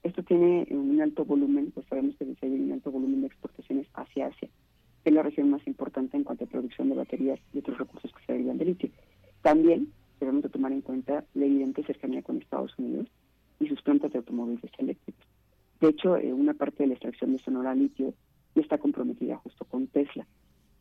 Esto 0.03 0.23
tiene 0.23 0.67
un 0.71 1.01
alto 1.01 1.25
volumen, 1.25 1.71
pues 1.71 1.85
sabemos 1.87 2.15
que 2.17 2.25
hay 2.41 2.51
un 2.51 2.71
alto 2.71 2.91
volumen 2.91 3.21
de 3.21 3.27
exportaciones 3.27 3.87
hacia 3.93 4.27
Asia, 4.27 4.49
que 5.03 5.09
es 5.09 5.13
la 5.13 5.23
región 5.23 5.49
más 5.49 5.65
importante 5.67 6.17
en 6.17 6.23
cuanto 6.23 6.45
a 6.45 6.47
producción 6.47 6.89
de 6.89 6.95
baterías 6.95 7.39
y 7.53 7.59
otros 7.59 7.77
recursos 7.77 8.11
que 8.11 8.25
se 8.25 8.33
derivan 8.33 8.57
de 8.57 8.65
litio. 8.65 8.89
También 9.41 9.91
debemos 10.21 10.43
de 10.43 10.49
tomar 10.49 10.71
en 10.71 10.81
cuenta 10.81 11.25
la 11.33 11.45
evidente 11.45 11.83
cercanía 11.83 12.21
con 12.21 12.37
Estados 12.37 12.77
Unidos, 12.77 13.07
y 13.61 13.67
sus 13.67 13.81
plantas 13.81 14.11
de 14.11 14.17
automóviles 14.19 14.71
eléctricos. 14.77 15.25
De 15.79 15.89
hecho, 15.89 16.17
eh, 16.17 16.33
una 16.33 16.53
parte 16.53 16.83
de 16.83 16.87
la 16.87 16.93
extracción 16.93 17.33
de 17.33 17.39
Sonora 17.39 17.75
litio 17.75 18.13
está 18.55 18.77
comprometida 18.77 19.37
justo 19.37 19.65
con 19.65 19.87
Tesla. 19.87 20.25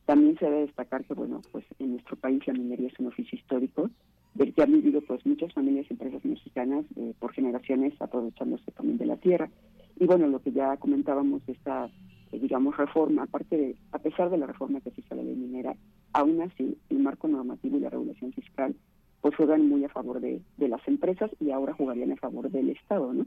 También 0.06 0.36
se 0.38 0.46
debe 0.46 0.62
destacar 0.62 1.04
que, 1.04 1.14
bueno, 1.14 1.40
pues 1.52 1.64
en 1.78 1.92
nuestro 1.92 2.16
país 2.16 2.44
la 2.46 2.54
minería 2.54 2.88
es 2.88 2.98
un 2.98 3.06
oficio 3.06 3.38
histórico, 3.38 3.90
del 4.34 4.54
que 4.54 4.62
han 4.62 4.72
vivido 4.72 5.00
pues 5.02 5.24
muchas 5.26 5.52
familias 5.52 5.86
y 5.88 5.92
empresas 5.92 6.24
mexicanas 6.24 6.84
eh, 6.96 7.14
por 7.18 7.32
generaciones 7.32 7.94
aprovechándose 8.00 8.70
también 8.72 8.98
de 8.98 9.06
la 9.06 9.16
tierra. 9.16 9.50
Y 9.98 10.06
bueno, 10.06 10.26
lo 10.28 10.40
que 10.40 10.52
ya 10.52 10.76
comentábamos, 10.76 11.42
esta, 11.46 11.90
eh, 12.32 12.38
digamos, 12.38 12.76
reforma, 12.76 13.24
aparte 13.24 13.56
de, 13.56 13.76
a 13.92 13.98
pesar 13.98 14.30
de 14.30 14.38
la 14.38 14.46
reforma 14.46 14.80
que 14.80 14.90
se 14.90 15.00
hizo 15.00 15.14
a 15.14 15.16
la 15.16 15.22
ley 15.22 15.34
minera, 15.34 15.76
aún 16.12 16.40
así 16.42 16.76
el 16.88 16.98
marco 16.98 17.28
normativo 17.28 17.76
y 17.76 17.80
la 17.80 17.90
regulación 17.90 18.32
fiscal 18.32 18.74
pues 19.20 19.34
juegan 19.36 19.68
muy 19.68 19.84
a 19.84 19.88
favor 19.88 20.20
de, 20.20 20.40
las 20.58 20.86
empresas 20.88 21.30
y 21.40 21.50
ahora 21.50 21.74
jugarían 21.74 22.12
a 22.12 22.16
favor 22.16 22.50
del 22.50 22.70
Estado, 22.70 23.12
¿no? 23.12 23.26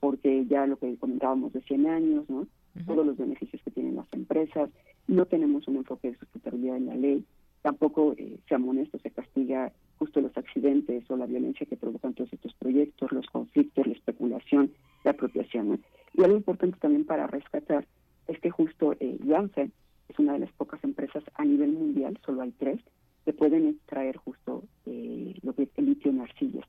Porque 0.00 0.46
ya 0.46 0.66
lo 0.66 0.76
que 0.76 0.96
comentábamos 0.96 1.52
de 1.52 1.60
100 1.62 1.86
años, 1.86 2.28
¿no? 2.28 2.46
Todos 2.86 3.04
los 3.04 3.16
beneficios 3.16 3.60
que 3.62 3.70
tienen 3.70 3.96
las 3.96 4.06
empresas, 4.12 4.70
no 5.06 5.26
tenemos 5.26 5.68
un 5.68 5.76
enfoque 5.76 6.10
de 6.10 6.18
sustentabilidad 6.18 6.76
en 6.76 6.86
la 6.86 6.94
ley, 6.94 7.24
tampoco, 7.62 8.14
eh, 8.16 8.38
seamos 8.48 8.70
honestos, 8.70 9.00
se 9.02 9.10
castiga 9.10 9.72
justo 9.98 10.20
los 10.20 10.36
accidentes 10.36 11.08
o 11.10 11.16
la 11.16 11.26
violencia 11.26 11.66
que 11.66 11.76
provocan 11.76 12.14
todos 12.14 12.32
estos 12.32 12.54
proyectos, 12.54 13.12
los 13.12 13.26
conflictos, 13.26 13.86
la 13.86 13.92
especulación, 13.92 14.72
la 15.04 15.12
apropiación. 15.12 15.68
¿no? 15.68 15.78
Y 16.14 16.24
algo 16.24 16.36
importante 16.36 16.78
también 16.80 17.04
para 17.04 17.26
rescatar 17.26 17.86
es 18.26 18.38
que 18.40 18.50
justo 18.50 18.94
eh, 19.00 19.18
Janssen 19.26 19.72
es 20.08 20.18
una 20.18 20.34
de 20.34 20.40
las 20.40 20.52
pocas 20.52 20.82
empresas 20.84 21.22
a 21.34 21.44
nivel 21.44 21.72
mundial, 21.72 22.18
solo 22.24 22.42
hay 22.42 22.52
tres, 22.52 22.80
se 23.24 23.32
pueden 23.32 23.68
extraer 23.68 24.16
justo 24.16 24.64
eh, 24.86 25.34
lo 25.42 25.54
que 25.54 25.64
es 25.64 25.68
el 25.76 25.86
litio 25.86 26.10
en 26.10 26.20
arcillas. 26.20 26.66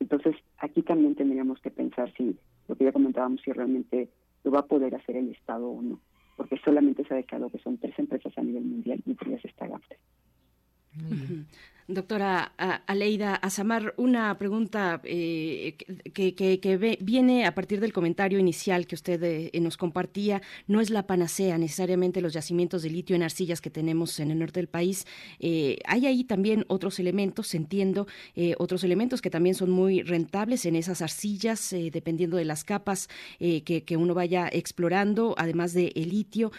Entonces, 0.00 0.36
aquí 0.58 0.82
también 0.82 1.14
tendríamos 1.14 1.60
que 1.60 1.70
pensar 1.70 2.12
si, 2.16 2.36
lo 2.68 2.74
que 2.76 2.84
ya 2.84 2.92
comentábamos, 2.92 3.40
si 3.42 3.52
realmente 3.52 4.08
lo 4.44 4.50
va 4.50 4.60
a 4.60 4.66
poder 4.66 4.94
hacer 4.94 5.16
el 5.16 5.30
Estado 5.30 5.68
o 5.68 5.80
no, 5.80 6.00
porque 6.36 6.58
solamente 6.64 7.04
se 7.04 7.14
ha 7.14 7.18
declarado 7.18 7.50
que 7.50 7.58
son 7.58 7.78
tres 7.78 7.96
empresas 7.98 8.36
a 8.36 8.42
nivel 8.42 8.64
mundial 8.64 9.00
y 9.06 9.10
entre 9.10 9.30
ellas 9.30 9.44
está 9.44 9.68
GAFTE. 9.68 9.98
Doctora 11.88 12.52
Aleida 12.86 13.34
Azamar, 13.34 13.92
una 13.96 14.38
pregunta 14.38 15.00
eh, 15.04 15.76
que, 16.14 16.98
viene 17.00 17.44
a 17.44 17.54
partir 17.54 17.80
del 17.80 17.92
comentario 17.92 18.38
inicial 18.38 18.86
que 18.86 18.94
usted 18.94 19.20
eh, 19.22 19.60
nos 19.60 19.76
compartía. 19.76 20.42
No 20.68 20.80
es 20.80 20.90
la 20.90 21.08
panacea 21.08 21.58
necesariamente 21.58 22.20
los 22.20 22.34
yacimientos 22.34 22.82
de 22.82 22.90
litio 22.90 23.16
en 23.16 23.24
arcillas 23.24 23.60
que 23.60 23.70
tenemos 23.70 24.20
en 24.20 24.30
el 24.30 24.38
norte 24.38 24.60
del 24.60 24.68
país. 24.68 25.06
Eh, 25.40 25.80
hay 25.84 26.06
ahí 26.06 26.22
también 26.22 26.64
otros 26.68 27.00
elementos, 27.00 27.54
entiendo, 27.54 28.06
otros 28.58 28.84
elementos 28.84 29.20
que 29.20 29.30
también 29.30 29.54
son 29.54 29.70
muy 29.70 30.02
rentables 30.02 30.66
en 30.66 30.76
esas 30.76 31.02
arcillas, 31.02 31.74
dependiendo 31.92 32.36
de 32.36 32.44
las 32.44 32.64
capas 32.64 33.08
que, 33.38 33.96
uno 33.96 34.14
vaya 34.14 34.48
explorando, 34.50 35.34
además 35.36 35.74
de 35.74 35.92
el 35.96 36.10
litio. 36.10 36.52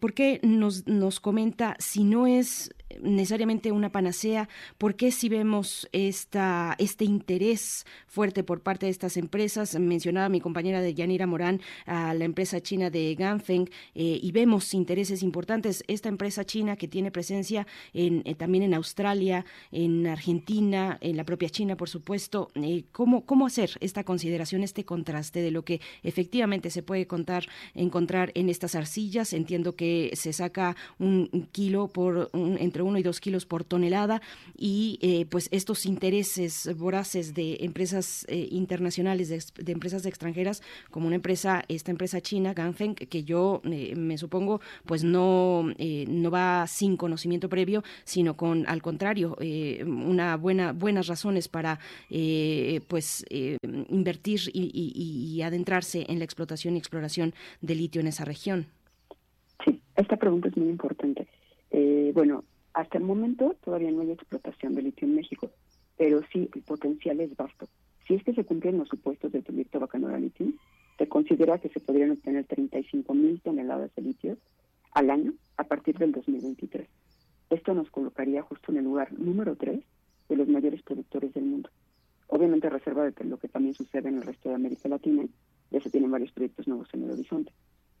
¿Por 0.00 0.14
qué 0.14 0.40
nos, 0.42 0.86
nos 0.86 1.20
comenta 1.20 1.76
si 1.78 2.04
no 2.04 2.26
es 2.26 2.70
necesariamente 3.00 3.72
una 3.72 3.90
panacea? 3.90 4.48
¿Por 4.78 4.94
qué 4.96 5.10
si 5.10 5.28
vemos 5.28 5.88
esta, 5.92 6.74
este 6.78 7.04
interés 7.04 7.86
fuerte 8.06 8.42
por 8.42 8.62
parte 8.62 8.86
de 8.86 8.92
estas 8.92 9.16
empresas? 9.16 9.78
Mencionaba 9.78 10.28
mi 10.28 10.40
compañera 10.40 10.80
de 10.80 10.94
Yanira 10.94 11.26
Morán 11.26 11.60
a 11.86 12.14
la 12.14 12.24
empresa 12.24 12.60
china 12.60 12.90
de 12.90 13.14
Ganfeng 13.14 13.68
eh, 13.94 14.18
y 14.22 14.32
vemos 14.32 14.74
intereses 14.74 15.22
importantes. 15.22 15.84
Esta 15.86 16.08
empresa 16.08 16.44
china 16.44 16.76
que 16.76 16.88
tiene 16.88 17.10
presencia 17.10 17.66
en, 17.92 18.22
eh, 18.24 18.34
también 18.34 18.64
en 18.64 18.74
Australia, 18.74 19.44
en 19.70 20.06
Argentina, 20.06 20.98
en 21.00 21.16
la 21.16 21.24
propia 21.24 21.50
China, 21.50 21.76
por 21.76 21.88
supuesto. 21.88 22.50
Eh, 22.54 22.84
¿cómo, 22.92 23.24
¿Cómo 23.24 23.46
hacer 23.46 23.70
esta 23.80 24.04
consideración, 24.04 24.62
este 24.62 24.84
contraste 24.84 25.40
de 25.40 25.50
lo 25.50 25.64
que 25.64 25.80
efectivamente 26.02 26.70
se 26.70 26.82
puede 26.82 27.06
contar, 27.06 27.46
encontrar 27.74 28.32
en 28.34 28.48
estas 28.48 28.74
arcillas? 28.74 29.32
Entiendo 29.32 29.76
que 29.76 30.10
se 30.14 30.32
saca 30.32 30.76
un 30.98 31.48
kilo 31.52 31.88
por 31.88 32.30
entre 32.34 32.77
uno 32.82 32.98
y 32.98 33.02
dos 33.02 33.20
kilos 33.20 33.46
por 33.46 33.64
tonelada 33.64 34.20
y 34.56 34.98
eh, 35.02 35.26
pues 35.26 35.48
estos 35.52 35.86
intereses 35.86 36.76
voraces 36.76 37.34
de 37.34 37.58
empresas 37.60 38.24
eh, 38.28 38.48
internacionales, 38.50 39.28
de, 39.28 39.72
empresas 39.72 40.06
extranjeras, 40.06 40.62
como 40.90 41.06
una 41.06 41.16
empresa, 41.16 41.64
esta 41.68 41.90
empresa 41.90 42.20
china, 42.20 42.54
Ganfeng, 42.54 42.94
que 42.94 43.24
yo 43.24 43.60
eh, 43.64 43.94
me 43.96 44.18
supongo 44.18 44.60
pues 44.84 45.04
no, 45.04 45.66
no 46.08 46.30
va 46.30 46.66
sin 46.66 46.96
conocimiento 46.96 47.48
previo, 47.48 47.82
sino 48.04 48.36
con, 48.36 48.66
al 48.68 48.82
contrario, 48.82 49.36
una 49.86 50.36
buena, 50.36 50.72
buenas 50.72 51.06
razones 51.06 51.48
para 51.48 51.78
pues 52.88 53.24
invertir 53.30 54.40
y 54.52 55.42
adentrarse 55.42 56.06
en 56.08 56.18
la 56.18 56.24
explotación 56.24 56.74
y 56.74 56.78
exploración 56.78 57.34
de 57.60 57.74
litio 57.74 58.00
en 58.00 58.08
esa 58.08 58.24
región. 58.24 58.66
Sí, 59.64 59.80
esta 59.96 60.16
pregunta 60.16 60.48
es 60.48 60.56
muy 60.56 60.68
importante. 60.68 61.26
bueno, 62.14 62.44
hasta 62.78 62.96
el 62.96 63.02
momento 63.02 63.56
todavía 63.64 63.90
no 63.90 64.02
hay 64.02 64.12
explotación 64.12 64.76
de 64.76 64.82
litio 64.82 65.08
en 65.08 65.16
México, 65.16 65.50
pero 65.96 66.20
sí 66.32 66.48
el 66.54 66.62
potencial 66.62 67.18
es 67.18 67.36
vasto. 67.36 67.66
Si 68.06 68.14
es 68.14 68.22
que 68.22 68.32
se 68.32 68.44
cumplen 68.44 68.78
los 68.78 68.86
supuestos 68.86 69.32
del 69.32 69.42
proyecto 69.42 69.80
Bacanora 69.80 70.16
Litio, 70.16 70.52
se 70.96 71.08
considera 71.08 71.58
que 71.58 71.70
se 71.70 71.80
podrían 71.80 72.12
obtener 72.12 72.44
35 72.44 73.12
mil 73.14 73.40
toneladas 73.40 73.92
de 73.96 74.02
litio 74.02 74.36
al 74.92 75.10
año 75.10 75.32
a 75.56 75.64
partir 75.64 75.98
del 75.98 76.12
2023. 76.12 76.88
Esto 77.50 77.74
nos 77.74 77.90
colocaría 77.90 78.42
justo 78.42 78.70
en 78.70 78.78
el 78.78 78.84
lugar 78.84 79.12
número 79.12 79.56
3 79.56 79.80
de 80.28 80.36
los 80.36 80.46
mayores 80.46 80.80
productores 80.82 81.34
del 81.34 81.46
mundo. 81.46 81.70
Obviamente 82.28 82.70
reserva 82.70 83.10
de 83.10 83.24
lo 83.24 83.38
que 83.38 83.48
también 83.48 83.74
sucede 83.74 84.08
en 84.08 84.18
el 84.18 84.22
resto 84.22 84.50
de 84.50 84.54
América 84.54 84.88
Latina, 84.88 85.24
ya 85.72 85.80
se 85.80 85.90
tienen 85.90 86.12
varios 86.12 86.30
proyectos 86.30 86.68
nuevos 86.68 86.88
en 86.92 87.02
el 87.02 87.10
horizonte. 87.10 87.50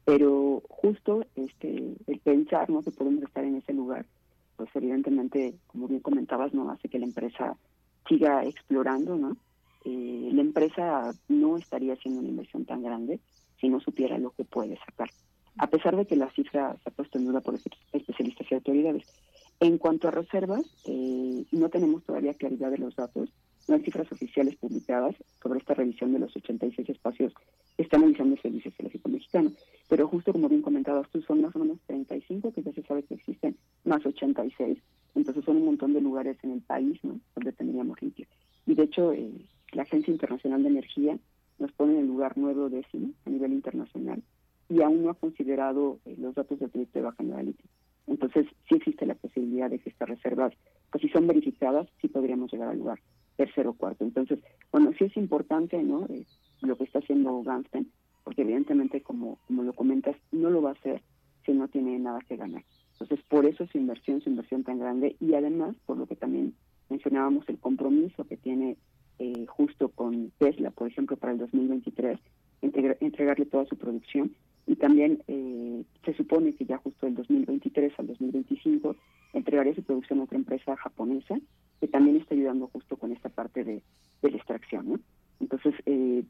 Pero 0.04 0.62
justo 0.68 1.24
este 1.34 1.96
el 2.06 2.20
pensar 2.20 2.70
¿no? 2.70 2.84
que 2.84 2.92
podemos 2.92 3.24
estar 3.24 3.42
en 3.42 3.56
ese 3.56 3.72
lugar 3.72 4.06
pues 4.58 4.68
evidentemente, 4.74 5.54
como 5.68 5.86
bien 5.86 6.00
comentabas, 6.00 6.52
no 6.52 6.68
hace 6.70 6.88
que 6.88 6.98
la 6.98 7.06
empresa 7.06 7.56
siga 8.08 8.44
explorando, 8.44 9.16
¿no? 9.16 9.36
Eh, 9.84 10.30
la 10.32 10.40
empresa 10.40 11.12
no 11.28 11.56
estaría 11.56 11.92
haciendo 11.92 12.20
una 12.20 12.28
inversión 12.28 12.64
tan 12.64 12.82
grande 12.82 13.20
si 13.60 13.68
no 13.68 13.78
supiera 13.78 14.18
lo 14.18 14.32
que 14.32 14.44
puede 14.44 14.76
sacar. 14.78 15.08
A 15.58 15.68
pesar 15.68 15.96
de 15.96 16.06
que 16.06 16.16
la 16.16 16.28
cifra 16.32 16.76
se 16.82 16.90
ha 16.90 16.92
puesto 16.92 17.18
en 17.18 17.26
duda 17.26 17.40
por 17.40 17.54
especialistas 17.92 18.46
y 18.50 18.54
autoridades. 18.54 19.06
En 19.60 19.78
cuanto 19.78 20.08
a 20.08 20.10
reservas, 20.10 20.66
eh, 20.86 21.44
no 21.52 21.68
tenemos 21.68 22.02
todavía 22.02 22.34
claridad 22.34 22.72
de 22.72 22.78
los 22.78 22.96
datos, 22.96 23.30
no 23.68 23.74
hay 23.74 23.82
cifras 23.82 24.10
oficiales 24.10 24.56
publicadas 24.56 25.14
sobre 25.42 25.60
esta 25.60 25.74
revisión 25.74 26.12
de 26.12 26.18
los 26.18 26.34
86 26.34 26.88
espacios 26.88 27.34
que 27.76 27.82
está 27.82 27.96
analizando 27.96 28.34
el 28.34 28.42
Servicio 28.42 28.72
Geológico 28.72 29.08
Mexicano. 29.10 29.52
Pero 29.88 30.08
justo 30.08 30.32
como 30.32 30.48
bien 30.48 30.62
comentabas 30.62 31.08
tú, 31.10 31.20
son 31.22 31.42
más 31.42 31.54
o 31.54 31.58
menos 31.58 31.78
35 31.86 32.52
que 32.52 32.62
ya 32.62 32.72
se 32.72 32.82
sabe 32.82 33.02
que 33.02 33.14
existen, 33.14 33.56
más 33.84 34.04
86. 34.04 34.78
Entonces 35.14 35.44
son 35.44 35.58
un 35.58 35.66
montón 35.66 35.92
de 35.92 36.00
lugares 36.00 36.38
en 36.42 36.52
el 36.52 36.62
país 36.62 36.98
donde 37.02 37.52
tendríamos 37.52 38.00
litio. 38.00 38.26
Y 38.66 38.74
de 38.74 38.84
hecho, 38.84 39.12
eh, 39.12 39.30
la 39.72 39.82
Agencia 39.82 40.12
Internacional 40.12 40.62
de 40.62 40.68
Energía 40.70 41.18
nos 41.58 41.72
pone 41.72 41.94
en 41.94 42.00
el 42.00 42.06
lugar 42.06 42.38
nuevo 42.38 42.68
décimo 42.70 43.10
a 43.26 43.30
nivel 43.30 43.52
internacional 43.52 44.22
y 44.70 44.82
aún 44.82 45.02
no 45.02 45.10
ha 45.10 45.14
considerado 45.14 45.98
eh, 46.04 46.14
los 46.18 46.34
datos 46.34 46.58
del 46.58 46.70
proyecto 46.70 46.98
de 46.98 47.04
Baja 47.04 47.22
Litio. 47.22 47.66
Entonces, 48.06 48.46
sí 48.66 48.76
existe 48.76 49.04
la 49.04 49.14
posibilidad 49.14 49.68
de 49.68 49.78
que 49.78 49.90
estas 49.90 50.08
reservas, 50.08 50.54
pues 50.90 51.02
si 51.02 51.08
son 51.10 51.26
verificadas, 51.26 51.86
sí 52.00 52.08
podríamos 52.08 52.50
llegar 52.50 52.68
al 52.70 52.78
lugar 52.78 52.98
tercero 53.38 53.72
cuarto. 53.72 54.04
Entonces, 54.04 54.40
bueno, 54.72 54.92
sí 54.98 55.04
es 55.04 55.16
importante, 55.16 55.80
¿no? 55.82 56.04
Eh, 56.06 56.26
lo 56.60 56.76
que 56.76 56.84
está 56.84 56.98
haciendo 56.98 57.40
Gansten, 57.42 57.90
porque 58.24 58.42
evidentemente, 58.42 59.00
como, 59.00 59.38
como 59.46 59.62
lo 59.62 59.72
comentas, 59.72 60.16
no 60.32 60.50
lo 60.50 60.60
va 60.60 60.70
a 60.70 60.72
hacer 60.72 61.00
si 61.46 61.52
no 61.52 61.68
tiene 61.68 61.98
nada 62.00 62.18
que 62.28 62.36
ganar. 62.36 62.64
Entonces, 62.92 63.20
por 63.28 63.46
eso 63.46 63.64
su 63.68 63.78
inversión, 63.78 64.20
su 64.20 64.28
inversión 64.28 64.64
tan 64.64 64.80
grande 64.80 65.16
y 65.20 65.34
además, 65.34 65.76
por 65.86 65.96
lo 65.96 66.06
que 66.06 66.16
también 66.16 66.54
mencionábamos, 66.90 67.48
el 67.48 67.58
compromiso 67.58 68.24
que 68.24 68.36
tiene 68.36 68.76
eh, 69.20 69.46
justo 69.46 69.88
con 69.88 70.32
Tesla, 70.38 70.72
por 70.72 70.88
ejemplo, 70.88 71.16
para 71.16 71.32
el 71.32 71.38
2023, 71.38 72.18
entregarle 72.60 73.46
toda 73.46 73.66
su 73.66 73.76
producción. 73.76 74.32
Y 74.66 74.74
también 74.74 75.22
eh, 75.28 75.84
se 76.04 76.12
supone 76.14 76.54
que 76.54 76.66
ya 76.66 76.76
justo 76.78 77.06
del 77.06 77.14
2023 77.14 77.92
al 77.98 78.08
2025 78.08 78.96
entregaría 79.32 79.74
su 79.76 79.82
producción 79.84 80.18
a 80.18 80.24
otra 80.24 80.36
empresa 80.36 80.76
japonesa 80.76 81.38
que 81.80 81.88
también 81.88 82.16
está 82.16 82.34
ayudando 82.34 82.68
justo 82.68 82.96
con 82.96 83.12
esta 83.12 83.28
parte 83.28 83.64
de, 83.64 83.82
la 84.22 84.36
extracción. 84.36 84.88
¿no? 84.88 85.00
Entonces, 85.40 85.74
eh, 85.86 86.24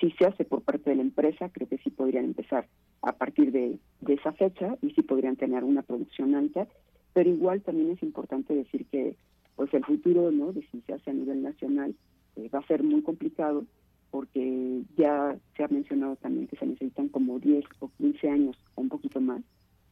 si 0.00 0.10
se 0.12 0.26
hace 0.26 0.44
por 0.44 0.62
parte 0.62 0.90
de 0.90 0.96
la 0.96 1.02
empresa, 1.02 1.50
creo 1.50 1.68
que 1.68 1.78
sí 1.78 1.90
podrían 1.90 2.24
empezar 2.24 2.66
a 3.02 3.12
partir 3.12 3.52
de, 3.52 3.78
esa 4.08 4.32
fecha 4.32 4.76
y 4.82 4.90
sí 4.90 5.02
podrían 5.02 5.36
tener 5.36 5.64
una 5.64 5.82
producción 5.82 6.34
alta, 6.34 6.66
pero 7.12 7.28
igual 7.28 7.60
también 7.62 7.90
es 7.90 8.02
importante 8.02 8.54
decir 8.54 8.86
que 8.86 9.16
pues 9.56 9.72
el 9.74 9.84
futuro 9.84 10.30
no 10.30 10.52
de 10.52 10.62
si 10.70 10.80
se 10.82 10.92
hace 10.92 11.10
a 11.10 11.14
nivel 11.14 11.42
nacional 11.42 11.94
eh, 12.36 12.48
va 12.54 12.60
a 12.60 12.66
ser 12.66 12.82
muy 12.82 13.02
complicado 13.02 13.64
porque 14.10 14.82
ya 14.96 15.36
se 15.56 15.64
ha 15.64 15.68
mencionado 15.68 16.16
también 16.16 16.46
que 16.46 16.56
se 16.56 16.66
necesitan 16.66 17.08
como 17.08 17.38
10 17.38 17.64
o 17.80 17.90
15 17.98 18.28
años 18.28 18.56
o 18.74 18.82
un 18.82 18.88
poquito 18.88 19.20
más 19.20 19.42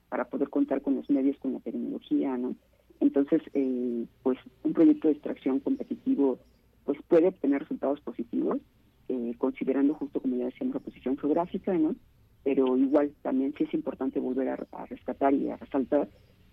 para 0.08 0.26
poder 0.26 0.48
contar 0.48 0.80
con 0.80 0.94
los 0.94 1.10
medios, 1.10 1.36
con 1.38 1.54
la 1.54 1.60
tecnología, 1.60 2.36
¿no? 2.36 2.54
Entonces, 3.00 3.42
eh, 3.54 4.06
pues 4.22 4.38
un 4.62 4.72
proyecto 4.72 5.08
de 5.08 5.14
extracción 5.14 5.60
competitivo 5.60 6.38
pues 6.84 6.98
puede 7.08 7.28
obtener 7.28 7.60
resultados 7.60 8.00
positivos, 8.00 8.58
eh, 9.08 9.34
considerando 9.38 9.94
justo 9.94 10.20
como 10.20 10.36
ya 10.36 10.46
decíamos 10.46 10.74
la 10.74 10.80
posición 10.80 11.16
geográfica, 11.18 11.72
¿no? 11.74 11.94
Pero 12.42 12.76
igual 12.76 13.12
también 13.22 13.54
sí 13.56 13.64
es 13.64 13.74
importante 13.74 14.20
volver 14.20 14.48
a, 14.48 14.86
rescatar 14.86 15.32
y 15.34 15.50
a 15.50 15.56
resaltar 15.56 16.08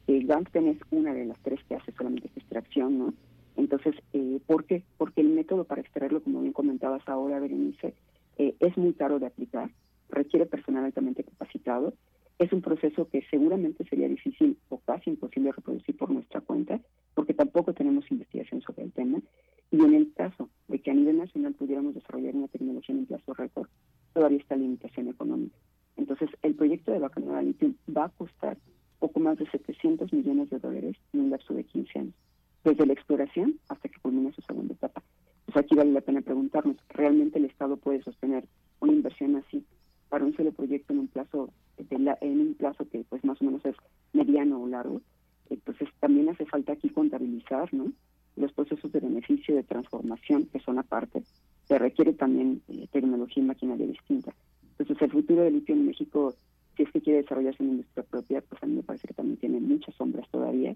que 0.08 0.20
Gangsten 0.22 0.68
es 0.68 0.78
una 0.90 1.14
de 1.14 1.26
las 1.26 1.38
tres 1.42 1.60
que 1.68 1.76
hace 1.76 1.92
solamente 1.92 2.28
esta 2.28 2.40
extracción, 2.40 2.98
¿no? 2.98 3.14
Entonces, 3.58 3.96
eh, 4.14 4.40
¿por 4.48 4.66
qué? 4.66 4.84
Porque 4.98 5.22
el 5.22 5.30
método 5.30 5.66
para 5.66 5.82
extraerlo, 5.82 6.24
como 6.24 6.42
bien 6.42 6.54
comentabas 6.54 7.08
ahora, 7.08 7.40
Berenice, 7.40 7.94
eh, 8.38 8.56
es 8.60 8.78
muy 8.78 8.94
caro 8.94 9.20
de 9.20 9.28
aplicar, 9.28 9.70
requiere 10.10 10.46
personal 10.46 10.86
altamente 10.86 11.24
capacitado 11.24 11.94
es 12.42 12.52
un 12.52 12.62
proceso 12.62 13.08
que 13.08 13.22
seguramente 13.30 13.86
sería 13.88 14.08
difícil 14.08 14.58
o 14.70 14.80
casi 14.80 15.12
imposible 15.12 15.52
reproducir 15.52 15.96
por 15.96 16.10
nuestra 16.10 16.42
cuenta, 16.42 16.82
porque 17.14 17.36
tampoco 17.36 17.72
tenemos 17.74 18.10
investigación 18.10 18.62
sobre 18.62 18.84
el 18.84 18.92
tema. 18.92 19.22
Y 19.70 19.80
en 19.80 19.94
el 19.94 20.12
caso 20.14 20.50
de 20.68 20.80
que 20.80 20.90
a 20.90 20.94
nivel 20.96 21.20
nacional 21.20 21.54
pudiéramos 21.54 21.94
desarrollar 21.94 22.36
una 22.36 22.48
tecnología 22.48 22.94
en 22.96 23.02
un 23.02 23.06
plazo 23.06 23.36
récord, 23.36 23.70
todavía 24.14 24.40
está 24.40 24.56
limitación 24.56 25.10
económica. 25.10 25.56
Entonces, 25.98 26.30
el 26.42 26.56
proyecto 26.56 26.92
de 26.92 26.98
Bacanora 26.98 27.44
Lithium 27.44 27.76
va 27.96 28.06
a 28.06 28.10
costar 28.10 28.58
poco 28.98 29.20
más 29.20 29.38
de 29.38 29.48
700 29.50 30.12
millones 30.12 30.50
de 30.50 30.58
dólares 30.58 30.98
en 31.14 31.20
un 31.20 31.30
lapso 31.30 31.54
de 31.54 31.64
15 31.64 32.00
años, 32.00 32.16
desde 32.64 32.88
la 32.88 32.94
exploración 32.94 33.60
hasta 33.70 33.88
que 33.88 34.02
culmine 34.02 34.34
su 34.34 34.42
segunda 34.42 34.74
etapa. 34.74 35.04
Pues 35.46 35.58
aquí 35.58 35.76
vale 35.76 35.92
la 35.92 36.02
pena 36.02 36.22
preguntarnos, 36.22 36.78
¿realmente 36.90 37.38
el 37.38 37.46
Estado 37.46 37.78
puede 37.78 38.02
sostener 38.02 38.46
una 38.80 38.94
inversión 38.94 39.36
así 39.36 39.64
para 40.12 40.26
un 40.26 40.36
solo 40.36 40.52
proyecto 40.52 40.92
en 40.92 41.00
un 41.00 41.08
plazo 41.08 41.54
en 41.90 42.42
un 42.42 42.54
plazo 42.56 42.88
que 42.90 43.06
pues 43.10 43.24
más 43.24 43.42
o 43.42 43.46
menos 43.46 43.66
es 43.66 43.76
mediano 44.12 44.62
o 44.62 44.68
largo. 44.68 45.02
Entonces 45.50 45.88
también 46.02 46.28
hace 46.28 46.46
falta 46.46 46.74
aquí 46.74 46.90
contabilizar 46.90 47.74
¿no? 47.74 47.94
los 48.36 48.52
procesos 48.52 48.92
de 48.92 49.00
beneficio 49.00 49.56
de 49.56 49.64
transformación 49.64 50.48
que 50.52 50.60
son 50.60 50.80
aparte. 50.80 51.24
Se 51.66 51.80
requiere 51.80 52.12
también 52.12 52.62
eh, 52.68 52.88
tecnología 52.92 53.42
y 53.42 53.46
maquinaria 53.46 53.88
distinta. 53.88 54.34
Entonces 54.78 55.02
el 55.02 55.12
futuro 55.12 55.44
del 55.44 55.54
litio 55.54 55.76
en 55.76 55.86
México, 55.86 56.36
si 56.76 56.84
es 56.84 56.92
que 56.92 57.02
quiere 57.02 57.22
desarrollarse 57.22 57.64
en 57.64 57.70
industria 57.70 58.04
propia, 58.04 58.42
pues 58.42 58.62
a 58.62 58.66
mí 58.66 58.76
me 58.76 58.84
parece 58.84 59.08
que 59.08 59.14
también 59.14 59.38
tiene 59.38 59.62
muchas 59.62 59.96
sombras 59.96 60.30
todavía. 60.30 60.76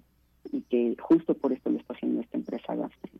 y 0.50 0.62
que 0.62 0.96
justo 0.98 1.34
por 1.34 1.52
esto 1.52 1.70
lo 1.70 1.80
está 1.80 1.94
haciendo 1.94 2.22
esta 2.22 2.38
empresa 2.38 2.74
Gastra. 2.74 3.12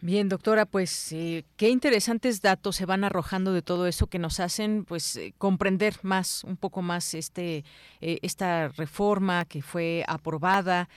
Bien, 0.00 0.28
doctora, 0.28 0.66
pues 0.66 1.12
eh, 1.12 1.44
qué 1.56 1.70
interesantes 1.70 2.42
datos 2.42 2.76
se 2.76 2.86
van 2.86 3.04
arrojando 3.04 3.52
de 3.52 3.62
todo 3.62 3.86
eso 3.86 4.08
que 4.08 4.18
nos 4.18 4.40
hacen 4.40 4.84
pues 4.84 5.16
eh, 5.16 5.34
comprender 5.38 5.96
más, 6.02 6.42
un 6.44 6.56
poco 6.56 6.82
más 6.82 7.14
este 7.14 7.64
eh, 8.00 8.18
esta 8.22 8.68
reforma 8.68 9.44
que 9.44 9.62
fue 9.62 10.04
aprobada, 10.08 10.88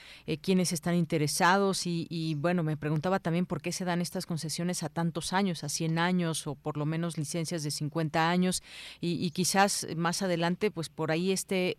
quiénes 0.41 0.71
están 0.71 0.95
interesados 0.95 1.85
y, 1.85 2.35
bueno, 2.37 2.63
me 2.63 2.77
preguntaba 2.77 3.19
también 3.19 3.45
por 3.45 3.61
qué 3.61 3.71
se 3.71 3.85
dan 3.85 4.01
estas 4.01 4.25
concesiones 4.25 4.83
a 4.83 4.89
tantos 4.89 5.33
años, 5.33 5.63
a 5.63 5.69
100 5.69 5.99
años 5.99 6.47
o 6.47 6.55
por 6.55 6.77
lo 6.77 6.85
menos 6.85 7.17
licencias 7.17 7.63
de 7.63 7.71
50 7.71 8.29
años 8.29 8.63
y, 8.99 9.23
y 9.23 9.31
quizás 9.31 9.87
más 9.95 10.21
adelante 10.21 10.71
pues 10.71 10.89
por 10.89 11.11
ahí 11.11 11.31
esté 11.31 11.77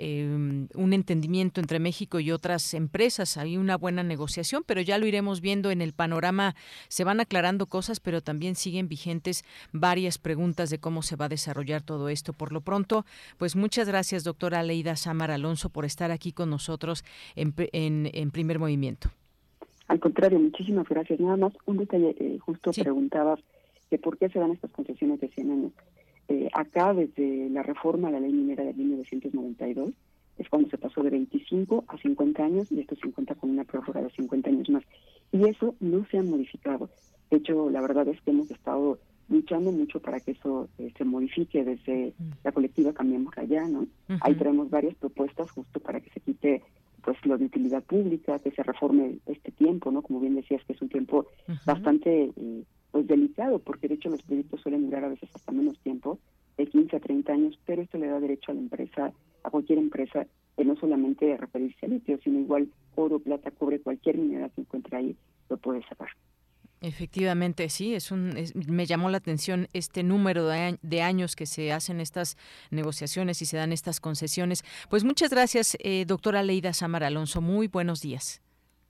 Em, 0.00 0.68
un 0.76 0.92
entendimiento 0.92 1.60
entre 1.60 1.80
México 1.80 2.20
y 2.20 2.30
otras 2.30 2.72
empresas. 2.72 3.36
Hay 3.36 3.56
una 3.56 3.76
buena 3.76 4.04
negociación, 4.04 4.62
pero 4.64 4.80
ya 4.80 4.96
lo 4.96 5.06
iremos 5.06 5.40
viendo 5.40 5.72
en 5.72 5.82
el 5.82 5.92
panorama. 5.92 6.54
Se 6.86 7.02
van 7.02 7.18
aclarando 7.18 7.66
cosas, 7.66 7.98
pero 7.98 8.20
también 8.20 8.54
siguen 8.54 8.86
vigentes 8.86 9.44
varias 9.72 10.18
preguntas 10.18 10.70
de 10.70 10.78
cómo 10.78 11.02
se 11.02 11.16
va 11.16 11.24
a 11.24 11.28
desarrollar 11.28 11.82
todo 11.82 12.08
esto. 12.10 12.32
Por 12.32 12.52
lo 12.52 12.60
pronto, 12.60 13.04
pues 13.38 13.56
muchas 13.56 13.88
gracias, 13.88 14.22
doctora 14.22 14.62
Leida 14.62 14.94
Samar 14.94 15.32
Alonso, 15.32 15.68
por 15.68 15.84
estar 15.84 16.12
aquí 16.12 16.30
con 16.30 16.48
nosotros 16.48 17.04
en, 17.34 17.52
en, 17.72 18.30
primer 18.30 18.60
movimiento. 18.60 19.10
Al 19.88 19.98
contrario, 19.98 20.38
muchísimas 20.38 20.88
gracias. 20.88 21.18
Nada 21.18 21.36
más 21.36 21.52
un 21.66 21.78
detalle, 21.78 22.14
eh, 22.20 22.38
justo 22.38 22.70
preguntaba 22.70 23.36
que 23.90 23.98
por 23.98 24.16
qué 24.16 24.28
se 24.28 24.38
dan 24.38 24.52
estas 24.52 24.70
concesiones 24.70 25.18
de 25.20 25.28
100 25.28 25.50
años. 25.50 25.72
Eh, 26.28 26.48
acá, 26.52 26.92
desde 26.92 27.48
la 27.50 27.62
reforma 27.62 28.08
a 28.08 28.10
la 28.10 28.20
ley 28.20 28.32
minera 28.32 28.64
de 28.64 28.74
1992, 28.74 29.92
es 30.38 30.48
cuando 30.48 30.68
se 30.68 30.78
pasó 30.78 31.02
de 31.02 31.10
25 31.10 31.84
a 31.88 31.98
50 31.98 32.44
años 32.44 32.70
y 32.70 32.80
esto 32.80 32.94
50 32.96 33.34
con 33.34 33.50
una 33.50 33.64
prórroga 33.64 34.02
de 34.02 34.10
50 34.10 34.50
años 34.50 34.68
más. 34.68 34.84
Y 35.32 35.48
eso 35.48 35.74
no 35.80 36.06
se 36.10 36.18
ha 36.18 36.22
modificado. 36.22 36.90
De 37.30 37.38
hecho, 37.38 37.70
la 37.70 37.80
verdad 37.80 38.06
es 38.08 38.20
que 38.22 38.30
hemos 38.30 38.50
estado 38.50 38.98
luchando 39.28 39.72
mucho 39.72 40.00
para 40.00 40.20
que 40.20 40.32
eso 40.32 40.68
eh, 40.78 40.92
se 40.96 41.04
modifique 41.04 41.64
desde 41.64 42.14
la 42.42 42.52
colectiva 42.52 42.92
Cambiemos 42.92 43.36
Allá, 43.36 43.66
¿no? 43.68 43.86
Ahí 44.20 44.34
traemos 44.34 44.70
varias 44.70 44.94
propuestas 44.94 45.50
justo 45.50 45.80
para 45.80 46.00
que 46.00 46.10
se 46.10 46.20
quite 46.20 46.62
pues 47.02 47.16
lo 47.24 47.38
de 47.38 47.44
utilidad 47.44 47.82
pública, 47.84 48.38
que 48.38 48.50
se 48.50 48.62
reforme 48.62 49.18
este 49.26 49.50
tiempo, 49.52 49.90
¿no? 49.90 50.02
Como 50.02 50.20
bien 50.20 50.34
decías, 50.34 50.62
que 50.64 50.72
es 50.72 50.82
un 50.82 50.88
tiempo 50.88 51.26
bastante 51.64 52.32
eh, 52.36 52.62
pues 52.90 53.06
delicado, 53.06 53.58
porque 53.58 53.88
de 53.88 53.94
hecho 53.94 54.10
los 54.10 54.22
proyectos 54.22 54.60
suelen 54.60 54.86
durar 54.86 55.04
a 55.04 55.08
veces 55.08 55.30
hasta 55.34 55.52
menos 55.52 55.78
tiempo, 55.80 56.18
de 56.56 56.66
15 56.66 56.96
a 56.96 57.00
30 57.00 57.32
años, 57.32 57.58
pero 57.64 57.82
esto 57.82 57.98
le 57.98 58.08
da 58.08 58.20
derecho 58.20 58.50
a 58.50 58.54
la 58.54 58.60
empresa, 58.60 59.12
a 59.44 59.50
cualquier 59.50 59.78
empresa, 59.78 60.26
que 60.56 60.64
no 60.64 60.76
solamente 60.76 61.36
referirse 61.36 61.86
a 61.86 61.88
litio, 61.88 62.18
sino 62.22 62.40
igual 62.40 62.68
oro, 62.96 63.20
plata, 63.20 63.50
cobre, 63.52 63.80
cualquier 63.80 64.18
mineral 64.18 64.50
que 64.54 64.62
encuentre 64.62 64.96
ahí, 64.96 65.16
lo 65.48 65.56
puede 65.56 65.82
sacar. 65.88 66.08
Efectivamente, 66.80 67.68
sí, 67.70 67.94
es 67.94 68.12
un, 68.12 68.34
me 68.68 68.86
llamó 68.86 69.10
la 69.10 69.18
atención 69.18 69.66
este 69.72 70.04
número 70.04 70.46
de, 70.46 70.78
de, 70.80 71.02
años 71.02 71.34
que 71.34 71.44
se 71.46 71.72
hacen 71.72 72.00
estas 72.00 72.36
negociaciones 72.70 73.42
y 73.42 73.46
se 73.46 73.56
dan 73.56 73.72
estas 73.72 74.00
concesiones. 74.00 74.62
Pues 74.88 75.04
muchas 75.04 75.30
gracias, 75.30 75.76
eh, 75.80 76.04
doctora 76.06 76.42
Leida 76.44 76.72
Samar 76.72 77.02
Alonso. 77.02 77.40
Muy 77.40 77.66
buenos 77.66 78.00
días. 78.00 78.40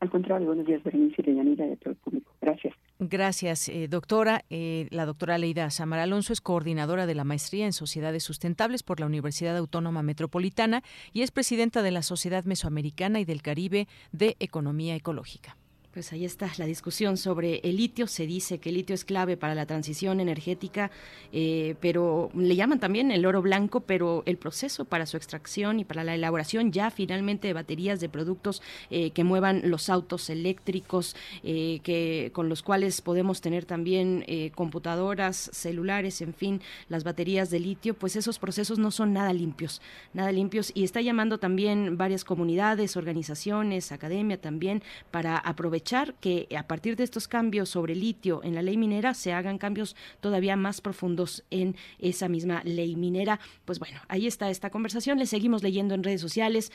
Al 0.00 0.10
contrario, 0.10 0.48
buenos 0.48 0.66
días, 0.66 0.82
Berenice 0.82 1.22
y 1.26 1.34
Yanira 1.34 1.66
y 1.66 1.72
a 1.72 1.76
todo 1.76 1.90
el 1.90 1.96
público. 1.96 2.32
Gracias. 2.40 2.74
Gracias, 3.00 3.68
eh, 3.68 3.86
doctora. 3.86 4.44
Eh, 4.50 4.88
la 4.90 5.06
doctora 5.06 5.38
Leida 5.38 5.70
Samar 5.70 6.00
Alonso 6.00 6.32
es 6.32 6.40
coordinadora 6.40 7.06
de 7.06 7.14
la 7.14 7.22
maestría 7.22 7.64
en 7.64 7.72
Sociedades 7.72 8.24
Sustentables 8.24 8.82
por 8.82 8.98
la 8.98 9.06
Universidad 9.06 9.56
Autónoma 9.56 10.02
Metropolitana 10.02 10.82
y 11.12 11.22
es 11.22 11.30
presidenta 11.30 11.82
de 11.82 11.92
la 11.92 12.02
Sociedad 12.02 12.44
Mesoamericana 12.44 13.20
y 13.20 13.24
del 13.24 13.40
Caribe 13.40 13.86
de 14.10 14.36
Economía 14.40 14.96
Ecológica. 14.96 15.56
Pues 15.98 16.12
ahí 16.12 16.24
está 16.24 16.48
la 16.58 16.66
discusión 16.66 17.16
sobre 17.16 17.56
el 17.64 17.76
litio. 17.76 18.06
Se 18.06 18.24
dice 18.24 18.58
que 18.58 18.68
el 18.68 18.76
litio 18.76 18.94
es 18.94 19.04
clave 19.04 19.36
para 19.36 19.56
la 19.56 19.66
transición 19.66 20.20
energética, 20.20 20.92
eh, 21.32 21.74
pero 21.80 22.30
le 22.36 22.54
llaman 22.54 22.78
también 22.78 23.10
el 23.10 23.26
oro 23.26 23.42
blanco, 23.42 23.80
pero 23.80 24.22
el 24.24 24.36
proceso 24.36 24.84
para 24.84 25.06
su 25.06 25.16
extracción 25.16 25.80
y 25.80 25.84
para 25.84 26.04
la 26.04 26.14
elaboración 26.14 26.70
ya 26.70 26.92
finalmente 26.92 27.48
de 27.48 27.52
baterías 27.52 27.98
de 27.98 28.08
productos 28.08 28.62
eh, 28.90 29.10
que 29.10 29.24
muevan 29.24 29.62
los 29.64 29.88
autos 29.88 30.30
eléctricos, 30.30 31.16
eh, 31.42 31.80
que 31.82 32.30
con 32.32 32.48
los 32.48 32.62
cuales 32.62 33.00
podemos 33.00 33.40
tener 33.40 33.64
también 33.64 34.24
computadoras, 34.54 35.50
celulares, 35.52 36.20
en 36.20 36.32
fin, 36.32 36.60
las 36.88 37.02
baterías 37.02 37.50
de 37.50 37.58
litio, 37.58 37.94
pues 37.94 38.14
esos 38.14 38.38
procesos 38.38 38.78
no 38.78 38.92
son 38.92 39.12
nada 39.12 39.32
limpios, 39.32 39.82
nada 40.14 40.30
limpios 40.30 40.70
y 40.76 40.84
está 40.84 41.00
llamando 41.00 41.38
también 41.38 41.98
varias 41.98 42.22
comunidades, 42.22 42.96
organizaciones, 42.96 43.90
academia 43.90 44.40
también 44.40 44.84
para 45.10 45.36
aprovechar 45.38 45.87
que 46.20 46.48
a 46.56 46.66
partir 46.66 46.96
de 46.96 47.04
estos 47.04 47.28
cambios 47.28 47.70
sobre 47.70 47.94
litio 47.94 48.42
en 48.44 48.54
la 48.54 48.62
ley 48.62 48.76
minera 48.76 49.14
se 49.14 49.32
hagan 49.32 49.58
cambios 49.58 49.96
todavía 50.20 50.54
más 50.56 50.80
profundos 50.80 51.44
en 51.50 51.76
esa 51.98 52.28
misma 52.28 52.62
ley 52.64 52.94
minera. 52.94 53.40
Pues 53.64 53.78
bueno, 53.78 54.00
ahí 54.08 54.26
está 54.26 54.50
esta 54.50 54.70
conversación, 54.70 55.18
le 55.18 55.26
seguimos 55.26 55.62
leyendo 55.62 55.94
en 55.94 56.02
redes 56.02 56.20
sociales. 56.20 56.72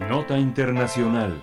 Nota 0.00 0.38
Internacional. 0.38 1.42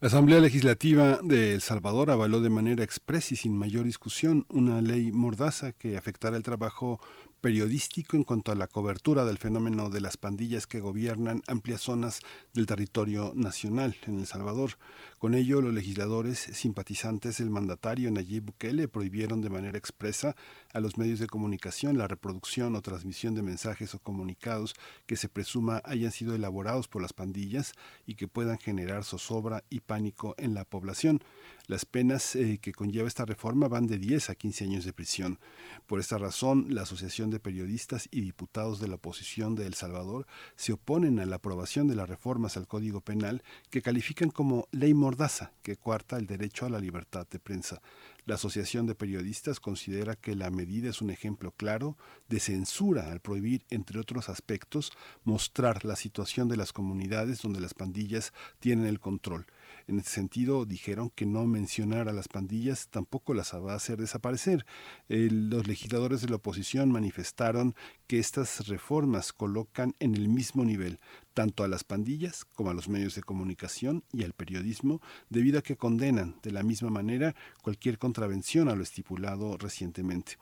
La 0.00 0.06
Asamblea 0.06 0.38
Legislativa 0.40 1.18
de 1.22 1.54
El 1.54 1.60
Salvador 1.60 2.10
avaló 2.10 2.40
de 2.40 2.50
manera 2.50 2.84
expresa 2.84 3.34
y 3.34 3.36
sin 3.36 3.56
mayor 3.56 3.84
discusión 3.84 4.46
una 4.48 4.80
ley 4.80 5.10
mordaza 5.10 5.72
que 5.72 5.96
afectará 5.96 6.36
el 6.36 6.44
trabajo 6.44 7.00
periodístico 7.40 8.16
en 8.16 8.24
cuanto 8.24 8.52
a 8.52 8.54
la 8.54 8.66
cobertura 8.66 9.24
del 9.24 9.38
fenómeno 9.38 9.90
de 9.90 10.00
las 10.00 10.16
pandillas 10.16 10.66
que 10.66 10.80
gobiernan 10.80 11.42
amplias 11.46 11.82
zonas 11.82 12.20
del 12.52 12.66
territorio 12.66 13.32
nacional 13.34 13.96
en 14.06 14.18
El 14.18 14.26
Salvador. 14.26 14.72
Con 15.18 15.34
ello, 15.34 15.60
los 15.60 15.72
legisladores 15.72 16.38
simpatizantes 16.38 17.38
del 17.38 17.50
mandatario 17.50 18.10
Nayib 18.10 18.44
Bukele 18.46 18.88
prohibieron 18.88 19.40
de 19.40 19.50
manera 19.50 19.78
expresa 19.78 20.36
a 20.72 20.80
los 20.80 20.98
medios 20.98 21.18
de 21.18 21.26
comunicación 21.26 21.98
la 21.98 22.08
reproducción 22.08 22.76
o 22.76 22.82
transmisión 22.82 23.34
de 23.34 23.42
mensajes 23.42 23.94
o 23.94 23.98
comunicados 23.98 24.74
que 25.06 25.16
se 25.16 25.28
presuma 25.28 25.80
hayan 25.84 26.12
sido 26.12 26.34
elaborados 26.34 26.88
por 26.88 27.02
las 27.02 27.12
pandillas 27.12 27.72
y 28.06 28.14
que 28.14 28.28
puedan 28.28 28.58
generar 28.58 29.04
zozobra 29.04 29.64
y 29.70 29.80
pánico 29.80 30.34
en 30.38 30.54
la 30.54 30.64
población. 30.64 31.20
Las 31.66 31.84
penas 31.84 32.34
eh, 32.34 32.58
que 32.62 32.72
conlleva 32.72 33.08
esta 33.08 33.26
reforma 33.26 33.68
van 33.68 33.86
de 33.86 33.98
10 33.98 34.30
a 34.30 34.34
15 34.34 34.64
años 34.64 34.84
de 34.86 34.94
prisión. 34.94 35.38
Por 35.86 36.00
esta 36.00 36.16
razón, 36.16 36.66
la 36.70 36.82
Asociación 36.82 37.28
de 37.28 37.40
Periodistas 37.40 38.08
y 38.10 38.22
Diputados 38.22 38.80
de 38.80 38.88
la 38.88 38.94
Oposición 38.94 39.54
de 39.54 39.66
El 39.66 39.74
Salvador 39.74 40.26
se 40.56 40.72
oponen 40.72 41.20
a 41.20 41.26
la 41.26 41.36
aprobación 41.36 41.86
de 41.86 41.94
las 41.94 42.08
reformas 42.08 42.56
al 42.56 42.66
Código 42.66 43.02
Penal 43.02 43.42
que 43.68 43.82
califican 43.82 44.30
como 44.30 44.66
ley 44.70 44.94
mordaza, 44.94 45.52
que 45.62 45.76
cuarta 45.76 46.16
el 46.16 46.26
derecho 46.26 46.64
a 46.64 46.70
la 46.70 46.80
libertad 46.80 47.26
de 47.30 47.38
prensa. 47.38 47.82
La 48.28 48.34
Asociación 48.34 48.84
de 48.84 48.94
Periodistas 48.94 49.58
considera 49.58 50.14
que 50.14 50.36
la 50.36 50.50
medida 50.50 50.90
es 50.90 51.00
un 51.00 51.08
ejemplo 51.08 51.50
claro 51.52 51.96
de 52.28 52.40
censura 52.40 53.10
al 53.10 53.20
prohibir, 53.20 53.64
entre 53.70 53.98
otros 53.98 54.28
aspectos, 54.28 54.92
mostrar 55.24 55.86
la 55.86 55.96
situación 55.96 56.46
de 56.46 56.58
las 56.58 56.74
comunidades 56.74 57.40
donde 57.40 57.58
las 57.58 57.72
pandillas 57.72 58.34
tienen 58.60 58.84
el 58.84 59.00
control. 59.00 59.46
En 59.88 59.98
ese 59.98 60.10
sentido, 60.10 60.66
dijeron 60.66 61.08
que 61.08 61.24
no 61.24 61.46
mencionar 61.46 62.10
a 62.10 62.12
las 62.12 62.28
pandillas 62.28 62.88
tampoco 62.90 63.32
las 63.32 63.54
va 63.54 63.72
a 63.72 63.76
hacer 63.76 63.96
desaparecer. 63.98 64.66
los 65.08 65.66
legisladores 65.66 66.20
de 66.20 66.28
la 66.28 66.36
oposición 66.36 66.92
manifestaron 66.92 67.74
que 68.06 68.18
estas 68.18 68.68
reformas 68.68 69.32
colocan 69.32 69.94
en 69.98 70.14
el 70.14 70.28
mismo 70.28 70.66
nivel 70.66 71.00
tanto 71.32 71.64
a 71.64 71.68
las 71.68 71.84
pandillas 71.84 72.44
como 72.44 72.70
a 72.70 72.74
los 72.74 72.88
medios 72.88 73.14
de 73.14 73.22
comunicación 73.22 74.02
y 74.12 74.24
al 74.24 74.32
periodismo, 74.32 75.00
debido 75.30 75.60
a 75.60 75.62
que 75.62 75.76
condenan 75.76 76.36
de 76.42 76.50
la 76.50 76.62
misma 76.64 76.90
manera 76.90 77.34
cualquier 77.62 77.96
contravención 77.98 78.68
a 78.68 78.74
lo 78.74 78.82
estipulado 78.82 79.56
recientemente. 79.56 80.36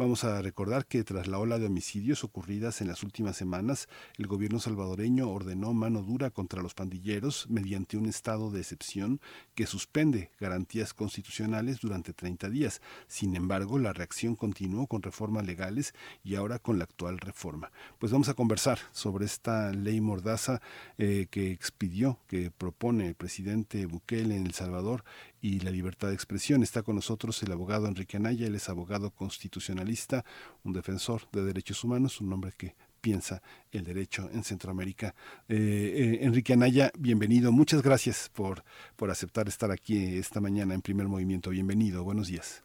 Vamos 0.00 0.22
a 0.22 0.40
recordar 0.42 0.86
que 0.86 1.02
tras 1.02 1.26
la 1.26 1.40
ola 1.40 1.58
de 1.58 1.66
homicidios 1.66 2.22
ocurridas 2.22 2.80
en 2.80 2.86
las 2.86 3.02
últimas 3.02 3.36
semanas, 3.36 3.88
el 4.16 4.28
gobierno 4.28 4.60
salvadoreño 4.60 5.28
ordenó 5.28 5.74
mano 5.74 6.04
dura 6.04 6.30
contra 6.30 6.62
los 6.62 6.72
pandilleros 6.72 7.50
mediante 7.50 7.96
un 7.96 8.06
estado 8.06 8.52
de 8.52 8.60
excepción 8.60 9.20
que 9.56 9.66
suspende 9.66 10.30
garantías 10.38 10.94
constitucionales 10.94 11.80
durante 11.80 12.12
30 12.12 12.48
días. 12.48 12.80
Sin 13.08 13.34
embargo, 13.34 13.76
la 13.80 13.92
reacción 13.92 14.36
continuó 14.36 14.86
con 14.86 15.02
reformas 15.02 15.44
legales 15.44 15.94
y 16.22 16.36
ahora 16.36 16.60
con 16.60 16.78
la 16.78 16.84
actual 16.84 17.18
reforma. 17.18 17.72
Pues 17.98 18.12
vamos 18.12 18.28
a 18.28 18.34
conversar 18.34 18.78
sobre 18.92 19.24
esta 19.24 19.72
ley 19.72 20.00
mordaza 20.00 20.62
eh, 20.98 21.26
que 21.28 21.50
expidió, 21.50 22.20
que 22.28 22.52
propone 22.52 23.08
el 23.08 23.16
presidente 23.16 23.86
Bukele 23.86 24.36
en 24.36 24.46
El 24.46 24.54
Salvador 24.54 25.02
y 25.40 25.60
la 25.60 25.70
libertad 25.70 26.08
de 26.08 26.14
expresión. 26.14 26.62
Está 26.62 26.82
con 26.82 26.96
nosotros 26.96 27.42
el 27.42 27.52
abogado 27.52 27.86
Enrique 27.86 28.16
Anaya, 28.16 28.46
él 28.46 28.54
es 28.54 28.68
abogado 28.68 29.10
constitucionalista, 29.10 30.24
un 30.64 30.72
defensor 30.72 31.22
de 31.32 31.44
derechos 31.44 31.84
humanos, 31.84 32.20
un 32.20 32.32
hombre 32.32 32.52
que 32.56 32.74
piensa 33.00 33.42
el 33.70 33.84
derecho 33.84 34.28
en 34.32 34.42
Centroamérica. 34.42 35.14
Eh, 35.48 35.56
eh, 35.56 36.18
Enrique 36.22 36.52
Anaya, 36.52 36.90
bienvenido. 36.98 37.52
Muchas 37.52 37.82
gracias 37.82 38.28
por, 38.28 38.62
por 38.96 39.10
aceptar 39.10 39.48
estar 39.48 39.70
aquí 39.70 40.18
esta 40.18 40.40
mañana 40.40 40.74
en 40.74 40.82
primer 40.82 41.06
movimiento. 41.06 41.50
Bienvenido. 41.50 42.04
Buenos 42.04 42.28
días. 42.28 42.64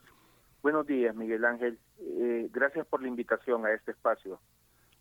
Buenos 0.62 0.88
días, 0.88 1.16
Miguel 1.16 1.44
Ángel. 1.45 1.78
Eh, 2.00 2.50
gracias 2.52 2.88
por 2.88 3.02
la 3.02 3.08
invitación 3.08 3.66
a 3.66 3.74
este 3.74 3.91
espacio. 3.91 4.40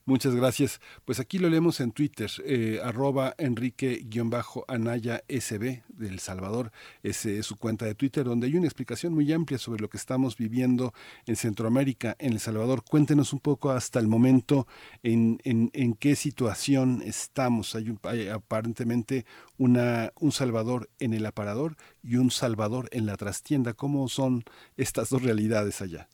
Muchas 0.05 0.35
gracias. 0.35 0.81
Pues 1.05 1.20
aquí 1.20 1.39
lo 1.39 1.49
leemos 1.49 1.79
en 1.79 1.93
Twitter, 1.93 2.29
eh, 2.45 2.81
arroba 2.83 3.37
Enrique-Anaya 3.39 5.23
SB 5.29 5.85
del 5.89 6.19
Salvador. 6.19 6.73
Ese 7.05 7.39
es 7.39 7.47
su 7.47 7.57
cuenta 7.57 7.87
de 7.87 7.95
Twitter, 7.95 8.24
donde 8.24 8.49
hay 8.49 8.57
una 8.57 8.66
explicación 8.66 9.15
muy 9.15 9.33
amplia 9.33 9.59
sobre 9.59 9.81
lo 9.81 9.89
que 9.89 9.99
estamos 9.99 10.37
viviendo 10.37 10.93
en 11.27 11.37
Centroamérica, 11.37 12.16
en 12.19 12.33
El 12.33 12.41
Salvador. 12.41 12.83
Cuéntenos 12.83 13.33
un 13.33 13.39
poco 13.39 13.70
hasta 13.70 14.01
el 14.01 14.09
momento 14.09 14.66
en, 15.05 15.39
en, 15.45 15.95
qué 15.95 16.16
situación 16.16 17.01
estamos. 17.05 17.77
Hay, 17.77 17.89
un, 17.89 18.01
hay 18.03 18.27
aparentemente 18.27 19.24
una, 19.57 20.12
un 20.19 20.33
Salvador 20.33 20.91
en 20.99 21.15
el 21.15 21.24
aparador 21.27 21.77
y 22.03 22.16
un 22.16 22.33
Salvador 22.33 22.89
en 22.91 23.07
la 23.07 23.16
trastienda. 23.16 23.73
¿Cómo 23.73 24.09
son 24.09 24.43
estas 24.77 25.11
dos 25.11 25.23
realidades 25.23 25.81
allá? 25.81 26.09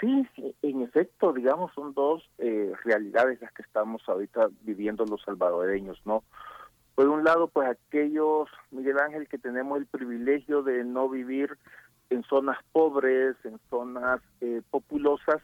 Sí, 0.00 0.26
en 0.62 0.80
efecto, 0.80 1.32
digamos, 1.32 1.72
son 1.74 1.92
dos 1.92 2.26
eh, 2.38 2.72
realidades 2.84 3.40
las 3.42 3.52
que 3.52 3.62
estamos 3.62 4.02
ahorita 4.08 4.48
viviendo 4.62 5.04
los 5.04 5.20
salvadoreños, 5.22 6.00
¿no? 6.06 6.24
Por 6.94 7.08
un 7.08 7.22
lado, 7.22 7.48
pues 7.48 7.68
aquellos, 7.68 8.48
Miguel 8.70 8.98
Ángel, 8.98 9.28
que 9.28 9.38
tenemos 9.38 9.78
el 9.78 9.86
privilegio 9.86 10.62
de 10.62 10.84
no 10.84 11.08
vivir 11.08 11.58
en 12.08 12.22
zonas 12.24 12.58
pobres, 12.72 13.36
en 13.44 13.58
zonas 13.68 14.20
eh, 14.40 14.62
populosas, 14.70 15.42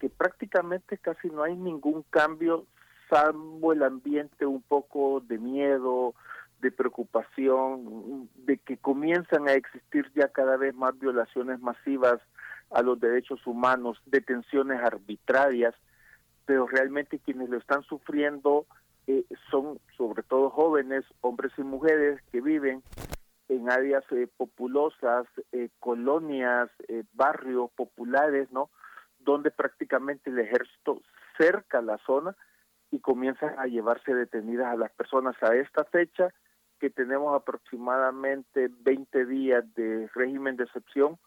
que 0.00 0.08
prácticamente 0.08 0.96
casi 0.98 1.28
no 1.28 1.42
hay 1.42 1.54
ningún 1.54 2.04
cambio, 2.10 2.66
salvo 3.10 3.72
el 3.72 3.82
ambiente 3.82 4.46
un 4.46 4.62
poco 4.62 5.20
de 5.20 5.38
miedo, 5.38 6.14
de 6.60 6.72
preocupación, 6.72 8.30
de 8.36 8.56
que 8.58 8.78
comienzan 8.78 9.48
a 9.48 9.52
existir 9.52 10.10
ya 10.14 10.28
cada 10.28 10.56
vez 10.56 10.74
más 10.74 10.98
violaciones 10.98 11.60
masivas 11.60 12.20
a 12.74 12.82
los 12.82 12.98
derechos 13.00 13.46
humanos, 13.46 13.98
detenciones 14.04 14.80
arbitrarias, 14.82 15.74
pero 16.44 16.66
realmente 16.66 17.20
quienes 17.20 17.48
lo 17.48 17.56
están 17.56 17.82
sufriendo 17.84 18.66
eh, 19.06 19.24
son 19.50 19.78
sobre 19.96 20.22
todo 20.22 20.50
jóvenes, 20.50 21.04
hombres 21.20 21.52
y 21.56 21.62
mujeres 21.62 22.20
que 22.32 22.40
viven 22.40 22.82
en 23.48 23.70
áreas 23.70 24.04
eh, 24.10 24.26
populosas, 24.36 25.26
eh, 25.52 25.68
colonias, 25.78 26.70
barrios 27.12 27.70
populares, 27.76 28.50
¿no? 28.50 28.70
Donde 29.20 29.50
prácticamente 29.50 30.30
el 30.30 30.38
ejército 30.38 31.00
cerca 31.38 31.80
la 31.80 31.98
zona 31.98 32.34
y 32.90 33.00
comienzan 33.00 33.58
a 33.58 33.66
llevarse 33.66 34.14
detenidas 34.14 34.72
a 34.72 34.76
las 34.76 34.90
personas 34.92 35.36
a 35.42 35.54
esta 35.54 35.84
fecha 35.84 36.32
que 36.80 36.90
tenemos 36.90 37.34
aproximadamente 37.34 38.68
20 38.80 39.26
días 39.26 39.64
de 39.74 40.08
régimen 40.14 40.56
de 40.56 40.64
excepción 40.64 41.18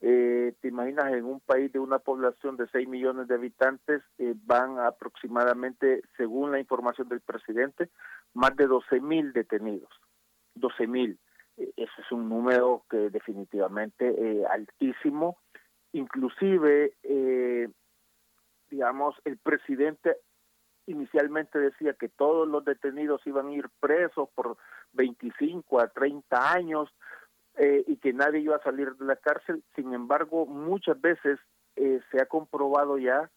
eh, 0.00 0.54
te 0.60 0.68
imaginas 0.68 1.12
en 1.12 1.24
un 1.24 1.40
país 1.40 1.72
de 1.72 1.80
una 1.80 1.98
población 1.98 2.56
de 2.56 2.68
6 2.68 2.88
millones 2.88 3.26
de 3.26 3.34
habitantes, 3.34 4.02
eh, 4.18 4.34
van 4.44 4.78
aproximadamente, 4.78 6.02
según 6.16 6.52
la 6.52 6.60
información 6.60 7.08
del 7.08 7.20
presidente, 7.20 7.90
más 8.34 8.54
de 8.56 8.66
12 8.66 9.00
mil 9.00 9.32
detenidos. 9.32 9.90
12 10.54 10.86
mil. 10.86 11.18
Eh, 11.56 11.72
ese 11.76 12.00
es 12.00 12.12
un 12.12 12.28
número 12.28 12.84
que 12.88 13.10
definitivamente 13.10 14.08
eh, 14.08 14.44
altísimo. 14.46 15.38
Inclusive, 15.92 16.92
digamos, 18.70 19.16
el 19.24 19.38
presidente 19.38 20.18
inicialmente 20.86 21.58
decía 21.58 21.94
que 21.94 22.10
todos 22.10 22.46
los 22.46 22.64
detenidos 22.64 23.26
iban 23.26 23.48
a 23.48 23.52
ir 23.52 23.68
presos 23.80 24.28
por 24.34 24.58
25 24.92 25.80
a 25.80 25.88
30 25.88 26.52
años, 26.52 26.90
eh, 27.58 27.82
y 27.88 27.96
que 27.96 28.12
nadie 28.12 28.40
iba 28.40 28.56
a 28.56 28.62
salir 28.62 28.94
de 28.94 29.04
la 29.04 29.16
cárcel. 29.16 29.64
Sin 29.74 29.92
embargo, 29.92 30.46
muchas 30.46 31.00
veces 31.00 31.40
eh, 31.74 32.00
se 32.10 32.22
ha 32.22 32.26
comprobado 32.26 32.98
ya 32.98 33.30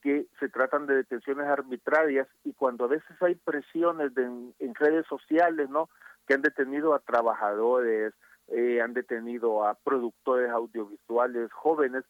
que 0.00 0.26
se 0.38 0.48
tratan 0.48 0.86
de 0.86 0.94
detenciones 0.96 1.46
arbitrarias 1.46 2.28
y 2.44 2.52
cuando 2.52 2.84
a 2.84 2.88
veces 2.88 3.20
hay 3.20 3.34
presiones 3.34 4.12
en, 4.16 4.74
redes 4.74 5.06
sociales, 5.06 5.68
¿no? 5.70 5.88
Que 6.26 6.34
han 6.34 6.42
detenido 6.42 6.94
a 6.94 7.00
trabajadores, 7.00 8.12
eh, 8.48 8.80
han 8.80 8.94
detenido 8.94 9.66
a 9.66 9.74
productores 9.74 10.50
audiovisuales 10.50 11.52
jóvenes 11.52 12.04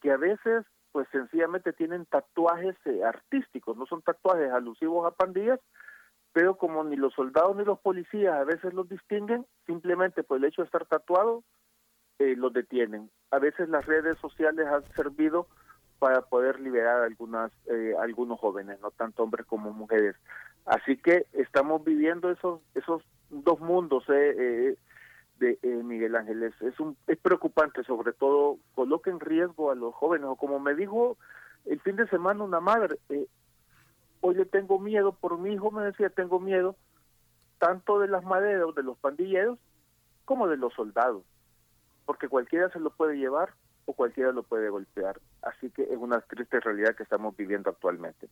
que 0.00 0.10
a 0.10 0.16
veces 0.16 0.64
pues 0.90 1.06
sencillamente 1.12 1.72
tienen 1.72 2.06
tatuajes 2.06 2.76
artísticos, 3.04 3.76
no 3.76 3.84
son 3.86 4.00
tatuajes 4.02 4.50
alusivos 4.50 5.06
a 5.06 5.10
pandillas, 5.10 5.60
pero 6.34 6.56
como 6.56 6.82
ni 6.82 6.96
los 6.96 7.14
soldados 7.14 7.56
ni 7.56 7.64
los 7.64 7.78
policías 7.78 8.34
a 8.34 8.44
veces 8.44 8.74
los 8.74 8.88
distinguen, 8.88 9.46
simplemente 9.66 10.24
por 10.24 10.38
el 10.38 10.44
hecho 10.44 10.62
de 10.62 10.66
estar 10.66 10.84
tatuado, 10.84 11.44
eh, 12.18 12.34
los 12.36 12.52
detienen. 12.52 13.08
A 13.30 13.38
veces 13.38 13.68
las 13.68 13.86
redes 13.86 14.18
sociales 14.18 14.66
han 14.66 14.82
servido 14.94 15.46
para 16.00 16.22
poder 16.22 16.58
liberar 16.58 17.02
algunas, 17.02 17.52
eh, 17.66 17.94
algunos 18.00 18.40
jóvenes, 18.40 18.80
no 18.80 18.90
tanto 18.90 19.22
hombres 19.22 19.46
como 19.46 19.72
mujeres. 19.72 20.16
Así 20.64 20.96
que 20.96 21.24
estamos 21.34 21.84
viviendo 21.84 22.28
esos, 22.32 22.60
esos 22.74 23.04
dos 23.30 23.60
mundos 23.60 24.02
eh, 24.08 24.76
de 25.38 25.58
Miguel 25.84 26.16
Ángeles. 26.16 26.52
Es, 26.62 26.80
un, 26.80 26.96
es 27.06 27.16
preocupante, 27.18 27.84
sobre 27.84 28.12
todo, 28.12 28.58
coloca 28.74 29.08
en 29.08 29.20
riesgo 29.20 29.70
a 29.70 29.76
los 29.76 29.94
jóvenes, 29.94 30.26
o 30.28 30.34
como 30.34 30.58
me 30.58 30.74
dijo 30.74 31.16
el 31.64 31.78
fin 31.80 31.94
de 31.94 32.08
semana 32.08 32.42
una 32.42 32.60
madre, 32.60 32.98
hoy 34.24 34.34
le 34.36 34.46
tengo 34.46 34.78
miedo, 34.78 35.12
por 35.12 35.38
mi 35.38 35.52
hijo 35.52 35.70
me 35.70 35.84
decía, 35.84 36.08
tengo 36.08 36.40
miedo 36.40 36.76
tanto 37.58 37.98
de 37.98 38.08
las 38.08 38.24
maderas, 38.24 38.74
de 38.74 38.82
los 38.82 38.96
pandilleros, 38.96 39.58
como 40.24 40.48
de 40.48 40.56
los 40.56 40.72
soldados, 40.72 41.22
porque 42.06 42.28
cualquiera 42.28 42.70
se 42.70 42.80
lo 42.80 42.88
puede 42.88 43.18
llevar 43.18 43.50
o 43.84 43.92
cualquiera 43.92 44.32
lo 44.32 44.42
puede 44.42 44.70
golpear. 44.70 45.20
Así 45.42 45.68
que 45.68 45.82
es 45.82 45.98
una 45.98 46.22
triste 46.22 46.58
realidad 46.60 46.96
que 46.96 47.02
estamos 47.02 47.36
viviendo 47.36 47.68
actualmente. 47.68 48.26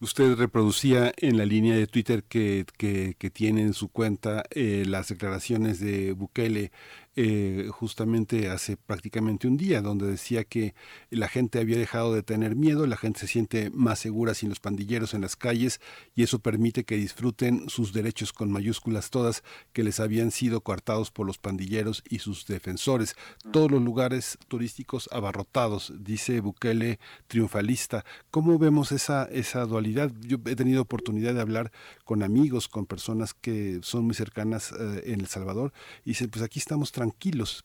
Usted 0.00 0.36
reproducía 0.36 1.12
en 1.16 1.36
la 1.36 1.46
línea 1.46 1.74
de 1.74 1.88
Twitter 1.88 2.22
que, 2.22 2.64
que, 2.78 3.30
tiene 3.30 3.62
en 3.62 3.72
su 3.72 3.90
cuenta 3.90 4.44
eh, 4.50 4.84
las 4.86 5.08
declaraciones 5.08 5.80
de 5.80 6.12
Bukele 6.12 6.70
eh, 7.16 7.68
justamente 7.70 8.48
hace 8.48 8.76
prácticamente 8.76 9.46
un 9.46 9.56
día, 9.56 9.80
donde 9.82 10.06
decía 10.06 10.44
que 10.44 10.74
la 11.10 11.28
gente 11.28 11.60
había 11.60 11.78
dejado 11.78 12.14
de 12.14 12.22
tener 12.22 12.56
miedo, 12.56 12.86
la 12.86 12.96
gente 12.96 13.20
se 13.20 13.26
siente 13.26 13.70
más 13.70 13.98
segura 13.98 14.34
sin 14.34 14.48
los 14.48 14.60
pandilleros 14.60 15.14
en 15.14 15.20
las 15.20 15.36
calles 15.36 15.80
y 16.14 16.22
eso 16.22 16.40
permite 16.40 16.84
que 16.84 16.96
disfruten 16.96 17.68
sus 17.68 17.92
derechos 17.92 18.32
con 18.32 18.50
mayúsculas 18.50 19.10
todas 19.10 19.42
que 19.72 19.84
les 19.84 20.00
habían 20.00 20.30
sido 20.30 20.60
coartados 20.62 21.10
por 21.10 21.26
los 21.26 21.38
pandilleros 21.38 22.02
y 22.08 22.18
sus 22.18 22.46
defensores. 22.46 23.14
Todos 23.52 23.70
los 23.70 23.82
lugares 23.82 24.38
turísticos 24.48 25.08
abarrotados, 25.12 25.92
dice 25.98 26.40
Bukele 26.40 26.98
triunfalista. 27.26 28.04
¿Cómo 28.30 28.58
vemos 28.58 28.92
esa, 28.92 29.24
esa 29.26 29.64
dualidad? 29.66 30.10
Yo 30.20 30.38
he 30.46 30.56
tenido 30.56 30.82
oportunidad 30.82 31.34
de 31.34 31.40
hablar 31.40 31.72
con 32.04 32.22
amigos, 32.22 32.68
con 32.68 32.86
personas 32.86 33.34
que 33.34 33.78
son 33.82 34.04
muy 34.04 34.14
cercanas 34.14 34.72
eh, 34.72 35.12
en 35.12 35.20
El 35.20 35.26
Salvador 35.26 35.72
y 36.04 36.10
dicen, 36.10 36.30
pues 36.30 36.42
aquí 36.42 36.58
estamos 36.58 36.92
tranquilos, 36.92 37.03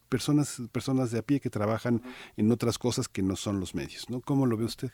personas, 0.10 0.62
personas 0.72 1.12
de 1.12 1.20
a 1.20 1.22
pie 1.22 1.40
que 1.40 1.50
trabajan 1.50 2.02
en 2.38 2.52
otras 2.52 2.78
cosas 2.78 3.08
que 3.08 3.22
no 3.22 3.36
son 3.36 3.60
los 3.60 3.76
medios, 3.76 4.10
¿no? 4.10 4.22
¿Cómo 4.22 4.46
lo 4.46 4.58
ve 4.58 4.66
usted? 4.66 4.92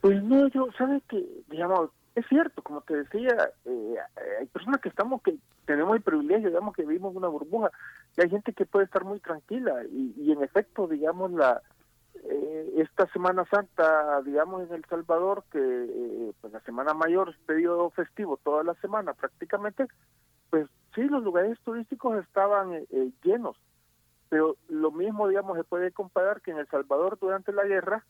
Pues 0.00 0.22
no, 0.22 0.48
yo, 0.48 0.68
sabe 0.76 1.02
que, 1.08 1.24
digamos, 1.50 1.90
es 2.14 2.26
cierto, 2.28 2.62
como 2.62 2.80
te 2.82 2.96
decía, 2.96 3.50
eh, 3.64 3.94
hay 4.40 4.46
personas 4.46 4.80
que 4.80 4.88
estamos, 4.88 5.22
que 5.22 5.36
tenemos 5.66 5.96
el 5.96 6.02
privilegio, 6.02 6.48
digamos, 6.48 6.74
que 6.74 6.84
vivimos 6.84 7.14
una 7.14 7.28
burbuja, 7.28 7.70
y 8.16 8.22
hay 8.22 8.30
gente 8.30 8.52
que 8.52 8.66
puede 8.66 8.86
estar 8.86 9.04
muy 9.04 9.20
tranquila, 9.20 9.84
y, 9.90 10.32
en 10.32 10.42
efecto, 10.42 10.86
digamos, 10.86 11.32
la 11.32 11.62
eh, 12.24 12.74
esta 12.78 13.06
Semana 13.12 13.44
Santa, 13.50 14.20
digamos, 14.22 14.68
en 14.68 14.74
El 14.74 14.84
Salvador, 14.86 15.44
que 15.52 15.58
eh, 15.60 16.32
pues 16.40 16.52
la 16.52 16.60
Semana 16.60 16.94
Mayor 16.94 17.30
es 17.30 17.36
periodo 17.46 17.90
festivo 17.90 18.38
toda 18.42 18.64
la 18.64 18.74
semana 18.74 19.14
prácticamente, 19.14 19.86
pues 20.50 20.68
sí, 20.94 21.02
los 21.02 21.22
lugares 21.22 21.58
turísticos 21.64 22.18
estaban 22.24 22.72
eh, 22.74 22.86
eh, 22.90 23.10
llenos, 23.22 23.56
pero 24.28 24.56
lo 24.68 24.90
mismo, 24.90 25.28
digamos, 25.28 25.56
se 25.56 25.64
puede 25.64 25.92
comparar 25.92 26.40
que 26.40 26.50
en 26.50 26.58
El 26.58 26.68
Salvador 26.68 27.18
durante 27.20 27.52
la 27.52 27.64
guerra, 27.64 28.04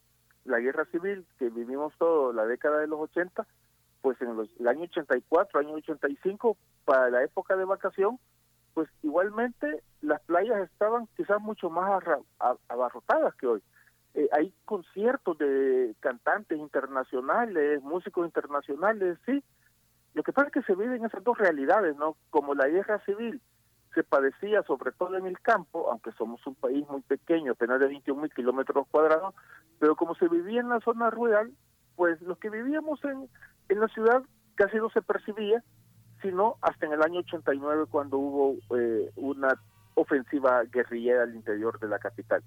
la 0.45 0.59
guerra 0.59 0.85
civil 0.85 1.25
que 1.37 1.49
vivimos 1.49 1.93
todo 1.97 2.33
la 2.33 2.45
década 2.45 2.79
de 2.79 2.87
los 2.87 2.99
80, 2.99 3.45
pues 4.01 4.21
en 4.21 4.35
los, 4.35 4.49
el 4.59 4.67
año 4.67 4.83
84, 4.83 5.59
año 5.59 5.73
85, 5.73 6.57
para 6.85 7.09
la 7.09 7.23
época 7.23 7.55
de 7.55 7.65
vacación, 7.65 8.19
pues 8.73 8.89
igualmente 9.03 9.83
las 10.01 10.21
playas 10.21 10.69
estaban 10.71 11.07
quizás 11.17 11.41
mucho 11.41 11.69
más 11.69 12.01
abarrotadas 12.67 13.35
que 13.35 13.47
hoy. 13.47 13.63
Eh, 14.15 14.27
hay 14.31 14.53
conciertos 14.65 15.37
de 15.37 15.95
cantantes 15.99 16.57
internacionales, 16.57 17.81
músicos 17.83 18.25
internacionales, 18.25 19.17
sí, 19.25 19.43
lo 20.19 20.23
que 20.23 20.33
pasa 20.33 20.47
es 20.47 20.53
que 20.53 20.63
se 20.63 20.75
viven 20.75 21.05
esas 21.05 21.23
dos 21.23 21.37
realidades, 21.37 21.95
¿no? 21.95 22.17
Como 22.29 22.53
la 22.53 22.67
guerra 22.67 22.99
civil 23.05 23.39
se 23.95 24.03
padecía 24.03 24.63
sobre 24.63 24.91
todo 24.91 25.15
en 25.15 25.25
el 25.25 25.39
campo, 25.39 25.89
aunque 25.89 26.11
somos 26.11 26.45
un 26.45 26.55
país 26.55 26.85
muy 26.89 26.99
pequeño, 27.03 27.53
apenas 27.53 27.79
de 27.79 27.87
21 27.87 28.23
mil 28.23 28.33
kilómetros 28.33 28.85
cuadrados, 28.91 29.33
pero 29.79 29.95
como 29.95 30.15
se 30.15 30.27
vivía 30.27 30.59
en 30.59 30.67
la 30.67 30.81
zona 30.81 31.09
rural, 31.09 31.53
pues 31.95 32.21
los 32.21 32.37
que 32.37 32.49
vivíamos 32.49 33.01
en, 33.05 33.29
en 33.69 33.79
la 33.79 33.87
ciudad 33.87 34.21
casi 34.55 34.75
no 34.75 34.89
se 34.89 35.01
percibía, 35.01 35.63
sino 36.21 36.57
hasta 36.59 36.85
en 36.85 36.91
el 36.91 37.01
año 37.01 37.21
89 37.21 37.85
cuando 37.89 38.17
hubo 38.17 38.77
eh, 38.77 39.09
una 39.15 39.57
ofensiva 39.93 40.63
guerrillera 40.65 41.23
al 41.23 41.33
interior 41.33 41.79
de 41.79 41.87
la 41.87 41.97
capital. 41.97 42.43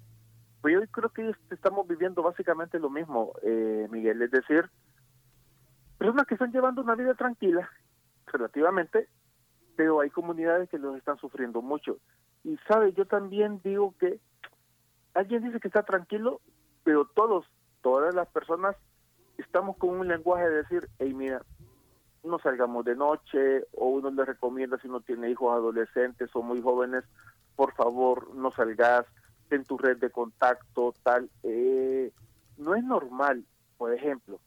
Pues 0.61 0.75
yo 0.75 0.87
creo 0.91 1.09
que 1.09 1.31
estamos 1.49 1.87
viviendo 1.87 2.21
básicamente 2.21 2.77
lo 2.77 2.91
mismo, 2.91 3.33
eh, 3.41 3.87
Miguel, 3.89 4.21
es 4.21 4.29
decir, 4.29 4.69
personas 6.03 6.27
que 6.27 6.33
están 6.33 6.51
llevando 6.51 6.81
una 6.81 6.95
vida 6.95 7.13
tranquila, 7.13 7.69
relativamente, 8.25 9.07
pero 9.77 10.01
hay 10.01 10.09
comunidades 10.09 10.69
que 10.69 10.77
los 10.77 10.97
están 10.97 11.17
sufriendo 11.17 11.61
mucho. 11.61 11.97
Y 12.43 12.57
sabe, 12.67 12.91
yo 12.91 13.05
también 13.05 13.61
digo 13.63 13.95
que 13.97 14.19
alguien 15.13 15.45
dice 15.45 15.61
que 15.61 15.69
está 15.69 15.83
tranquilo, 15.83 16.41
pero 16.83 17.05
todos, 17.05 17.45
todas 17.81 18.13
las 18.13 18.27
personas 18.27 18.75
estamos 19.37 19.77
con 19.77 19.91
un 19.91 20.09
lenguaje 20.09 20.49
de 20.49 20.55
decir, 20.63 20.89
hey, 20.99 21.13
mira, 21.13 21.41
no 22.25 22.37
salgamos 22.39 22.83
de 22.83 22.97
noche, 22.97 23.65
o 23.71 23.87
uno 23.87 24.11
le 24.11 24.25
recomienda 24.25 24.77
si 24.79 24.89
uno 24.89 24.99
tiene 24.99 25.29
hijos 25.29 25.53
adolescentes 25.53 26.29
o 26.33 26.41
muy 26.41 26.61
jóvenes, 26.61 27.05
por 27.55 27.73
favor, 27.75 28.35
no 28.35 28.51
salgas 28.51 29.05
en 29.51 29.63
tu 29.63 29.77
red 29.77 29.99
de 29.99 30.09
contacto, 30.09 30.93
tal. 31.01 31.29
Eh, 31.43 32.11
no 32.57 32.75
es 32.75 32.83
normal, 32.83 33.45
por 33.77 33.93
ejemplo, 33.93 34.41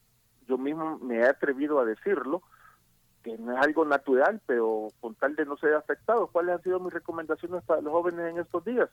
yo 0.46 0.58
mismo 0.58 0.98
me 0.98 1.18
he 1.18 1.26
atrevido 1.26 1.78
a 1.80 1.84
decirlo, 1.84 2.42
que 3.22 3.36
no 3.38 3.52
es 3.52 3.58
algo 3.58 3.84
natural, 3.84 4.40
pero 4.46 4.88
con 5.00 5.14
tal 5.16 5.34
de 5.34 5.44
no 5.44 5.56
ser 5.56 5.74
afectado, 5.74 6.28
¿cuáles 6.28 6.54
han 6.54 6.62
sido 6.62 6.78
mis 6.78 6.92
recomendaciones 6.92 7.64
para 7.64 7.80
los 7.80 7.92
jóvenes 7.92 8.30
en 8.30 8.38
estos 8.38 8.64
días? 8.64 8.88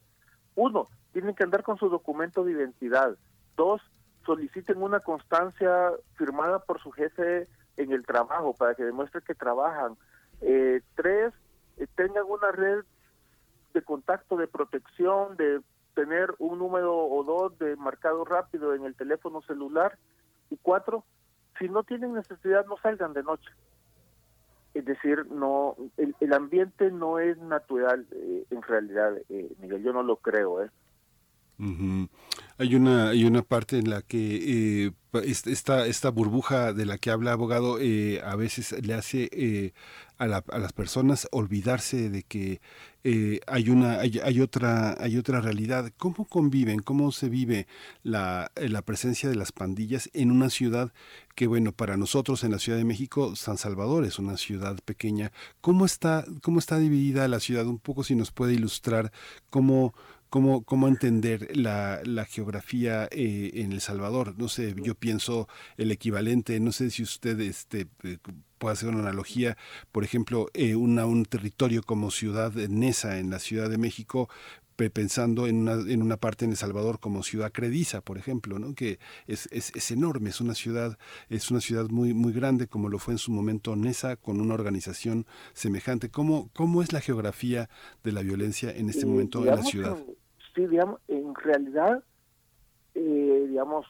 Uno, 0.55 0.87
tienen 1.11 1.35
que 1.35 1.43
andar 1.43 1.63
con 1.63 1.77
su 1.77 1.89
documento 1.89 2.43
de 2.43 2.53
identidad. 2.53 3.15
Dos, 3.55 3.81
soliciten 4.25 4.81
una 4.81 5.01
constancia 5.01 5.91
firmada 6.15 6.59
por 6.59 6.81
su 6.81 6.91
jefe 6.91 7.47
en 7.77 7.91
el 7.91 8.05
trabajo 8.05 8.53
para 8.53 8.75
que 8.75 8.83
demuestre 8.83 9.21
que 9.21 9.35
trabajan. 9.35 9.97
Eh, 10.41 10.81
tres, 10.95 11.33
eh, 11.77 11.87
tengan 11.95 12.25
una 12.27 12.51
red 12.51 12.83
de 13.73 13.81
contacto, 13.81 14.37
de 14.37 14.47
protección, 14.47 15.37
de 15.37 15.61
tener 15.93 16.33
un 16.39 16.59
número 16.59 16.95
o 16.95 17.23
dos 17.23 17.57
de 17.59 17.75
marcado 17.75 18.25
rápido 18.25 18.73
en 18.73 18.85
el 18.85 18.95
teléfono 18.95 19.41
celular. 19.43 19.97
Y 20.49 20.57
cuatro, 20.57 21.03
si 21.63 21.69
no 21.69 21.83
tienen 21.83 22.13
necesidad, 22.13 22.65
no 22.65 22.75
salgan 22.83 23.13
de 23.13 23.23
noche. 23.23 23.49
Es 24.73 24.83
decir, 24.83 25.25
no 25.31 25.77
el, 25.97 26.33
ambiente 26.33 26.91
no 26.91 27.19
es 27.19 27.37
natural 27.37 28.05
eh, 28.11 28.43
en 28.49 28.61
realidad, 28.61 29.13
Miguel, 29.61 29.81
yo 29.81 29.93
no 29.93 30.03
lo 30.03 30.17
creo. 30.17 30.61
¿eh? 30.61 30.69
Hay 32.57 32.75
una, 32.75 33.09
hay 33.09 33.23
una 33.25 33.43
parte 33.43 33.77
en 33.77 33.89
la 33.89 34.01
que 34.01 34.85
eh, 34.85 34.91
esta, 35.23 35.85
esta 35.85 36.09
burbuja 36.09 36.73
de 36.73 36.85
la 36.85 36.97
que 36.97 37.11
habla 37.11 37.31
abogado 37.31 37.79
eh, 37.79 38.21
a 38.23 38.35
veces 38.35 38.75
le 38.85 38.93
hace 38.93 39.29
eh, 39.31 39.73
a, 40.17 40.27
la, 40.27 40.43
a, 40.51 40.57
las 40.59 40.73
personas 40.73 41.27
olvidarse 41.31 42.09
de 42.09 42.23
que 42.23 42.61
eh, 43.03 43.41
hay 43.47 43.69
una 43.69 43.99
hay, 43.99 44.41
otra 44.41 44.95
hay 44.99 45.17
otra 45.17 45.41
realidad. 45.41 45.91
¿Cómo 45.97 46.25
conviven? 46.25 46.79
¿Cómo 46.79 47.11
se 47.11 47.29
vive 47.29 47.67
la, 48.03 48.51
la 48.55 48.81
presencia 48.81 49.29
de 49.29 49.35
las 49.35 49.51
pandillas 49.51 50.09
en 50.13 50.31
una 50.31 50.49
ciudad 50.49 50.93
que 51.35 51.47
bueno 51.47 51.71
para 51.71 51.97
nosotros 51.97 52.43
en 52.43 52.51
la 52.51 52.59
Ciudad 52.59 52.77
de 52.77 52.85
México 52.85 53.35
San 53.35 53.57
Salvador 53.57 54.05
es 54.05 54.19
una 54.19 54.37
ciudad 54.37 54.77
pequeña. 54.85 55.31
¿Cómo 55.61 55.85
está 55.85 56.25
cómo 56.41 56.59
está 56.59 56.77
dividida 56.77 57.27
la 57.27 57.39
ciudad? 57.39 57.65
Un 57.65 57.79
poco 57.79 58.03
si 58.03 58.15
nos 58.15 58.31
puede 58.31 58.53
ilustrar 58.53 59.11
cómo 59.49 59.93
cómo, 60.33 60.63
cómo 60.63 60.87
entender 60.87 61.55
la, 61.55 62.01
la 62.05 62.25
geografía 62.25 63.07
eh, 63.11 63.51
en 63.53 63.71
El 63.71 63.81
Salvador. 63.81 64.33
No 64.35 64.49
sé, 64.49 64.73
yo 64.81 64.95
pienso 64.95 65.47
el 65.77 65.91
equivalente, 65.91 66.59
no 66.59 66.71
sé 66.71 66.89
si 66.89 67.03
usted 67.03 67.39
este, 67.39 67.87
eh, 68.63 68.65
puede 68.65 68.73
hacer 68.73 68.89
una 68.89 68.99
analogía, 68.99 69.57
por 69.91 70.03
ejemplo, 70.03 70.47
eh, 70.53 70.75
una, 70.75 71.05
un 71.05 71.25
territorio 71.25 71.83
como 71.83 72.11
Ciudad 72.11 72.53
Nesa 72.53 73.19
en 73.19 73.29
la 73.29 73.39
Ciudad 73.39 73.69
de 73.69 73.77
México, 73.77 74.29
pensando 74.75 75.47
en 75.47 75.61
una, 75.61 75.73
en 75.73 76.01
una 76.01 76.17
parte 76.17 76.45
en 76.45 76.51
El 76.51 76.57
Salvador 76.57 76.99
como 76.99 77.23
ciudad 77.23 77.51
Crediza, 77.51 78.01
por 78.01 78.17
ejemplo, 78.17 78.59
¿no? 78.59 78.73
que 78.73 78.99
es, 79.27 79.47
es, 79.51 79.71
es, 79.75 79.91
enorme, 79.91 80.29
es 80.29 80.41
una 80.41 80.55
ciudad, 80.55 80.97
es 81.29 81.51
una 81.51 81.61
ciudad 81.61 81.89
muy, 81.89 82.13
muy 82.13 82.33
grande, 82.33 82.67
como 82.67 82.89
lo 82.89 82.99
fue 82.99 83.13
en 83.13 83.17
su 83.17 83.31
momento 83.31 83.75
Nesa, 83.75 84.15
con 84.15 84.41
una 84.41 84.53
organización 84.53 85.25
semejante. 85.53 86.09
¿Cómo, 86.09 86.49
cómo 86.53 86.81
es 86.81 86.91
la 86.91 87.01
geografía 87.01 87.69
de 88.03 88.11
la 88.11 88.21
violencia 88.21 88.71
en 88.71 88.89
este 88.89 89.05
momento 89.05 89.39
en 89.39 89.55
la 89.55 89.63
ciudad? 89.63 89.97
sí, 90.55 90.67
digamos, 90.67 90.99
en 91.07 91.33
realidad, 91.33 92.03
eh, 92.93 93.45
digamos, 93.49 93.85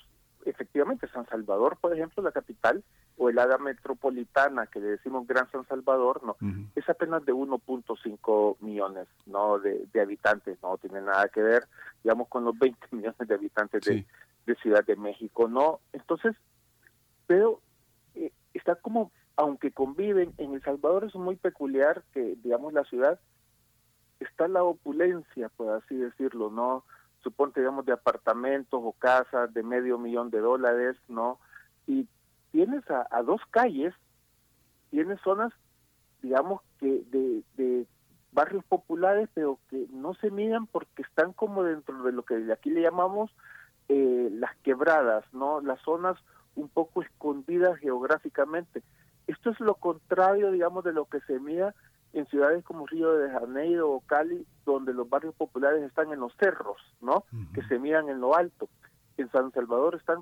efectivamente 0.46 1.08
San 1.14 1.28
Salvador, 1.28 1.78
por 1.80 1.94
ejemplo, 1.94 2.24
la 2.24 2.32
capital, 2.32 2.84
o 3.18 3.30
el 3.30 3.38
área 3.38 3.58
metropolitana 3.58 4.68
que 4.68 4.80
le 4.80 4.88
decimos 4.88 5.28
Gran 5.28 5.50
San 5.52 5.68
Salvador, 5.68 6.22
no, 6.24 6.36
es 6.76 6.90
apenas 6.90 7.24
de 7.26 7.34
1.5 7.34 8.58
millones, 8.62 9.08
no, 9.26 9.60
de, 9.60 9.88
habitantes, 10.02 10.58
no 10.64 10.78
tiene 10.78 11.02
nada 11.02 11.28
que 11.30 11.42
ver, 11.42 11.68
digamos, 12.04 12.28
con 12.28 12.44
los 12.44 12.58
20 12.58 12.88
millones 12.92 13.28
de 13.28 13.34
habitantes 13.34 13.84
de, 13.84 14.06
Ciudad 14.62 14.86
de 14.86 14.96
México, 14.98 15.48
no, 15.48 15.80
entonces, 15.94 16.36
pero 17.28 17.62
eh, 18.16 18.32
está 18.54 18.76
como, 18.76 19.12
aunque 19.38 19.72
conviven, 19.72 20.34
en 20.38 20.54
El 20.54 20.62
Salvador 20.62 21.06
es 21.06 21.16
muy 21.16 21.36
peculiar 21.38 22.04
que, 22.14 22.36
digamos, 22.44 22.74
la 22.74 22.84
ciudad 22.84 23.20
está 24.20 24.48
la 24.48 24.64
opulencia, 24.64 25.50
por 25.50 25.70
así 25.72 25.96
decirlo, 25.96 26.50
¿no? 26.50 26.84
Suponte, 27.24 27.62
digamos, 27.62 27.86
de 27.86 27.94
apartamentos 27.94 28.80
o 28.84 28.92
casas 28.94 29.54
de 29.54 29.64
medio 29.64 29.98
millón 29.98 30.30
de 30.30 30.40
dólares, 30.40 30.98
¿no? 31.08 31.40
Y 31.88 32.08
tienes 32.54 32.84
a, 32.90 33.22
dos 33.24 33.42
calles, 33.50 33.96
tienes 34.92 35.20
zonas, 35.22 35.52
digamos, 36.22 36.62
que 36.80 37.02
de, 37.10 37.42
de 37.58 37.88
barrios 38.32 38.64
populares, 38.66 39.28
pero 39.34 39.60
que 39.70 39.88
no 39.92 40.14
se 40.14 40.30
miran 40.30 40.68
porque 40.68 41.02
están 41.02 41.34
como 41.34 41.64
dentro 41.64 42.04
de 42.04 42.12
lo 42.12 42.24
que 42.24 42.52
aquí 42.54 42.70
le 42.70 42.84
llamamos 42.84 43.32
eh, 43.90 44.30
las 44.34 44.56
quebradas, 44.58 45.26
¿no? 45.34 45.62
Las 45.62 45.82
zonas 45.82 46.16
un 46.54 46.70
poco 46.70 47.02
escondidas 47.02 47.80
geográficamente. 47.80 48.84
Esto 49.26 49.50
es 49.50 49.60
lo 49.60 49.74
contrario, 49.74 50.52
digamos, 50.52 50.84
de 50.84 50.94
lo 50.94 51.06
que 51.06 51.22
se 51.22 51.40
mira 51.40 51.74
en 52.14 52.28
ciudades 52.28 52.64
como 52.64 52.86
Río 52.86 53.14
de 53.14 53.32
Janeiro 53.32 53.90
o 53.90 54.02
Cali, 54.02 54.46
donde 54.64 54.94
los 54.94 55.10
barrios 55.10 55.34
populares 55.34 55.82
están 55.82 56.12
en 56.12 56.20
los 56.20 56.34
cerros, 56.36 56.78
¿no? 57.02 57.26
Que 57.56 57.64
se 57.64 57.80
miran 57.80 58.10
en 58.10 58.22
lo 58.22 58.36
alto. 58.36 58.70
En 59.18 59.32
San 59.32 59.52
Salvador 59.54 59.96
están 59.96 60.20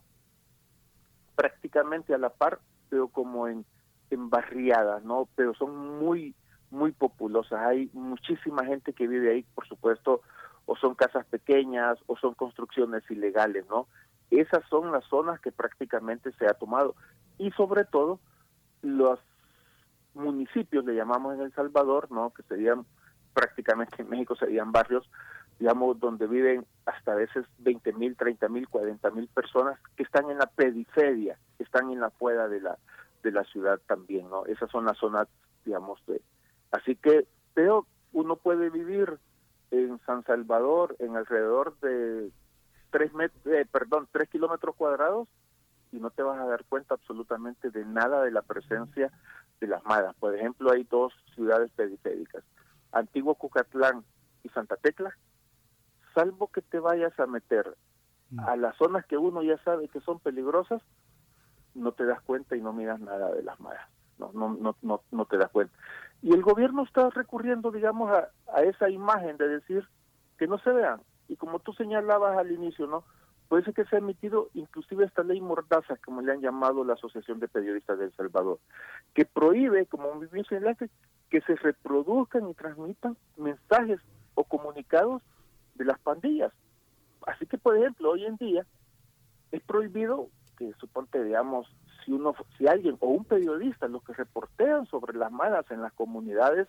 prácticamente 1.36 2.14
a 2.14 2.18
la 2.18 2.30
par, 2.30 2.60
pero 2.90 3.08
como 3.08 3.48
en, 3.48 3.66
en 4.10 4.30
barriadas, 4.30 5.04
¿no? 5.04 5.28
Pero 5.36 5.54
son 5.54 6.00
muy, 6.00 6.36
muy 6.70 6.92
populosas. 6.92 7.60
Hay 7.62 7.90
muchísima 7.94 8.66
gente 8.66 8.94
que 8.94 9.08
vive 9.08 9.32
ahí, 9.32 9.46
por 9.56 9.68
supuesto, 9.68 10.22
o 10.66 10.76
son 10.76 10.96
casas 10.96 11.26
pequeñas 11.26 11.98
o 12.08 12.16
son 12.18 12.34
construcciones 12.34 13.04
ilegales, 13.10 13.66
¿no? 13.70 13.88
Esas 14.30 14.64
son 14.70 14.92
las 14.92 15.04
zonas 15.06 15.40
que 15.42 15.52
prácticamente 15.52 16.32
se 16.34 16.46
ha 16.46 16.54
tomado. 16.54 16.96
Y 17.38 17.52
sobre 17.52 17.84
todo, 17.86 18.20
los 18.82 19.20
municipios, 20.14 20.86
le 20.86 20.96
llamamos 20.96 21.36
en 21.36 21.42
El 21.42 21.54
Salvador, 21.54 22.12
¿no? 22.12 22.32
Que 22.32 22.44
serían 22.44 22.86
prácticamente 23.34 24.02
en 24.02 24.10
México 24.10 24.36
serían 24.36 24.72
barrios, 24.72 25.10
digamos, 25.62 26.00
donde 26.00 26.26
viven 26.26 26.66
hasta 26.88 27.12
a 27.12 27.16
veces 27.16 27.46
20 27.60 27.94
mil, 27.94 28.18
30 28.18 28.50
mil, 28.50 28.68
40 28.68 29.12
mil 29.12 29.28
personas 29.28 29.80
que 29.96 30.02
están 30.02 30.32
en 30.32 30.40
la 30.40 30.48
periferia, 30.48 31.38
que 31.56 31.64
están 31.64 31.92
en 31.92 32.00
la 32.00 32.10
fuera 32.10 32.48
de 32.48 32.62
la, 32.62 32.80
de 33.22 33.32
la 33.32 33.44
ciudad 33.44 33.80
también, 33.86 34.28
¿no? 34.28 34.44
Esas 34.48 34.72
son 34.72 34.86
las 34.86 34.98
zonas, 34.98 35.28
digamos, 35.64 36.04
de... 36.08 36.20
Así 36.72 36.96
que, 36.96 37.28
pero 37.54 37.86
uno 38.12 38.38
puede 38.38 38.72
vivir 38.72 39.20
en 39.70 40.00
San 40.08 40.24
Salvador 40.24 40.96
en 40.98 41.16
alrededor 41.16 41.80
de 41.82 42.32
tres 42.90 43.14
met 43.14 43.32
eh, 43.46 43.68
perdón, 43.72 44.08
tres 44.12 44.30
kilómetros 44.30 44.76
cuadrados 44.76 45.28
y 45.92 45.98
no 45.98 46.10
te 46.10 46.24
vas 46.24 46.40
a 46.40 46.46
dar 46.48 46.66
cuenta 46.66 46.96
absolutamente 46.96 47.70
de 47.70 47.86
nada 47.86 48.24
de 48.24 48.32
la 48.32 48.42
presencia 48.42 49.12
de 49.60 49.68
las 49.68 49.86
malas. 49.86 50.16
Por 50.16 50.36
ejemplo, 50.36 50.72
hay 50.72 50.86
dos 50.86 51.14
ciudades 51.36 51.70
periféricas, 51.74 52.44
Antiguo 52.92 53.36
Cucatlán 53.36 54.04
y 54.44 54.50
Santa 54.50 54.76
Tecla, 54.78 55.16
salvo 56.14 56.48
que 56.48 56.62
te 56.62 56.80
vayas 56.80 57.18
a 57.20 57.28
meter 57.28 57.76
mm. 58.32 58.40
a 58.40 58.56
las 58.56 58.76
zonas 58.78 59.06
que 59.06 59.18
uno 59.18 59.44
ya 59.44 59.58
sabe 59.64 59.88
que 59.88 60.02
son 60.02 60.20
peligrosas, 60.20 60.82
no 61.74 61.92
te 61.92 62.06
das 62.06 62.22
cuenta 62.22 62.56
y 62.56 62.62
no 62.62 62.74
miras 62.74 63.00
nada 63.00 63.32
de 63.32 63.44
las 63.44 63.60
malas. 63.60 63.88
No, 64.18 64.32
no, 64.34 64.54
no, 64.54 64.76
no, 64.82 65.02
no 65.12 65.26
te 65.26 65.38
das 65.38 65.50
cuenta. 65.50 65.74
Y 66.22 66.34
el 66.34 66.44
gobierno 66.44 66.84
está 66.84 67.10
recurriendo, 67.10 67.72
digamos, 67.72 68.12
a, 68.12 68.30
a 68.54 68.62
esa 68.62 68.90
imagen 68.90 69.38
de 69.38 69.48
decir 69.48 69.88
que 70.38 70.48
no 70.48 70.60
se 70.60 70.72
vean. 70.72 71.02
Y 71.28 71.38
como 71.38 71.60
tú 71.60 71.74
señalabas 71.74 72.38
al 72.38 72.52
inicio, 72.52 72.86
¿no? 72.86 73.04
Puede 73.48 73.64
ser 73.66 73.74
que 73.74 73.86
se 73.86 73.96
ha 73.98 74.00
emitido 74.00 74.50
inclusive 74.54 75.04
esta 75.04 75.24
ley 75.24 75.42
mordaza, 75.42 75.98
como 76.06 76.22
le 76.22 76.32
han 76.32 76.40
llamado 76.40 76.86
la 76.86 76.94
Asociación 76.94 77.40
de 77.40 77.50
Periodistas 77.50 78.00
de 78.00 78.06
El 78.06 78.14
Salvador, 78.14 78.60
que 79.14 79.26
prohíbe, 79.26 79.88
como 79.88 80.20
bien 80.20 80.46
señalaste, 80.46 80.90
que 81.30 81.42
se 81.42 81.56
reproduzcan 81.56 82.50
y 82.50 82.54
transmitan 82.54 83.18
mensajes 83.36 84.00
o 84.36 84.44
comunicados 84.44 85.22
de 85.82 85.86
las 85.86 86.00
pandillas. 86.00 86.52
Así 87.26 87.46
que, 87.46 87.58
por 87.58 87.76
ejemplo, 87.76 88.12
hoy 88.12 88.26
en 88.26 88.38
día 88.38 88.66
es 89.52 89.62
prohibido 89.64 90.30
que, 90.58 90.72
suponte, 90.80 91.24
digamos, 91.24 91.68
si 92.04 92.12
uno, 92.12 92.36
si 92.58 92.68
alguien 92.68 92.98
o 93.00 93.08
un 93.08 93.26
periodista, 93.26 93.88
los 93.88 94.04
que 94.04 94.14
reportean 94.14 94.86
sobre 94.88 95.18
las 95.18 95.32
malas 95.32 95.70
en 95.72 95.82
las 95.82 95.94
comunidades 95.94 96.68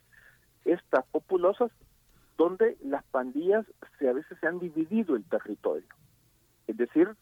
estas 0.65 1.05
populosas, 1.07 1.71
donde 2.39 2.77
las 2.83 3.05
pandillas 3.05 3.67
se, 3.99 4.09
a 4.09 4.13
veces 4.13 4.39
se 4.41 4.47
han 4.47 4.59
dividido 4.59 5.17
el 5.17 5.25
territorio. 5.25 5.89
Es 6.67 6.77
decir, 6.77 7.15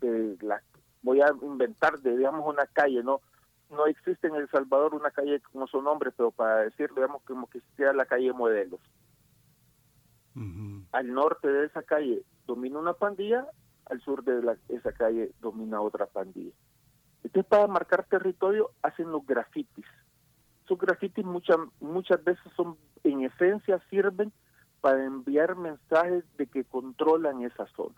la, 0.00 0.62
voy 1.02 1.20
a 1.20 1.32
inventar, 1.42 2.00
digamos, 2.00 2.46
una 2.46 2.66
calle, 2.66 3.02
¿no? 3.02 3.20
no 3.70 3.86
existe 3.86 4.26
en 4.26 4.34
El 4.34 4.48
Salvador 4.50 4.94
una 4.94 5.10
calle 5.10 5.40
como 5.52 5.66
su 5.66 5.80
nombre, 5.80 6.10
pero 6.10 6.30
para 6.30 6.64
decirlo, 6.64 6.96
digamos, 6.96 7.22
como 7.22 7.48
que 7.48 7.58
existiera 7.58 7.92
la 7.92 8.04
calle 8.04 8.32
Modelos. 8.32 8.80
Al 10.92 11.12
norte 11.12 11.48
de 11.48 11.66
esa 11.66 11.82
calle 11.82 12.22
domina 12.46 12.78
una 12.78 12.94
pandilla, 12.94 13.46
al 13.86 14.00
sur 14.00 14.24
de 14.24 14.42
la, 14.42 14.56
esa 14.68 14.92
calle 14.92 15.32
domina 15.40 15.80
otra 15.80 16.06
pandilla. 16.06 16.52
Entonces, 17.22 17.48
para 17.48 17.66
marcar 17.66 18.04
territorio, 18.04 18.70
hacen 18.82 19.10
los 19.10 19.26
grafitis. 19.26 19.84
Esos 20.64 20.78
grafitis 20.78 21.24
muchas, 21.24 21.58
muchas 21.80 22.22
veces 22.24 22.52
son, 22.56 22.76
en 23.04 23.24
esencia, 23.24 23.80
sirven 23.90 24.32
para 24.80 25.04
enviar 25.04 25.56
mensajes 25.56 26.24
de 26.36 26.46
que 26.46 26.64
controlan 26.64 27.42
esa 27.42 27.66
zona. 27.76 27.96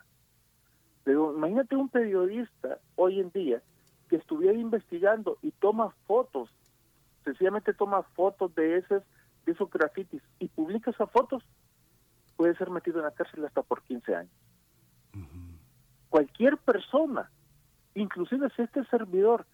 Pero 1.04 1.34
imagínate 1.34 1.76
un 1.76 1.88
periodista 1.88 2.78
hoy 2.96 3.20
en 3.20 3.30
día 3.30 3.62
que 4.08 4.16
estuviera 4.16 4.58
investigando 4.58 5.38
y 5.42 5.52
toma 5.52 5.94
fotos, 6.06 6.50
sencillamente 7.24 7.72
toma 7.72 8.02
fotos 8.02 8.54
de 8.54 8.78
esos, 8.78 9.02
de 9.46 9.52
esos 9.52 9.70
grafitis 9.70 10.22
y 10.38 10.48
publica 10.48 10.90
esas 10.90 11.10
fotos, 11.10 11.42
puede 12.42 12.56
ser 12.56 12.70
metido 12.70 12.98
en 12.98 13.04
la 13.04 13.12
cárcel 13.12 13.44
hasta 13.44 13.62
por 13.62 13.82
15 13.82 14.16
años. 14.16 14.32
Cualquier 16.08 16.58
persona, 16.58 17.30
inclusive 17.94 18.50
si 18.56 18.62
este 18.62 18.84
servidor, 18.86 19.46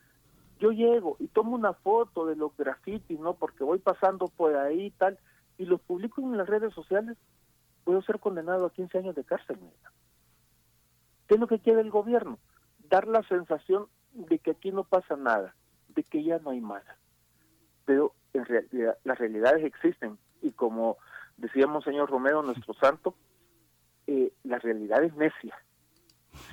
yo 0.59 0.71
llego 0.71 1.19
y 1.19 1.29
tomo 1.29 1.55
una 1.55 1.75
foto 1.75 2.25
de 2.25 2.35
los 2.35 2.57
grafitis, 2.57 3.21
¿no? 3.21 3.35
Porque 3.35 3.63
voy 3.63 3.79
pasando 3.79 4.29
por 4.29 4.57
ahí 4.57 4.87
y 4.87 4.91
tal, 4.91 5.19
y 5.59 5.67
los 5.67 5.83
publico 5.83 6.23
en 6.23 6.39
las 6.39 6.49
redes 6.49 6.73
sociales, 6.73 7.19
puedo 7.85 8.01
ser 8.01 8.21
condenado 8.21 8.65
a 8.65 8.73
15 8.73 8.97
años 8.97 9.15
de 9.15 9.25
cárcel. 9.25 9.59
¿Qué 11.27 11.35
es 11.35 11.41
lo 11.41 11.47
que 11.47 11.59
quiere 11.59 11.83
el 11.83 11.91
gobierno? 11.91 12.39
Dar 12.89 13.07
la 13.07 13.23
sensación 13.25 13.89
de 14.15 14.39
que 14.39 14.53
aquí 14.53 14.73
no 14.73 14.85
pasa 14.85 15.15
nada, 15.15 15.55
de 15.89 16.05
que 16.05 16.25
ya 16.25 16.39
no 16.39 16.53
hay 16.53 16.63
nada. 16.63 16.97
Pero 17.85 18.15
en 18.33 18.47
realidad 18.47 18.97
las 19.05 19.19
realidades 19.19 19.63
existen 19.63 20.17
y 20.41 20.53
como 20.53 20.97
decíamos 21.39 21.85
señor 21.85 22.11
Romero, 22.11 22.43
nuestro 22.43 22.75
santo, 22.75 23.15
eh, 24.07 24.33
la 24.45 24.59
realidad 24.59 25.03
es 25.03 25.15
necia, 25.15 25.57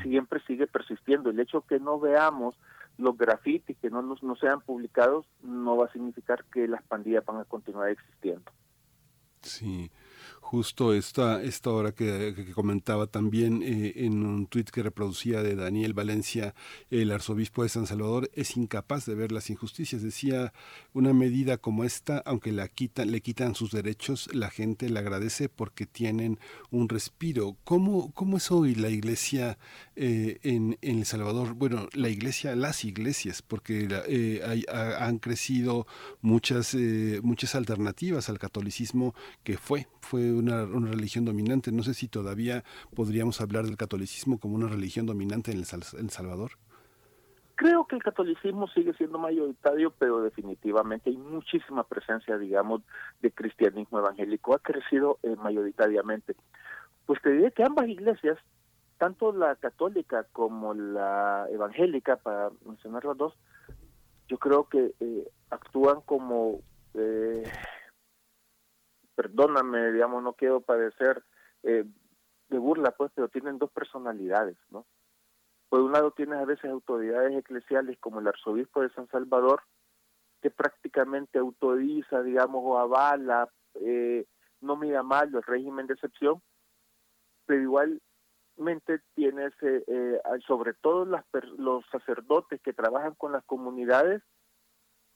siempre 0.02 0.40
sigue 0.48 0.68
persistiendo. 0.68 1.30
El 1.30 1.40
hecho 1.40 1.62
que 1.62 1.80
no 1.80 2.00
veamos 2.00 2.58
los 2.98 3.18
grafitis, 3.18 3.78
que 3.78 3.90
no, 3.90 4.02
no 4.02 4.36
sean 4.36 4.62
publicados, 4.62 5.26
no 5.42 5.78
va 5.78 5.86
a 5.88 5.92
significar 5.92 6.46
que 6.46 6.68
las 6.68 6.84
pandillas 6.84 7.26
van 7.26 7.38
a 7.42 7.46
continuar 7.46 7.90
existiendo. 7.90 8.52
Sí, 9.42 9.92
justo 10.46 10.94
esta, 10.94 11.42
esta 11.42 11.72
hora 11.72 11.92
que, 11.92 12.54
comentaba 12.54 13.08
también 13.08 13.64
eh, 13.64 13.94
en 13.96 14.24
un 14.24 14.46
tuit 14.46 14.70
que 14.70 14.84
reproducía 14.84 15.42
de 15.42 15.56
Daniel 15.56 15.94
Valencia, 15.94 16.54
el 16.92 17.12
arzobispo 17.12 17.64
de 17.64 17.70
San 17.70 17.88
Salvador, 17.88 18.30
es 18.36 18.56
incapaz 18.56 19.08
de 19.08 19.16
ver 19.16 19.32
las 19.32 19.50
injusticias. 19.50 20.04
Decía, 20.04 20.54
una 20.94 21.14
medida 21.14 21.58
como 21.58 21.84
esta, 21.84 22.20
aunque 22.26 22.52
la 22.52 22.68
quitan, 22.68 23.12
le 23.12 23.22
quitan 23.22 23.56
sus 23.56 23.72
derechos, 23.72 24.30
la 24.34 24.52
gente 24.52 24.88
le 24.88 25.00
agradece 25.00 25.50
porque 25.50 25.88
tienen 25.88 26.40
un 26.70 26.90
respiro. 26.90 27.58
¿Cómo, 27.64 28.12
cómo 28.14 28.38
es 28.38 28.52
hoy 28.52 28.76
la 28.76 28.90
iglesia 28.90 29.58
eh, 29.96 30.40
en, 30.44 30.78
El 30.82 31.06
Salvador? 31.06 31.54
Bueno, 31.54 31.88
la 31.94 32.10
iglesia, 32.10 32.56
las 32.56 32.84
iglesias, 32.84 33.42
porque 33.42 33.88
eh, 34.08 34.66
han 34.72 35.20
crecido 35.20 35.88
muchas, 36.22 36.76
muchas 37.22 37.56
alternativas 37.56 38.30
al 38.30 38.40
catolicismo 38.40 39.14
que 39.44 39.58
fue, 39.58 39.88
fue 40.02 40.34
una, 40.34 40.66
religión 40.66 41.26
dominante. 41.26 41.72
No 41.72 41.84
sé 41.84 41.94
si 41.94 42.08
todavía 42.08 42.64
podríamos 42.96 43.42
hablar 43.42 43.66
del 43.66 43.78
catolicismo 43.78 44.40
como 44.40 44.56
una 44.56 44.68
religión 44.68 45.06
dominante 45.06 45.52
en 45.52 45.60
El, 45.60 45.66
Salvador. 45.66 46.52
Creo 47.56 47.86
que 47.86 47.96
el 47.96 48.04
catolicismo 48.04 48.68
sigue 48.68 48.94
siendo 48.94 49.18
mayoritario, 49.18 49.92
pero 49.98 50.22
definitivamente 50.22 51.10
hay 51.10 51.18
muchísima 51.18 51.84
presencia, 51.86 52.38
digamos, 52.38 52.82
de 53.22 53.32
cristianismo 53.32 54.00
evangélico. 54.00 54.54
Ha 54.54 54.60
crecido 54.60 55.20
eh, 55.24 55.36
mayoritariamente. 55.42 56.36
Pues 57.06 57.22
te 57.22 57.32
diré 57.32 57.52
que 57.52 57.64
ambas 57.64 57.88
iglesias, 57.88 58.38
tanto 58.98 59.32
la 59.32 59.56
católica 59.56 60.26
como 60.32 60.74
la 60.74 61.48
evangélica, 61.52 62.18
para 62.18 62.50
mencionar 62.66 63.06
las 63.06 63.18
dos, 63.18 63.34
yo 64.28 64.38
creo 64.38 64.68
que 64.68 64.94
eh, 65.00 65.28
actúan 65.50 66.02
como 66.02 66.62
eh, 66.94 67.44
perdóname, 69.16 69.92
digamos, 69.92 70.22
no 70.22 70.34
quiero 70.34 70.62
padecer 70.62 71.24
eh, 71.64 71.86
de 72.50 72.58
burla, 72.58 72.92
pues, 72.92 73.12
pero 73.16 73.30
tienen 73.30 73.58
dos 73.58 73.72
personalidades, 73.72 74.58
¿no? 74.70 74.86
Por 75.70 75.82
un 75.82 75.92
lado 75.92 76.12
tienes 76.12 76.38
a 76.38 76.46
veces 76.46 76.70
autoridades 76.70 77.36
eclesiales 77.36 77.98
como 78.00 78.20
el 78.20 78.28
arzobispo 78.28 78.82
de 78.82 78.90
San 78.90 79.08
Salvador, 79.08 79.64
que 80.42 80.52
prácticamente 80.52 81.40
autoriza, 81.40 82.22
digamos, 82.22 82.62
o 82.64 82.78
avala, 82.78 83.50
eh, 83.76 84.26
no 84.62 84.76
mira 84.76 85.02
mal 85.02 85.34
el 85.34 85.44
régimen 85.44 85.88
de 85.88 85.94
excepción, 85.96 86.42
pero 87.46 87.62
igualmente 88.56 89.00
tienes, 89.16 89.54
eh, 89.62 89.84
eh 89.88 90.20
sobre 90.48 90.74
todo 90.74 91.06
las, 91.06 91.26
los 91.58 91.86
sacerdotes 91.92 92.62
que 92.62 92.74
trabajan 92.74 93.16
con 93.16 93.32
las 93.32 93.44
comunidades, 93.46 94.22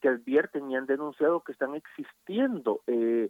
que 0.01 0.09
advierten 0.09 0.69
y 0.69 0.75
han 0.75 0.85
denunciado 0.85 1.41
que 1.41 1.51
están 1.51 1.75
existiendo 1.75 2.81
eh, 2.87 3.29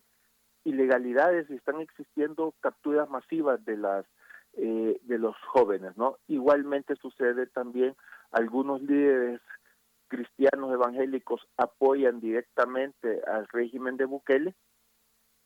ilegalidades 0.64 1.49
y 1.49 1.56
están 1.56 1.81
existiendo 1.81 2.53
capturas 2.60 3.10
masivas 3.10 3.64
de 3.65 3.77
las 3.77 4.06
eh, 4.53 4.99
de 5.03 5.18
los 5.19 5.36
jóvenes, 5.48 5.95
¿no? 5.95 6.18
Igualmente 6.27 6.95
sucede 6.95 7.45
también 7.48 7.95
algunos 8.31 8.81
líderes 8.81 9.41
cristianos 10.07 10.73
evangélicos 10.73 11.48
apoyan 11.56 12.19
directamente 12.19 13.22
al 13.27 13.48
régimen 13.49 13.95
de 13.95 14.06
Bukele 14.06 14.56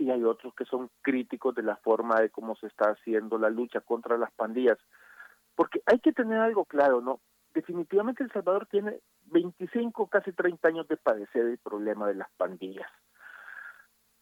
y 0.04 0.12
hay 0.12 0.24
otros 0.24 0.54
que 0.56 0.66
son 0.66 0.90
críticos 1.02 1.56
de 1.56 1.64
la 1.64 1.78
forma 1.78 2.20
de 2.20 2.30
cómo 2.30 2.56
se 2.56 2.68
está 2.68 2.92
haciendo 2.92 3.38
la 3.38 3.50
lucha 3.50 3.82
contra 3.82 4.18
las 4.18 4.32
pandillas. 4.32 4.78
Porque 5.56 5.82
hay 5.86 6.00
que 6.00 6.14
tener 6.14 6.40
algo 6.40 6.66
claro, 6.66 7.02
¿no? 7.02 7.20
Definitivamente 7.54 8.24
El 8.24 8.32
Salvador 8.32 8.68
tiene 8.68 9.00
25, 9.26 10.08
casi 10.08 10.32
30 10.34 10.68
años 10.68 10.88
de 10.88 10.98
padecer 10.98 11.46
el 11.46 11.58
problema 11.60 12.08
de 12.08 12.16
las 12.16 12.30
pandillas 12.38 12.90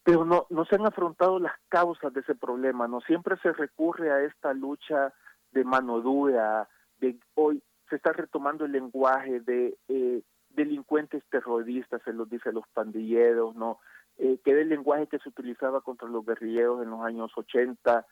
pero 0.03 0.25
no, 0.25 0.47
no 0.49 0.65
se 0.65 0.75
han 0.75 0.85
afrontado 0.85 1.39
las 1.39 1.53
causas 1.69 2.13
de 2.13 2.21
ese 2.21 2.35
problema, 2.35 2.87
no 2.87 3.01
siempre 3.01 3.37
se 3.37 3.53
recurre 3.53 4.11
a 4.11 4.23
esta 4.23 4.53
lucha 4.53 5.13
de 5.51 5.63
mano 5.63 6.01
dura, 6.01 6.67
de 6.99 7.19
hoy 7.35 7.61
se 7.89 7.97
está 7.97 8.11
retomando 8.13 8.65
el 8.65 8.71
lenguaje 8.71 9.41
de 9.41 9.77
eh, 9.89 10.23
delincuentes 10.49 11.23
terroristas, 11.29 12.01
se 12.03 12.13
los 12.13 12.29
dice 12.29 12.51
los 12.51 12.67
pandilleros, 12.73 13.55
no 13.55 13.79
eh, 14.21 14.37
que 14.43 14.51
era 14.51 14.61
el 14.61 14.69
lenguaje 14.69 15.07
que 15.07 15.17
se 15.17 15.29
utilizaba 15.29 15.81
contra 15.81 16.07
los 16.07 16.23
guerrilleros 16.23 16.83
en 16.83 16.91
los 16.91 17.01
años 17.01 17.31
80, 17.35 18.05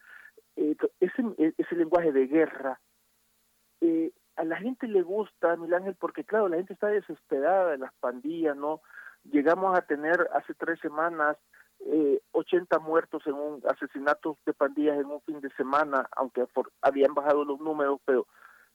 eh, 0.56 0.76
ese, 1.00 1.54
ese 1.56 1.76
lenguaje 1.76 2.12
de 2.12 2.26
guerra, 2.26 2.82
eh, 3.82 4.12
a 4.36 4.44
la 4.44 4.58
gente 4.58 4.88
le 4.88 5.04
gusta, 5.04 5.56
Milán 5.56 5.82
Ángel, 5.82 5.96
porque 6.00 6.24
claro, 6.24 6.48
la 6.50 6.58
gente 6.58 6.74
está 6.74 6.88
desesperada 6.88 7.72
de 7.72 7.78
las 7.78 7.94
pandillas, 8.00 8.58
¿no? 8.58 8.82
Llegamos 9.26 9.78
a 9.78 9.84
tener 9.84 10.28
hace 10.34 10.56
tres 10.56 10.80
semanas 10.80 11.38
eh, 11.86 12.20
80 12.32 12.80
muertos 12.80 13.22
en 13.28 13.36
un 13.36 13.62
asesinato 13.70 14.38
de 14.48 14.54
pandillas 14.54 14.98
en 14.98 15.06
un 15.06 15.22
fin 15.22 15.40
de 15.42 15.52
semana, 15.52 16.10
aunque 16.16 16.44
habían 16.82 17.14
bajado 17.14 17.46
los 17.46 17.60
números, 17.60 18.00
pero 18.04 18.26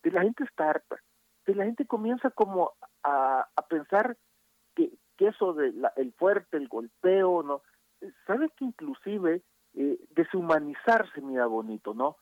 de 0.04 0.12
la 0.12 0.22
gente 0.22 0.44
está 0.44 0.70
harta, 0.70 1.02
de 1.46 1.54
la 1.56 1.64
gente 1.64 1.84
comienza 1.84 2.30
como 2.30 2.74
a, 3.02 3.48
a 3.56 3.62
pensar 3.66 4.16
que, 5.16 5.28
eso 5.28 5.52
de 5.54 5.72
la, 5.72 5.92
el 5.96 6.12
fuerte, 6.12 6.56
el 6.56 6.68
golpeo, 6.68 7.42
¿no? 7.42 7.62
Sabe 8.26 8.50
que 8.56 8.64
inclusive 8.64 9.42
eh, 9.74 9.98
deshumanizarse, 10.10 11.20
mira 11.20 11.46
bonito, 11.46 11.94
¿no? 11.94 12.16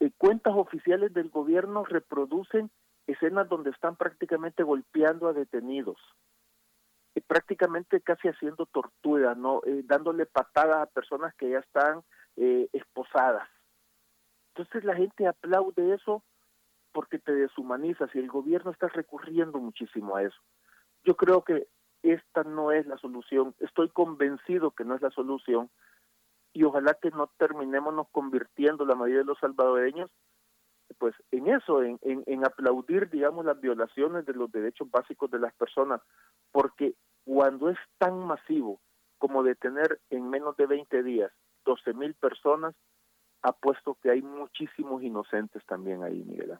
Eh, 0.00 0.10
cuentas 0.16 0.54
oficiales 0.56 1.12
del 1.12 1.28
gobierno 1.28 1.84
reproducen 1.84 2.70
escenas 3.08 3.48
donde 3.48 3.70
están 3.70 3.96
prácticamente 3.96 4.62
golpeando 4.62 5.28
a 5.28 5.32
detenidos, 5.32 5.98
eh, 7.14 7.22
prácticamente 7.26 8.00
casi 8.00 8.28
haciendo 8.28 8.66
tortura, 8.66 9.34
no, 9.34 9.62
eh, 9.64 9.82
dándole 9.84 10.26
patadas 10.26 10.76
a 10.76 10.86
personas 10.86 11.34
que 11.34 11.50
ya 11.50 11.58
están 11.58 12.02
eh, 12.36 12.68
esposadas. 12.72 13.48
Entonces 14.54 14.84
la 14.84 14.94
gente 14.94 15.26
aplaude 15.26 15.94
eso 15.94 16.22
porque 16.92 17.18
te 17.18 17.32
deshumanizas 17.32 18.14
y 18.14 18.18
el 18.18 18.28
gobierno 18.28 18.70
está 18.70 18.88
recurriendo 18.88 19.58
muchísimo 19.58 20.16
a 20.16 20.22
eso. 20.22 20.38
Yo 21.04 21.16
creo 21.16 21.42
que 21.42 21.68
esta 22.02 22.44
no 22.44 22.72
es 22.72 22.86
la 22.86 22.96
solución. 22.98 23.54
Estoy 23.58 23.88
convencido 23.88 24.70
que 24.72 24.84
no 24.84 24.94
es 24.94 25.02
la 25.02 25.10
solución 25.10 25.70
y 26.52 26.64
ojalá 26.64 26.94
que 26.94 27.10
no 27.10 27.28
terminemos 27.38 27.94
nos 27.94 28.08
convirtiendo 28.08 28.84
la 28.84 28.94
mayoría 28.94 29.18
de 29.18 29.24
los 29.24 29.38
salvadoreños 29.38 30.10
pues 30.98 31.14
en 31.30 31.48
eso, 31.48 31.82
en, 31.82 31.98
en, 32.02 32.24
en, 32.26 32.44
aplaudir, 32.44 33.10
digamos, 33.10 33.44
las 33.44 33.60
violaciones 33.60 34.24
de 34.26 34.32
los 34.32 34.50
derechos 34.50 34.90
básicos 34.90 35.30
de 35.30 35.38
las 35.38 35.54
personas, 35.54 36.00
porque 36.50 36.94
cuando 37.24 37.68
es 37.68 37.78
tan 37.98 38.18
masivo 38.26 38.80
como 39.18 39.42
detener 39.42 40.00
en 40.10 40.28
menos 40.30 40.56
de 40.56 40.66
20 40.66 41.02
días 41.02 41.30
12 41.64 41.92
mil 41.92 42.14
personas, 42.14 42.74
apuesto 43.42 43.98
que 44.02 44.10
hay 44.10 44.22
muchísimos 44.22 45.02
inocentes 45.02 45.64
también 45.66 46.02
ahí, 46.02 46.24
Miguel. 46.24 46.58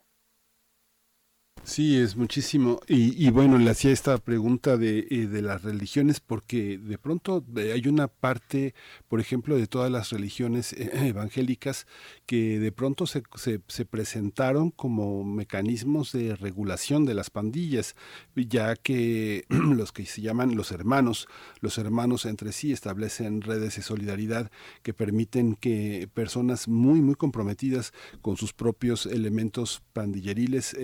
Sí, 1.63 1.97
es 1.97 2.15
muchísimo. 2.15 2.79
Y, 2.87 3.29
bueno, 3.29 3.57
le 3.57 3.69
hacía 3.69 3.91
esta 3.91 4.17
pregunta 4.17 4.77
de, 4.77 5.07
eh, 5.11 5.27
de, 5.27 5.41
las 5.41 5.61
religiones 5.61 6.19
porque 6.19 6.77
de 6.77 6.97
pronto 6.97 7.43
eh, 7.57 7.73
hay 7.73 7.87
una 7.87 8.07
parte, 8.07 8.73
por 9.07 9.19
ejemplo, 9.19 9.55
de 9.55 9.67
todas 9.67 9.91
las 9.91 10.09
religiones 10.09 10.73
eh, 10.73 10.89
evangélicas 11.09 11.85
que 12.25 12.59
de 12.59 12.71
pronto 12.71 13.05
se, 13.05 13.23
se, 13.35 13.85
presentaron 13.85 14.71
como 14.71 15.23
mecanismos 15.23 16.11
de 16.11 16.35
regulación 16.35 17.05
de 17.05 17.13
las 17.13 17.29
pandillas, 17.29 17.95
ya 18.35 18.75
que 18.75 19.45
los 19.49 19.91
que 19.91 20.05
se 20.05 20.21
llaman 20.21 20.55
los 20.55 20.71
hermanos, 20.71 21.27
los 21.59 21.77
hermanos 21.77 22.25
entre 22.25 22.51
sí 22.51 22.71
establecen 22.71 23.41
redes 23.41 23.75
de 23.75 23.81
solidaridad 23.83 24.51
que 24.81 24.93
permiten 24.93 25.55
que 25.55 26.09
personas 26.13 26.67
muy, 26.67 27.01
muy 27.01 27.15
comprometidas 27.15 27.93
con 28.21 28.37
sus 28.37 28.53
propios 28.53 29.05
elementos 29.05 29.81
pandilleriles 29.93 30.75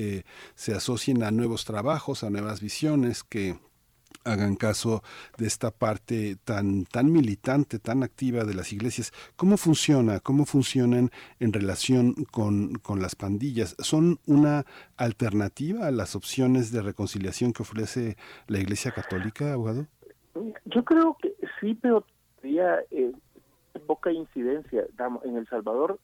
se 0.65 0.73
asocien 0.73 1.21
a 1.21 1.29
nuevos 1.29 1.63
trabajos, 1.63 2.23
a 2.23 2.31
nuevas 2.31 2.59
visiones, 2.59 3.23
que 3.23 3.59
hagan 4.23 4.55
caso 4.55 5.03
de 5.37 5.45
esta 5.45 5.69
parte 5.69 6.37
tan 6.43 6.85
tan 6.85 7.11
militante, 7.11 7.77
tan 7.77 8.01
activa 8.01 8.45
de 8.45 8.55
las 8.55 8.73
iglesias. 8.73 9.13
¿Cómo 9.35 9.57
funciona? 9.57 10.19
¿Cómo 10.21 10.47
funcionan 10.47 11.11
en 11.39 11.53
relación 11.53 12.15
con, 12.31 12.73
con 12.79 12.99
las 12.99 13.15
pandillas? 13.15 13.75
¿Son 13.77 14.17
una 14.25 14.65
alternativa 14.97 15.85
a 15.85 15.91
las 15.91 16.15
opciones 16.15 16.71
de 16.71 16.81
reconciliación 16.81 17.53
que 17.53 17.61
ofrece 17.61 18.17
la 18.47 18.57
Iglesia 18.57 18.91
Católica, 18.91 19.53
abogado? 19.53 19.85
Yo 20.65 20.83
creo 20.83 21.15
que 21.21 21.35
sí, 21.61 21.75
pero 21.75 22.07
eh, 22.41 23.11
poca 23.85 24.11
incidencia. 24.11 24.83
En 25.25 25.37
El 25.37 25.47
Salvador 25.47 25.99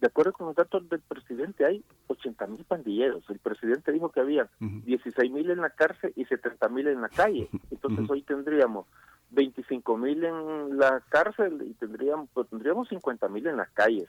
de 0.00 0.06
acuerdo 0.06 0.32
con 0.32 0.46
los 0.46 0.56
datos 0.56 0.88
del 0.88 1.00
presidente, 1.00 1.66
hay 1.66 1.84
80 2.06 2.46
mil 2.46 2.64
pandilleros. 2.64 3.28
El 3.28 3.38
presidente 3.38 3.92
dijo 3.92 4.08
que 4.08 4.20
había 4.20 4.48
16 4.58 5.30
mil 5.30 5.50
en 5.50 5.60
la 5.60 5.70
cárcel 5.70 6.12
y 6.16 6.24
70 6.24 6.68
mil 6.70 6.88
en 6.88 7.02
la 7.02 7.10
calle. 7.10 7.50
Entonces 7.70 8.08
hoy 8.08 8.22
tendríamos 8.22 8.86
25 9.30 9.98
mil 9.98 10.24
en 10.24 10.78
la 10.78 11.02
cárcel 11.10 11.62
y 11.68 11.74
tendríamos, 11.74 12.30
pues, 12.32 12.48
tendríamos 12.48 12.88
50 12.88 13.28
mil 13.28 13.46
en 13.46 13.58
las 13.58 13.68
calles. 13.70 14.08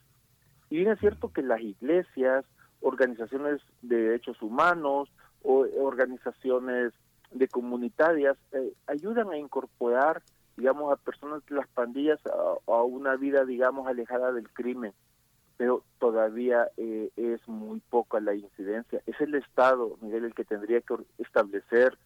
Y 0.69 0.77
bien 0.77 0.91
es 0.91 0.99
cierto 0.99 1.33
que 1.33 1.41
las 1.41 1.59
iglesias, 1.59 2.45
organizaciones 2.79 3.61
de 3.81 3.97
derechos 3.97 4.41
humanos 4.41 5.11
o 5.43 5.67
organizaciones 5.81 6.93
de 7.31 7.47
comunitarias 7.49 8.37
eh, 8.53 8.73
ayudan 8.87 9.29
a 9.29 9.37
incorporar, 9.37 10.21
digamos, 10.55 10.93
a 10.93 10.95
personas 10.95 11.45
de 11.47 11.55
las 11.55 11.67
pandillas 11.67 12.19
a 12.67 12.81
una 12.81 13.17
vida, 13.17 13.43
digamos, 13.43 13.87
alejada 13.87 14.31
del 14.31 14.49
crimen 14.49 14.93
pero 15.57 15.83
todavía 15.99 16.67
eh, 16.77 17.09
es 17.15 17.47
muy 17.47 17.79
poca 17.89 18.19
la 18.19 18.33
incidencia. 18.33 19.01
Es 19.05 19.19
el 19.21 19.35
Estado, 19.35 19.97
Miguel, 20.01 20.25
el 20.25 20.33
que 20.33 20.43
tendría 20.43 20.81
que 20.81 20.95
establecer, 21.19 21.97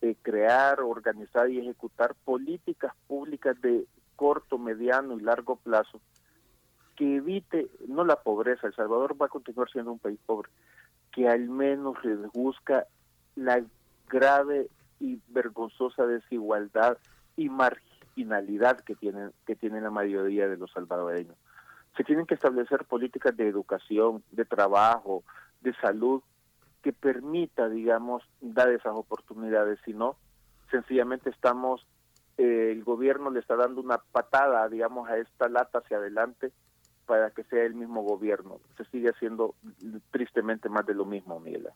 eh, 0.00 0.16
crear, 0.22 0.80
organizar 0.80 1.50
y 1.50 1.58
ejecutar 1.58 2.14
políticas 2.24 2.92
públicas 3.06 3.60
de 3.60 3.86
corto, 4.16 4.58
mediano 4.58 5.18
y 5.18 5.20
largo 5.20 5.56
plazo 5.56 6.00
que 6.96 7.16
evite, 7.16 7.68
no 7.88 8.04
la 8.04 8.16
pobreza, 8.16 8.66
El 8.66 8.74
Salvador 8.74 9.20
va 9.20 9.26
a 9.26 9.30
continuar 9.30 9.70
siendo 9.70 9.92
un 9.92 9.98
país 9.98 10.18
pobre, 10.26 10.50
que 11.10 11.28
al 11.28 11.48
menos 11.48 12.00
reduzca 12.02 12.86
la 13.34 13.62
grave 14.08 14.68
y 15.00 15.18
vergonzosa 15.28 16.06
desigualdad 16.06 16.98
y 17.36 17.48
marginalidad 17.48 18.80
que 18.80 18.94
tienen 18.94 19.32
que 19.46 19.56
tiene 19.56 19.80
la 19.80 19.90
mayoría 19.90 20.48
de 20.48 20.58
los 20.58 20.70
salvadoreños 20.72 21.36
se 21.96 22.04
tienen 22.04 22.26
que 22.26 22.34
establecer 22.34 22.84
políticas 22.84 23.36
de 23.36 23.48
educación, 23.48 24.22
de 24.30 24.44
trabajo, 24.44 25.24
de 25.60 25.74
salud, 25.74 26.22
que 26.82 26.92
permita, 26.92 27.68
digamos, 27.68 28.22
dar 28.40 28.70
esas 28.70 28.94
oportunidades. 28.94 29.78
Si 29.84 29.92
no, 29.92 30.16
sencillamente 30.70 31.30
estamos, 31.30 31.86
eh, 32.38 32.70
el 32.72 32.82
gobierno 32.82 33.30
le 33.30 33.40
está 33.40 33.56
dando 33.56 33.80
una 33.80 33.98
patada, 33.98 34.68
digamos, 34.68 35.08
a 35.08 35.18
esta 35.18 35.48
lata 35.48 35.78
hacia 35.78 35.98
adelante 35.98 36.52
para 37.06 37.30
que 37.30 37.44
sea 37.44 37.64
el 37.64 37.74
mismo 37.74 38.02
gobierno. 38.02 38.60
Se 38.76 38.84
sigue 38.86 39.10
haciendo 39.10 39.54
tristemente 40.10 40.68
más 40.68 40.86
de 40.86 40.94
lo 40.94 41.04
mismo, 41.04 41.38
Miguel. 41.40 41.68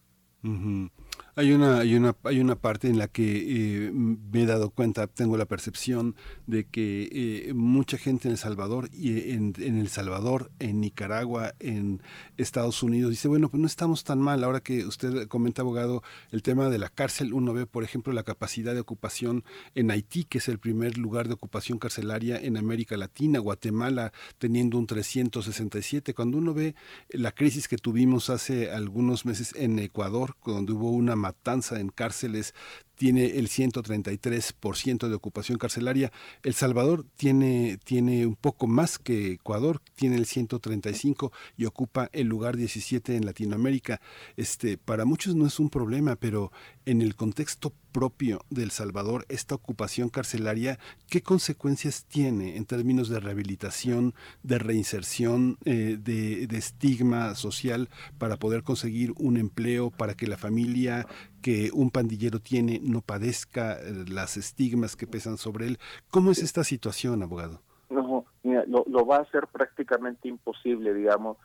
Hay 1.39 1.53
una, 1.53 1.81
hay 1.81 1.95
una, 1.95 2.17
hay 2.25 2.41
una 2.41 2.57
parte 2.57 2.89
en 2.89 2.97
la 2.97 3.09
que 3.09 3.89
eh, 3.89 3.91
me 3.93 4.45
he 4.45 4.47
dado 4.47 4.71
cuenta, 4.71 5.07
tengo 5.07 5.37
la 5.37 5.45
percepción 5.45 6.17
de 6.47 6.65
que 6.65 7.11
eh, 7.13 7.53
mucha 7.53 7.99
gente 7.99 8.27
en 8.27 8.33
El 8.33 8.39
Salvador 8.39 8.89
y 8.91 9.33
en, 9.33 9.53
en, 9.59 9.77
El 9.77 9.89
Salvador, 9.89 10.51
en 10.61 10.81
Nicaragua, 10.81 11.53
en 11.61 12.01
Estados 12.39 12.83
Unidos, 12.83 13.11
dice, 13.11 13.29
bueno, 13.29 13.51
pues 13.51 13.61
no 13.61 13.67
estamos 13.67 14.03
tan 14.03 14.19
mal. 14.19 14.45
Ahora 14.45 14.61
que 14.61 14.87
usted 14.87 15.29
comenta, 15.29 15.61
abogado, 15.61 16.03
el 16.31 16.43
tema 16.43 16.71
de 16.71 16.79
la 16.79 16.89
cárcel, 16.89 17.35
uno 17.35 17.53
ve, 17.53 17.67
por 17.67 17.85
ejemplo, 17.85 18.15
la 18.15 18.23
capacidad 18.23 18.73
de 18.73 18.81
ocupación 18.81 19.45
en 19.75 19.91
Haití, 19.91 20.25
que 20.25 20.39
es 20.39 20.49
el 20.49 20.59
primer 20.59 20.97
lugar 20.97 21.29
de 21.29 21.35
ocupación 21.35 21.79
carcelaria 21.79 22.39
en 22.39 22.57
América 22.57 22.97
Latina, 22.97 23.41
Guatemala 23.41 24.11
teniendo 24.39 24.79
un 24.79 24.87
367. 24.87 26.15
Cuando 26.15 26.39
uno 26.39 26.55
ve 26.55 26.75
la 27.11 27.33
crisis 27.33 27.69
que 27.69 27.77
tuvimos 27.77 28.31
hace 28.31 28.71
algunos 28.71 29.27
meses 29.27 29.53
en 29.55 29.79
Ecuador, 29.81 30.35
donde 30.43 30.73
hubo 30.73 30.93
una 30.93 31.26
matanza 31.27 31.81
en 31.81 31.89
cárceles 31.89 32.55
tiene 32.97 33.39
el 33.39 33.49
133% 33.49 35.09
de 35.09 35.15
ocupación 35.15 35.59
carcelaria. 35.59 36.13
El 36.43 36.55
Salvador 36.55 37.05
tiene, 37.17 37.79
tiene 37.85 38.27
un 38.27 38.37
poco 38.37 38.67
más 38.67 38.99
que 38.99 39.33
Ecuador, 39.33 39.81
tiene 39.95 40.17
el 40.17 40.27
135 40.27 41.33
y 41.57 41.67
ocupa 41.67 42.09
el 42.13 42.27
lugar 42.27 42.57
17 42.57 43.17
en 43.17 43.27
Latinoamérica. 43.27 44.01
Este, 44.37 44.79
para 44.79 45.05
muchos 45.05 45.35
no 45.35 45.47
es 45.47 45.61
un 45.61 45.71
problema, 45.71 46.17
pero 46.17 46.51
en 46.87 47.03
el 47.03 47.15
contexto 47.17 47.73
propio 47.93 48.45
del 48.51 48.71
Salvador, 48.71 49.25
esta 49.29 49.55
ocupación 49.55 50.09
carcelaria, 50.11 50.79
¿qué 51.09 51.23
consecuencias 51.23 52.05
tiene 52.05 52.57
en 52.57 52.67
términos 52.67 53.09
de 53.09 53.21
rehabilitación, 53.21 54.15
de 54.43 54.59
reinserción, 54.59 55.59
eh, 55.65 55.97
de, 55.99 56.47
de 56.47 56.59
estigma 56.59 57.35
social 57.35 57.89
para 58.19 58.37
poder 58.37 58.63
conseguir 58.63 59.13
un 59.17 59.37
empleo, 59.39 59.91
para 59.91 60.15
que 60.15 60.27
la 60.27 60.37
familia 60.37 61.07
que 61.47 61.71
un 61.73 61.93
pandillero 61.93 62.41
tiene 62.41 62.81
no 62.83 63.03
padezca 63.03 63.75
eh, 63.75 64.05
las 64.09 64.37
estigmas 64.37 64.97
que 64.97 65.07
pesan 65.07 65.37
sobre 65.37 65.69
él. 65.69 65.79
¿Cómo 66.11 66.33
es 66.33 66.43
esta 66.43 66.65
situación, 66.65 67.23
abogado? 67.23 67.61
No, 67.89 68.25
mira, 68.43 68.65
lo, 68.67 68.85
lo 68.89 69.07
va 69.07 69.19
a 69.19 69.21
hacer 69.21 69.47
prácticamente 69.47 70.27
imposible, 70.27 70.93
digamos. 70.93 71.37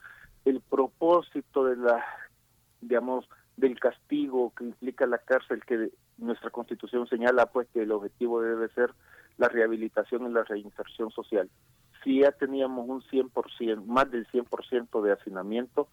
El 0.43 0.59
propósito 0.59 1.65
de 1.65 1.75
la, 1.75 2.03
digamos, 2.81 3.29
del 3.57 3.79
castigo 3.79 4.51
que 4.57 4.63
implica 4.63 5.05
la 5.05 5.19
cárcel, 5.19 5.63
que 5.67 5.91
nuestra 6.17 6.49
constitución 6.49 7.05
señala, 7.05 7.45
pues 7.45 7.67
que 7.71 7.83
el 7.83 7.91
objetivo 7.91 8.41
debe 8.41 8.69
ser 8.69 8.89
la 9.37 9.49
rehabilitación 9.49 10.25
y 10.25 10.33
la 10.33 10.43
reinserción 10.45 11.11
social. 11.11 11.47
Si 12.03 12.21
ya 12.21 12.31
teníamos 12.31 12.89
un 12.89 13.03
100%, 13.03 13.85
más 13.85 14.09
del 14.09 14.25
100% 14.29 15.03
de 15.03 15.11
hacinamiento, 15.11 15.89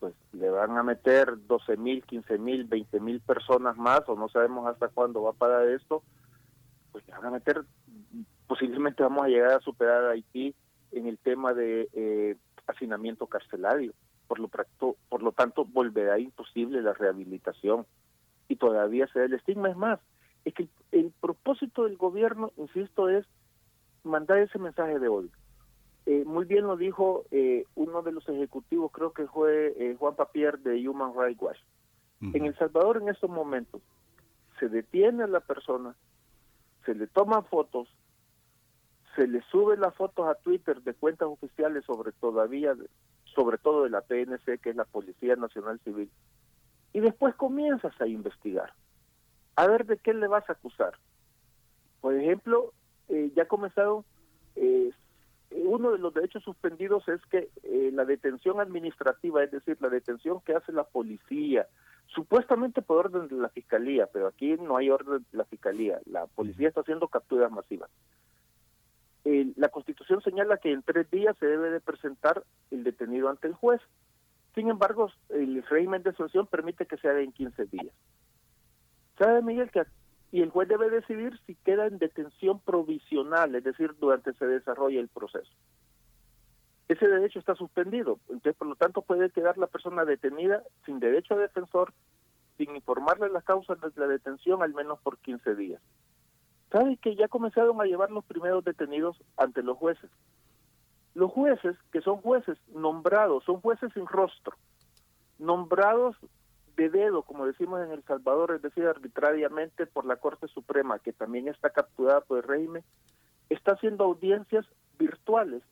pues 0.00 0.14
le 0.32 0.50
van 0.50 0.76
a 0.76 0.82
meter 0.82 1.34
12 1.46 1.76
mil, 1.76 2.02
15 2.04 2.38
mil, 2.38 2.64
20 2.64 3.00
mil 3.00 3.20
personas 3.20 3.76
más, 3.76 4.00
o 4.08 4.16
no 4.16 4.28
sabemos 4.28 4.66
hasta 4.66 4.88
cuándo 4.88 5.22
va 5.22 5.30
a 5.30 5.34
parar 5.34 5.68
esto, 5.68 6.02
pues 6.90 7.06
le 7.06 7.12
van 7.12 7.26
a 7.26 7.30
meter, 7.30 7.62
posiblemente 8.48 9.02
vamos 9.02 9.22
a 9.24 9.28
llegar 9.28 9.52
a 9.52 9.60
superar 9.60 10.06
a 10.06 10.10
Haití 10.12 10.54
en 10.92 11.06
el 11.06 11.18
tema 11.18 11.52
de 11.52 11.88
eh, 11.92 12.36
hacinamiento 12.66 13.26
carcelario. 13.26 13.92
Por 14.26 14.38
lo, 14.38 14.48
por 14.48 15.22
lo 15.22 15.32
tanto, 15.32 15.64
volverá 15.64 16.18
imposible 16.18 16.82
la 16.82 16.94
rehabilitación 16.94 17.84
y 18.48 18.56
todavía 18.56 19.06
se 19.08 19.18
da 19.18 19.24
el 19.26 19.34
estigma. 19.34 19.68
Es 19.68 19.76
más, 19.76 20.00
es 20.44 20.54
que 20.54 20.68
el 20.92 21.12
propósito 21.20 21.84
del 21.84 21.96
gobierno, 21.96 22.52
insisto, 22.56 23.08
es 23.08 23.26
mandar 24.02 24.38
ese 24.38 24.58
mensaje 24.58 24.98
de 24.98 25.08
odio 25.08 25.39
eh, 26.12 26.24
muy 26.24 26.44
bien 26.44 26.66
lo 26.66 26.76
dijo 26.76 27.24
eh, 27.30 27.66
uno 27.76 28.02
de 28.02 28.10
los 28.10 28.28
ejecutivos, 28.28 28.90
creo 28.90 29.12
que 29.12 29.28
fue 29.28 29.76
eh, 29.78 29.94
Juan 29.96 30.16
Papier 30.16 30.58
de 30.58 30.88
Human 30.88 31.12
Rights 31.16 31.40
Watch. 31.40 31.58
En 32.20 32.44
El 32.44 32.58
Salvador 32.58 32.96
en 32.96 33.08
estos 33.08 33.30
momentos 33.30 33.80
se 34.58 34.68
detiene 34.68 35.22
a 35.22 35.28
la 35.28 35.38
persona, 35.38 35.94
se 36.84 36.96
le 36.96 37.06
toman 37.06 37.44
fotos, 37.44 37.88
se 39.14 39.28
le 39.28 39.40
suben 39.52 39.80
las 39.80 39.94
fotos 39.94 40.26
a 40.26 40.34
Twitter 40.34 40.82
de 40.82 40.94
cuentas 40.94 41.28
oficiales 41.28 41.84
sobre 41.84 42.10
todavía, 42.10 42.74
sobre 43.36 43.58
todo 43.58 43.84
de 43.84 43.90
la 43.90 44.00
PNC, 44.00 44.58
que 44.60 44.70
es 44.70 44.76
la 44.76 44.86
Policía 44.86 45.36
Nacional 45.36 45.78
Civil, 45.84 46.10
y 46.92 46.98
después 46.98 47.36
comienzas 47.36 47.98
a 48.00 48.08
investigar. 48.08 48.72
A 49.54 49.68
ver 49.68 49.86
de 49.86 49.96
qué 49.96 50.12
le 50.12 50.26
vas 50.26 50.50
a 50.50 50.54
acusar. 50.54 50.94
Por 52.00 52.16
ejemplo, 52.16 52.72
ya 53.08 53.46
comenzaron 53.46 54.04
eh, 54.56 54.90
uno 55.50 55.92
de 55.92 55.98
los 55.98 56.14
derechos 56.14 56.42
suspendidos 56.42 57.08
es 57.08 57.20
que 57.26 57.50
eh, 57.62 57.90
la 57.92 58.04
detención 58.04 58.60
administrativa, 58.60 59.42
es 59.42 59.50
decir, 59.50 59.76
la 59.80 59.88
detención 59.88 60.40
que 60.40 60.54
hace 60.54 60.72
la 60.72 60.84
policía, 60.84 61.66
supuestamente 62.06 62.82
por 62.82 63.06
orden 63.06 63.28
de 63.28 63.36
la 63.36 63.48
fiscalía, 63.48 64.06
pero 64.12 64.28
aquí 64.28 64.56
no 64.56 64.76
hay 64.76 64.90
orden 64.90 65.24
de 65.30 65.38
la 65.38 65.44
fiscalía, 65.44 66.00
la 66.06 66.26
policía 66.26 66.68
está 66.68 66.80
haciendo 66.80 67.08
capturas 67.08 67.50
masivas. 67.50 67.90
la 69.24 69.68
Constitución 69.68 70.22
señala 70.22 70.58
que 70.58 70.72
en 70.72 70.82
tres 70.82 71.10
días 71.10 71.36
se 71.38 71.46
debe 71.46 71.70
de 71.70 71.80
presentar 71.80 72.44
el 72.70 72.84
detenido 72.84 73.28
ante 73.28 73.48
el 73.48 73.54
juez. 73.54 73.80
Sin 74.54 74.68
embargo, 74.68 75.10
el 75.28 75.62
régimen 75.64 76.02
de 76.02 76.10
excepción 76.10 76.46
permite 76.46 76.86
que 76.86 76.96
se 76.96 77.08
haga 77.08 77.20
en 77.20 77.32
15 77.32 77.66
días. 77.66 77.94
¿Sabe, 79.18 79.42
Miguel, 79.42 79.70
que 79.70 79.84
y 80.32 80.42
el 80.42 80.50
juez 80.50 80.68
debe 80.68 80.90
decidir 80.90 81.38
si 81.46 81.56
queda 81.56 81.86
en 81.86 81.98
detención 81.98 82.60
provisional, 82.60 83.54
es 83.54 83.64
decir, 83.64 83.94
durante 83.98 84.32
se 84.34 84.46
desarrolla 84.46 85.00
el 85.00 85.08
proceso. 85.08 85.50
Ese 86.88 87.06
derecho 87.06 87.38
está 87.38 87.54
suspendido, 87.54 88.18
entonces 88.28 88.56
por 88.56 88.68
lo 88.68 88.74
tanto 88.74 89.02
puede 89.02 89.30
quedar 89.30 89.58
la 89.58 89.66
persona 89.66 90.04
detenida 90.04 90.62
sin 90.84 91.00
derecho 91.00 91.34
a 91.34 91.38
defensor, 91.38 91.92
sin 92.56 92.74
informarle 92.74 93.28
las 93.28 93.44
causas 93.44 93.80
de 93.80 93.90
la 93.96 94.06
detención 94.06 94.62
al 94.62 94.74
menos 94.74 95.00
por 95.00 95.18
15 95.18 95.54
días. 95.54 95.80
¿Sabe 96.70 96.96
que 96.96 97.16
ya 97.16 97.28
comenzaron 97.28 97.80
a 97.80 97.84
llevar 97.84 98.10
los 98.10 98.24
primeros 98.24 98.64
detenidos 98.64 99.20
ante 99.36 99.62
los 99.62 99.76
jueces? 99.76 100.10
Los 101.14 101.32
jueces, 101.32 101.76
que 101.92 102.00
son 102.00 102.18
jueces 102.18 102.58
nombrados, 102.68 103.42
son 103.44 103.60
jueces 103.60 103.92
sin 103.92 104.06
rostro, 104.06 104.56
nombrados 105.38 106.16
de 106.80 106.88
dedo, 106.88 107.24
como 107.24 107.46
decimos 107.46 107.84
en 107.84 107.92
El 107.92 108.02
Salvador, 108.04 108.52
es 108.54 108.62
decir, 108.62 108.86
arbitrariamente 108.86 109.84
por 109.84 110.06
la 110.06 110.16
Corte 110.16 110.48
Suprema, 110.48 110.98
que 110.98 111.12
también 111.12 111.46
está 111.46 111.68
capturada 111.68 112.22
por 112.22 112.38
el 112.38 112.44
régimen, 112.44 112.82
está 113.50 113.72
haciendo 113.72 114.04
audiencias 114.04 114.64
virtuales 114.98 115.62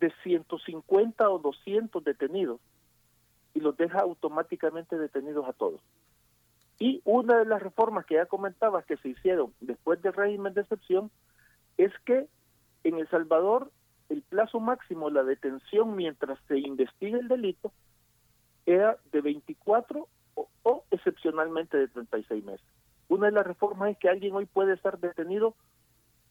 de 0.00 0.12
150 0.24 1.30
o 1.30 1.38
200 1.38 2.02
detenidos 2.02 2.60
y 3.54 3.60
los 3.60 3.76
deja 3.76 4.00
automáticamente 4.00 4.98
detenidos 4.98 5.48
a 5.48 5.52
todos. 5.52 5.80
Y 6.80 7.02
una 7.04 7.38
de 7.38 7.44
las 7.44 7.62
reformas 7.62 8.04
que 8.04 8.16
ya 8.16 8.26
comentaba 8.26 8.82
que 8.82 8.96
se 8.96 9.10
hicieron 9.10 9.54
después 9.60 10.02
del 10.02 10.12
régimen 10.12 10.54
de 10.54 10.62
excepción 10.62 11.08
es 11.78 11.92
que 12.04 12.26
en 12.82 12.98
El 12.98 13.08
Salvador 13.10 13.70
el 14.08 14.22
plazo 14.22 14.58
máximo, 14.58 15.08
la 15.08 15.22
detención 15.22 15.94
mientras 15.94 16.36
se 16.48 16.58
investiga 16.58 17.16
el 17.16 17.28
delito, 17.28 17.72
era 18.66 18.98
de 19.12 19.20
24 19.20 20.08
o, 20.36 20.84
excepcionalmente 20.90 21.76
de 21.76 21.88
36 21.88 22.44
meses. 22.44 22.66
Una 23.08 23.26
de 23.26 23.32
las 23.32 23.46
reformas 23.46 23.90
es 23.90 23.98
que 23.98 24.08
alguien 24.08 24.34
hoy 24.34 24.46
puede 24.46 24.74
estar 24.74 24.98
detenido 24.98 25.54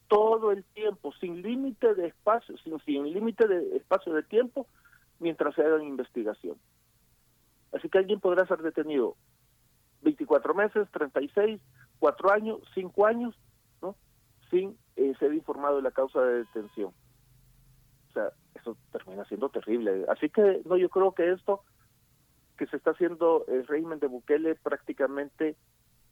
todo 0.07 0.52
el 0.52 0.64
tiempo, 0.64 1.11
sin 1.19 1.41
límite 1.41 1.95
de 1.95 2.07
espacio, 2.07 2.56
sin, 2.60 2.80
sin 2.82 3.11
límite 3.11 3.48
de 3.48 3.77
espacio 3.77 4.14
de 4.14 4.23
tiempo, 4.23 4.68
mientras 5.19 5.56
se 5.56 5.64
haga 5.64 5.84
investigación. 5.84 6.57
Así 7.73 7.90
que 7.90 7.98
alguien 7.98 8.19
podrá 8.19 8.45
ser 8.45 8.60
detenido 8.61 9.15
24 10.02 10.53
meses, 10.53 10.88
36, 10.91 11.60
4 11.99 12.32
años, 12.32 12.60
5 12.73 13.06
años, 13.06 13.36
¿no? 13.82 13.95
Sin 14.49 14.77
eh, 14.95 15.14
ser 15.19 15.34
informado 15.34 15.77
de 15.77 15.82
la 15.82 15.91
causa 15.91 16.22
de 16.22 16.38
detención. 16.40 16.94
O 18.10 18.14
sea, 18.14 18.30
eso 18.53 18.77
termina 18.91 19.26
siendo 19.26 19.49
terrible. 19.49 20.06
Así 20.10 20.30
que, 20.30 20.61
no, 20.65 20.77
yo 20.77 20.90
creo 20.90 21.14
que 21.14 21.32
esto 21.32 21.64
que 22.57 22.68
se 22.68 22.77
está 22.77 22.91
haciendo 22.91 23.45
el 23.48 23.65
régimen 23.68 23.99
de 23.99 24.07
Bukele 24.07 24.56
prácticamente 24.56 25.56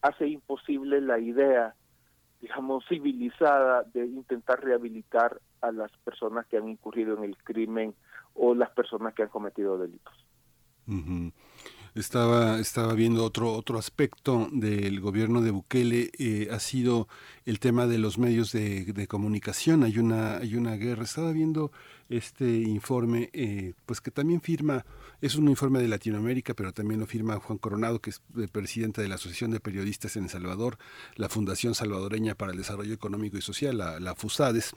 hace 0.01 0.27
imposible 0.27 0.99
la 1.01 1.19
idea, 1.19 1.75
digamos, 2.41 2.85
civilizada 2.87 3.83
de 3.83 4.05
intentar 4.05 4.63
rehabilitar 4.63 5.39
a 5.61 5.71
las 5.71 5.91
personas 6.03 6.45
que 6.47 6.57
han 6.57 6.67
incurrido 6.67 7.17
en 7.17 7.23
el 7.23 7.37
crimen 7.37 7.95
o 8.33 8.53
las 8.53 8.69
personas 8.71 9.13
que 9.13 9.23
han 9.23 9.29
cometido 9.29 9.77
delitos. 9.77 10.13
Estaba, 11.95 12.59
estaba 12.59 12.93
viendo 12.93 13.23
otro, 13.23 13.53
otro 13.53 13.77
aspecto 13.77 14.49
del 14.51 14.99
gobierno 14.99 15.41
de 15.41 15.51
Bukele, 15.51 16.09
eh, 16.17 16.47
ha 16.51 16.59
sido 16.59 17.07
el 17.45 17.59
tema 17.59 17.85
de 17.85 17.99
los 17.99 18.17
medios 18.17 18.51
de, 18.51 19.07
comunicación. 19.07 19.83
Hay 19.83 19.99
una, 19.99 20.37
hay 20.37 20.55
una 20.55 20.75
guerra. 20.75 21.03
Estaba 21.03 21.31
viendo 21.31 21.71
este 22.09 22.61
informe, 22.61 23.29
eh, 23.33 23.73
pues 23.85 24.01
que 24.01 24.09
también 24.09 24.41
firma, 24.41 24.85
es 25.21 25.35
un 25.35 25.47
informe 25.47 25.79
de 25.79 25.87
Latinoamérica, 25.87 26.55
pero 26.55 26.73
también 26.73 26.99
lo 26.99 27.05
firma 27.05 27.39
Juan 27.39 27.59
Coronado, 27.59 27.99
que 27.99 28.09
es 28.09 28.21
presidente 28.51 29.01
de 29.03 29.07
la 29.07 29.15
Asociación 29.15 29.51
de 29.51 29.59
Periodistas 29.59 30.15
en 30.15 30.23
El 30.23 30.29
Salvador, 30.31 30.79
la 31.15 31.29
Fundación 31.29 31.75
Salvadoreña 31.75 32.33
para 32.33 32.53
el 32.53 32.57
Desarrollo 32.57 32.93
Económico 32.93 33.37
y 33.37 33.41
Social, 33.41 33.77
la, 33.77 33.99
la 33.99 34.15
FUSADES 34.15 34.75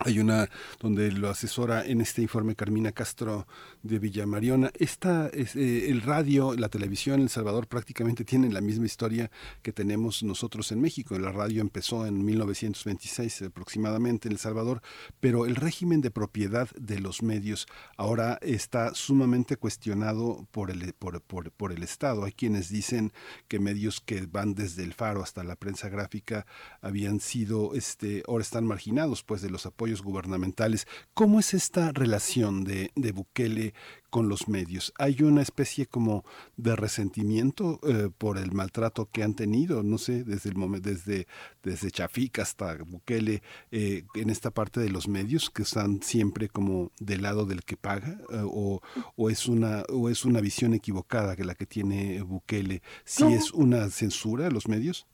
hay 0.00 0.18
una 0.18 0.50
donde 0.80 1.12
lo 1.12 1.30
asesora 1.30 1.86
en 1.86 2.00
este 2.00 2.20
informe 2.20 2.56
Carmina 2.56 2.92
Castro 2.92 3.46
de 3.82 3.98
Villamariona. 3.98 4.70
Esta 4.78 5.28
es, 5.28 5.54
eh, 5.54 5.90
el 5.90 6.02
radio, 6.02 6.54
la 6.54 6.68
televisión 6.68 7.20
El 7.20 7.28
Salvador 7.28 7.68
prácticamente 7.68 8.24
tienen 8.24 8.52
la 8.52 8.60
misma 8.60 8.86
historia 8.86 9.30
que 9.62 9.72
tenemos 9.72 10.22
nosotros 10.22 10.72
en 10.72 10.80
México. 10.80 11.18
La 11.18 11.30
radio 11.30 11.60
empezó 11.60 12.06
en 12.06 12.24
1926 12.24 13.42
aproximadamente 13.42 14.28
en 14.28 14.32
El 14.32 14.38
Salvador, 14.38 14.82
pero 15.20 15.46
el 15.46 15.54
régimen 15.54 16.00
de 16.00 16.10
propiedad 16.10 16.68
de 16.76 16.98
los 16.98 17.22
medios 17.22 17.66
ahora 17.96 18.38
está 18.42 18.94
sumamente 18.94 19.56
cuestionado 19.56 20.46
por 20.50 20.70
el, 20.70 20.92
por, 20.94 21.22
por, 21.22 21.52
por 21.52 21.72
el 21.72 21.82
Estado. 21.82 22.24
Hay 22.24 22.32
quienes 22.32 22.68
dicen 22.68 23.12
que 23.48 23.60
medios 23.60 24.00
que 24.00 24.26
van 24.26 24.54
desde 24.54 24.82
el 24.82 24.92
Faro 24.92 25.22
hasta 25.22 25.44
la 25.44 25.56
prensa 25.56 25.88
gráfica 25.88 26.46
habían 26.80 27.20
sido, 27.20 27.74
este, 27.74 28.22
ahora 28.26 28.42
están 28.42 28.66
marginados 28.66 29.22
pues 29.22 29.40
de 29.40 29.50
los 29.54 29.66
apoyos 29.66 30.02
gubernamentales. 30.02 30.86
¿Cómo 31.14 31.38
es 31.40 31.54
esta 31.54 31.92
relación 31.92 32.64
de, 32.64 32.90
de 32.96 33.12
Bukele 33.12 33.72
con 34.10 34.28
los 34.28 34.48
medios? 34.48 34.92
¿Hay 34.98 35.22
una 35.22 35.42
especie 35.42 35.86
como 35.86 36.24
de 36.56 36.74
resentimiento 36.74 37.78
eh, 37.84 38.10
por 38.18 38.36
el 38.36 38.52
maltrato 38.52 39.08
que 39.10 39.22
han 39.22 39.34
tenido? 39.34 39.82
No 39.82 39.96
sé, 39.96 40.24
desde 40.24 40.50
el 40.50 40.56
momento, 40.56 40.90
desde, 40.90 41.26
desde 41.62 41.90
Chafik 41.90 42.40
hasta 42.40 42.76
Bukele, 42.82 43.42
eh, 43.70 44.02
en 44.14 44.28
esta 44.28 44.50
parte 44.50 44.80
de 44.80 44.90
los 44.90 45.06
medios 45.06 45.50
que 45.50 45.62
están 45.62 46.02
siempre 46.02 46.48
como 46.48 46.90
del 46.98 47.22
lado 47.22 47.46
del 47.46 47.62
que 47.62 47.76
paga, 47.76 48.18
eh, 48.30 48.42
o, 48.44 48.82
o, 49.16 49.30
es 49.30 49.46
una, 49.46 49.84
o 49.88 50.10
es 50.10 50.24
una 50.24 50.40
visión 50.40 50.74
equivocada 50.74 51.36
que 51.36 51.44
la 51.44 51.54
que 51.54 51.66
tiene 51.66 52.20
Bukele. 52.22 52.82
¿Si 53.04 53.24
es 53.32 53.52
una 53.52 53.88
censura 53.90 54.48
a 54.48 54.50
los 54.50 54.66
medios? 54.66 55.06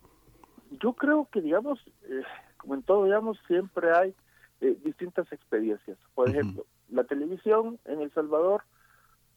Yo 0.83 0.95
creo 0.95 1.29
que, 1.31 1.43
digamos, 1.43 1.79
como 2.57 2.75
en 2.75 2.83
todo, 2.83 3.05
digamos, 3.05 3.39
siempre 3.47 3.89
hay 3.93 4.15
eh, 4.61 4.77
distintas 4.85 5.31
experiencias. 5.33 5.97
Por 6.15 6.29
ejemplo, 6.29 6.67
la 6.91 7.05
televisión 7.05 7.79
en 7.87 8.03
El 8.03 8.13
Salvador, 8.13 8.65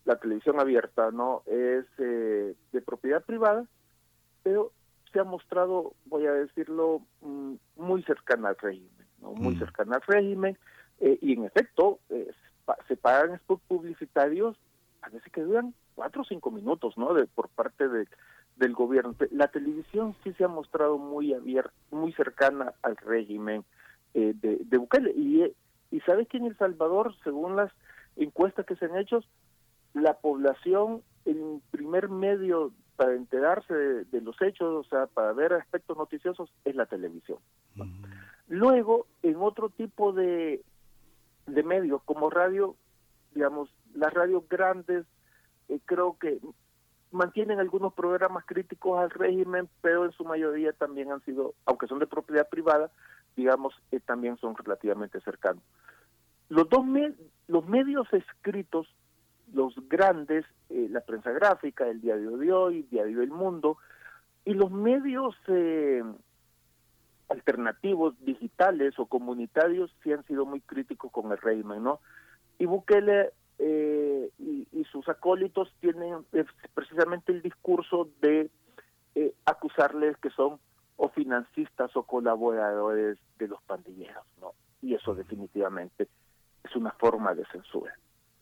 la 0.05 0.17
televisión 0.17 0.59
abierta, 0.59 1.11
no 1.11 1.43
es 1.45 1.85
eh, 1.97 2.55
de 2.71 2.81
propiedad 2.81 3.23
privada, 3.23 3.65
pero 4.43 4.71
se 5.11 5.19
ha 5.19 5.23
mostrado, 5.23 5.93
voy 6.05 6.25
a 6.25 6.33
decirlo, 6.33 7.01
mm, 7.21 7.53
muy 7.77 8.03
cercana 8.03 8.49
al 8.49 8.57
régimen, 8.57 9.07
¿no? 9.21 9.31
muy 9.31 9.55
cercana 9.55 9.95
al 9.95 10.01
régimen, 10.01 10.57
eh, 10.99 11.17
y 11.21 11.33
en 11.33 11.45
efecto 11.45 11.99
se 12.87 12.97
pagan 12.97 13.37
spots 13.39 13.63
publicitarios 13.67 14.57
a 15.01 15.09
veces 15.09 15.31
que 15.31 15.41
duran 15.41 15.73
cuatro 15.95 16.21
o 16.21 16.25
cinco 16.25 16.51
minutos, 16.51 16.97
¿no? 16.97 17.13
De, 17.13 17.27
por 17.27 17.49
parte 17.49 17.87
de, 17.87 18.07
del 18.55 18.73
gobierno. 18.73 19.15
La 19.31 19.47
televisión 19.47 20.15
sí 20.23 20.33
se 20.33 20.43
ha 20.43 20.47
mostrado 20.47 20.97
muy 20.97 21.33
abierta, 21.33 21.73
muy 21.91 22.13
cercana 22.13 22.73
al 22.81 22.97
régimen 22.97 23.65
eh, 24.13 24.33
de, 24.35 24.57
de 24.63 24.77
Bukele. 24.77 25.11
Y, 25.11 25.43
y 25.91 25.99
sabes 26.01 26.27
que 26.27 26.37
en 26.37 26.45
El 26.45 26.57
Salvador, 26.57 27.15
según 27.23 27.55
las 27.55 27.71
encuestas 28.15 28.65
que 28.65 28.75
se 28.75 28.85
han 28.85 28.97
hecho, 28.97 29.23
la 29.93 30.15
población, 30.15 31.01
el 31.25 31.61
primer 31.71 32.09
medio 32.09 32.71
para 32.95 33.15
enterarse 33.15 33.73
de, 33.73 34.21
los 34.21 34.39
hechos, 34.41 34.85
o 34.85 34.89
sea, 34.89 35.07
para 35.07 35.33
ver 35.33 35.53
aspectos 35.53 35.97
noticiosos, 35.97 36.51
es 36.63 36.75
la 36.75 36.85
televisión. 36.85 37.39
Luego, 38.47 39.07
en 39.23 39.37
otro 39.37 39.69
tipo 39.69 40.13
de, 40.13 40.61
de 41.47 41.63
medios, 41.63 42.01
como 42.03 42.29
radio, 42.29 42.75
digamos, 43.33 43.69
las 43.95 44.13
radios 44.13 44.47
grandes, 44.47 45.05
eh, 45.69 45.79
creo 45.85 46.17
que 46.19 46.39
mantienen 47.11 47.59
algunos 47.59 47.93
programas 47.93 48.45
críticos 48.45 48.99
al 48.99 49.09
régimen, 49.09 49.69
pero 49.81 50.05
en 50.05 50.11
su 50.11 50.23
mayoría 50.23 50.73
también 50.73 51.11
han 51.11 51.23
sido, 51.25 51.53
aunque 51.65 51.87
son 51.87 51.99
de 51.99 52.07
propiedad 52.07 52.47
privada, 52.49 52.91
digamos, 53.35 53.73
eh, 53.91 53.99
también 53.99 54.37
son 54.37 54.55
relativamente 54.55 55.19
cercanos. 55.21 55.63
Los 56.49 56.69
dos 56.69 56.85
los 57.47 57.67
medios 57.67 58.07
escritos, 58.13 58.87
los 59.53 59.73
grandes, 59.89 60.45
eh, 60.69 60.87
la 60.89 61.01
prensa 61.01 61.31
gráfica, 61.31 61.87
el 61.87 62.01
diario 62.01 62.37
de 62.37 62.51
hoy, 62.51 62.79
el 62.79 62.89
diario 62.89 63.19
del 63.19 63.31
mundo, 63.31 63.77
y 64.45 64.53
los 64.53 64.71
medios 64.71 65.35
eh, 65.47 66.03
alternativos, 67.29 68.13
digitales 68.23 68.97
o 68.97 69.05
comunitarios, 69.05 69.91
sí 70.03 70.11
han 70.11 70.25
sido 70.25 70.45
muy 70.45 70.61
críticos 70.61 71.11
con 71.11 71.31
el 71.31 71.37
régimen, 71.37 71.83
¿no? 71.83 71.99
Y 72.59 72.65
Bukele 72.65 73.31
y, 73.59 74.67
y, 74.71 74.83
sus 74.91 75.07
acólitos 75.07 75.73
tienen 75.79 76.25
precisamente 76.73 77.31
el 77.31 77.41
discurso 77.41 78.09
de 78.21 78.49
acusarles 79.45 80.17
que 80.17 80.29
son 80.31 80.59
o 80.97 81.09
financistas 81.09 81.95
o 81.95 82.03
colaboradores 82.03 83.17
de 83.37 83.47
los 83.47 83.61
pandilleros, 83.63 84.25
¿no? 84.39 84.53
Y 84.81 84.95
eso 84.95 85.15
definitivamente 85.15 86.07
es 86.63 86.75
una 86.75 86.91
forma 86.91 87.33
de 87.33 87.45
censura, 87.45 87.93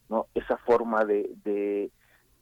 ¿no? 0.09 0.27
Esa 0.33 0.57
forma 0.57 1.05
de, 1.05 1.31
de, 1.43 1.91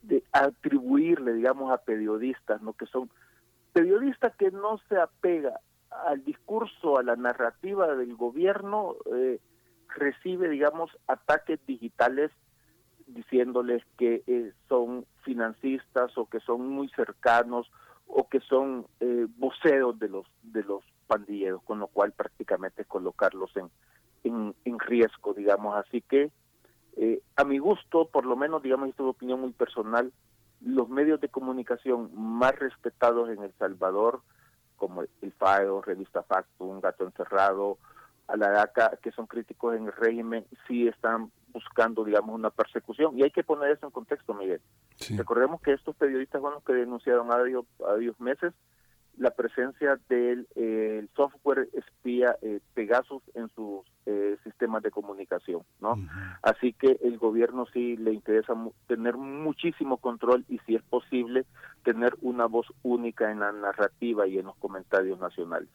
de 0.02 0.24
atribuirle, 0.32 1.34
digamos, 1.34 1.72
a 1.72 1.78
periodistas, 1.78 2.62
¿no? 2.62 2.74
Que 2.74 2.86
son 2.86 3.10
periodistas 3.74 4.36
que 4.36 4.52
no 4.52 4.80
se 4.90 4.98
apega 4.98 5.60
al 6.08 6.24
discurso, 6.24 6.98
a 6.98 7.04
la 7.04 7.16
narrativa 7.16 7.96
del 7.96 8.16
gobierno, 8.16 8.96
eh, 9.14 9.40
recibe, 9.96 10.50
digamos, 10.50 10.92
ataques 11.08 11.60
digitales 11.66 12.32
diciéndoles 13.08 13.84
que 13.98 14.24
eh, 14.28 14.54
son 14.68 15.06
financistas 15.24 16.16
o 16.18 16.28
que 16.28 16.40
son 16.42 16.68
muy 16.68 16.90
cercanos 16.90 17.72
o 18.10 18.28
que 18.28 18.40
son 18.42 18.88
eh, 19.00 19.28
de 19.30 20.10
los 20.10 20.26
de 20.42 20.64
los 20.64 20.84
pandilleros, 21.08 21.64
con 21.64 21.80
lo 21.80 21.88
cual 21.88 22.12
prácticamente 22.12 22.86
colocarlos 22.86 23.52
en, 23.56 23.70
en, 24.24 24.80
riesgo, 24.80 25.34
digamos. 25.34 25.76
Así 25.76 26.02
que, 26.02 26.32
eh, 26.98 27.22
a 27.36 27.44
mi 27.44 27.58
gusto, 27.58 28.08
por 28.08 28.26
lo 28.26 28.36
menos, 28.36 28.62
digamos, 28.62 28.90
esto 28.90 29.04
es 29.04 29.06
una 29.06 29.12
opinión 29.12 29.42
muy 29.42 29.52
personal, 29.52 30.12
los 30.62 30.90
medios 30.90 31.22
de 31.22 31.30
comunicación 31.30 32.12
más 32.14 32.58
respetados 32.60 33.30
en 33.30 33.44
El 33.44 33.54
Salvador, 33.54 34.22
como 34.76 35.02
el 35.02 35.32
FAO, 35.34 35.82
Revista 35.82 36.26
Un 36.60 36.82
Gato 36.82 37.06
Encerrado, 37.06 37.78
a 38.28 38.38
la 38.38 38.50
DACA, 38.50 38.98
que 39.02 39.12
son 39.12 39.26
críticos 39.26 39.76
en 39.76 39.88
el 39.88 39.94
régimen, 39.94 40.46
sí 40.68 40.88
están 40.88 41.32
buscando, 41.52 42.04
digamos, 42.04 42.36
una 42.36 42.50
persecución. 42.50 43.18
Y 43.18 43.24
hay 43.24 43.32
que 43.32 43.44
poner 43.44 43.72
eso 43.72 43.86
en 43.86 43.92
contexto, 43.92 44.34
Miguel. 44.34 44.62
Recordemos 45.18 45.62
que 45.62 45.74
estos 45.74 45.96
periodistas 45.96 46.42
fueron 46.42 46.56
los 46.56 46.64
que 46.64 46.74
denunciaron 46.74 47.32
a 47.32 47.38
varios, 47.38 48.20
meses 48.20 48.54
la 49.18 49.32
presencia 49.32 50.00
del 50.08 50.48
eh, 50.56 51.06
software 51.14 51.68
espía 51.74 52.38
eh, 52.42 52.62
Pegasus 52.74 53.22
en 53.34 53.50
sus 53.50 53.86
eh, 54.06 54.38
sistemas 54.46 54.82
de 54.82 54.92
comunicación, 54.92 55.64
¿no? 55.82 55.96
Así 56.42 56.72
que 56.72 56.98
el 57.04 57.18
gobierno 57.18 57.66
sí 57.74 57.98
le 57.98 58.14
interesa 58.14 58.54
tener 58.88 59.18
muchísimo 59.18 59.98
control 59.98 60.46
y 60.48 60.60
si 60.60 60.76
es 60.76 60.84
posible 60.84 61.46
tener 61.84 62.16
una 62.22 62.46
voz 62.46 62.68
única 62.82 63.30
en 63.30 63.42
la 63.42 63.52
narrativa 63.52 64.26
y 64.26 64.40
en 64.40 64.46
los 64.46 64.56
comentarios 64.56 65.20
nacionales. 65.20 65.70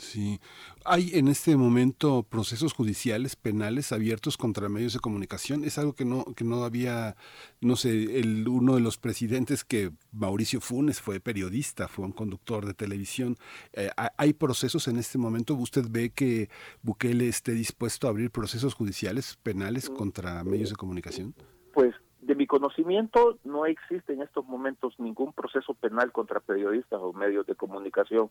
Sí, 0.00 0.40
hay 0.86 1.10
en 1.12 1.28
este 1.28 1.56
momento 1.56 2.22
procesos 2.22 2.72
judiciales 2.72 3.36
penales 3.36 3.92
abiertos 3.92 4.38
contra 4.38 4.70
medios 4.70 4.94
de 4.94 4.98
comunicación. 4.98 5.62
Es 5.62 5.76
algo 5.76 5.92
que 5.92 6.06
no 6.06 6.24
que 6.34 6.42
no 6.42 6.64
había, 6.64 7.16
no 7.60 7.76
sé, 7.76 8.18
el 8.18 8.48
uno 8.48 8.76
de 8.76 8.80
los 8.80 8.96
presidentes 8.96 9.62
que 9.62 9.90
Mauricio 10.10 10.62
Funes 10.62 11.02
fue 11.02 11.20
periodista, 11.20 11.86
fue 11.86 12.06
un 12.06 12.12
conductor 12.12 12.64
de 12.64 12.72
televisión. 12.72 13.36
Eh, 13.74 13.90
hay 14.16 14.32
procesos 14.32 14.88
en 14.88 14.96
este 14.96 15.18
momento. 15.18 15.54
¿Usted 15.54 15.84
ve 15.90 16.10
que 16.10 16.48
Bukele 16.80 17.28
esté 17.28 17.52
dispuesto 17.52 18.06
a 18.06 18.10
abrir 18.10 18.30
procesos 18.30 18.72
judiciales 18.72 19.38
penales 19.42 19.90
contra 19.90 20.42
medios 20.44 20.70
de 20.70 20.76
comunicación? 20.76 21.34
Pues 21.74 21.94
de 22.22 22.34
mi 22.34 22.46
conocimiento 22.46 23.38
no 23.44 23.66
existe 23.66 24.14
en 24.14 24.22
estos 24.22 24.46
momentos 24.46 24.98
ningún 24.98 25.34
proceso 25.34 25.74
penal 25.74 26.10
contra 26.10 26.40
periodistas 26.40 27.00
o 27.02 27.12
medios 27.12 27.46
de 27.46 27.54
comunicación. 27.54 28.30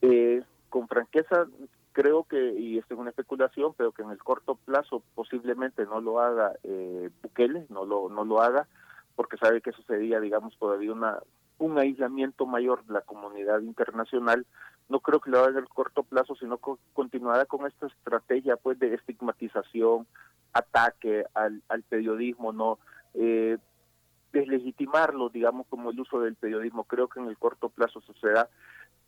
Eh, 0.00 0.42
con 0.76 0.88
franqueza 0.88 1.46
creo 1.92 2.24
que, 2.24 2.52
y 2.52 2.76
esto 2.76 2.92
es 2.92 3.00
una 3.00 3.08
especulación, 3.08 3.72
pero 3.78 3.92
que 3.92 4.02
en 4.02 4.10
el 4.10 4.22
corto 4.22 4.56
plazo 4.56 5.02
posiblemente 5.14 5.86
no 5.86 6.02
lo 6.02 6.20
haga 6.20 6.52
eh, 6.64 7.08
Bukele, 7.22 7.64
no 7.70 7.86
lo, 7.86 8.10
no 8.10 8.26
lo 8.26 8.42
haga, 8.42 8.68
porque 9.14 9.38
sabe 9.38 9.62
que 9.62 9.70
eso 9.70 9.80
sería, 9.86 10.20
digamos, 10.20 10.54
todavía 10.58 10.92
una, 10.92 11.18
un 11.56 11.78
aislamiento 11.78 12.44
mayor 12.44 12.84
de 12.84 12.92
la 12.92 13.00
comunidad 13.00 13.60
internacional. 13.60 14.44
No 14.90 15.00
creo 15.00 15.20
que 15.20 15.30
lo 15.30 15.38
haga 15.38 15.52
en 15.52 15.56
el 15.56 15.68
corto 15.70 16.02
plazo, 16.02 16.36
sino 16.36 16.58
que 16.58 16.72
continuará 16.92 17.46
con 17.46 17.66
esta 17.66 17.86
estrategia 17.86 18.58
pues 18.58 18.78
de 18.78 18.92
estigmatización, 18.92 20.06
ataque 20.52 21.24
al, 21.32 21.62
al 21.70 21.84
periodismo, 21.84 22.52
no 22.52 22.78
eh, 23.14 23.56
deslegitimarlo, 24.34 25.30
digamos, 25.30 25.66
como 25.68 25.90
el 25.90 25.98
uso 25.98 26.20
del 26.20 26.34
periodismo. 26.34 26.84
Creo 26.84 27.08
que 27.08 27.20
en 27.20 27.28
el 27.28 27.38
corto 27.38 27.70
plazo 27.70 28.02
sucederá 28.02 28.50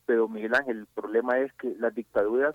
pero 0.08 0.26
Miguel 0.26 0.54
Ángel, 0.54 0.78
el 0.78 0.86
problema 0.86 1.38
es 1.38 1.52
que 1.52 1.76
las 1.78 1.94
dictaduras 1.94 2.54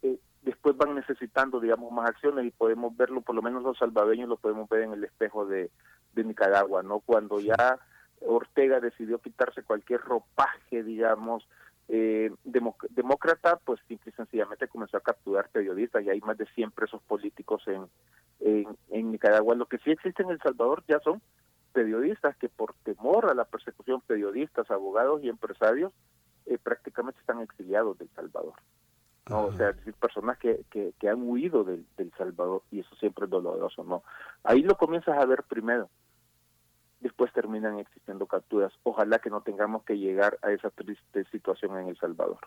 eh, 0.00 0.18
después 0.40 0.74
van 0.74 0.94
necesitando, 0.94 1.60
digamos, 1.60 1.92
más 1.92 2.08
acciones 2.08 2.46
y 2.46 2.50
podemos 2.50 2.96
verlo, 2.96 3.20
por 3.20 3.34
lo 3.34 3.42
menos 3.42 3.62
los 3.62 3.76
salvadoreños 3.76 4.26
lo 4.26 4.38
podemos 4.38 4.70
ver 4.70 4.84
en 4.84 4.94
el 4.94 5.04
espejo 5.04 5.44
de, 5.44 5.70
Nicaragua, 6.14 6.82
¿no? 6.82 7.00
Cuando 7.00 7.40
ya 7.40 7.78
Ortega 8.22 8.80
decidió 8.80 9.18
quitarse 9.18 9.62
cualquier 9.62 10.00
ropaje, 10.00 10.82
digamos, 10.82 11.46
eh, 11.88 12.32
demócrata, 12.44 13.56
pues 13.56 13.78
simple 13.86 14.10
y 14.10 14.16
sencillamente 14.16 14.66
comenzó 14.66 14.96
a 14.96 15.00
capturar 15.00 15.50
periodistas 15.50 16.02
y 16.02 16.08
hay 16.08 16.22
más 16.22 16.38
de 16.38 16.46
100 16.54 16.70
presos 16.70 17.02
políticos 17.02 17.64
en, 17.66 17.86
en, 18.40 18.66
en 18.88 19.12
Nicaragua. 19.12 19.56
Lo 19.56 19.66
que 19.66 19.76
sí 19.78 19.90
existe 19.90 20.22
en 20.22 20.30
El 20.30 20.40
Salvador 20.40 20.82
ya 20.88 21.00
son 21.00 21.20
periodistas 21.74 22.34
que 22.36 22.48
por 22.48 22.72
temor 22.82 23.28
a 23.30 23.34
la 23.34 23.44
persecución, 23.44 24.00
periodistas, 24.06 24.70
abogados 24.70 25.22
y 25.22 25.28
empresarios, 25.28 25.92
eh, 26.46 26.58
prácticamente 26.58 27.20
están 27.20 27.40
exiliados 27.40 27.98
del 27.98 28.08
Salvador. 28.10 28.54
¿no? 29.28 29.46
O 29.46 29.52
sea, 29.52 29.72
decir, 29.72 29.94
personas 29.94 30.36
que, 30.38 30.64
que, 30.70 30.92
que 30.98 31.08
han 31.08 31.22
huido 31.22 31.62
del, 31.64 31.86
del, 31.96 32.12
Salvador 32.18 32.62
y 32.70 32.80
eso 32.80 32.94
siempre 32.96 33.26
es 33.26 33.30
doloroso, 33.30 33.84
¿no? 33.84 34.02
Ahí 34.42 34.62
lo 34.62 34.76
comienzas 34.76 35.16
a 35.16 35.24
ver 35.26 35.44
primero, 35.44 35.88
después 37.02 37.32
terminan 37.32 37.78
existiendo 37.78 38.26
capturas. 38.26 38.72
Ojalá 38.82 39.18
que 39.18 39.30
no 39.30 39.42
tengamos 39.42 39.84
que 39.84 39.98
llegar 39.98 40.38
a 40.42 40.50
esa 40.52 40.70
triste 40.70 41.24
situación 41.30 41.78
en 41.78 41.88
El 41.88 41.98
Salvador. 41.98 42.38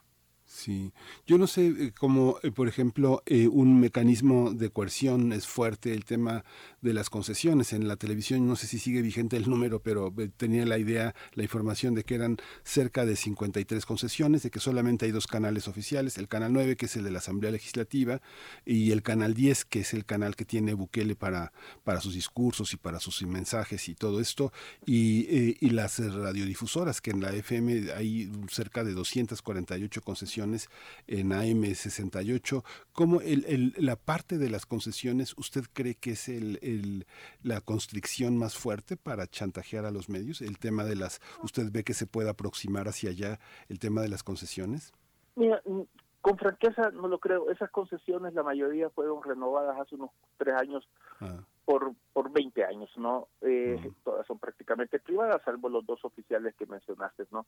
Sí, 0.48 0.94
yo 1.26 1.40
no 1.40 1.48
sé 1.48 1.68
eh, 1.68 1.92
cómo, 1.98 2.38
eh, 2.44 2.52
por 2.52 2.68
ejemplo, 2.68 3.24
eh, 3.26 3.48
un 3.48 3.80
mecanismo 3.80 4.54
de 4.54 4.70
coerción 4.70 5.34
es 5.34 5.48
fuerte, 5.48 5.92
el 5.92 6.06
tema 6.06 6.46
de 6.82 6.94
las 6.94 7.10
concesiones. 7.10 7.74
En 7.74 7.88
la 7.88 7.96
televisión, 7.96 8.48
no 8.48 8.56
sé 8.56 8.68
si 8.68 8.78
sigue 8.78 9.02
vigente 9.02 9.38
el 9.38 9.50
número, 9.50 9.82
pero 9.82 10.14
tenía 10.38 10.64
la 10.68 10.78
idea, 10.78 11.16
la 11.34 11.42
información 11.42 11.96
de 11.96 12.04
que 12.04 12.14
eran 12.14 12.38
cerca 12.64 13.08
de 13.08 13.16
53 13.16 13.86
concesiones, 13.88 14.44
de 14.44 14.52
que 14.52 14.60
solamente 14.60 15.06
hay 15.06 15.12
dos 15.12 15.26
canales 15.26 15.68
oficiales, 15.68 16.20
el 16.20 16.28
canal 16.28 16.54
9, 16.54 16.76
que 16.76 16.86
es 16.86 16.96
el 16.96 17.04
de 17.04 17.12
la 17.12 17.20
Asamblea 17.20 17.52
Legislativa, 17.52 18.22
y 18.66 18.92
el 18.92 19.02
canal 19.02 19.34
10, 19.34 19.66
que 19.66 19.80
es 19.80 19.96
el 19.96 20.06
canal 20.06 20.36
que 20.36 20.46
tiene 20.46 20.76
Bukele 20.76 21.16
para, 21.16 21.54
para 21.84 22.02
sus 22.02 22.14
discursos 22.14 22.72
y 22.74 22.78
para 22.78 23.00
sus 23.00 23.24
mensajes 23.24 23.90
y 23.90 23.96
todo 23.96 24.20
esto, 24.20 24.54
y, 24.86 25.58
y 25.60 25.72
las 25.72 25.98
radiodifusoras, 25.98 27.02
que 27.02 27.10
en 27.12 27.22
la 27.22 27.34
FM 27.34 27.94
hay 27.94 28.32
cerca 28.52 28.84
de 28.84 28.94
248 28.94 30.02
concesiones 30.04 30.35
en 30.44 31.30
AM68. 31.30 32.64
¿Cómo 32.94 33.22
el, 33.22 33.74
la 33.78 33.96
parte 33.96 34.38
de 34.38 34.50
las 34.50 34.66
concesiones 34.66 35.34
usted 35.38 35.64
cree 35.74 35.96
que 35.96 36.12
es 36.12 36.30
el, 36.30 37.06
la 37.44 37.62
constricción 37.62 38.38
más 38.38 38.58
fuerte 38.58 38.98
para 38.98 39.28
chantajear 39.28 39.86
a 39.86 39.92
los 39.92 40.10
medios? 40.10 40.42
El 40.42 40.60
tema 40.60 40.84
de 40.84 40.96
las, 40.96 41.22
¿usted 41.44 41.72
ve 41.72 41.84
que 41.84 41.94
se 41.94 42.08
puede 42.08 42.30
aproximar 42.30 42.88
hacia 42.88 43.10
allá 43.10 43.40
el 43.70 43.80
tema 43.80 44.02
de 44.02 44.10
las 44.10 44.24
concesiones? 44.24 44.94
Mira, 45.36 45.62
mm, 45.66 45.82
con 46.26 46.40
franqueza 46.40 46.90
no 46.90 47.08
lo 47.08 47.20
creo. 47.20 47.52
Esas 47.52 47.70
concesiones, 47.70 48.34
la 48.34 48.42
mayoría 48.42 48.90
fueron 48.90 49.22
renovadas 49.22 49.80
hace 49.80 49.94
unos 49.94 50.10
tres 50.38 50.56
años 50.60 50.90
ah. 51.22 51.38
por, 51.66 51.94
por 52.14 52.32
20 52.32 52.66
años, 52.66 52.90
¿no? 52.98 53.28
Eh, 53.42 53.92
todas 54.04 54.26
son 54.26 54.40
prácticamente 54.40 55.00
privadas, 55.00 55.44
salvo 55.46 55.70
los 55.70 55.86
dos 55.86 56.04
oficiales 56.04 56.56
que 56.56 56.66
mencionaste, 56.66 57.28
¿no? 57.30 57.46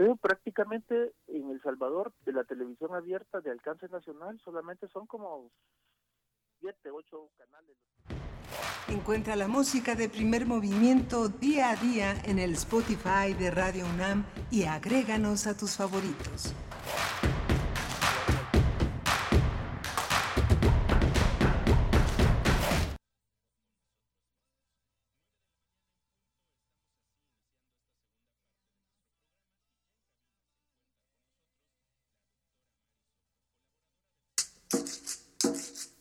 Pero 0.00 0.16
prácticamente 0.16 1.12
en 1.26 1.50
El 1.50 1.60
Salvador, 1.60 2.14
de 2.24 2.32
la 2.32 2.44
televisión 2.44 2.94
abierta 2.94 3.42
de 3.42 3.50
alcance 3.50 3.86
nacional, 3.88 4.40
solamente 4.42 4.88
son 4.88 5.06
como 5.06 5.50
siete, 6.58 6.90
ocho 6.90 7.28
canales. 7.36 7.76
Encuentra 8.88 9.36
la 9.36 9.46
música 9.46 9.94
de 9.94 10.08
primer 10.08 10.46
movimiento 10.46 11.28
día 11.28 11.72
a 11.72 11.76
día 11.76 12.14
en 12.24 12.38
el 12.38 12.52
Spotify 12.54 13.34
de 13.38 13.50
Radio 13.50 13.84
UNAM 13.94 14.24
y 14.50 14.64
agréganos 14.64 15.46
a 15.46 15.54
tus 15.54 15.76
favoritos. 15.76 16.54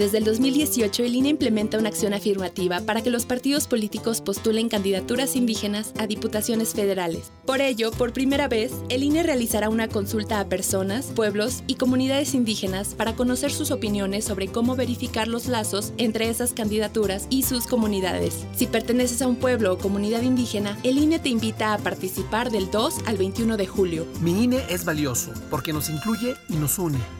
Desde 0.00 0.16
el 0.16 0.24
2018, 0.24 1.04
el 1.04 1.14
INE 1.14 1.28
implementa 1.28 1.76
una 1.76 1.90
acción 1.90 2.14
afirmativa 2.14 2.80
para 2.80 3.02
que 3.02 3.10
los 3.10 3.26
partidos 3.26 3.66
políticos 3.66 4.22
postulen 4.22 4.70
candidaturas 4.70 5.36
indígenas 5.36 5.92
a 5.98 6.06
diputaciones 6.06 6.72
federales. 6.72 7.30
Por 7.44 7.60
ello, 7.60 7.90
por 7.90 8.14
primera 8.14 8.48
vez, 8.48 8.72
el 8.88 9.02
INE 9.02 9.22
realizará 9.22 9.68
una 9.68 9.88
consulta 9.88 10.40
a 10.40 10.48
personas, 10.48 11.04
pueblos 11.14 11.62
y 11.66 11.74
comunidades 11.74 12.32
indígenas 12.32 12.94
para 12.94 13.14
conocer 13.14 13.52
sus 13.52 13.70
opiniones 13.70 14.24
sobre 14.24 14.48
cómo 14.48 14.74
verificar 14.74 15.28
los 15.28 15.48
lazos 15.48 15.92
entre 15.98 16.30
esas 16.30 16.54
candidaturas 16.54 17.26
y 17.28 17.42
sus 17.42 17.66
comunidades. 17.66 18.46
Si 18.56 18.68
perteneces 18.68 19.20
a 19.20 19.26
un 19.26 19.36
pueblo 19.36 19.74
o 19.74 19.76
comunidad 19.76 20.22
indígena, 20.22 20.78
el 20.82 20.96
INE 20.96 21.18
te 21.18 21.28
invita 21.28 21.74
a 21.74 21.78
participar 21.78 22.50
del 22.50 22.70
2 22.70 23.00
al 23.04 23.18
21 23.18 23.58
de 23.58 23.66
julio. 23.66 24.06
Mi 24.22 24.44
INE 24.44 24.62
es 24.70 24.86
valioso 24.86 25.34
porque 25.50 25.74
nos 25.74 25.90
incluye 25.90 26.36
y 26.48 26.54
nos 26.54 26.78
une. 26.78 27.19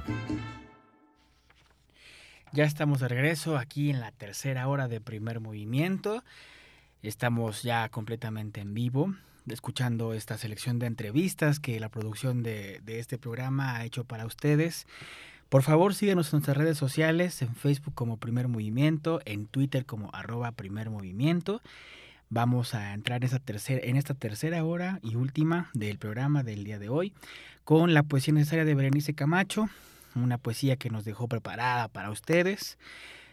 Ya 2.53 2.65
estamos 2.65 2.99
de 2.99 3.07
regreso 3.07 3.57
aquí 3.57 3.91
en 3.91 4.01
la 4.01 4.11
tercera 4.11 4.67
hora 4.67 4.89
de 4.89 4.99
primer 4.99 5.39
movimiento. 5.39 6.21
Estamos 7.01 7.63
ya 7.63 7.87
completamente 7.87 8.59
en 8.59 8.73
vivo, 8.73 9.15
escuchando 9.47 10.13
esta 10.13 10.37
selección 10.37 10.77
de 10.77 10.87
entrevistas 10.87 11.61
que 11.61 11.79
la 11.79 11.87
producción 11.87 12.43
de, 12.43 12.81
este 12.87 13.17
programa 13.17 13.77
ha 13.77 13.85
hecho 13.85 14.03
para 14.03 14.25
ustedes. 14.25 14.85
Por 15.47 15.63
favor, 15.63 15.95
síguenos 15.95 16.27
en 16.27 16.39
nuestras 16.39 16.57
redes 16.57 16.77
sociales, 16.77 17.41
en 17.41 17.55
Facebook 17.55 17.93
como 17.93 18.17
Primer 18.17 18.49
Movimiento, 18.49 19.21
en 19.23 19.45
Twitter 19.47 19.85
como 19.85 20.09
arroba 20.11 20.51
Primer 20.51 20.89
Movimiento. 20.89 21.61
Vamos 22.29 22.75
a 22.75 22.93
entrar 22.93 23.23
en, 23.23 23.29
tercera, 23.39 23.79
en 23.81 23.95
esta 23.95 24.13
tercera 24.13 24.61
hora 24.65 24.99
y 25.01 25.15
última 25.15 25.69
del 25.73 25.97
programa 25.97 26.43
del 26.43 26.65
día 26.65 26.79
de 26.79 26.89
hoy 26.89 27.13
con 27.63 27.93
la 27.93 28.03
poesía 28.03 28.33
necesaria 28.33 28.65
de 28.65 28.75
Berenice 28.75 29.13
Camacho, 29.13 29.69
una 30.15 30.37
poesía 30.37 30.75
que 30.75 30.89
nos 30.89 31.05
dejó 31.05 31.27
preparada 31.27 31.87
para 31.87 32.11
ustedes, 32.11 32.77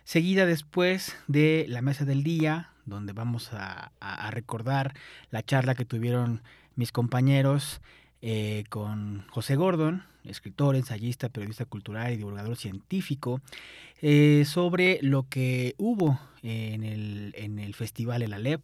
seguida 0.05 0.47
después 0.47 1.17
de 1.27 1.67
la 1.69 1.83
mesa 1.83 2.05
del 2.05 2.23
día, 2.23 2.71
donde 2.87 3.13
vamos 3.13 3.51
a, 3.53 3.93
recordar 4.31 4.95
la 5.31 5.43
charla 5.43 5.75
que 5.75 5.85
tuvieron 5.85 6.43
mis 6.77 6.93
compañeros 6.93 7.81
eh, 8.23 8.65
con 8.69 9.27
José 9.29 9.57
Gordon, 9.57 10.05
escritor, 10.25 10.77
ensayista, 10.77 11.29
periodista 11.29 11.65
cultural 11.65 12.13
y 12.13 12.17
divulgador 12.17 12.57
científico, 12.57 13.41
eh, 14.01 14.45
sobre 14.47 14.99
lo 15.03 15.29
que 15.29 15.75
hubo 15.79 16.21
en 16.43 16.85
el, 16.85 17.35
en 17.37 17.59
el 17.59 17.75
festival 17.75 18.23
El 18.23 18.33
Alep, 18.33 18.63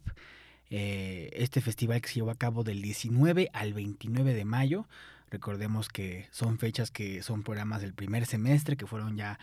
eh, 0.69 1.29
este 1.33 1.61
festival 1.61 2.01
que 2.01 2.09
se 2.09 2.15
llevó 2.15 2.31
a 2.31 2.35
cabo 2.35 2.63
del 2.63 2.81
19 2.81 3.49
al 3.53 3.73
29 3.73 4.33
de 4.33 4.45
mayo. 4.45 4.87
Recordemos 5.31 5.89
que 5.89 6.27
son 6.31 6.57
fechas 6.59 6.91
que 6.91 7.23
son 7.23 7.43
programas 7.43 7.81
del 7.81 7.93
primer 7.93 8.25
semestre 8.25 8.77
que 8.77 8.85
fueron 8.85 9.17
ya 9.17 9.39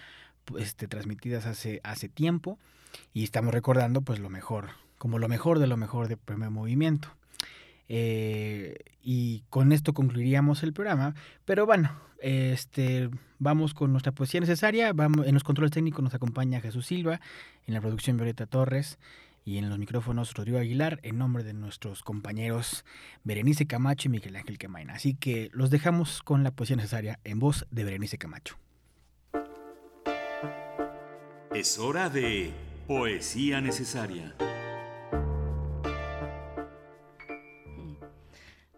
este, 0.59 0.89
transmitidas 0.89 1.47
hace, 1.47 1.81
hace 1.85 2.09
tiempo 2.09 2.59
y 3.13 3.25
estamos 3.25 3.53
recordando 3.53 4.03
pues 4.03 4.19
lo 4.19 4.29
mejor, 4.31 4.71
como 4.99 5.19
lo 5.19 5.29
mejor 5.29 5.59
de 5.59 5.67
lo 5.67 5.77
mejor 5.77 6.09
de 6.09 6.17
primer 6.17 6.51
movimiento. 6.51 7.09
Eh, 7.89 8.77
y 9.03 9.43
con 9.51 9.73
esto 9.73 9.93
concluiríamos 9.93 10.63
el 10.63 10.73
programa. 10.73 11.15
Pero 11.45 11.67
bueno, 11.67 11.91
este, 12.21 13.11
vamos 13.39 13.75
con 13.75 13.93
nuestra 13.93 14.13
poesía 14.13 14.41
necesaria. 14.41 14.93
Vamos, 14.93 15.27
en 15.27 15.35
los 15.35 15.45
controles 15.45 15.73
técnicos 15.73 16.03
nos 16.03 16.15
acompaña 16.15 16.61
Jesús 16.61 16.87
Silva, 16.87 17.21
en 17.67 17.75
la 17.75 17.81
producción 17.81 18.17
Violeta 18.17 18.47
Torres 18.47 18.99
y 19.45 19.59
en 19.59 19.69
los 19.69 19.79
micrófonos 19.79 20.35
Rodrigo 20.35 20.59
Aguilar, 20.59 21.01
en 21.03 21.19
nombre 21.19 21.43
de 21.45 21.53
nuestros 21.55 22.03
compañeros 22.03 22.85
Berenice 23.25 23.67
Camacho 23.67 24.09
y 24.09 24.11
Miguel 24.11 24.37
Ángel 24.37 24.59
Quemaina. 24.59 24.95
Así 24.95 25.15
que 25.15 25.51
los 25.53 25.71
dejamos 25.71 26.23
con 26.23 26.43
la 26.45 26.51
poesía 26.51 26.77
necesaria 26.77 27.19
en 27.25 27.39
voz 27.39 27.67
de 27.71 27.85
Berenice 27.85 28.19
Camacho. 28.19 28.57
Es 31.55 31.79
hora 31.79 32.09
de 32.09 32.51
Poesía 32.87 33.61
Necesaria. 33.61 34.35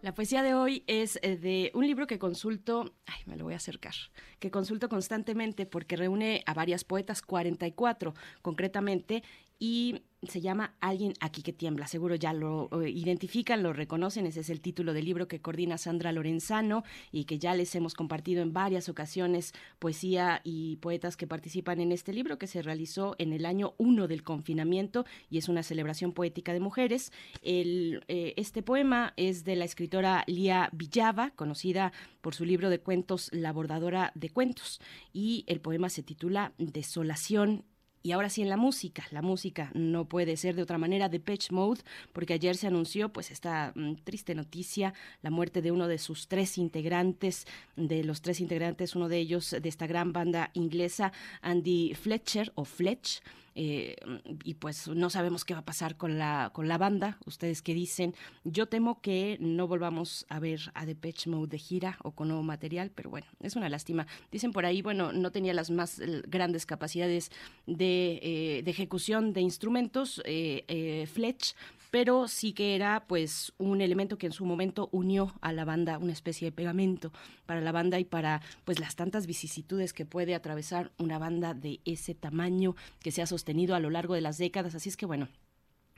La 0.05 0.13
poesía 0.13 0.43
de 0.43 0.53
hoy 0.53 0.83
es 0.85 1.17
eh, 1.23 1.35
de 1.35 1.71
un 1.73 1.87
libro 1.87 2.05
que 2.05 2.19
consulto, 2.19 2.93
ay, 3.07 3.21
me 3.25 3.37
lo 3.37 3.45
voy 3.45 3.53
a 3.53 3.57
acercar, 3.57 3.95
que 4.37 4.51
consulto 4.51 4.87
constantemente 4.87 5.65
porque 5.65 5.95
reúne 5.95 6.43
a 6.45 6.53
varias 6.53 6.83
poetas, 6.83 7.23
44 7.23 8.13
concretamente, 8.43 9.23
y 9.57 10.03
se 10.27 10.41
llama 10.41 10.75
Alguien 10.79 11.13
aquí 11.19 11.41
que 11.41 11.53
tiembla. 11.53 11.87
Seguro 11.87 12.15
ya 12.15 12.33
lo 12.33 12.69
eh, 12.81 12.89
identifican, 12.89 13.63
lo 13.63 13.73
reconocen. 13.73 14.25
Ese 14.25 14.41
es 14.41 14.49
el 14.49 14.61
título 14.61 14.93
del 14.93 15.05
libro 15.05 15.27
que 15.27 15.41
coordina 15.41 15.77
Sandra 15.77 16.11
Lorenzano 16.11 16.83
y 17.11 17.25
que 17.25 17.39
ya 17.39 17.53
les 17.55 17.73
hemos 17.75 17.93
compartido 17.93 18.41
en 18.41 18.53
varias 18.53 18.89
ocasiones 18.89 19.53
poesía 19.79 20.41
y 20.43 20.77
poetas 20.77 21.17
que 21.17 21.27
participan 21.27 21.79
en 21.79 21.91
este 21.91 22.13
libro 22.13 22.37
que 22.37 22.47
se 22.47 22.61
realizó 22.61 23.15
en 23.17 23.33
el 23.33 23.45
año 23.45 23.73
1 23.77 24.07
del 24.07 24.23
confinamiento 24.23 25.05
y 25.29 25.37
es 25.37 25.49
una 25.49 25.63
celebración 25.63 26.11
poética 26.11 26.53
de 26.53 26.59
mujeres. 26.59 27.11
El, 27.41 28.03
eh, 28.07 28.33
este 28.37 28.63
poema 28.63 29.13
es 29.17 29.43
de 29.43 29.55
la 29.55 29.65
escritora 29.65 30.23
Lía 30.27 30.69
Villava, 30.71 31.31
conocida 31.31 31.91
por 32.21 32.35
su 32.35 32.45
libro 32.45 32.69
de 32.69 32.79
cuentos 32.79 33.29
La 33.31 33.51
bordadora 33.51 34.11
de 34.15 34.29
cuentos 34.29 34.81
y 35.13 35.43
el 35.47 35.61
poema 35.61 35.89
se 35.89 36.03
titula 36.03 36.53
Desolación 36.57 37.65
y 38.05 38.11
ahora 38.11 38.29
sí 38.29 38.43
en 38.43 38.49
la 38.49 38.55
música, 38.57 39.07
la 39.09 39.23
música 39.23 39.71
no 39.73 40.07
puede 40.07 40.37
ser 40.37 40.53
de 40.55 40.61
otra 40.61 40.77
manera 40.77 41.09
de 41.09 41.19
Pitch 41.19 41.49
Mode, 41.49 41.81
porque 42.13 42.33
ayer 42.33 42.55
se 42.55 42.67
anunció 42.67 43.09
pues 43.09 43.31
esta 43.31 43.73
mm, 43.73 43.95
triste 44.03 44.35
noticia, 44.35 44.93
la 45.23 45.31
muerte 45.31 45.63
de 45.63 45.71
uno 45.71 45.87
de 45.87 45.97
sus 45.97 46.27
tres 46.27 46.59
integrantes, 46.59 47.47
de 47.75 48.03
los 48.03 48.21
tres 48.21 48.41
integrantes, 48.41 48.95
uno 48.95 49.09
de 49.09 49.17
ellos 49.17 49.55
de 49.59 49.67
esta 49.67 49.87
gran 49.87 50.13
banda 50.13 50.51
inglesa, 50.53 51.13
Andy 51.41 51.95
Fletcher 51.95 52.51
o 52.53 52.63
Fletch. 52.63 53.23
Eh, 53.55 53.95
y 54.43 54.55
pues 54.55 54.87
no 54.89 55.09
sabemos 55.09 55.45
qué 55.45 55.53
va 55.53 55.61
a 55.61 55.65
pasar 55.65 55.97
con 55.97 56.17
la, 56.17 56.51
con 56.53 56.67
la 56.67 56.77
banda. 56.77 57.17
Ustedes 57.25 57.61
qué 57.61 57.73
dicen. 57.73 58.13
Yo 58.43 58.67
temo 58.67 59.01
que 59.01 59.37
no 59.39 59.67
volvamos 59.67 60.25
a 60.29 60.39
ver 60.39 60.59
a 60.73 60.85
Depeche 60.85 61.29
Mode 61.29 61.51
de 61.51 61.57
gira 61.57 61.97
o 62.03 62.11
con 62.11 62.27
nuevo 62.27 62.43
material, 62.43 62.91
pero 62.93 63.09
bueno, 63.09 63.27
es 63.41 63.55
una 63.55 63.69
lástima. 63.69 64.07
Dicen 64.31 64.51
por 64.51 64.65
ahí, 64.65 64.81
bueno, 64.81 65.13
no 65.13 65.31
tenía 65.31 65.53
las 65.53 65.71
más 65.71 66.01
grandes 66.27 66.65
capacidades 66.65 67.31
de, 67.65 68.19
eh, 68.21 68.61
de 68.63 68.71
ejecución 68.71 69.33
de 69.33 69.41
instrumentos, 69.41 70.21
eh, 70.25 70.63
eh, 70.67 71.07
Fletch, 71.11 71.55
pero 71.95 72.27
sí 72.27 72.51
que 72.51 72.75
era 72.75 73.05
pues 73.07 73.53
un 73.57 73.79
elemento 73.79 74.17
que 74.17 74.25
en 74.25 74.33
su 74.33 74.45
momento 74.45 74.89
unió 74.91 75.33
a 75.39 75.53
la 75.53 75.63
banda, 75.63 75.97
una 75.97 76.11
especie 76.11 76.45
de 76.45 76.51
pegamento 76.51 77.13
para 77.45 77.61
la 77.61 77.71
banda 77.71 77.97
y 77.99 78.03
para 78.03 78.41
pues 78.65 78.81
las 78.81 78.97
tantas 78.97 79.27
vicisitudes 79.27 79.93
que 79.93 80.05
puede 80.05 80.35
atravesar 80.35 80.91
una 80.97 81.19
banda 81.19 81.53
de 81.53 81.79
ese 81.85 82.13
tamaño 82.13 82.75
que 82.99 83.11
se 83.11 83.21
ha 83.21 83.25
sostenido 83.25 83.75
a 83.75 83.79
lo 83.79 83.89
largo 83.89 84.13
de 84.13 84.19
las 84.19 84.37
décadas. 84.37 84.75
Así 84.75 84.89
es 84.89 84.97
que 84.97 85.05
bueno, 85.05 85.29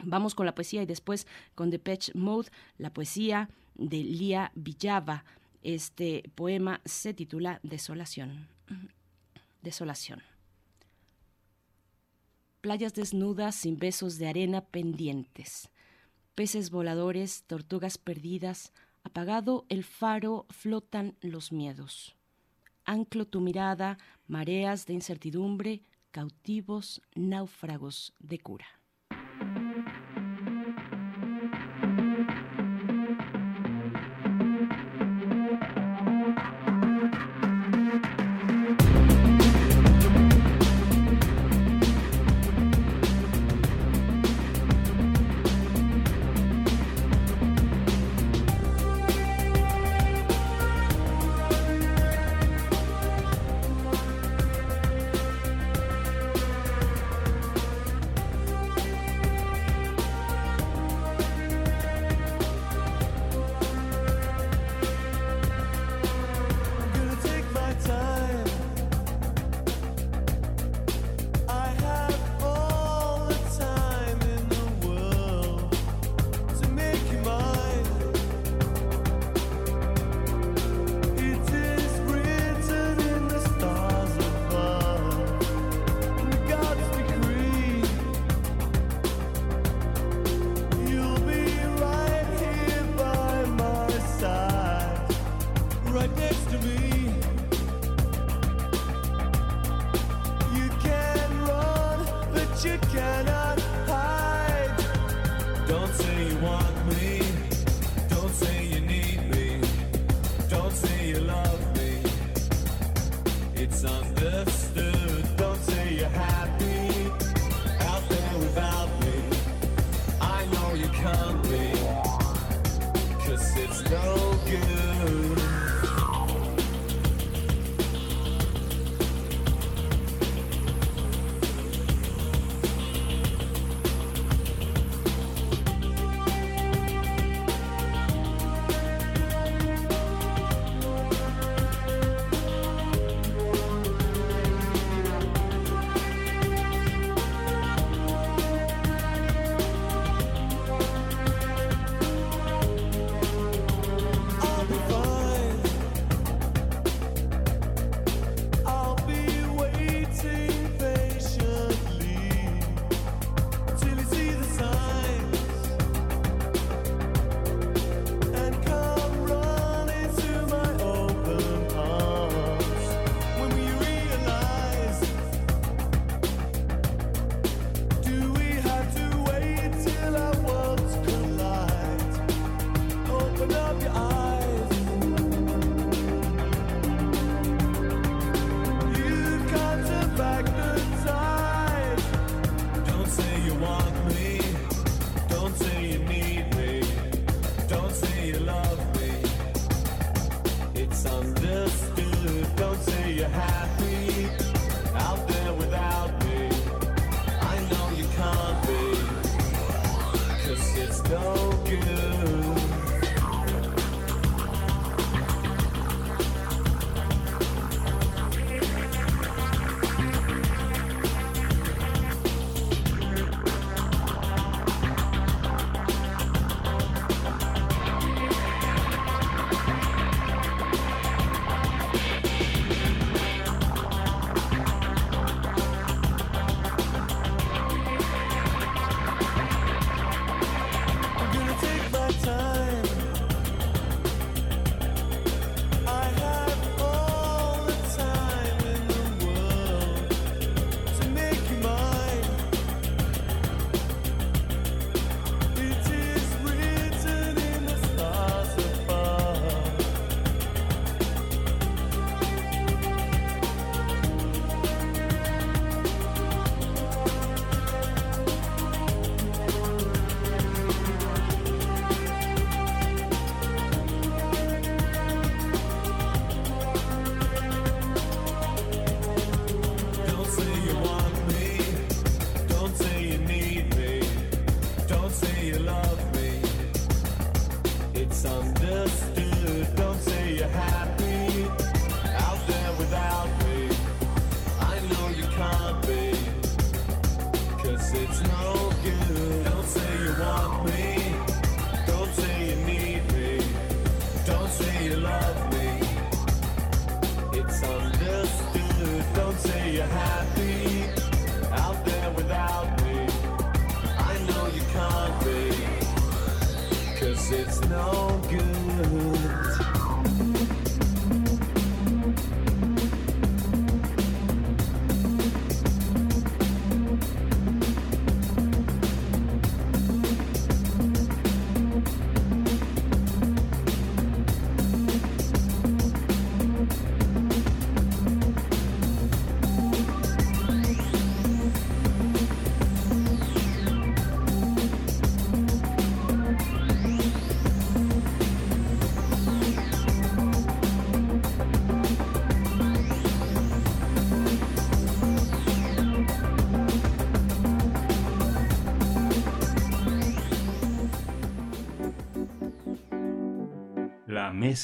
vamos 0.03 0.35
con 0.35 0.45
la 0.45 0.53
poesía 0.53 0.83
y 0.83 0.85
después 0.85 1.25
con 1.55 1.71
Depeche 1.71 2.11
Mode, 2.13 2.51
la 2.77 2.93
poesía 2.93 3.49
de 3.73 3.97
Lía 3.97 4.51
Villava. 4.53 5.25
Este 5.63 6.29
poema 6.35 6.79
se 6.85 7.15
titula 7.15 7.59
Desolación. 7.63 8.49
Desolación. 9.63 10.21
Playas 12.61 12.93
desnudas 12.93 13.55
sin 13.55 13.79
besos 13.79 14.19
de 14.19 14.27
arena 14.27 14.61
pendientes. 14.61 15.71
Peces 16.37 16.69
voladores, 16.69 17.45
tortugas 17.47 17.97
perdidas, 17.97 18.71
apagado 19.03 19.65
el 19.69 19.83
faro, 19.83 20.45
flotan 20.51 21.15
los 21.19 21.51
miedos. 21.51 22.15
Anclo 22.85 23.25
tu 23.25 23.41
mirada, 23.41 23.97
mareas 24.27 24.85
de 24.85 24.93
incertidumbre, 24.93 25.81
cautivos, 26.11 27.01
náufragos 27.15 28.13
de 28.19 28.37
cura. 28.37 28.67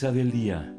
del 0.02 0.32
día. 0.32 0.76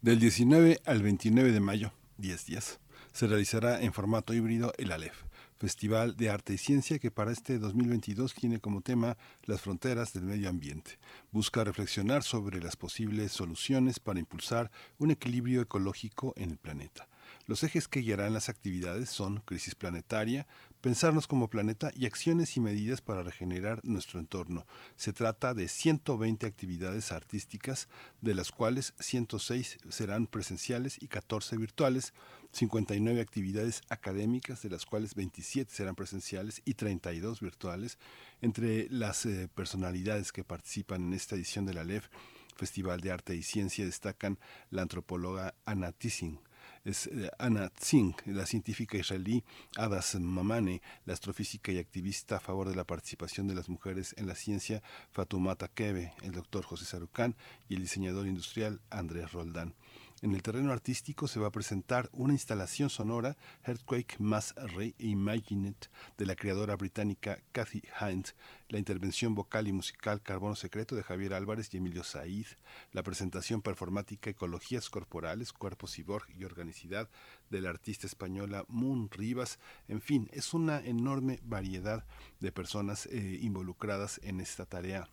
Del 0.00 0.18
19 0.18 0.80
al 0.86 1.02
29 1.02 1.52
de 1.52 1.60
mayo, 1.60 1.92
10 2.16 2.46
días, 2.46 2.80
se 3.12 3.26
realizará 3.26 3.82
en 3.82 3.92
formato 3.92 4.32
híbrido 4.32 4.72
el 4.78 4.90
ALEF, 4.90 5.24
Festival 5.58 6.16
de 6.16 6.30
Arte 6.30 6.54
y 6.54 6.58
Ciencia 6.58 6.98
que 6.98 7.10
para 7.10 7.30
este 7.30 7.58
2022 7.58 8.32
tiene 8.32 8.58
como 8.58 8.80
tema 8.80 9.18
las 9.44 9.60
fronteras 9.60 10.14
del 10.14 10.24
medio 10.24 10.48
ambiente. 10.48 10.98
Busca 11.30 11.62
reflexionar 11.62 12.22
sobre 12.22 12.62
las 12.62 12.76
posibles 12.76 13.30
soluciones 13.32 14.00
para 14.00 14.18
impulsar 14.18 14.70
un 14.98 15.10
equilibrio 15.10 15.60
ecológico 15.60 16.32
en 16.36 16.52
el 16.52 16.56
planeta. 16.56 17.06
Los 17.46 17.64
ejes 17.64 17.86
que 17.86 18.00
guiarán 18.00 18.32
las 18.32 18.48
actividades 18.48 19.10
son 19.10 19.42
crisis 19.44 19.74
planetaria, 19.74 20.46
pensarnos 20.82 21.28
como 21.28 21.48
planeta 21.48 21.92
y 21.96 22.06
acciones 22.06 22.56
y 22.56 22.60
medidas 22.60 23.00
para 23.00 23.22
regenerar 23.22 23.80
nuestro 23.84 24.18
entorno. 24.18 24.66
Se 24.96 25.12
trata 25.12 25.54
de 25.54 25.68
120 25.68 26.44
actividades 26.44 27.12
artísticas, 27.12 27.88
de 28.20 28.34
las 28.34 28.50
cuales 28.50 28.92
106 28.98 29.78
serán 29.88 30.26
presenciales 30.26 31.00
y 31.00 31.06
14 31.06 31.56
virtuales, 31.56 32.12
59 32.50 33.20
actividades 33.20 33.82
académicas, 33.88 34.60
de 34.62 34.70
las 34.70 34.84
cuales 34.84 35.14
27 35.14 35.72
serán 35.72 35.94
presenciales 35.94 36.60
y 36.64 36.74
32 36.74 37.40
virtuales. 37.40 37.98
Entre 38.40 38.88
las 38.90 39.24
eh, 39.24 39.48
personalidades 39.54 40.32
que 40.32 40.42
participan 40.42 41.04
en 41.04 41.12
esta 41.14 41.36
edición 41.36 41.64
de 41.64 41.74
la 41.74 41.84
LEF, 41.84 42.08
Festival 42.56 43.00
de 43.00 43.12
Arte 43.12 43.36
y 43.36 43.44
Ciencia, 43.44 43.84
destacan 43.84 44.38
la 44.70 44.82
antropóloga 44.82 45.54
Anna 45.64 45.92
Tissing, 45.92 46.40
es 46.84 47.06
eh, 47.06 47.30
Anna 47.38 47.68
Tsing, 47.68 48.14
la 48.26 48.46
científica 48.46 48.96
israelí 48.96 49.44
Adas 49.76 50.14
Mamane, 50.16 50.82
la 51.04 51.14
astrofísica 51.14 51.72
y 51.72 51.78
activista 51.78 52.36
a 52.36 52.40
favor 52.40 52.68
de 52.68 52.74
la 52.74 52.84
participación 52.84 53.46
de 53.46 53.54
las 53.54 53.68
mujeres 53.68 54.14
en 54.18 54.26
la 54.26 54.34
ciencia 54.34 54.82
Fatumata 55.10 55.68
Kebe, 55.68 56.12
el 56.22 56.32
doctor 56.32 56.64
José 56.64 56.84
Sarucán 56.84 57.36
y 57.68 57.74
el 57.74 57.82
diseñador 57.82 58.26
industrial 58.26 58.80
Andrés 58.90 59.32
Roldán. 59.32 59.74
En 60.22 60.36
el 60.36 60.42
terreno 60.42 60.70
artístico 60.70 61.26
se 61.26 61.40
va 61.40 61.48
a 61.48 61.50
presentar 61.50 62.08
una 62.12 62.32
instalación 62.32 62.90
sonora, 62.90 63.36
Earthquake 63.64 64.20
Mass 64.20 64.54
Reimagined, 64.54 65.74
de 66.16 66.26
la 66.26 66.36
creadora 66.36 66.76
británica 66.76 67.40
Kathy 67.50 67.82
Hines, 68.00 68.36
la 68.68 68.78
intervención 68.78 69.34
vocal 69.34 69.66
y 69.66 69.72
musical 69.72 70.22
Carbono 70.22 70.54
Secreto 70.54 70.94
de 70.94 71.02
Javier 71.02 71.34
Álvarez 71.34 71.74
y 71.74 71.78
Emilio 71.78 72.04
Said, 72.04 72.46
la 72.92 73.02
presentación 73.02 73.62
performática 73.62 74.30
Ecologías 74.30 74.90
Corporales, 74.90 75.52
Cuerpo 75.52 75.88
Cyborg 75.88 76.28
y 76.38 76.44
Organicidad 76.44 77.10
de 77.50 77.60
la 77.60 77.70
artista 77.70 78.06
española 78.06 78.64
Moon 78.68 79.10
Rivas. 79.10 79.58
En 79.88 80.00
fin, 80.00 80.30
es 80.32 80.54
una 80.54 80.78
enorme 80.78 81.40
variedad 81.42 82.06
de 82.38 82.52
personas 82.52 83.06
eh, 83.06 83.40
involucradas 83.42 84.20
en 84.22 84.40
esta 84.40 84.66
tarea 84.66 85.08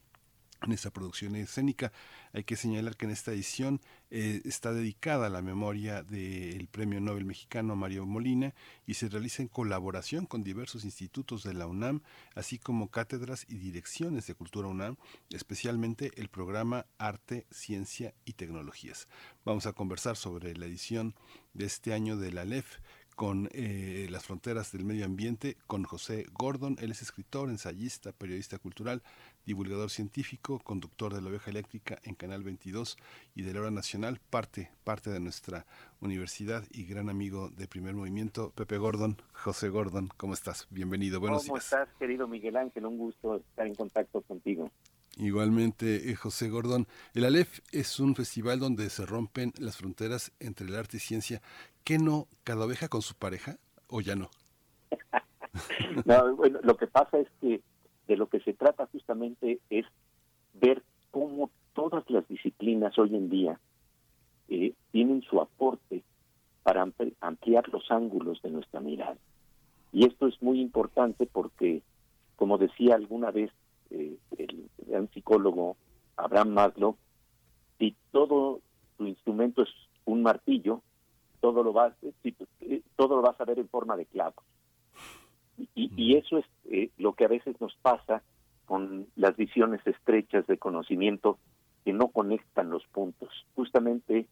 en 0.62 0.72
esta 0.72 0.92
producción 0.92 1.36
escénica. 1.36 1.92
Hay 2.34 2.44
que 2.44 2.56
señalar 2.56 2.96
que 2.96 3.06
en 3.06 3.12
esta 3.12 3.32
edición 3.32 3.82
eh, 4.12 4.42
está 4.46 4.74
dedicada 4.74 5.28
a 5.28 5.30
la 5.30 5.42
memoria 5.42 6.04
del 6.04 6.68
Premio 6.68 7.00
Nobel 7.00 7.26
mexicano 7.26 7.76
Mario 7.76 8.06
Molina 8.06 8.54
y 8.86 8.96
se 8.96 9.10
realiza 9.10 9.42
en 9.42 9.48
colaboración 9.48 10.26
con 10.26 10.44
diversos 10.44 10.84
institutos 10.84 11.44
de 11.44 11.54
la 11.54 11.68
UNAM, 11.68 12.02
así 12.36 12.60
como 12.60 12.90
cátedras 12.90 13.46
y 13.48 13.58
direcciones 13.58 14.28
de 14.28 14.36
Cultura 14.36 14.68
UNAM, 14.68 14.98
especialmente 15.30 16.12
el 16.16 16.30
programa 16.30 16.86
Arte, 16.98 17.46
Ciencia 17.52 18.14
y 18.26 18.34
Tecnologías. 18.34 19.08
Vamos 19.46 19.66
a 19.66 19.74
conversar 19.74 20.16
sobre 20.16 20.56
la 20.56 20.66
edición 20.66 21.16
de 21.54 21.66
este 21.66 21.94
año 21.94 22.18
de 22.18 22.32
la 22.32 22.46
LEF 22.46 22.80
con 23.20 23.50
eh, 23.52 24.08
las 24.10 24.24
fronteras 24.24 24.72
del 24.72 24.86
medio 24.86 25.04
ambiente, 25.04 25.58
con 25.68 25.84
José 25.84 26.26
Gordon. 26.32 26.78
Él 26.80 26.92
es 26.92 27.02
escritor, 27.02 27.50
ensayista, 27.50 28.14
periodista 28.14 28.60
cultural, 28.60 29.04
divulgador 29.46 29.90
científico, 29.90 30.60
conductor 30.60 31.14
de 31.14 31.22
la 31.22 31.28
oveja 31.28 31.52
eléctrica 31.52 32.00
en 32.04 32.16
Canal 32.16 32.44
22 32.44 32.96
y 33.36 33.42
de 33.42 33.54
la 33.54 33.60
hora 33.60 33.72
nacional, 33.72 34.22
parte, 34.30 34.72
parte 34.86 35.10
de 35.10 35.20
nuestra 35.20 35.66
universidad 36.00 36.64
y 36.72 36.86
gran 36.86 37.10
amigo 37.10 37.50
de 37.50 37.68
primer 37.68 37.94
movimiento, 37.94 38.52
Pepe 38.52 38.78
Gordon. 38.78 39.18
José 39.34 39.68
Gordon, 39.68 40.08
¿cómo 40.16 40.34
estás? 40.34 40.66
Bienvenido, 40.70 41.20
buenos 41.20 41.44
¿Cómo 41.44 41.56
días. 41.56 41.66
estás, 41.66 41.90
querido 42.00 42.26
Miguel 42.26 42.56
Ángel? 42.56 42.86
Un 42.86 42.98
gusto 42.98 43.36
estar 43.36 43.68
en 43.68 43.76
contacto 43.76 44.22
contigo. 44.22 44.72
Igualmente, 45.20 46.10
eh, 46.10 46.16
José 46.16 46.50
Gordón. 46.50 46.88
El 47.14 47.26
Aleph 47.26 47.60
es 47.74 48.00
un 48.00 48.16
festival 48.16 48.60
donde 48.60 48.90
se 48.90 49.06
rompen 49.06 49.52
las 49.60 49.76
fronteras 49.76 50.32
entre 50.40 50.66
el 50.66 50.76
arte 50.76 50.96
y 50.98 51.02
ciencia. 51.02 51.42
¿Qué 51.84 52.00
no? 52.00 52.28
¿Cada 52.46 52.66
oveja 52.66 52.88
con 52.88 53.02
su 53.02 53.16
pareja 53.16 53.58
o 53.88 54.02
ya 54.02 54.16
no? 54.16 54.30
No, 56.06 56.36
bueno, 56.36 56.60
lo 56.64 56.78
que 56.78 56.88
pasa 56.88 57.18
es 57.18 57.28
que 57.42 57.62
de 58.08 58.16
lo 58.16 58.28
que 58.30 58.40
se 58.42 58.54
trata 58.54 58.88
justamente 58.92 59.60
es 59.70 59.86
ver 60.54 60.84
cómo 61.12 61.50
todas 61.74 62.08
las 62.10 62.26
disciplinas 62.28 62.98
hoy 63.00 63.16
en 63.16 63.30
día 63.30 63.60
eh, 64.48 64.74
tienen 64.92 65.22
su 65.24 65.42
aporte 65.42 66.04
para 66.64 66.86
ampli- 66.86 67.16
ampliar 67.20 67.68
los 67.70 67.90
ángulos 67.90 68.42
de 68.44 68.52
nuestra 68.52 68.80
mirada. 68.80 69.18
Y 69.92 70.06
esto 70.06 70.28
es 70.28 70.40
muy 70.42 70.62
importante 70.62 71.26
porque, 71.26 71.82
como 72.36 72.58
decía 72.60 72.96
alguna 72.96 73.32
vez 73.32 73.52
eh, 73.92 74.18
el 74.38 74.70
gran 74.78 75.10
psicólogo 75.12 75.78
Abraham 76.18 76.50
Maslow, 76.50 76.98
si 77.78 77.96
todo 78.12 78.62
tu 78.98 79.06
instrumento 79.06 79.64
es 79.64 79.70
un 80.06 80.22
martillo, 80.22 80.82
todo 81.40 81.64
lo 81.64 81.72
vas, 81.74 81.94
si 82.22 82.32
tu- 82.34 82.48
eh, 82.62 82.82
todo 82.96 83.16
lo 83.18 83.22
vas 83.22 83.40
a 83.40 83.46
ver 83.46 83.60
en 83.60 83.70
forma 83.70 83.96
de 83.96 84.06
clavos. 84.06 84.44
Y, 85.76 85.92
y 85.96 86.16
eso 86.18 86.38
es 86.38 86.46
eh, 86.66 86.90
lo 86.98 87.14
que 87.14 87.26
a 87.26 87.30
veces 87.30 87.60
nos 87.60 87.76
pasa 87.82 88.24
con 88.66 89.08
las 89.16 89.36
visiones 89.36 89.86
estrechas 89.86 90.46
de 90.48 90.58
conocimiento 90.58 91.38
que 91.84 91.94
no 91.94 92.10
conectan 92.10 92.70
los 92.70 92.86
puntos. 92.88 93.30
Justamente 93.56 94.28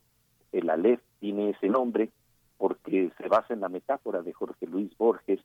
el 0.52 0.70
Aleph 0.70 1.02
tiene 1.20 1.50
ese 1.52 1.70
nombre 1.70 2.12
porque 2.58 3.12
se 3.18 3.28
basa 3.28 3.54
en 3.54 3.62
la 3.62 3.70
metáfora 3.70 4.22
de 4.22 4.34
Jorge 4.34 4.68
Luis 4.68 4.96
Borges, 4.98 5.40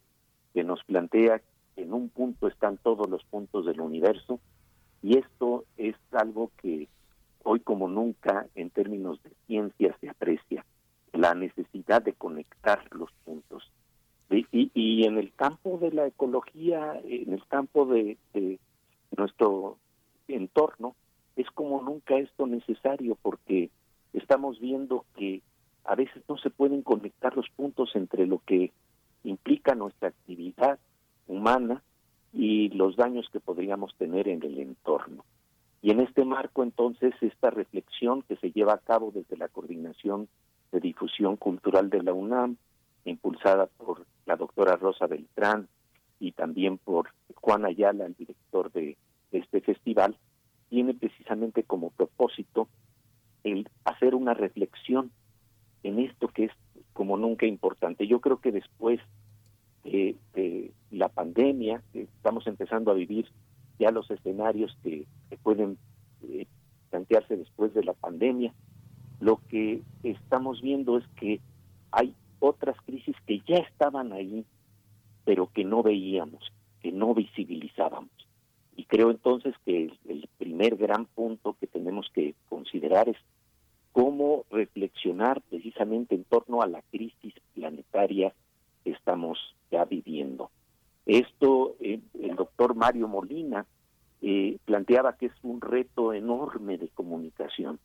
que 0.54 0.64
nos 0.64 0.82
plantea 0.84 1.40
en 1.76 1.92
un 1.92 2.08
punto 2.08 2.48
están 2.48 2.76
todos 2.78 3.08
los 3.08 3.24
puntos 3.24 3.66
del 3.66 3.80
universo, 3.80 4.40
y 5.02 5.18
esto 5.18 5.64
es 5.76 5.96
algo 6.12 6.50
que 6.58 6.88
hoy 7.44 7.60
como 7.60 7.88
nunca 7.88 8.46
en 8.54 8.70
términos 8.70 9.22
de 9.22 9.30
ciencia 9.46 9.96
se 10.00 10.08
aprecia, 10.08 10.64
la 11.12 11.34
necesidad 11.34 12.02
de 12.02 12.12
conectar 12.14 12.84
los 12.92 13.10
puntos. 13.24 13.70
Y, 14.30 15.04
en 15.04 15.18
el 15.18 15.32
campo 15.34 15.76
de 15.78 15.92
la 15.92 16.06
ecología, 16.06 16.98
en 17.04 17.34
el 17.34 17.46
campo 17.48 17.84
de 17.84 18.16
nuestro 19.14 19.76
entorno, 20.26 20.94
es 21.36 21.50
como 21.50 21.82
nunca 21.82 22.16
esto 22.16 22.46
necesario 22.46 23.18
porque 23.20 23.70
estamos 24.14 24.58
viendo 24.58 25.04
que 25.16 25.42
a 25.84 25.94
veces 25.94 26.22
no 26.28 26.38
se 26.38 26.50
pueden 26.50 26.82
conectar 26.82 27.36
los 27.36 27.48
puntos 27.50 27.90
entre 27.94 28.26
lo 28.26 28.38
que 28.38 28.72
implica 29.24 29.74
nuestra 29.74 30.08
actividad 30.08 30.78
humana 31.26 31.82
y 32.32 32.70
los 32.70 32.96
daños 32.96 33.28
que 33.30 33.40
podríamos 33.40 33.94
tener 33.96 34.28
en 34.28 34.42
el 34.42 34.58
entorno. 34.58 35.24
Y 35.82 35.90
en 35.90 36.00
este 36.00 36.24
marco, 36.24 36.62
entonces, 36.62 37.12
esta 37.20 37.50
reflexión 37.50 38.22
que 38.22 38.36
se 38.36 38.52
lleva 38.52 38.74
a 38.74 38.78
cabo 38.78 39.10
desde 39.12 39.36
la 39.36 39.48
Coordinación 39.48 40.28
de 40.70 40.80
Difusión 40.80 41.36
Cultural 41.36 41.90
de 41.90 42.02
la 42.02 42.12
UNAM, 42.12 42.56
impulsada 43.04 43.66
por 43.66 44.06
la 44.26 44.36
doctora 44.36 44.76
Rosa 44.76 45.06
Beltrán 45.06 45.68
y 46.20 46.32
también 46.32 46.78
por 46.78 47.08
Juan 47.34 47.64
Ayala, 47.64 48.06
el 48.06 48.14
director 48.14 48.70
de, 48.72 48.96
este 49.32 49.60
festival, 49.60 50.16
tiene 50.68 50.94
precisamente 50.94 51.64
como 51.64 51.90
propósito 51.90 52.68
el 53.44 53.68
hacer 53.84 54.14
una 54.14 54.34
reflexión 54.34 55.10
en 55.82 55.98
esto 55.98 56.28
que 56.28 56.44
es 56.44 56.52
como 56.92 57.16
nunca 57.16 57.46
importante. 57.46 58.06
Yo 58.06 58.20
creo 58.20 58.40
que 58.40 58.52
después 58.52 59.00
de, 59.84 60.72
la 60.90 61.08
pandemia, 61.08 61.82
estamos 61.94 62.46
empezando 62.46 62.90
a 62.90 62.94
vivir 62.94 63.26
ya 63.78 63.90
los 63.90 64.10
escenarios 64.10 64.76
que, 64.82 65.06
pueden 65.42 65.78
eh, 66.22 66.46
plantearse 66.90 67.36
después 67.36 67.72
de 67.74 67.82
la 67.82 67.94
pandemia, 67.94 68.52
lo 69.18 69.40
que 69.48 69.82
estamos 70.02 70.60
viendo 70.60 70.98
es 70.98 71.04
que 71.16 71.40
hay 71.90 72.14
otras 72.38 72.76
crisis 72.84 73.16
que 73.26 73.40
ya 73.48 73.56
estaban 73.56 74.12
ahí, 74.12 74.44
pero 75.24 75.50
que 75.52 75.64
no 75.64 75.82
veíamos, 75.82 76.52
que 76.80 76.92
no 76.92 77.14
visibilizábamos. 77.14 78.10
Y 78.76 78.84
creo 78.84 79.10
entonces 79.10 79.54
que 79.64 79.84
el, 79.84 79.98
el 80.08 80.28
primer 80.38 80.76
gran 80.76 81.06
punto 81.06 81.56
que 81.58 81.66
tenemos 81.66 82.10
que 82.12 82.34
considerar 82.48 83.08
es 83.08 83.16
cómo 83.92 84.44
reflexionar 84.50 85.40
precisamente 85.48 86.14
en 86.14 86.24
torno 86.24 86.62
a 86.62 86.66
la 86.66 86.82
crisis 86.90 87.34
planetaria 87.54 88.34
estamos 88.84 89.38
ya 89.70 89.84
viviendo. 89.84 90.50
Esto, 91.06 91.74
eh, 91.80 92.00
el 92.20 92.36
doctor 92.36 92.74
Mario 92.74 93.08
Molina 93.08 93.66
eh, 94.20 94.58
planteaba 94.64 95.16
que 95.16 95.26
es 95.26 95.32
un 95.42 95.60
reto 95.60 96.12
enorme 96.12 96.78
de 96.78 96.88
comunicación, 96.88 97.80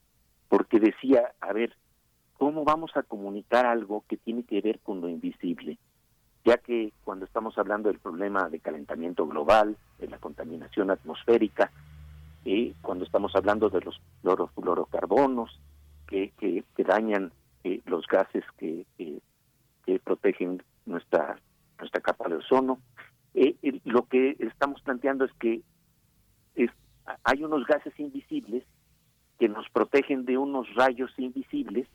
porque 0.49 0.79
decía, 0.79 1.33
a 1.41 1.51
ver, 1.51 1.75
¿cómo 2.37 2.63
vamos 2.63 2.91
a 2.95 3.01
comunicar 3.01 3.65
algo 3.65 4.03
que 4.07 4.17
tiene 4.17 4.43
que 4.43 4.61
ver 4.61 4.79
con 4.79 5.01
lo 5.01 5.09
invisible? 5.09 5.79
Ya 6.45 6.57
que 6.57 6.93
cuando 7.03 7.25
estamos 7.25 7.57
hablando 7.57 7.89
del 7.89 7.99
problema 7.99 8.49
de 8.49 8.59
calentamiento 8.59 9.25
global, 9.25 9.75
de 9.97 10.07
la 10.07 10.19
contaminación 10.19 10.91
atmosférica, 10.91 11.71
eh, 12.45 12.73
cuando 12.83 13.03
estamos 13.03 13.35
hablando 13.35 13.69
de 13.69 13.81
los 13.81 13.99
fluorofluorocarbonos 14.21 15.59
que, 16.07 16.31
que, 16.37 16.63
que 16.75 16.83
dañan 16.83 17.31
eh, 17.63 17.81
los 17.85 18.05
gases 18.05 18.45
que 18.57 18.85
protegen 20.03 20.61
nuestra 20.87 21.39
nuestra 21.79 22.01
capa 22.01 22.27
de 22.27 22.35
ozono, 22.35 22.79
eh, 23.33 23.55
eh, 23.61 23.79
lo 23.85 24.07
que 24.07 24.35
estamos 24.39 24.81
planteando 24.81 25.25
es 25.25 25.33
que 25.33 25.61
hay 27.23 27.43
unos 27.43 27.65
gases 27.65 27.97
invisibles 27.99 28.65
que 29.39 29.47
nos 29.47 29.69
protegen 29.69 30.25
de 30.25 30.37
unos 30.37 30.67
rayos 30.75 31.11
invisibles 31.17 31.87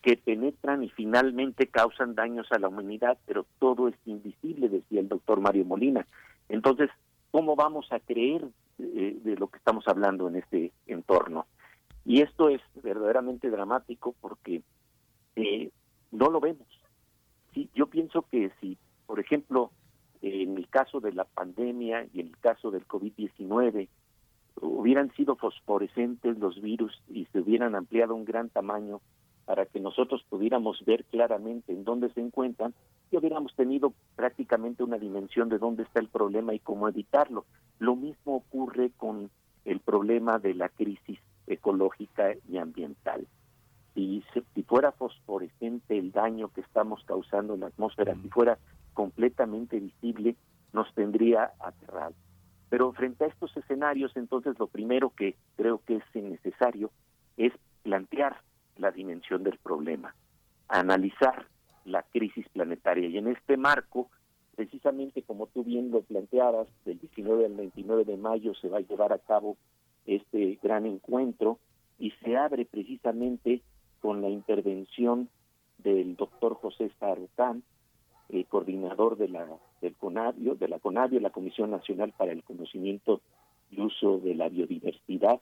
que 0.00 0.16
penetran 0.16 0.82
y 0.82 0.88
finalmente 0.90 1.66
causan 1.66 2.14
daños 2.14 2.46
a 2.50 2.58
la 2.58 2.68
humanidad, 2.68 3.18
pero 3.26 3.44
todo 3.58 3.88
es 3.88 3.96
invisible, 4.06 4.68
decía 4.68 5.00
el 5.00 5.08
doctor 5.08 5.40
Mario 5.40 5.64
Molina. 5.66 6.06
Entonces, 6.48 6.88
¿cómo 7.30 7.56
vamos 7.56 7.92
a 7.92 8.00
creer 8.00 8.46
eh, 8.78 9.18
de 9.22 9.36
lo 9.36 9.48
que 9.48 9.58
estamos 9.58 9.86
hablando 9.86 10.28
en 10.28 10.36
este 10.36 10.72
entorno? 10.86 11.46
Y 12.06 12.22
esto 12.22 12.48
es 12.48 12.62
verdaderamente 12.82 13.50
dramático 13.50 14.14
porque 14.20 14.62
no 16.10 16.30
lo 16.30 16.40
vemos. 16.40 16.66
Sí, 17.54 17.68
yo 17.74 17.86
pienso 17.86 18.22
que 18.22 18.50
si, 18.60 18.76
por 19.06 19.20
ejemplo, 19.20 19.70
en 20.22 20.56
el 20.56 20.68
caso 20.68 21.00
de 21.00 21.12
la 21.12 21.24
pandemia 21.24 22.06
y 22.12 22.20
en 22.20 22.28
el 22.28 22.38
caso 22.38 22.70
del 22.70 22.86
COVID-19, 22.86 23.88
hubieran 24.60 25.12
sido 25.14 25.36
fosforescentes 25.36 26.38
los 26.38 26.60
virus 26.60 27.00
y 27.08 27.26
se 27.26 27.40
hubieran 27.40 27.74
ampliado 27.74 28.14
un 28.14 28.24
gran 28.24 28.48
tamaño 28.48 29.00
para 29.44 29.64
que 29.66 29.80
nosotros 29.80 30.24
pudiéramos 30.28 30.84
ver 30.84 31.04
claramente 31.04 31.72
en 31.72 31.84
dónde 31.84 32.10
se 32.10 32.20
encuentran 32.20 32.74
y 33.10 33.16
hubiéramos 33.16 33.54
tenido 33.54 33.94
prácticamente 34.14 34.82
una 34.82 34.98
dimensión 34.98 35.48
de 35.48 35.58
dónde 35.58 35.84
está 35.84 36.00
el 36.00 36.08
problema 36.08 36.52
y 36.52 36.58
cómo 36.58 36.88
evitarlo. 36.88 37.46
Lo 37.78 37.96
mismo 37.96 38.36
ocurre 38.36 38.90
con 38.96 39.30
el 39.64 39.80
problema 39.80 40.38
de 40.38 40.54
la 40.54 40.68
crisis 40.68 41.18
ecológica 41.46 42.34
y 42.48 42.58
ambiental. 42.58 43.26
Si, 43.98 44.22
si 44.54 44.62
fuera 44.62 44.92
fosforescente 44.92 45.98
el 45.98 46.12
daño 46.12 46.50
que 46.50 46.60
estamos 46.60 47.02
causando 47.04 47.54
en 47.54 47.60
la 47.60 47.66
atmósfera, 47.66 48.14
si 48.22 48.28
fuera 48.28 48.56
completamente 48.94 49.80
visible, 49.80 50.36
nos 50.72 50.94
tendría 50.94 51.50
aterrado. 51.58 52.14
Pero 52.68 52.92
frente 52.92 53.24
a 53.24 53.26
estos 53.26 53.56
escenarios, 53.56 54.16
entonces 54.16 54.56
lo 54.56 54.68
primero 54.68 55.10
que 55.10 55.34
creo 55.56 55.82
que 55.84 55.96
es 55.96 56.04
necesario 56.14 56.92
es 57.36 57.52
plantear 57.82 58.36
la 58.76 58.92
dimensión 58.92 59.42
del 59.42 59.58
problema, 59.58 60.14
analizar 60.68 61.46
la 61.84 62.04
crisis 62.04 62.48
planetaria. 62.50 63.08
Y 63.08 63.18
en 63.18 63.26
este 63.26 63.56
marco, 63.56 64.10
precisamente 64.54 65.22
como 65.22 65.48
tú 65.48 65.64
bien 65.64 65.90
lo 65.90 66.02
planteabas, 66.02 66.68
del 66.84 67.00
19 67.00 67.46
al 67.46 67.54
29 67.54 68.04
de 68.04 68.16
mayo 68.16 68.54
se 68.54 68.68
va 68.68 68.78
a 68.78 68.82
llevar 68.82 69.12
a 69.12 69.18
cabo 69.18 69.56
este 70.06 70.56
gran 70.62 70.86
encuentro 70.86 71.58
y 71.98 72.12
se 72.22 72.36
abre 72.36 72.64
precisamente 72.64 73.60
con 74.00 74.22
la 74.22 74.28
intervención 74.28 75.28
del 75.78 76.16
doctor 76.16 76.54
José 76.54 76.90
Sarucán, 76.98 77.62
eh, 78.30 78.44
coordinador 78.44 79.16
de 79.16 79.28
la 79.28 79.46
del 79.80 79.94
CONABIO, 79.94 80.56
de 80.56 80.68
la 80.68 80.80
CONABIO, 80.80 81.20
la 81.20 81.30
Comisión 81.30 81.70
Nacional 81.70 82.12
para 82.16 82.32
el 82.32 82.42
Conocimiento 82.42 83.20
y 83.70 83.80
Uso 83.80 84.18
de 84.18 84.34
la 84.34 84.48
Biodiversidad, 84.48 85.40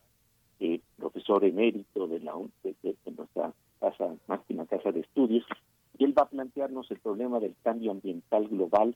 eh, 0.61 0.81
profesor 0.97 1.45
emérito 1.45 2.07
de 2.07 2.21
la 2.21 2.35
de, 2.63 2.75
de, 2.83 2.97
de 3.05 3.13
nuestra 3.13 3.53
máxima 4.27 4.67
casa 4.67 4.93
de 4.93 5.01
estudios, 5.01 5.45
y 5.99 6.05
él 6.05 6.15
va 6.17 6.23
a 6.23 6.29
plantearnos 6.29 6.91
el 6.91 6.99
problema 6.99 7.41
del 7.41 7.55
cambio 7.63 7.91
ambiental 7.91 8.49
global, 8.49 8.95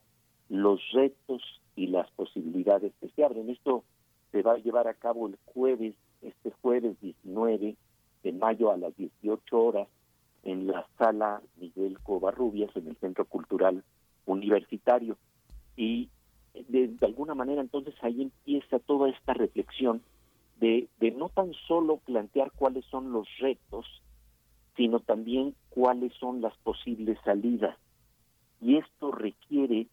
los 0.49 0.81
retos 0.93 1.43
y 1.77 1.87
las 1.87 2.11
posibilidades 2.11 2.93
que 3.01 3.09
se 3.09 3.25
abren. 3.25 3.49
Esto 3.49 3.85
se 4.33 4.43
va 4.43 4.53
a 4.53 4.59
llevar 4.59 4.89
a 4.89 4.95
cabo 4.95 5.29
el 5.29 5.39
jueves, 5.47 5.95
este 6.23 6.51
jueves 6.63 7.01
19 7.01 7.77
de 8.23 8.33
mayo 8.33 8.71
a 8.71 8.77
las 8.77 8.97
18 8.97 9.59
horas 9.59 9.89
en 10.43 10.67
la 10.67 10.87
sala 10.99 11.43
Miguel 11.57 11.99
Covarrubias 12.01 12.75
en 12.77 12.89
el 12.89 12.97
Centro 12.97 13.25
Cultural 13.25 13.85
Universitario. 14.27 15.17
Y 15.77 16.09
de, 16.55 16.97
alguna 17.03 17.35
manera 17.35 17.61
entonces 17.61 17.95
ahí 18.03 18.23
empieza 18.23 18.79
toda 18.79 19.09
esta 19.09 19.35
reflexión 19.35 20.03
de, 20.59 20.89
de 20.99 21.11
no 21.11 21.29
tan 21.29 21.53
solo 21.67 21.99
plantear 21.99 22.53
cuáles 22.53 22.85
son 22.87 23.13
los 23.13 23.27
retos, 23.39 23.87
sino 24.77 25.01
también 25.01 25.55
cuáles 25.69 26.13
son 26.15 26.41
las 26.41 26.57
posibles 26.59 27.19
salidas. 27.25 27.77
Y 28.61 28.77
esto 28.77 29.11
requiere 29.11 29.87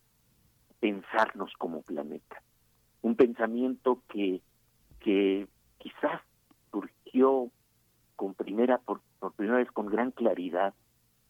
pensarnos 0.79 1.51
como 1.57 1.81
planeta. 1.81 2.41
Un 3.01 3.15
pensamiento 3.15 4.01
que, 4.09 4.41
que 4.99 5.47
quizás 5.77 6.21
surgió 6.71 7.49
con 8.17 8.33
primera 8.33 8.79
por, 8.79 8.99
por 9.19 9.31
primera 9.31 9.59
vez 9.59 9.71
con 9.71 9.85
gran 9.85 10.11
claridad 10.11 10.73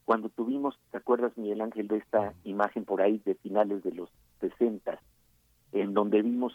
cuando 0.08 0.30
tuvimos, 0.30 0.80
¿te 0.90 0.98
acuerdas 0.98 1.38
Miguel 1.38 1.60
Ángel 1.60 1.90
de 1.90 1.98
esta 1.98 2.34
imagen 2.46 2.86
por 2.86 3.02
ahí 3.02 3.22
de 3.26 3.36
finales 3.36 3.84
de 3.84 3.92
los 3.92 4.10
60 4.40 4.98
en 5.74 5.94
donde 5.94 6.22
vimos 6.22 6.54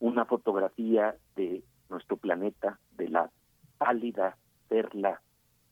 una 0.00 0.26
fotografía 0.26 1.16
de 1.34 1.62
nuestro 1.88 2.18
planeta 2.18 2.78
de 2.98 3.08
la 3.08 3.30
pálida 3.78 4.36
perla 4.68 5.22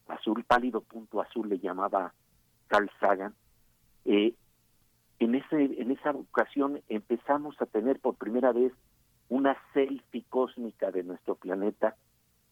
azul, 0.06 0.42
pálido 0.44 0.80
punto 0.80 1.20
azul 1.20 1.50
le 1.50 1.58
llamaba 1.58 2.14
Carl 2.66 2.90
Sagan. 2.98 3.34
Eh, 4.06 4.34
en 5.18 5.34
ese 5.34 5.82
en 5.82 5.90
esa 5.90 6.12
ocasión 6.12 6.80
empezamos 6.88 7.60
a 7.60 7.66
tener 7.66 8.00
por 8.00 8.14
primera 8.14 8.52
vez 8.52 8.72
una 9.28 9.54
selfie 9.74 10.24
cósmica 10.30 10.90
de 10.90 11.02
nuestro 11.02 11.34
planeta 11.34 11.94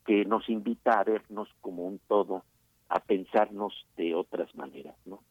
que 0.06 0.24
nos 0.24 0.48
invita 0.48 1.00
a 1.00 1.04
vernos 1.04 1.48
como 1.60 1.84
un 1.84 2.00
todo, 2.06 2.44
a 2.88 3.00
pensarnos 3.00 3.86
de 3.96 4.14
otras 4.14 4.54
maneras, 4.54 4.94
¿no? 5.04 5.22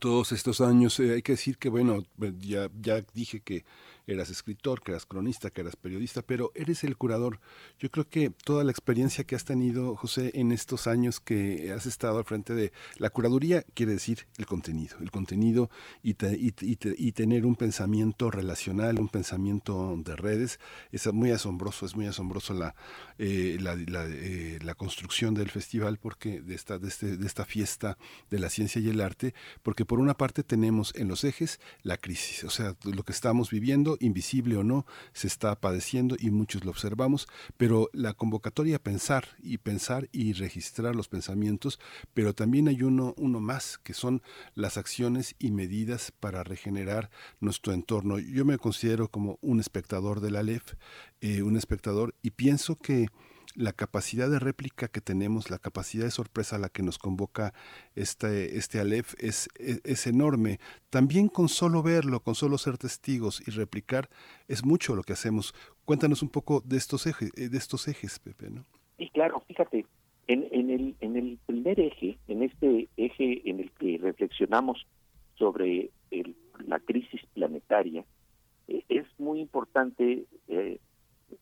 Todos 0.00 0.32
estos 0.32 0.60
años, 0.60 0.98
eh, 1.00 1.14
hay 1.14 1.22
que 1.22 1.32
decir 1.32 1.58
que, 1.58 1.68
bueno, 1.68 2.04
ya, 2.38 2.68
ya 2.80 3.02
dije 3.14 3.40
que 3.40 3.64
eras 4.06 4.30
escritor, 4.30 4.82
que 4.82 4.92
eras 4.92 5.06
cronista, 5.06 5.50
que 5.50 5.60
eras 5.60 5.76
periodista, 5.76 6.22
pero 6.22 6.52
eres 6.54 6.84
el 6.84 6.96
curador. 6.96 7.40
Yo 7.78 7.90
creo 7.90 8.08
que 8.08 8.30
toda 8.30 8.64
la 8.64 8.70
experiencia 8.70 9.24
que 9.24 9.34
has 9.34 9.44
tenido, 9.44 9.96
José, 9.96 10.32
en 10.34 10.52
estos 10.52 10.86
años 10.86 11.20
que 11.20 11.72
has 11.72 11.86
estado 11.86 12.18
al 12.18 12.24
frente 12.24 12.54
de 12.54 12.72
la 12.96 13.10
curaduría, 13.10 13.64
quiere 13.74 13.92
decir 13.92 14.26
el 14.38 14.46
contenido, 14.46 14.96
el 15.00 15.10
contenido 15.10 15.70
y, 16.02 16.14
te, 16.14 16.34
y, 16.36 16.54
y, 16.60 16.76
te, 16.76 16.94
y, 16.96 17.12
tener 17.12 17.46
un 17.46 17.56
pensamiento 17.56 18.30
relacional, 18.30 18.98
un 18.98 19.08
pensamiento 19.08 19.94
de 20.04 20.16
redes, 20.16 20.58
es 20.90 21.12
muy 21.12 21.30
asombroso, 21.30 21.86
es 21.86 21.94
muy 21.94 22.06
asombroso 22.06 22.54
la, 22.54 22.74
eh, 23.18 23.58
la, 23.60 23.74
eh, 24.08 24.58
construcción 24.76 25.34
del 25.34 25.50
festival, 25.50 25.98
porque 25.98 26.40
de 26.40 26.54
esta, 26.54 26.78
de, 26.78 26.88
este, 26.88 27.16
de 27.16 27.26
esta 27.26 27.44
fiesta 27.44 27.98
de 28.30 28.38
la 28.38 28.50
ciencia 28.50 28.80
y 28.80 28.88
el 28.88 29.00
arte, 29.00 29.34
porque 29.62 29.84
por 29.84 30.00
una 30.00 30.14
parte 30.14 30.42
tenemos 30.42 30.92
en 30.96 31.08
los 31.08 31.24
ejes 31.24 31.60
la 31.82 31.98
crisis, 31.98 32.44
o 32.44 32.50
sea, 32.50 32.74
lo 32.84 33.02
que 33.04 33.12
estamos 33.12 33.50
viviendo, 33.50 33.91
invisible 34.00 34.56
o 34.56 34.64
no, 34.64 34.86
se 35.12 35.26
está 35.26 35.54
padeciendo 35.56 36.16
y 36.18 36.30
muchos 36.30 36.64
lo 36.64 36.70
observamos, 36.70 37.28
pero 37.56 37.90
la 37.92 38.14
convocatoria 38.14 38.76
a 38.76 38.82
pensar 38.82 39.28
y 39.42 39.58
pensar 39.58 40.08
y 40.12 40.32
registrar 40.32 40.94
los 40.96 41.08
pensamientos, 41.08 41.78
pero 42.14 42.34
también 42.34 42.68
hay 42.68 42.82
uno, 42.82 43.14
uno 43.16 43.40
más, 43.40 43.78
que 43.78 43.94
son 43.94 44.22
las 44.54 44.76
acciones 44.76 45.34
y 45.38 45.50
medidas 45.50 46.12
para 46.18 46.42
regenerar 46.44 47.10
nuestro 47.40 47.72
entorno. 47.72 48.18
Yo 48.18 48.44
me 48.44 48.58
considero 48.58 49.08
como 49.08 49.38
un 49.40 49.60
espectador 49.60 50.20
de 50.20 50.30
la 50.30 50.42
LEF, 50.42 50.74
eh, 51.20 51.42
un 51.42 51.56
espectador, 51.56 52.14
y 52.22 52.30
pienso 52.30 52.76
que 52.76 53.08
la 53.54 53.72
capacidad 53.72 54.30
de 54.30 54.38
réplica 54.38 54.88
que 54.88 55.00
tenemos, 55.00 55.50
la 55.50 55.58
capacidad 55.58 56.04
de 56.04 56.10
sorpresa 56.10 56.56
a 56.56 56.58
la 56.58 56.68
que 56.68 56.82
nos 56.82 56.98
convoca 56.98 57.52
este, 57.94 58.56
este 58.56 58.80
Aleph 58.80 59.14
es, 59.18 59.48
es, 59.56 59.80
es, 59.84 60.06
enorme. 60.06 60.58
También 60.90 61.28
con 61.28 61.48
solo 61.48 61.82
verlo, 61.82 62.20
con 62.20 62.34
solo 62.34 62.58
ser 62.58 62.78
testigos 62.78 63.42
y 63.46 63.50
replicar, 63.50 64.08
es 64.48 64.64
mucho 64.64 64.94
lo 64.94 65.02
que 65.02 65.12
hacemos. 65.12 65.54
Cuéntanos 65.84 66.22
un 66.22 66.28
poco 66.28 66.60
de 66.60 66.76
estos 66.76 67.06
ejes, 67.06 67.32
de 67.32 67.58
estos 67.58 67.88
ejes 67.88 68.18
Pepe. 68.18 68.50
¿no? 68.50 68.64
Sí, 68.98 69.10
claro, 69.12 69.42
fíjate, 69.46 69.86
en, 70.28 70.46
en, 70.50 70.70
el, 70.70 70.96
en 71.00 71.16
el 71.16 71.38
primer 71.46 71.80
eje, 71.80 72.18
en 72.28 72.42
este 72.42 72.88
eje 72.96 73.48
en 73.48 73.60
el 73.60 73.70
que 73.72 73.98
reflexionamos 73.98 74.86
sobre 75.36 75.90
la 76.66 76.78
crisis 76.80 77.20
planetaria, 77.34 78.04
eh, 78.68 78.84
es 78.88 79.06
muy 79.18 79.40
importante 79.40 80.24
eh, 80.48 80.78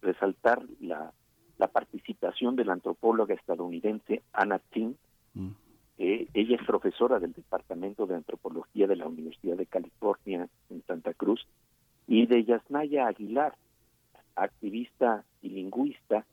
resaltar 0.00 0.62
la 0.80 1.12
la 1.60 1.68
participación 1.68 2.56
de 2.56 2.64
la 2.64 2.72
antropóloga 2.72 3.34
estadounidense 3.34 4.22
Anna 4.32 4.58
Ting. 4.58 4.94
Mm. 5.34 5.50
Eh, 5.98 6.26
ella 6.32 6.56
es 6.56 6.66
profesora 6.66 7.20
del 7.20 7.34
Departamento 7.34 8.06
de 8.06 8.14
Antropología 8.14 8.86
de 8.86 8.96
la 8.96 9.06
Universidad 9.06 9.58
de 9.58 9.66
California 9.66 10.48
en 10.70 10.82
Santa 10.86 11.12
Cruz 11.12 11.46
y 12.06 12.24
de 12.24 12.44
Yasnaya 12.44 13.06
Aguilar, 13.06 13.54
activista 14.36 15.22
y 15.42 15.50
lingüista, 15.50 16.24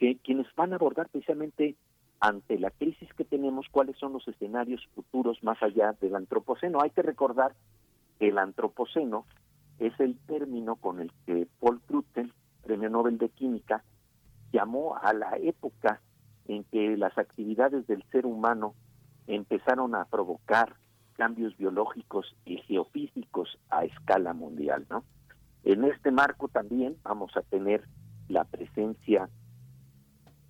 que 0.00 0.16
quienes 0.16 0.48
van 0.56 0.72
a 0.72 0.76
abordar 0.76 1.08
precisamente 1.10 1.76
ante 2.18 2.58
la 2.58 2.70
crisis 2.70 3.08
que 3.14 3.24
tenemos 3.24 3.66
cuáles 3.70 3.96
son 3.98 4.14
los 4.14 4.26
escenarios 4.26 4.84
futuros 4.96 5.44
más 5.44 5.62
allá 5.62 5.94
del 6.00 6.16
antropoceno. 6.16 6.82
Hay 6.82 6.90
que 6.90 7.02
recordar 7.02 7.54
que 8.18 8.28
el 8.28 8.38
antropoceno 8.38 9.26
es 9.78 9.92
el 10.00 10.18
término 10.26 10.74
con 10.74 10.98
el 10.98 11.12
que 11.24 11.46
Paul 11.60 11.80
Crutzen, 11.86 12.32
Premio 12.64 12.90
Nobel 12.90 13.16
de 13.18 13.28
Química, 13.28 13.84
llamó 14.56 14.96
a 14.96 15.12
la 15.12 15.36
época 15.36 16.00
en 16.48 16.64
que 16.64 16.96
las 16.96 17.16
actividades 17.18 17.86
del 17.86 18.02
ser 18.10 18.24
humano 18.26 18.74
empezaron 19.26 19.94
a 19.94 20.04
provocar 20.06 20.76
cambios 21.14 21.56
biológicos 21.56 22.34
y 22.44 22.58
geofísicos 22.58 23.58
a 23.70 23.84
escala 23.84 24.32
mundial, 24.32 24.86
¿no? 24.90 25.04
En 25.64 25.84
este 25.84 26.10
marco 26.10 26.48
también 26.48 26.96
vamos 27.02 27.36
a 27.36 27.42
tener 27.42 27.84
la 28.28 28.44
presencia 28.44 29.28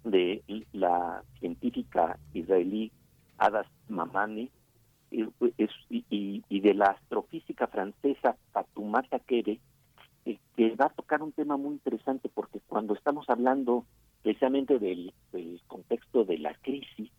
de 0.04 0.42
la 0.72 1.22
científica 1.40 2.18
israelí 2.32 2.92
Adas 3.38 3.66
Mamani 3.88 4.50
y, 5.10 5.24
y- 6.10 6.44
y 6.48 6.60
de 6.60 6.74
la 6.74 6.86
astrofísica 6.86 7.66
francesa 7.66 8.36
Fatoumata 8.52 9.18
Kere, 9.20 9.58
eh, 10.26 10.38
que 10.56 10.76
va 10.76 10.86
a 10.86 10.90
tocar 10.90 11.22
un 11.22 11.32
tema 11.32 11.56
muy 11.56 11.72
interesante 11.72 12.28
porque 12.28 12.60
cuando 12.66 12.94
estamos 12.94 13.28
hablando 13.30 13.86
precisamente 14.22 14.78
del, 14.78 15.14
del 15.32 15.60
contexto 15.66 16.24
de 16.24 16.38
la 16.38 16.52
crisis, 16.54 17.10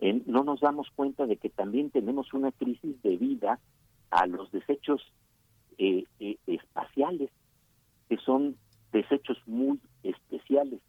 eh, 0.00 0.22
no 0.26 0.44
nos 0.44 0.60
damos 0.60 0.88
cuenta 0.94 1.26
de 1.26 1.36
que 1.36 1.50
también 1.50 1.90
tenemos 1.90 2.32
una 2.32 2.52
crisis 2.52 3.00
debida 3.02 3.58
a 4.10 4.26
los 4.26 4.50
desechos 4.52 5.02
eh, 5.78 6.04
eh, 6.20 6.36
espaciales, 6.46 7.30
que 8.08 8.16
son 8.18 8.56
desechos 8.92 9.38
muy 9.46 9.80
especiales. 10.02 10.80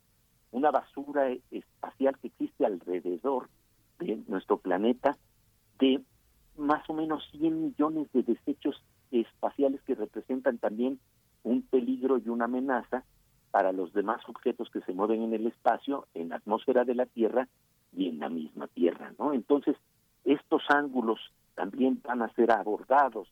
Una 0.52 0.72
basura 0.72 1.30
espacial 1.52 2.18
que 2.20 2.28
existe 2.28 2.66
alrededor 2.66 3.50
de 4.00 4.20
nuestro 4.28 4.58
planeta 4.58 5.18
de 5.80 6.02
más 6.58 6.88
o 6.90 6.94
menos 6.94 7.24
100 7.32 7.64
millones 7.64 8.08
de 8.14 8.24
desechos 8.24 8.82
espaciales 9.12 9.82
que 9.84 9.96
representan 9.96 10.60
también 10.60 11.00
un 11.44 11.62
peligro 11.62 12.18
y 12.18 12.30
una 12.30 12.46
amenaza 12.46 13.04
para 13.52 13.72
los 13.72 13.94
demás 13.94 14.22
objetos 14.28 14.70
que 14.70 14.82
se 14.82 14.94
mueven 14.94 15.24
en 15.24 15.34
el 15.34 15.48
espacio, 15.48 16.08
en 16.14 16.30
la 16.30 16.38
atmósfera 16.38 16.86
de 16.86 16.96
la 16.96 17.06
Tierra 17.06 17.48
y 17.96 18.08
en 18.08 18.20
la 18.20 18.30
misma 18.30 18.68
Tierra, 18.68 19.14
¿no? 19.18 19.34
Entonces, 19.34 19.76
estos 20.24 20.64
ángulos 20.70 21.20
también 21.56 22.00
van 22.04 22.22
a 22.22 22.34
ser 22.34 22.52
abordados. 22.52 23.28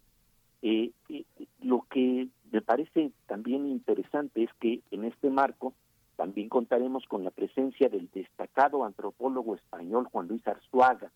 Eh, 0.61 0.91
eh, 1.09 1.25
lo 1.61 1.85
que 1.89 2.27
me 2.51 2.61
parece 2.61 3.11
también 3.27 3.67
interesante 3.67 4.43
es 4.43 4.49
que 4.59 4.81
en 4.91 5.05
este 5.05 5.29
marco 5.29 5.73
también 6.15 6.49
contaremos 6.49 7.05
con 7.07 7.23
la 7.23 7.29
presencia 7.29 7.89
del 7.89 8.09
destacado 8.11 8.83
antropólogo 8.83 9.55
español 9.55 10.07
Juan 10.11 10.27
Luis 10.27 10.45
Arzuaga. 10.47 11.11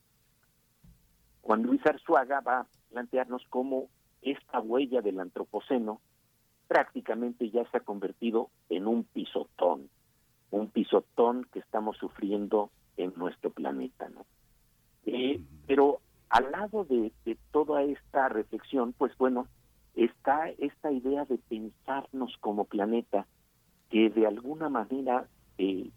Juan 1.42 1.64
Luis 1.64 1.84
Arzuaga 1.86 2.40
va 2.42 2.60
a 2.60 2.68
plantearnos 2.92 3.44
cómo 3.50 3.88
esta 4.22 4.60
huella 4.60 5.02
del 5.02 5.20
antropoceno 5.20 6.00
prácticamente 6.72 7.50
ya 7.50 7.70
se 7.70 7.76
ha 7.76 7.80
convertido 7.82 8.50
en 8.70 8.88
un 8.88 9.04
pisotón, 9.04 9.90
un 10.52 10.70
pisotón 10.70 11.46
que 11.52 11.60
estamos 11.60 11.98
sufriendo 11.98 12.70
en 12.96 13.12
nuestro 13.18 13.50
planeta, 13.50 14.08
¿no? 14.08 14.26
Eh, 15.06 15.42
pero 15.68 16.00
al 16.30 16.50
lado 16.50 16.86
de, 16.86 17.12
de 17.26 17.38
toda 17.52 17.84
esta 17.84 18.30
reflexión, 18.30 18.94
pues 18.94 19.12
bueno, 19.18 19.48
está 19.96 20.48
esta 20.60 20.94
idea 20.94 21.26
de 21.26 21.40
pensarnos 21.40 22.38
como 22.40 22.64
planeta 22.64 23.28
que 23.90 24.10
de 24.10 24.26
alguna 24.26 24.70
manera 24.70 25.28
eh, 25.58 25.90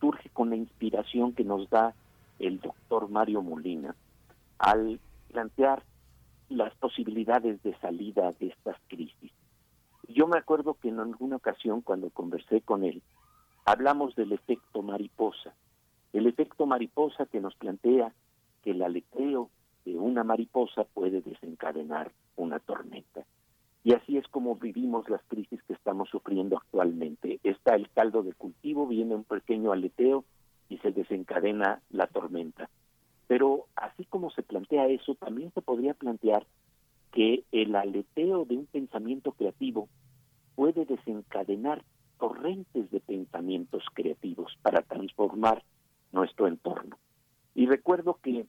surge 0.00 0.30
con 0.30 0.48
la 0.48 0.56
inspiración 0.56 1.34
que 1.34 1.44
nos 1.44 1.68
da 1.68 1.94
el 2.38 2.60
doctor 2.60 3.10
Mario 3.10 3.42
Molina 3.42 3.94
al 4.56 4.98
plantear 5.28 5.82
las 6.48 6.74
posibilidades 6.76 7.62
de 7.62 7.76
salida 7.80 8.32
de 8.40 8.46
estas 8.46 8.78
crisis. 8.88 9.30
Yo 10.08 10.26
me 10.26 10.38
acuerdo 10.38 10.74
que 10.74 10.88
en 10.88 11.00
alguna 11.00 11.36
ocasión 11.36 11.80
cuando 11.80 12.10
conversé 12.10 12.60
con 12.60 12.84
él, 12.84 13.02
hablamos 13.64 14.14
del 14.14 14.32
efecto 14.32 14.82
mariposa, 14.82 15.54
el 16.12 16.26
efecto 16.26 16.66
mariposa 16.66 17.26
que 17.26 17.40
nos 17.40 17.54
plantea 17.56 18.12
que 18.62 18.70
el 18.70 18.82
aleteo 18.82 19.50
de 19.84 19.96
una 19.96 20.24
mariposa 20.24 20.84
puede 20.84 21.20
desencadenar 21.20 22.12
una 22.36 22.58
tormenta. 22.58 23.24
Y 23.82 23.92
así 23.92 24.16
es 24.16 24.26
como 24.28 24.56
vivimos 24.56 25.08
las 25.10 25.22
crisis 25.28 25.62
que 25.64 25.74
estamos 25.74 26.08
sufriendo 26.08 26.56
actualmente. 26.56 27.40
Está 27.42 27.74
el 27.74 27.90
caldo 27.90 28.22
de 28.22 28.32
cultivo, 28.32 28.86
viene 28.86 29.14
un 29.14 29.24
pequeño 29.24 29.72
aleteo 29.72 30.24
y 30.70 30.78
se 30.78 30.90
desencadena 30.90 31.82
la 31.90 32.06
tormenta. 32.06 32.70
Pero 33.26 33.66
así 33.76 34.06
como 34.06 34.30
se 34.30 34.42
plantea 34.42 34.86
eso, 34.86 35.14
también 35.16 35.52
se 35.52 35.60
podría 35.60 35.92
plantear 35.92 36.46
que 37.14 37.44
el 37.52 37.76
aleteo 37.76 38.44
de 38.44 38.56
un 38.56 38.66
pensamiento 38.66 39.32
creativo 39.32 39.88
puede 40.56 40.84
desencadenar 40.84 41.84
torrentes 42.18 42.90
de 42.90 42.98
pensamientos 42.98 43.84
creativos 43.94 44.52
para 44.62 44.82
transformar 44.82 45.62
nuestro 46.10 46.48
entorno. 46.48 46.98
Y 47.54 47.66
recuerdo 47.66 48.18
que 48.20 48.46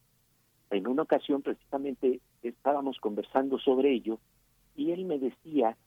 en 0.72 0.88
una 0.88 1.04
ocasión 1.04 1.44
precisamente 1.44 2.22
estábamos 2.42 2.98
conversando 3.00 3.60
sobre 3.60 3.94
ello 3.94 4.20
y 4.76 4.92
él 4.92 5.06
me 5.06 5.20
decía 5.20 5.78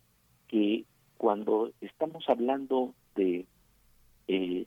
que 0.47 0.85
cuando 1.17 1.73
estamos 1.81 2.29
hablando 2.29 2.95
de 3.17 3.45
eh, 4.29 4.67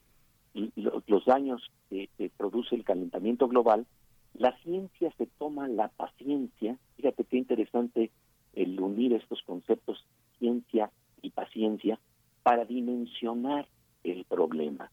lo- 0.75 1.01
los 1.07 1.25
daños 1.25 1.71
que 1.89 2.09
produce 2.35 2.75
el 2.75 2.83
calentamiento 2.83 3.47
global, 3.47 3.85
la 4.33 4.57
ciencia 4.59 5.11
se 5.17 5.27
toma 5.37 5.67
la 5.67 5.89
paciencia, 5.89 6.77
fíjate 6.95 7.23
qué 7.25 7.37
interesante 7.37 8.11
el 8.53 8.79
unir 8.79 9.13
estos 9.13 9.41
conceptos, 9.43 10.05
ciencia 10.39 10.91
y 11.21 11.29
paciencia, 11.31 11.99
para 12.43 12.65
dimensionar 12.65 13.67
el 14.03 14.23
problema. 14.25 14.91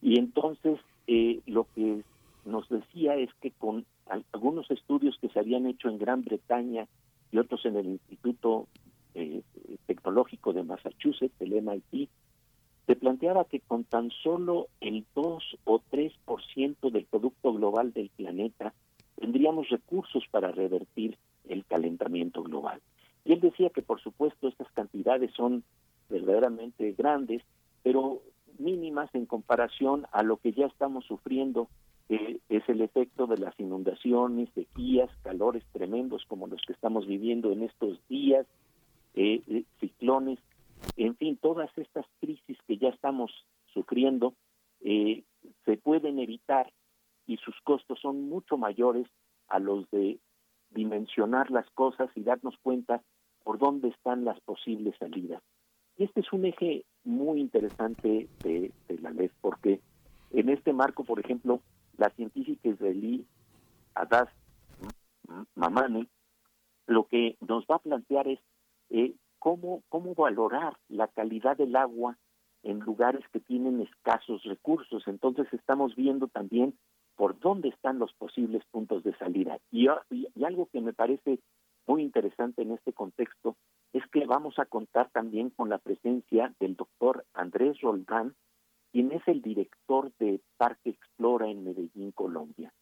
Y 0.00 0.18
entonces 0.18 0.78
eh, 1.06 1.40
lo 1.46 1.66
que 1.74 2.02
nos 2.44 2.68
decía 2.68 3.16
es 3.16 3.30
que 3.40 3.50
con 3.50 3.84
al- 4.06 4.24
algunos 4.32 4.70
estudios 4.70 5.16
que 5.20 5.28
se 5.28 5.38
habían 5.38 5.66
hecho 5.66 5.88
en 5.88 5.98
Gran 5.98 6.22
Bretaña 6.24 6.88
y 7.30 7.38
otros 7.38 7.64
en 7.66 7.76
el 7.76 7.86
Instituto 7.86 8.66
eh, 9.14 9.42
Tecnológico 9.86 10.52
de 10.52 10.62
Massachusetts, 10.62 11.34
el 11.40 11.52
MIT, 11.52 12.08
se 12.86 12.96
planteaba 12.96 13.44
que 13.44 13.60
con 13.60 13.84
tan 13.84 14.10
solo 14.10 14.68
el 14.80 15.04
2 15.14 15.58
o 15.64 15.80
3% 15.90 16.90
del 16.90 17.04
producto 17.04 17.52
global 17.52 17.92
del 17.92 18.10
planeta 18.10 18.74
tendríamos 19.16 19.68
recursos 19.68 20.24
para 20.30 20.50
revertir 20.50 21.16
el 21.48 21.64
calentamiento 21.64 22.42
global. 22.42 22.80
Y 23.24 23.32
él 23.32 23.40
decía 23.40 23.70
que 23.70 23.82
por 23.82 24.00
supuesto 24.00 24.48
estas 24.48 24.70
cantidades 24.72 25.30
son 25.34 25.62
verdaderamente 26.08 26.92
grandes, 26.92 27.42
pero 27.82 28.22
mínimas 28.58 29.14
en 29.14 29.26
comparación 29.26 30.06
a 30.12 30.22
lo 30.22 30.36
que 30.36 30.52
ya 30.52 30.66
estamos 30.66 31.04
sufriendo, 31.06 31.68
eh, 32.08 32.38
es 32.48 32.68
el 32.68 32.80
efecto 32.80 33.26
de 33.26 33.38
las 33.38 33.58
inundaciones, 33.58 34.50
sequías, 34.54 35.10
calores 35.22 35.64
tremendos 35.72 36.24
como 36.26 36.46
los 36.46 36.60
que 36.66 36.72
estamos 36.72 37.06
viviendo 37.06 37.52
en 37.52 37.62
estos 37.62 37.98
días, 38.08 38.46
eh, 39.14 39.42
eh, 39.46 39.64
ciclones, 39.80 40.38
en 40.96 41.16
fin, 41.16 41.36
todas 41.36 41.70
estas 41.76 42.06
crisis 42.20 42.58
que 42.66 42.78
ya 42.78 42.88
estamos 42.88 43.30
sufriendo 43.72 44.34
eh, 44.80 45.24
se 45.64 45.76
pueden 45.76 46.18
evitar 46.18 46.72
y 47.26 47.36
sus 47.38 47.58
costos 47.62 47.98
son 48.00 48.28
mucho 48.28 48.56
mayores 48.56 49.06
a 49.48 49.58
los 49.58 49.88
de 49.90 50.18
dimensionar 50.70 51.50
las 51.50 51.68
cosas 51.70 52.10
y 52.14 52.22
darnos 52.22 52.56
cuenta 52.62 53.02
por 53.44 53.58
dónde 53.58 53.88
están 53.88 54.24
las 54.24 54.40
posibles 54.40 54.96
salidas. 54.98 55.42
Y 55.96 56.04
este 56.04 56.20
es 56.20 56.32
un 56.32 56.46
eje 56.46 56.84
muy 57.04 57.40
interesante 57.40 58.28
de, 58.42 58.72
de 58.88 58.98
la 58.98 59.10
ley, 59.10 59.30
porque 59.40 59.80
en 60.30 60.48
este 60.48 60.72
marco, 60.72 61.04
por 61.04 61.20
ejemplo, 61.20 61.60
la 61.98 62.10
científica 62.10 62.68
israelí 62.68 63.26
Adas 63.94 64.28
Mamani 65.54 66.08
lo 66.86 67.06
que 67.06 67.36
nos 67.40 67.64
va 67.64 67.76
a 67.76 67.80
plantear 67.80 68.28
es 68.28 68.40
eh, 68.90 69.14
cómo, 69.42 69.82
cómo 69.88 70.14
valorar 70.14 70.76
la 70.88 71.08
calidad 71.08 71.56
del 71.56 71.74
agua 71.74 72.16
en 72.62 72.78
lugares 72.78 73.24
que 73.32 73.40
tienen 73.40 73.80
escasos 73.80 74.44
recursos. 74.44 75.02
Entonces 75.08 75.48
estamos 75.52 75.96
viendo 75.96 76.28
también 76.28 76.78
por 77.16 77.36
dónde 77.40 77.70
están 77.70 77.98
los 77.98 78.12
posibles 78.14 78.62
puntos 78.70 79.02
de 79.02 79.16
salida. 79.16 79.58
Y, 79.72 79.88
algo 80.44 80.68
que 80.72 80.80
me 80.80 80.92
parece 80.92 81.40
muy 81.88 82.02
interesante 82.02 82.62
en 82.62 82.70
este 82.70 82.92
contexto 82.92 83.56
es 83.92 84.06
que 84.12 84.26
vamos 84.26 84.60
a 84.60 84.64
contar 84.66 85.10
también 85.10 85.50
con 85.50 85.68
la 85.68 85.78
presencia 85.78 86.54
del 86.60 86.76
doctor 86.76 87.24
Andrés 87.34 87.80
Roldán, 87.80 88.36
quien 88.92 89.10
es 89.10 89.26
el 89.26 89.42
director 89.42 90.12
de 90.20 90.40
Parque 90.56 90.90
Explora 90.90 91.48
en 91.48 91.64
Medellín, 91.64 92.12
Colombia. 92.12 92.72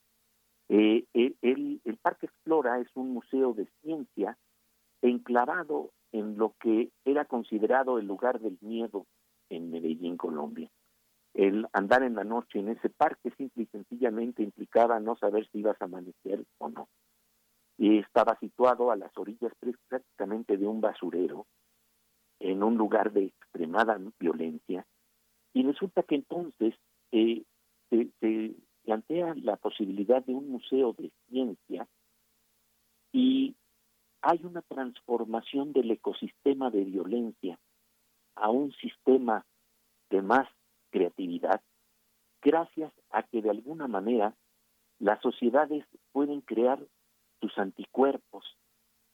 Eh, 0.68 1.06
el, 1.14 1.36
el- 1.40 1.80
el 1.86 1.96
Parque 1.96 2.26
Explora 2.26 2.78
es 2.80 2.88
un 2.94 3.14
museo 3.14 3.54
de 3.54 3.66
ciencia 3.80 4.36
enclavado 5.00 5.90
en 6.12 6.36
lo 6.36 6.54
que 6.60 6.90
era 7.04 7.24
considerado 7.24 7.98
el 7.98 8.06
lugar 8.06 8.40
del 8.40 8.58
miedo 8.60 9.06
en 9.48 9.70
Medellín, 9.70 10.16
Colombia. 10.16 10.70
El 11.34 11.66
andar 11.72 12.02
en 12.02 12.16
la 12.16 12.24
noche 12.24 12.58
en 12.58 12.68
ese 12.68 12.90
parque 12.90 13.30
simple 13.36 13.64
y 13.64 13.66
sencillamente 13.66 14.42
implicaba 14.42 14.98
no 14.98 15.16
saber 15.16 15.48
si 15.50 15.58
ibas 15.58 15.80
a 15.80 15.84
amanecer 15.84 16.44
o 16.58 16.68
no. 16.68 16.88
Y 17.78 17.98
estaba 17.98 18.38
situado 18.38 18.90
a 18.90 18.96
las 18.96 19.16
orillas 19.16 19.52
prácticamente 19.88 20.56
de 20.56 20.66
un 20.66 20.80
basurero, 20.80 21.46
en 22.40 22.62
un 22.62 22.76
lugar 22.76 23.12
de 23.12 23.26
extremada 23.26 23.98
violencia. 24.18 24.84
Y 25.52 25.62
resulta 25.62 26.02
que 26.02 26.16
entonces 26.16 26.74
eh, 27.12 27.44
se, 27.88 28.10
se 28.20 28.54
plantea 28.82 29.34
la 29.36 29.56
posibilidad 29.56 30.24
de 30.24 30.34
un 30.34 30.50
museo 30.50 30.92
de 30.92 31.10
ciencia 31.28 31.86
y 33.12 33.54
hay 34.22 34.40
una 34.44 34.62
transformación 34.62 35.72
del 35.72 35.90
ecosistema 35.90 36.70
de 36.70 36.84
violencia 36.84 37.58
a 38.34 38.50
un 38.50 38.72
sistema 38.72 39.46
de 40.10 40.22
más 40.22 40.48
creatividad 40.90 41.62
gracias 42.42 42.92
a 43.10 43.22
que 43.22 43.42
de 43.42 43.50
alguna 43.50 43.86
manera 43.86 44.34
las 44.98 45.20
sociedades 45.22 45.84
pueden 46.12 46.40
crear 46.40 46.84
sus 47.40 47.56
anticuerpos 47.58 48.44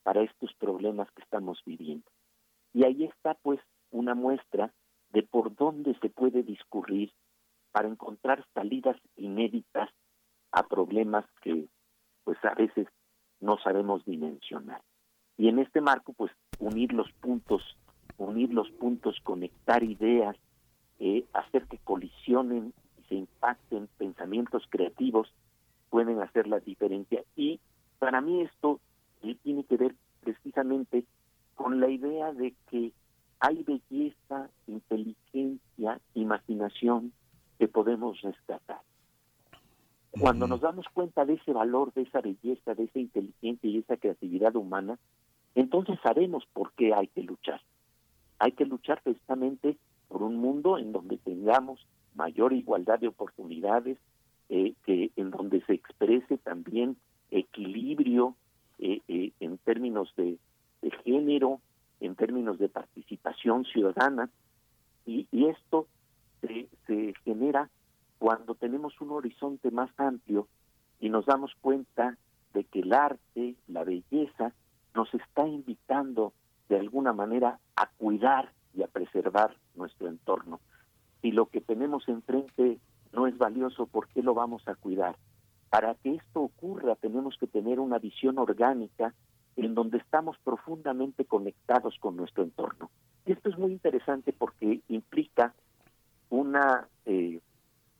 para 0.02 0.22
estos 0.22 0.52
problemas 0.54 1.10
que 1.12 1.22
estamos 1.22 1.60
viviendo. 1.64 2.10
Y 2.72 2.84
ahí 2.84 3.04
está 3.04 3.34
pues 3.34 3.60
una 3.90 4.14
muestra 4.14 4.72
de 5.10 5.22
por 5.22 5.54
dónde 5.54 5.96
se 6.00 6.10
puede 6.10 6.42
discurrir 6.42 7.12
para 7.72 7.88
encontrar 7.88 8.44
salidas 8.54 8.96
inéditas 9.16 9.90
a 10.50 10.62
problemas 10.64 11.24
que 11.42 11.68
pues 12.24 12.38
a 12.44 12.54
veces 12.54 12.88
no 13.40 13.58
sabemos 13.58 14.04
dimensionar. 14.04 14.82
Y 15.38 15.48
en 15.48 15.58
este 15.58 15.80
marco 15.80 16.12
pues 16.12 16.32
unir 16.58 16.92
los 16.92 17.10
puntos, 17.12 17.62
unir 18.18 18.52
los 18.52 18.70
puntos, 18.70 19.20
conectar 19.22 19.82
ideas, 19.82 20.36
eh, 20.98 21.24
hacer 21.34 21.66
que 21.66 21.78
colisionen 21.78 22.72
y 22.98 23.08
se 23.08 23.14
impacten 23.16 23.88
pensamientos 23.98 24.66
creativos 24.70 25.32
pueden 25.90 26.20
hacer 26.20 26.46
la 26.46 26.60
diferencia. 26.60 27.22
Y 27.36 27.60
para 27.98 28.20
mí 28.20 28.42
esto 28.42 28.80
eh, 29.22 29.36
tiene 29.42 29.64
que 29.64 29.76
ver 29.76 29.94
precisamente 30.22 31.04
con 31.54 31.80
la 31.80 31.88
idea 31.88 32.32
de 32.32 32.54
que 32.70 32.92
hay 33.40 33.62
belleza, 33.62 34.50
inteligencia, 34.66 36.00
imaginación 36.14 37.12
que 37.58 37.68
podemos 37.68 38.20
rescatar. 38.22 38.80
Cuando 40.18 40.46
nos 40.46 40.62
damos 40.62 40.86
cuenta 40.94 41.26
de 41.26 41.34
ese 41.34 41.52
valor, 41.52 41.92
de 41.92 42.02
esa 42.02 42.22
belleza, 42.22 42.74
de 42.74 42.84
esa 42.84 42.98
inteligencia 42.98 43.68
y 43.68 43.78
esa 43.78 43.98
creatividad 43.98 44.56
humana, 44.56 44.98
entonces 45.56 45.98
sabemos 46.02 46.46
por 46.52 46.72
qué 46.74 46.94
hay 46.94 47.08
que 47.08 47.22
luchar. 47.22 47.60
Hay 48.38 48.52
que 48.52 48.66
luchar 48.66 49.00
precisamente 49.02 49.78
por 50.06 50.22
un 50.22 50.36
mundo 50.36 50.76
en 50.78 50.92
donde 50.92 51.16
tengamos 51.16 51.84
mayor 52.14 52.52
igualdad 52.52 52.98
de 53.00 53.08
oportunidades, 53.08 53.98
eh, 54.50 54.74
que 54.84 55.10
en 55.16 55.30
donde 55.30 55.62
se 55.62 55.72
exprese 55.72 56.36
también 56.38 56.96
equilibrio 57.30 58.36
eh, 58.78 59.00
eh, 59.08 59.32
en 59.40 59.56
términos 59.58 60.12
de, 60.16 60.38
de 60.82 60.90
género, 61.04 61.60
en 62.00 62.14
términos 62.14 62.58
de 62.58 62.68
participación 62.68 63.64
ciudadana, 63.64 64.28
y, 65.06 65.26
y 65.32 65.46
esto 65.46 65.86
se, 66.42 66.68
se 66.86 67.14
genera 67.24 67.70
cuando 68.18 68.54
tenemos 68.54 69.00
un 69.00 69.12
horizonte 69.12 69.70
más 69.70 69.90
amplio 69.96 70.48
y 71.00 71.08
nos 71.08 71.24
damos 71.24 71.54
cuenta 71.62 72.18
de 72.52 72.64
que 72.64 72.80
el 72.80 72.92
arte, 72.92 73.54
la 73.68 73.84
belleza, 73.84 74.52
nos 74.96 75.12
está 75.14 75.46
invitando 75.46 76.32
de 76.68 76.78
alguna 76.80 77.12
manera 77.12 77.60
a 77.76 77.86
cuidar 77.86 78.50
y 78.74 78.82
a 78.82 78.88
preservar 78.88 79.54
nuestro 79.76 80.08
entorno. 80.08 80.60
Si 81.22 81.30
lo 81.30 81.46
que 81.46 81.60
tenemos 81.60 82.08
enfrente 82.08 82.78
no 83.12 83.26
es 83.26 83.38
valioso, 83.38 83.86
¿por 83.86 84.08
qué 84.08 84.22
lo 84.22 84.34
vamos 84.34 84.66
a 84.66 84.74
cuidar? 84.74 85.16
Para 85.70 85.94
que 85.94 86.14
esto 86.14 86.40
ocurra 86.40 86.96
tenemos 86.96 87.36
que 87.38 87.46
tener 87.46 87.78
una 87.78 87.98
visión 87.98 88.38
orgánica 88.38 89.14
en 89.56 89.74
donde 89.74 89.98
estamos 89.98 90.36
profundamente 90.44 91.24
conectados 91.24 91.96
con 91.98 92.16
nuestro 92.16 92.42
entorno. 92.42 92.90
Y 93.24 93.32
esto 93.32 93.48
es 93.48 93.58
muy 93.58 93.72
interesante 93.72 94.32
porque 94.32 94.80
implica 94.88 95.54
una, 96.30 96.88
eh, 97.04 97.40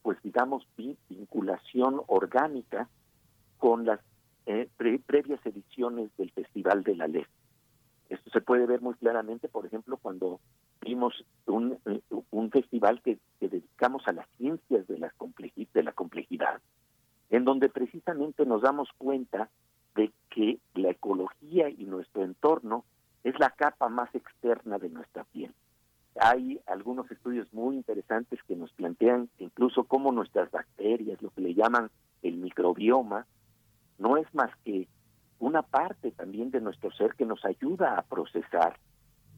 pues 0.02 0.18
digamos, 0.22 0.66
vin- 0.76 0.96
vinculación 1.08 2.00
orgánica 2.06 2.88
con 3.58 3.84
las 3.86 4.00
eh, 4.46 4.68
pre- 4.76 5.00
previas 5.00 5.44
ediciones 5.44 6.10
del 6.16 6.30
Festival 6.30 6.82
de 6.82 6.96
la 6.96 7.08
Ley. 7.08 7.26
Esto 8.08 8.30
se 8.30 8.40
puede 8.40 8.66
ver 8.66 8.80
muy 8.80 8.94
claramente, 8.94 9.48
por 9.48 9.66
ejemplo, 9.66 9.96
cuando 9.96 10.40
vimos 10.80 11.24
un, 11.46 11.78
eh, 11.86 12.00
un 12.30 12.50
festival 12.50 13.02
que, 13.02 13.18
dedicamos 13.40 14.06
a 14.06 14.12
las 14.12 14.28
ciencias 14.38 14.86
de 14.86 14.98
la, 14.98 15.10
complejidad, 15.10 15.68
de 15.74 15.82
la 15.82 15.92
complejidad, 15.92 16.60
en 17.30 17.44
donde 17.44 17.68
precisamente 17.68 18.46
nos 18.46 18.62
damos 18.62 18.88
cuenta 18.96 19.50
de 19.94 20.12
que 20.30 20.58
la 20.74 20.90
ecología 20.90 21.68
y 21.68 21.84
nuestro 21.84 22.22
entorno 22.22 22.84
es 23.24 23.38
la 23.40 23.50
capa 23.50 23.88
más 23.88 24.14
externa 24.14 24.78
de 24.78 24.88
nuestra 24.88 25.24
piel. 25.24 25.52
Hay 26.20 26.60
algunos 26.66 27.10
estudios 27.10 27.52
muy 27.52 27.76
interesantes 27.76 28.40
que 28.44 28.56
nos 28.56 28.72
plantean 28.72 29.28
incluso 29.38 29.84
cómo 29.84 30.12
nuestras 30.12 30.50
bacterias, 30.50 31.20
lo 31.20 31.30
que 31.30 31.42
le 31.42 31.54
llaman 31.54 31.90
el 32.22 32.36
microbioma, 32.36 33.26
no 33.98 34.16
es 34.16 34.32
más 34.34 34.50
que 34.64 34.88
una 35.38 35.62
parte 35.62 36.10
también 36.12 36.50
de 36.50 36.60
nuestro 36.60 36.90
ser 36.92 37.14
que 37.14 37.26
nos 37.26 37.44
ayuda 37.44 37.98
a 37.98 38.02
procesar 38.02 38.78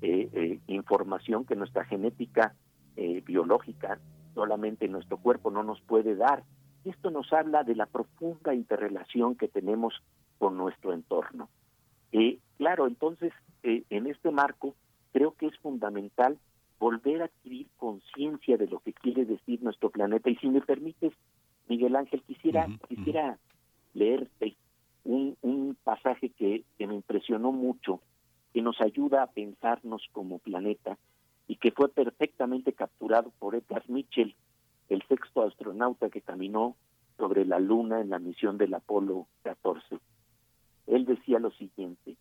eh, 0.00 0.28
eh, 0.32 0.60
información 0.68 1.44
que 1.44 1.56
nuestra 1.56 1.84
genética 1.84 2.54
eh, 2.96 3.22
biológica 3.24 3.98
solamente 4.34 4.88
nuestro 4.88 5.18
cuerpo 5.18 5.50
no 5.50 5.62
nos 5.62 5.80
puede 5.80 6.14
dar. 6.14 6.44
Esto 6.84 7.10
nos 7.10 7.32
habla 7.32 7.64
de 7.64 7.74
la 7.74 7.86
profunda 7.86 8.54
interrelación 8.54 9.34
que 9.34 9.48
tenemos 9.48 9.94
con 10.38 10.56
nuestro 10.56 10.92
entorno. 10.92 11.48
Eh, 12.12 12.38
claro, 12.56 12.86
entonces, 12.86 13.32
eh, 13.62 13.82
en 13.90 14.06
este 14.06 14.30
marco, 14.30 14.74
creo 15.12 15.32
que 15.32 15.46
es 15.46 15.58
fundamental 15.58 16.38
volver 16.78 17.22
a 17.22 17.24
adquirir 17.24 17.66
conciencia 17.76 18.56
de 18.56 18.68
lo 18.68 18.78
que 18.78 18.92
quiere 18.92 19.24
decir 19.24 19.62
nuestro 19.62 19.90
planeta. 19.90 20.30
Y 20.30 20.36
si 20.36 20.48
me 20.48 20.60
permites, 20.60 21.12
Miguel 21.68 21.96
Ángel, 21.96 22.22
quisiera, 22.22 22.68
quisiera 22.88 23.38
leerte 23.94 24.56
un, 25.04 25.36
un 25.42 25.76
pasaje 25.82 26.30
que, 26.30 26.64
que 26.76 26.86
me 26.86 26.94
impresionó 26.94 27.52
mucho, 27.52 28.00
que 28.52 28.62
nos 28.62 28.80
ayuda 28.80 29.22
a 29.22 29.30
pensarnos 29.30 30.02
como 30.12 30.38
planeta 30.38 30.98
y 31.46 31.56
que 31.56 31.72
fue 31.72 31.88
perfectamente 31.88 32.72
capturado 32.72 33.32
por 33.38 33.54
Edgar 33.54 33.88
Mitchell, 33.88 34.34
el 34.88 35.02
sexto 35.08 35.42
astronauta 35.42 36.10
que 36.10 36.20
caminó 36.20 36.76
sobre 37.16 37.44
la 37.44 37.58
Luna 37.58 38.00
en 38.00 38.10
la 38.10 38.18
misión 38.18 38.58
del 38.58 38.74
Apolo 38.74 39.26
14. 39.42 39.98
Él 40.86 41.04
decía 41.04 41.38
lo 41.38 41.50
siguiente, 41.52 42.16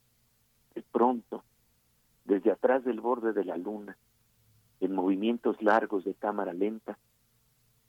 de 0.76 0.82
pronto, 0.82 1.44
desde 2.26 2.52
atrás 2.52 2.84
del 2.84 3.00
borde 3.00 3.34
de 3.34 3.46
la 3.46 3.58
Luna, 3.58 3.98
en 4.80 4.94
movimientos 4.94 5.62
largos 5.62 6.04
de 6.04 6.14
cámara 6.14 6.54
lenta, 6.54 6.98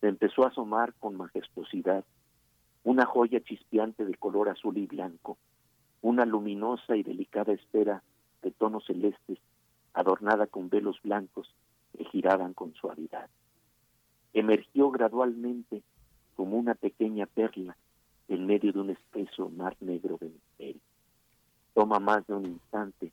se 0.00 0.08
empezó 0.08 0.44
a 0.44 0.48
asomar 0.48 0.94
con 0.94 1.16
majestuosidad 1.16 2.04
una 2.88 3.04
joya 3.04 3.38
chispeante 3.40 4.06
de 4.06 4.14
color 4.14 4.48
azul 4.48 4.78
y 4.78 4.86
blanco, 4.86 5.36
una 6.00 6.24
luminosa 6.24 6.96
y 6.96 7.02
delicada 7.02 7.52
esfera 7.52 8.02
de 8.40 8.50
tonos 8.50 8.86
celestes 8.86 9.38
adornada 9.92 10.46
con 10.46 10.70
velos 10.70 10.98
blancos 11.02 11.54
que 11.94 12.06
giraban 12.06 12.54
con 12.54 12.72
suavidad. 12.72 13.28
Emergió 14.32 14.90
gradualmente 14.90 15.82
como 16.34 16.56
una 16.56 16.74
pequeña 16.74 17.26
perla 17.26 17.76
en 18.26 18.46
medio 18.46 18.72
de 18.72 18.80
un 18.80 18.88
espeso 18.88 19.50
mar 19.50 19.76
negro 19.80 20.16
de 20.18 20.30
misterio. 20.30 20.80
Toma 21.74 21.98
más 21.98 22.26
de 22.26 22.32
un 22.36 22.46
instante 22.46 23.12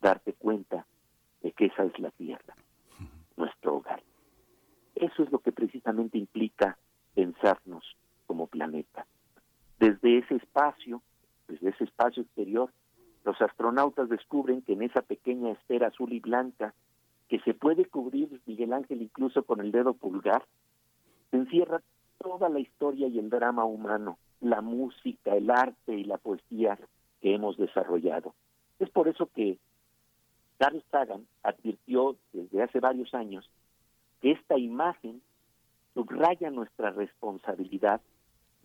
darte 0.00 0.34
cuenta 0.34 0.86
de 1.42 1.50
que 1.50 1.64
esa 1.66 1.82
es 1.82 1.98
la 1.98 2.12
tierra, 2.12 2.54
nuestro 3.36 3.74
hogar. 3.74 4.04
Eso 4.94 5.24
es 5.24 5.32
lo 5.32 5.40
que 5.40 5.50
precisamente 5.50 6.16
implica 6.16 6.78
pensarnos 7.12 7.96
como 8.30 8.46
planeta. 8.46 9.06
Desde 9.80 10.18
ese 10.18 10.36
espacio, 10.36 11.02
desde 11.48 11.70
ese 11.70 11.82
espacio 11.82 12.22
exterior, 12.22 12.70
los 13.24 13.42
astronautas 13.42 14.08
descubren 14.08 14.62
que 14.62 14.74
en 14.74 14.82
esa 14.82 15.02
pequeña 15.02 15.50
esfera 15.50 15.88
azul 15.88 16.12
y 16.12 16.20
blanca, 16.20 16.72
que 17.28 17.40
se 17.40 17.54
puede 17.54 17.86
cubrir 17.86 18.40
Miguel 18.46 18.72
Ángel 18.72 19.02
incluso 19.02 19.42
con 19.42 19.58
el 19.58 19.72
dedo 19.72 19.94
pulgar, 19.94 20.44
se 21.32 21.38
encierra 21.38 21.82
toda 22.18 22.48
la 22.48 22.60
historia 22.60 23.08
y 23.08 23.18
el 23.18 23.30
drama 23.30 23.64
humano, 23.64 24.16
la 24.40 24.60
música, 24.60 25.34
el 25.34 25.50
arte 25.50 25.94
y 25.96 26.04
la 26.04 26.18
poesía 26.18 26.78
que 27.20 27.34
hemos 27.34 27.56
desarrollado. 27.56 28.36
Es 28.78 28.90
por 28.90 29.08
eso 29.08 29.28
que 29.34 29.58
Carl 30.56 30.80
Sagan 30.92 31.26
advirtió 31.42 32.14
desde 32.32 32.62
hace 32.62 32.78
varios 32.78 33.12
años 33.12 33.50
que 34.20 34.30
esta 34.30 34.56
imagen 34.56 35.20
subraya 35.94 36.48
nuestra 36.52 36.90
responsabilidad 36.92 38.00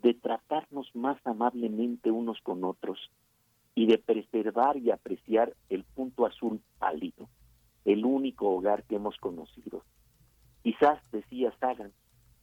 de 0.02 0.14
tratarnos 0.14 0.90
más 0.96 1.18
amablemente 1.26 2.12
unos 2.12 2.40
con 2.42 2.64
otros 2.64 3.00
y 3.74 3.88
de 3.88 3.98
preservar 3.98 4.78
y 4.78 4.92
apreciar 4.92 5.56
el 5.70 5.84
punto 5.84 6.26
azul 6.26 6.62
pálido, 6.80 7.30
el 7.84 8.06
único 8.06 8.50
hogar 8.50 8.84
que 8.84 8.96
hemos 8.96 9.18
conocido. 9.18 9.84
Quizás, 10.64 11.00
decía 11.12 11.54
Sagan, 11.60 11.92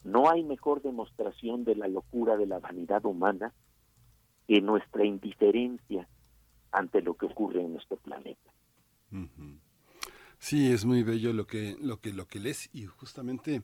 no 0.04 0.30
hay 0.30 0.44
mejor 0.44 0.82
demostración 0.82 1.64
de 1.64 1.76
la 1.76 1.88
locura 1.88 2.36
de 2.36 2.46
la 2.46 2.58
vanidad 2.58 3.04
humana 3.04 3.52
que 4.46 4.60
nuestra 4.60 5.04
indiferencia 5.04 6.08
ante 6.72 7.02
lo 7.02 7.14
que 7.14 7.26
ocurre 7.26 7.62
en 7.62 7.72
nuestro 7.72 7.96
planeta. 7.98 8.50
Sí, 10.38 10.72
es 10.72 10.84
muy 10.84 11.02
bello 11.02 11.32
lo 11.32 11.46
que, 11.46 11.76
lo 11.80 12.00
que, 12.00 12.12
lo 12.12 12.26
que 12.26 12.40
lees 12.40 12.68
y 12.72 12.84
justamente 12.86 13.62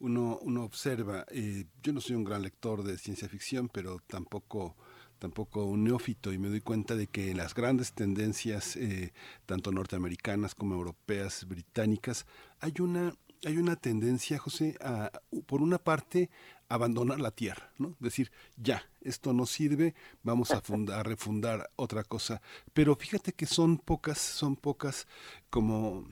uno, 0.00 0.38
uno 0.42 0.64
observa, 0.64 1.24
eh, 1.30 1.66
yo 1.82 1.92
no 1.92 2.00
soy 2.00 2.16
un 2.16 2.24
gran 2.24 2.42
lector 2.42 2.82
de 2.82 2.98
ciencia 2.98 3.28
ficción, 3.28 3.68
pero 3.68 3.98
tampoco 4.06 4.76
tampoco 5.18 5.66
un 5.66 5.84
neófito 5.84 6.32
y 6.32 6.38
me 6.38 6.48
doy 6.48 6.62
cuenta 6.62 6.96
de 6.96 7.06
que 7.06 7.34
las 7.34 7.54
grandes 7.54 7.92
tendencias, 7.92 8.74
eh, 8.76 9.12
tanto 9.44 9.70
norteamericanas 9.70 10.54
como 10.54 10.74
europeas, 10.74 11.46
británicas, 11.46 12.24
hay 12.58 12.72
una 12.80 13.12
hay 13.44 13.56
una 13.56 13.76
tendencia, 13.76 14.38
José, 14.38 14.76
a, 14.80 15.10
por 15.46 15.62
una 15.62 15.78
parte, 15.78 16.30
abandonar 16.68 17.20
la 17.20 17.30
tierra, 17.30 17.72
¿no? 17.78 17.96
Decir, 17.98 18.30
ya, 18.56 18.84
esto 19.00 19.32
no 19.32 19.46
sirve, 19.46 19.94
vamos 20.22 20.50
a, 20.50 20.60
fundar, 20.60 21.00
a 21.00 21.02
refundar 21.02 21.70
otra 21.76 22.04
cosa. 22.04 22.42
Pero 22.72 22.96
fíjate 22.96 23.32
que 23.32 23.46
son 23.46 23.78
pocas, 23.78 24.18
son 24.18 24.56
pocas 24.56 25.06
como 25.48 26.06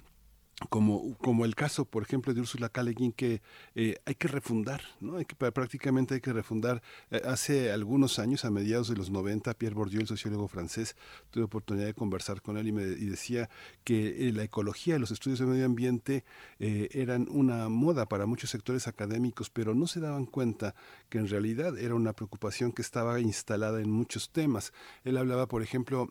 como, 0.71 1.17
como 1.19 1.45
el 1.45 1.55
caso, 1.55 1.85
por 1.85 2.03
ejemplo, 2.03 2.35
de 2.35 2.41
Úrsula 2.41 2.71
Guin, 2.75 3.13
que 3.13 3.43
eh, 3.77 3.97
hay 4.05 4.15
que 4.17 4.27
refundar, 4.27 4.83
¿no? 5.01 5.17
Hay 5.17 5.25
que, 5.25 5.37
prácticamente 5.37 6.15
hay 6.15 6.21
que 6.21 6.33
refundar. 6.33 6.83
Eh, 7.11 7.23
hace 7.25 7.71
algunos 7.71 8.19
años, 8.19 8.45
a 8.45 8.51
mediados 8.51 8.89
de 8.89 8.97
los 8.97 9.09
90, 9.11 9.55
Pierre 9.55 9.77
Bourdieu, 9.77 10.01
el 10.01 10.09
sociólogo 10.09 10.49
francés, 10.49 10.97
tuve 11.31 11.45
oportunidad 11.45 11.87
de 11.87 11.95
conversar 11.95 12.43
con 12.43 12.57
él 12.57 12.67
y 12.69 12.73
me 12.73 12.83
y 12.83 13.07
decía 13.07 13.49
que 13.85 14.29
eh, 14.29 14.33
la 14.33 14.43
ecología 14.43 14.99
los 14.99 15.13
estudios 15.13 15.39
de 15.39 15.47
medio 15.47 15.65
ambiente 15.65 16.25
eran 16.59 17.29
una 17.31 17.69
moda 17.69 18.07
para 18.07 18.27
muchos 18.27 18.51
sectores 18.51 18.89
académicos, 18.89 19.51
pero 19.51 19.75
no 19.75 19.87
se 19.87 20.01
daban 20.01 20.27
cuenta 20.27 20.75
que 21.09 21.19
en 21.19 21.29
realidad 21.29 21.79
era 21.79 21.95
una 21.95 22.15
preocupación 22.15 22.73
que 22.73 22.83
estaba 22.83 23.21
instalada 23.21 23.81
en 23.81 23.91
muchos 23.91 24.31
temas. 24.31 24.73
Él 25.05 25.17
hablaba, 25.19 25.47
por 25.47 25.63
ejemplo, 25.63 26.11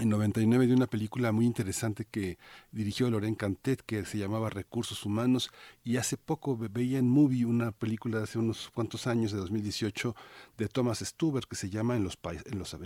en 0.00 0.10
99 0.10 0.66
de 0.66 0.74
una 0.74 0.86
película 0.86 1.32
muy 1.32 1.46
interesante 1.46 2.04
que 2.04 2.38
dirigió 2.70 3.10
Loren 3.10 3.34
Cantet 3.34 3.82
que 3.82 4.04
se 4.04 4.18
llamaba 4.18 4.50
Recursos 4.50 5.04
Humanos 5.04 5.50
y 5.82 5.96
hace 5.96 6.16
poco 6.16 6.56
veía 6.56 6.98
en 6.98 7.08
Movie 7.08 7.44
una 7.44 7.72
película 7.72 8.18
de 8.18 8.24
hace 8.24 8.38
unos 8.38 8.70
cuantos 8.70 9.06
años 9.06 9.32
de 9.32 9.38
2018 9.38 10.14
de 10.56 10.68
Thomas 10.68 11.00
Stuber 11.00 11.46
que 11.46 11.56
se 11.56 11.70
llama 11.70 11.96
En 11.96 12.04
los 12.04 12.18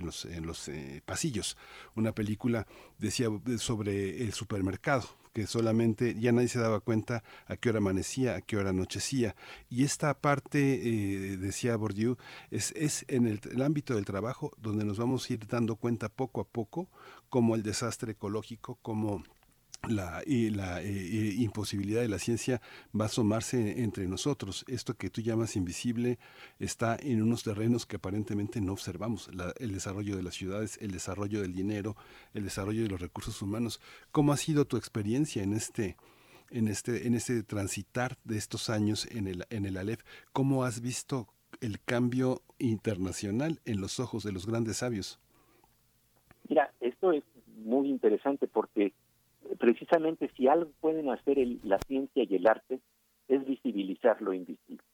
los, 0.03 0.25
en 0.25 0.47
los 0.47 0.69
eh, 0.69 1.03
pasillos, 1.05 1.57
una 1.95 2.13
película 2.13 2.67
decía 2.99 3.29
sobre 3.59 4.23
el 4.23 4.33
supermercado 4.33 5.22
que 5.33 5.47
solamente 5.47 6.15
ya 6.19 6.33
nadie 6.33 6.49
se 6.49 6.59
daba 6.59 6.81
cuenta 6.81 7.23
a 7.47 7.57
qué 7.57 7.71
hora 7.71 7.79
amanecía, 7.79 8.37
a 8.37 8.41
qué 8.41 8.57
hora 8.57 8.71
anochecía. 8.71 9.35
Y 9.71 9.85
esta 9.85 10.15
parte, 10.15 10.59
eh, 10.75 11.37
decía 11.37 11.77
Bourdieu, 11.77 12.17
es, 12.51 12.73
es 12.77 13.05
en 13.09 13.27
el, 13.27 13.41
el, 13.51 13.63
ámbito 13.63 13.95
del 13.95 14.05
trabajo 14.05 14.53
donde 14.59 14.85
nos 14.85 14.99
vamos 14.99 15.29
a 15.29 15.33
ir 15.33 15.47
dando 15.47 15.77
cuenta 15.77 16.09
poco 16.09 16.41
a 16.41 16.45
poco 16.45 16.89
como 17.29 17.55
el 17.55 17.63
desastre 17.63 18.13
ecológico, 18.13 18.79
como 18.83 19.23
la, 19.89 20.23
la 20.27 20.83
eh, 20.83 21.35
imposibilidad 21.39 22.01
de 22.01 22.09
la 22.09 22.19
ciencia 22.19 22.61
va 22.99 23.05
a 23.05 23.07
asomarse 23.07 23.83
entre 23.83 24.07
nosotros. 24.07 24.65
Esto 24.69 24.95
que 24.95 25.11
tú 25.11 25.21
llamas 25.21 25.57
invisible 25.57 26.19
está 26.59 26.97
en 27.01 27.23
unos 27.23 27.43
terrenos 27.43 27.87
que 27.87 27.97
aparentemente 27.97 28.61
no 28.61 28.73
observamos. 28.73 29.31
El 29.59 29.73
desarrollo 29.73 30.17
de 30.17 30.23
las 30.23 30.35
ciudades, 30.35 30.79
el 30.81 30.93
desarrollo 30.93 31.41
del 31.43 31.53
dinero, 31.53 31.97
el 32.35 32.45
desarrollo 32.45 32.83
de 32.83 32.89
los 32.89 33.01
recursos 33.01 33.43
humanos. 33.43 33.81
¿Cómo 34.13 34.33
ha 34.33 34.37
sido 34.37 34.67
tu 34.67 34.77
experiencia 34.77 35.43
en 35.43 35.53
este, 35.53 35.97
en 36.51 36.69
este, 36.69 37.07
en 37.07 37.15
este 37.15 37.43
transitar 37.43 38.17
de 38.25 38.39
estos 38.39 38.71
años 38.71 39.07
en 39.11 39.27
el, 39.27 39.47
en 39.51 39.65
el 39.65 39.77
Aleph? 39.77 40.03
¿Cómo 40.33 40.65
has 40.65 40.81
visto 40.81 41.29
el 41.61 41.81
cambio 41.81 42.43
internacional 42.59 43.61
en 43.65 43.81
los 43.81 44.01
ojos 44.01 44.23
de 44.23 44.33
los 44.33 44.47
grandes 44.47 44.79
sabios? 44.79 45.19
Mira, 46.49 46.73
esto 46.81 47.13
es 47.13 47.25
muy 47.65 47.89
interesante 47.89 48.47
porque 48.47 48.93
precisamente 49.59 50.31
si 50.37 50.49
algo 50.49 50.71
pueden 50.81 51.11
hacer 51.11 51.39
el, 51.39 51.61
la 51.65 51.79
ciencia 51.87 52.25
y 52.25 52.37
el 52.37 52.47
arte 52.47 52.81
es 53.29 53.45
visibilizar 53.45 54.21
lo 54.21 54.33
invisible. 54.33 54.85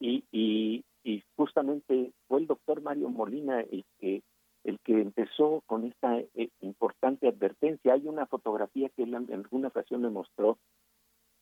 Y, 0.00 0.24
y, 0.32 0.84
y, 1.02 1.22
justamente 1.36 2.12
fue 2.26 2.40
el 2.40 2.46
doctor 2.46 2.82
Mario 2.82 3.08
Molina 3.08 3.60
el 3.60 3.84
que 3.98 4.22
el 4.64 4.78
que 4.80 5.00
empezó 5.00 5.62
con 5.66 5.84
esta 5.84 6.18
eh, 6.18 6.48
importante 6.60 7.28
advertencia. 7.28 7.92
Hay 7.92 8.08
una 8.08 8.26
fotografía 8.26 8.88
que 8.88 9.02
él 9.02 9.14
en 9.14 9.32
alguna 9.32 9.68
ocasión 9.68 10.00
me 10.00 10.08
mostró 10.08 10.58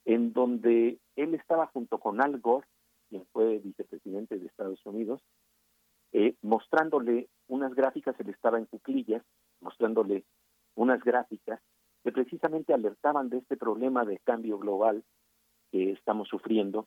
en 0.05 0.33
donde 0.33 0.99
él 1.15 1.34
estaba 1.34 1.68
junto 1.68 1.99
con 1.99 2.20
Al 2.20 2.41
Gore, 2.41 2.67
quien 3.09 3.25
fue 3.33 3.59
vicepresidente 3.59 4.39
de 4.39 4.47
Estados 4.47 4.84
Unidos, 4.84 5.20
eh, 6.12 6.34
mostrándole 6.42 7.28
unas 7.47 7.75
gráficas, 7.75 8.18
él 8.18 8.28
estaba 8.28 8.59
en 8.59 8.67
cuclillas, 8.67 9.23
mostrándole 9.60 10.25
unas 10.75 11.02
gráficas 11.02 11.60
que 12.02 12.12
precisamente 12.12 12.75
alertaban 12.75 13.28
de 13.28 13.39
este 13.39 13.57
problema 13.57 14.05
de 14.05 14.18
cambio 14.18 14.59
global 14.59 15.05
que 15.70 15.92
estamos 15.92 16.28
sufriendo 16.28 16.86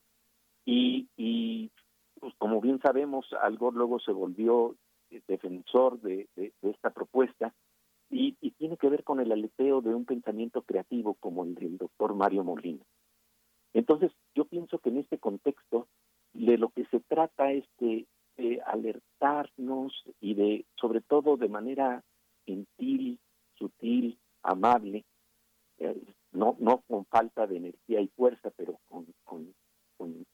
y, 0.65 1.07
y 1.15 1.71
pues, 2.19 2.33
como 2.37 2.59
bien 2.59 2.79
sabemos, 2.81 3.25
Al 3.41 3.57
Gore 3.57 3.77
luego 3.77 3.99
se 3.99 4.11
volvió 4.11 4.75
defensor 5.27 5.99
de, 6.01 6.27
de, 6.35 6.53
de 6.61 6.69
esta 6.71 6.89
propuesta 6.89 7.53
y, 8.09 8.35
y, 8.41 8.51
tiene 8.51 8.77
que 8.77 8.89
ver 8.89 9.03
con 9.03 9.19
el 9.19 9.31
aleteo 9.31 9.81
de 9.81 9.93
un 9.93 10.05
pensamiento 10.05 10.61
creativo 10.63 11.15
como 11.15 11.43
el 11.43 11.55
del 11.55 11.77
doctor 11.77 12.13
Mario 12.13 12.43
Molina. 12.43 12.83
Entonces, 13.73 14.11
yo 14.33 14.45
pienso 14.45 14.79
que 14.79 14.89
en 14.89 14.97
este 14.97 15.17
contexto 15.17 15.87
de 16.33 16.57
lo 16.57 16.69
que 16.69 16.85
se 16.85 16.99
trata 16.99 17.51
es 17.51 17.65
de, 17.79 18.07
de 18.37 18.61
alertarnos 18.65 20.03
y 20.19 20.33
de, 20.33 20.65
sobre 20.75 21.01
todo 21.01 21.37
de 21.37 21.49
manera 21.49 22.03
gentil, 22.45 23.19
sutil, 23.57 24.19
amable, 24.43 25.05
eh, 25.77 26.01
no, 26.31 26.55
no 26.59 26.83
con 26.87 27.05
falta 27.05 27.47
de 27.47 27.57
energía 27.57 28.01
y 28.01 28.07
fuerza, 28.09 28.51
pero 28.55 28.79
con, 28.87 29.07
con, 29.23 29.53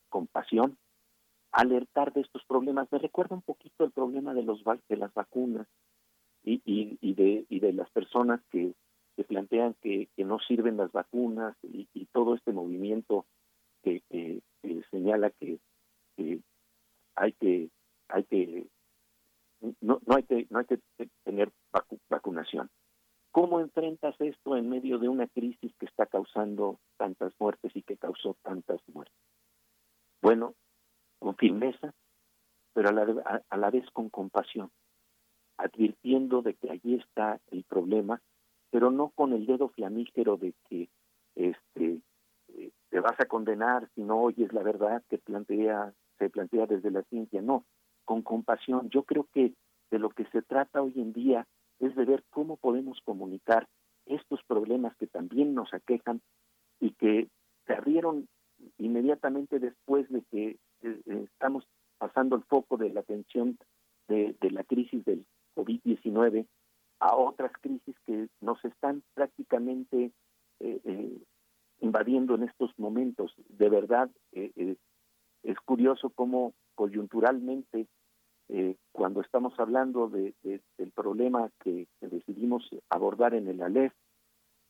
con, 0.09 0.27
pasión, 0.27 0.77
alertar 1.51 2.14
de 2.14 2.22
estos 2.22 2.43
problemas. 2.45 2.91
Me 2.91 3.00
recuerda 3.00 3.35
un 3.35 3.41
poquito 3.41 3.83
el 3.83 3.91
problema 3.91 4.33
de, 4.33 4.43
los, 4.43 4.64
de 4.88 4.98
las 4.98 5.14
vacunas 5.14 5.67
y, 6.43 6.61
y, 6.66 7.14
de, 7.14 7.45
y 7.50 7.59
de 7.59 7.74
las 7.74 7.90
personas 7.91 8.41
que, 8.50 8.74
que 9.16 9.24
plantean 9.24 9.75
que, 9.82 10.09
que, 10.16 10.24
no 10.24 10.40
sirven 10.40 10.77
las 10.77 10.91
vacunas 10.91 11.56
y, 11.64 11.88
todo 12.14 12.35
este 12.35 12.51
movimiento 12.51 13.25
que, 13.83 14.01
que, 14.09 14.41
señala 14.91 15.30
que, 15.32 15.59
hay 17.16 17.33
que 17.33 17.69
hay 18.09 18.24
que 18.25 18.67
no, 19.80 20.01
no 20.06 20.16
hay 20.16 20.24
que 20.24 20.48
no 20.50 20.59
hay 20.59 20.66
que 20.66 20.80
tener 21.24 21.51
vacu 21.72 21.98
vacunación 22.09 22.69
¿Cómo 23.32 23.61
enfrentas 23.61 24.16
esto 24.19 24.58
en 24.58 24.69
medio 24.69 25.00
de 25.00 25.08
una 25.08 25.27
crisis 25.27 25.74
que 25.77 25.85
está 25.85 26.06
causando 26.06 26.80
tantas 26.98 27.34
muertes 27.40 27.72
y 27.76 27.82
que 27.82 27.95
causó 27.95 28.35
tantas 28.43 28.82
muertes? 28.88 29.16
Bueno, 30.22 30.53
con 31.19 31.35
firmeza, 31.35 31.93
pero 32.74 32.90
a 32.90 32.92
la, 32.92 33.43
a, 33.50 33.58
la 33.58 33.69
vez 33.69 33.90
con 33.92 34.10
compasión, 34.10 34.69
advirtiendo 35.58 36.42
de 36.42 36.56
que 36.56 36.72
allí 36.72 36.95
está 36.95 37.40
el 37.51 37.64
problema, 37.64 38.22
pero 38.69 38.92
no 38.92 39.10
con 39.10 39.32
el 39.34 39.45
dedo 39.45 39.69
flamígero 39.69 40.35
de 40.35 40.53
que 40.68 40.90
este 41.35 42.01
eh, 42.50 42.72
te 42.90 43.00
vas 43.00 43.18
a 43.19 43.26
condenar 43.26 43.90
si 43.95 44.01
no 44.01 44.22
oyes 44.22 44.51
la 44.51 44.64
verdad 44.64 45.03
que 45.10 45.18
plantea 45.18 45.93
se 46.18 46.30
plantea 46.30 46.66
desde 46.68 46.92
la 46.92 47.01
ciencia, 47.03 47.42
no, 47.42 47.66
con 48.06 48.22
compasión. 48.22 48.90
Yo 48.90 49.03
creo 49.03 49.27
que 49.34 49.53
de 49.90 50.00
lo 50.00 50.10
que 50.10 50.26
se 50.26 50.42
trata 50.42 50.82
hoy 50.82 50.93
en 50.95 51.14
día 51.14 51.48
es 51.82 51.95
de 51.95 52.06
ver 52.06 52.24
cómo 52.30 52.58
podemos 52.58 53.00
comunicar 53.03 53.68
estos 54.06 54.42
problemas 54.43 54.95
que 54.98 55.08
también 55.08 55.53
nos 55.53 55.74
aquejan 55.74 56.22
y 56.80 56.92
que 56.92 57.27
se 57.66 57.74
abrieron 57.74 58.27
inmediatamente 58.77 59.60
después 59.60 60.08
de 60.10 60.22
que 60.32 60.50
eh, 60.50 61.01
eh 61.06 61.26
estamos 61.34 61.68
pasando 61.98 62.35
el 62.35 62.43
foco 62.43 62.77
de 62.77 62.90
la 62.92 63.01
atención 63.01 63.58
de, 64.08 64.35
la 64.51 64.64
crisis 64.64 65.03
del 65.06 65.26
COVID-19 65.56 66.45
a 67.00 67.16
otras 67.16 67.51
crisis 67.61 67.95
que 68.06 68.27
nos 68.42 68.64
están 68.66 69.03
prácticamente 69.14 70.11
eh, 70.60 71.18
invadiendo 71.80 72.35
en 72.35 72.43
estos 72.43 72.77
momentos. 72.77 73.34
De 73.48 73.69
verdad, 73.69 74.10
es 74.34 75.58
curioso 75.66 76.10
cómo 76.10 76.53
coyunturalmente 76.76 77.88
eh, 78.54 78.76
cuando 78.92 79.22
estamos 79.22 79.58
hablando 79.60 80.10
de, 80.10 80.34
de, 80.44 80.62
del 80.78 80.92
problema 80.92 81.50
que, 81.64 81.88
decidimos 82.02 82.70
abordar 82.90 83.34
en 83.34 83.48
el 83.48 83.62
ALEF, 83.62 83.94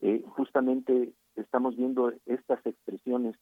eh, 0.01 0.23
justamente 0.35 1.13
estamos 1.35 1.75
viendo 1.75 2.13
estas 2.27 2.63
expresiones 2.65 3.35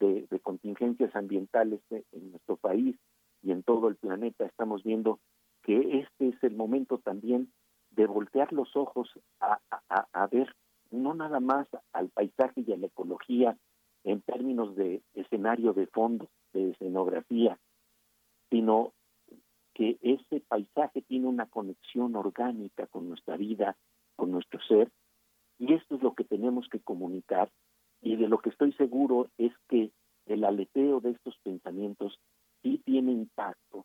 de, 0.00 0.26
contingencias 0.42 1.14
ambientales 1.14 1.80
en 1.90 2.30
nuestro 2.30 2.56
país 2.56 2.96
y 3.42 3.52
en 3.52 3.62
todo 3.62 3.88
el 3.88 3.96
planeta. 3.96 4.44
Estamos 4.44 4.82
viendo 4.82 5.20
que 5.62 6.00
este 6.00 6.28
es 6.28 6.42
el 6.42 6.56
momento 6.56 6.98
también 6.98 7.52
de 7.90 8.06
voltear 8.06 8.52
los 8.52 8.76
ojos 8.76 9.08
a 9.40 10.26
ver 10.26 10.54
no 10.90 11.14
nada 11.14 11.40
más 11.40 11.66
al 11.92 12.08
paisaje 12.10 12.64
y 12.66 12.72
a 12.72 12.76
la 12.76 12.86
ecología 12.86 13.56
en 14.04 14.20
términos 14.22 14.76
de 14.76 15.02
escenario 15.14 15.72
de 15.72 15.86
fondo, 15.86 16.28
de 16.52 16.70
escenografía, 16.70 17.58
sino 18.50 18.92
que 19.76 19.98
ese 20.00 20.40
paisaje 20.40 21.02
tiene 21.02 21.26
una 21.26 21.44
conexión 21.44 22.16
orgánica 22.16 22.86
con 22.86 23.10
nuestra 23.10 23.36
vida, 23.36 23.76
con 24.16 24.30
nuestro 24.30 24.58
ser, 24.62 24.90
y 25.58 25.74
esto 25.74 25.96
es 25.96 26.02
lo 26.02 26.14
que 26.14 26.24
tenemos 26.24 26.66
que 26.70 26.80
comunicar, 26.80 27.50
y 28.00 28.16
de 28.16 28.26
lo 28.26 28.38
que 28.38 28.48
estoy 28.48 28.72
seguro 28.72 29.28
es 29.36 29.52
que 29.68 29.90
el 30.24 30.44
aleteo 30.44 31.00
de 31.00 31.10
estos 31.10 31.36
pensamientos 31.44 32.18
sí 32.62 32.80
tiene 32.86 33.12
impacto, 33.12 33.84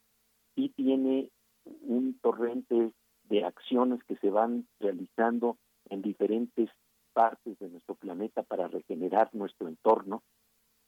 sí 0.55 0.69
tiene 0.77 1.29
un 1.65 2.17
torrente 2.21 2.93
de 3.23 3.43
acciones 3.43 4.01
que 4.05 4.15
se 4.15 4.29
van 4.29 4.67
realizando 4.79 5.57
en 5.89 6.01
diferentes 6.01 6.69
partes 7.11 7.59
de 7.59 7.67
nuestro 7.67 7.95
planeta 7.95 8.43
para 8.43 8.69
regenerar 8.69 9.29
nuestro 9.33 9.67
entorno 9.67 10.23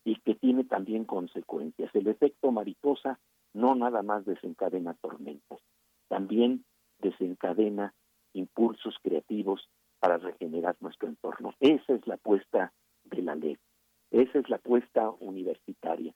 y 0.06 0.16
que 0.22 0.36
tiene 0.36 0.64
también 0.64 1.04
consecuencias. 1.04 1.94
El 1.94 2.08
efecto 2.08 2.54
mariposa 2.54 3.20
no 3.54 3.76
nada 3.76 4.02
más 4.02 4.26
desencadena 4.26 4.96
tormentas, 4.96 5.60
también 6.08 6.66
desencadena 7.00 7.94
impulsos 8.34 8.96
creativos 9.02 9.70
para 10.00 10.18
regenerar 10.18 10.76
nuestro 10.80 11.08
entorno. 11.08 11.54
Esa 11.60 11.94
es 11.94 12.06
la 12.08 12.16
apuesta 12.16 12.74
de 13.06 13.22
la 13.22 13.36
ley, 13.36 13.58
esa 14.12 14.40
es 14.40 14.50
la 14.50 14.58
apuesta 14.58 15.10
universitaria. 15.20 16.14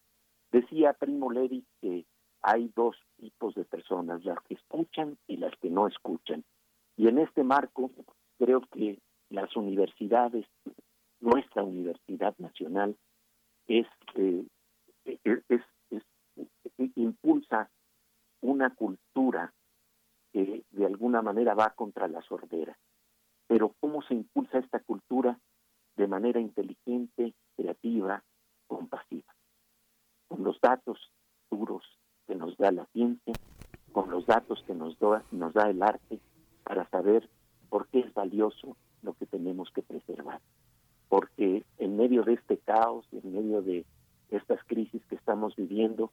Decía 0.52 0.94
Primo 0.94 1.32
Levi 1.32 1.66
que 1.82 2.06
hay 2.42 2.72
dos 2.76 2.96
tipos 3.18 3.56
de 3.56 3.66
personas, 3.66 4.24
las 4.24 4.40
que 4.44 4.56
escuchan 4.56 5.18
y 5.28 5.38
las 5.38 5.54
que 5.60 5.70
no 5.70 5.88
escuchan. 5.88 6.44
Y 6.96 7.08
en 7.08 7.20
este 7.20 7.44
marco 7.44 7.92
creo 8.38 8.62
que 8.72 9.00
las 9.30 9.56
universidades, 9.56 10.46
nuestra 11.20 11.64
Universidad 11.64 12.36
Nacional, 12.38 12.96
es, 13.68 13.88
eh, 14.16 14.46
es, 15.06 15.62
impulsa 16.96 17.70
una 18.42 18.74
cultura 18.76 19.54
que 20.32 20.64
de 20.70 20.86
alguna 20.86 21.22
manera 21.22 21.54
va 21.56 21.72
contra 21.72 22.08
la 22.08 22.22
sordera. 22.22 22.78
Pero 23.48 23.74
¿cómo 23.80 24.02
se 24.04 24.14
impulsa 24.14 24.60
esta 24.60 24.80
cultura? 24.80 25.40
De 25.96 26.08
manera 26.08 26.40
inteligente, 26.40 27.34
creativa, 27.56 28.24
compasiva. 28.68 29.34
Con 30.28 30.44
los 30.44 30.60
datos 30.62 31.12
duros 31.50 31.84
que 32.28 32.36
nos 32.36 32.56
da 32.58 32.72
la 32.72 32.86
ciencia, 32.88 33.34
con 33.92 34.12
los 34.12 34.26
datos 34.26 34.62
que 34.68 34.76
nos 34.76 35.00
da, 35.00 35.24
nos 35.32 35.54
da 35.54 35.70
el 35.70 35.82
arte, 35.82 36.20
para 36.64 36.88
saber 36.90 37.30
por 37.70 37.88
qué 37.88 38.00
es 38.00 38.14
valioso 38.14 38.78
lo 39.02 39.14
que 39.14 39.26
tenemos 39.26 39.72
que 39.72 39.82
preservar. 39.82 40.42
Porque 41.08 41.64
en 41.78 41.96
medio 41.96 42.24
de 42.24 42.34
este 42.34 42.58
caos, 42.58 43.08
en 43.14 43.34
medio 43.34 43.62
de 43.62 43.86
estas 44.30 44.62
crisis 44.66 45.02
que 45.06 45.16
estamos 45.16 45.56
viviendo, 45.56 46.12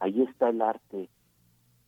ahí 0.00 0.22
está 0.22 0.48
el 0.48 0.62
arte 0.62 1.08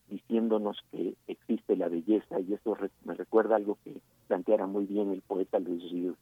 diciéndonos 0.08 0.78
que 0.90 1.14
existe 1.26 1.76
la 1.76 1.88
belleza 1.88 2.38
y 2.40 2.52
eso 2.52 2.76
me 3.04 3.14
recuerda 3.14 3.56
algo 3.56 3.78
que 3.82 3.96
planteara 4.28 4.66
muy 4.66 4.84
bien 4.84 5.10
el 5.10 5.22
poeta 5.22 5.58
Luis 5.58 5.90
Ríos. 5.90 6.16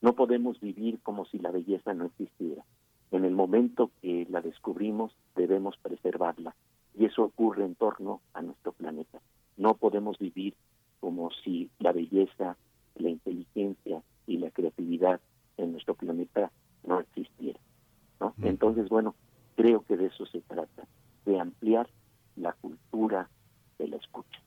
No 0.00 0.14
podemos 0.14 0.60
vivir 0.60 1.00
como 1.02 1.24
si 1.26 1.38
la 1.38 1.50
belleza 1.50 1.94
no 1.94 2.06
existiera. 2.06 2.64
En 3.10 3.24
el 3.24 3.32
momento 3.32 3.90
que 4.00 4.26
la 4.30 4.40
descubrimos 4.40 5.16
debemos 5.34 5.76
preservarla 5.78 6.54
y 6.96 7.06
eso 7.06 7.24
ocurre 7.24 7.64
en 7.64 7.74
torno 7.74 8.20
a 8.32 8.42
nuestro 8.42 8.72
planeta. 8.72 9.20
No 9.56 9.74
podemos 9.74 10.18
vivir 10.18 10.54
como 11.00 11.30
si 11.42 11.70
la 11.80 11.92
belleza, 11.92 12.56
la 12.94 13.10
inteligencia 13.10 14.02
y 14.26 14.38
la 14.38 14.50
creatividad 14.50 15.20
en 15.56 15.72
nuestro 15.72 15.94
planeta 15.94 16.50
no 16.86 17.00
existiera. 17.00 17.58
¿no? 18.20 18.34
Entonces, 18.42 18.88
bueno, 18.88 19.14
creo 19.56 19.84
que 19.84 19.96
de 19.96 20.06
eso 20.06 20.26
se 20.26 20.40
trata, 20.40 20.73
de 21.24 21.40
ampliar 21.40 21.88
la 22.36 22.52
cultura 22.54 23.30
de 23.78 23.88
la 23.88 23.96
escucha. 23.96 24.40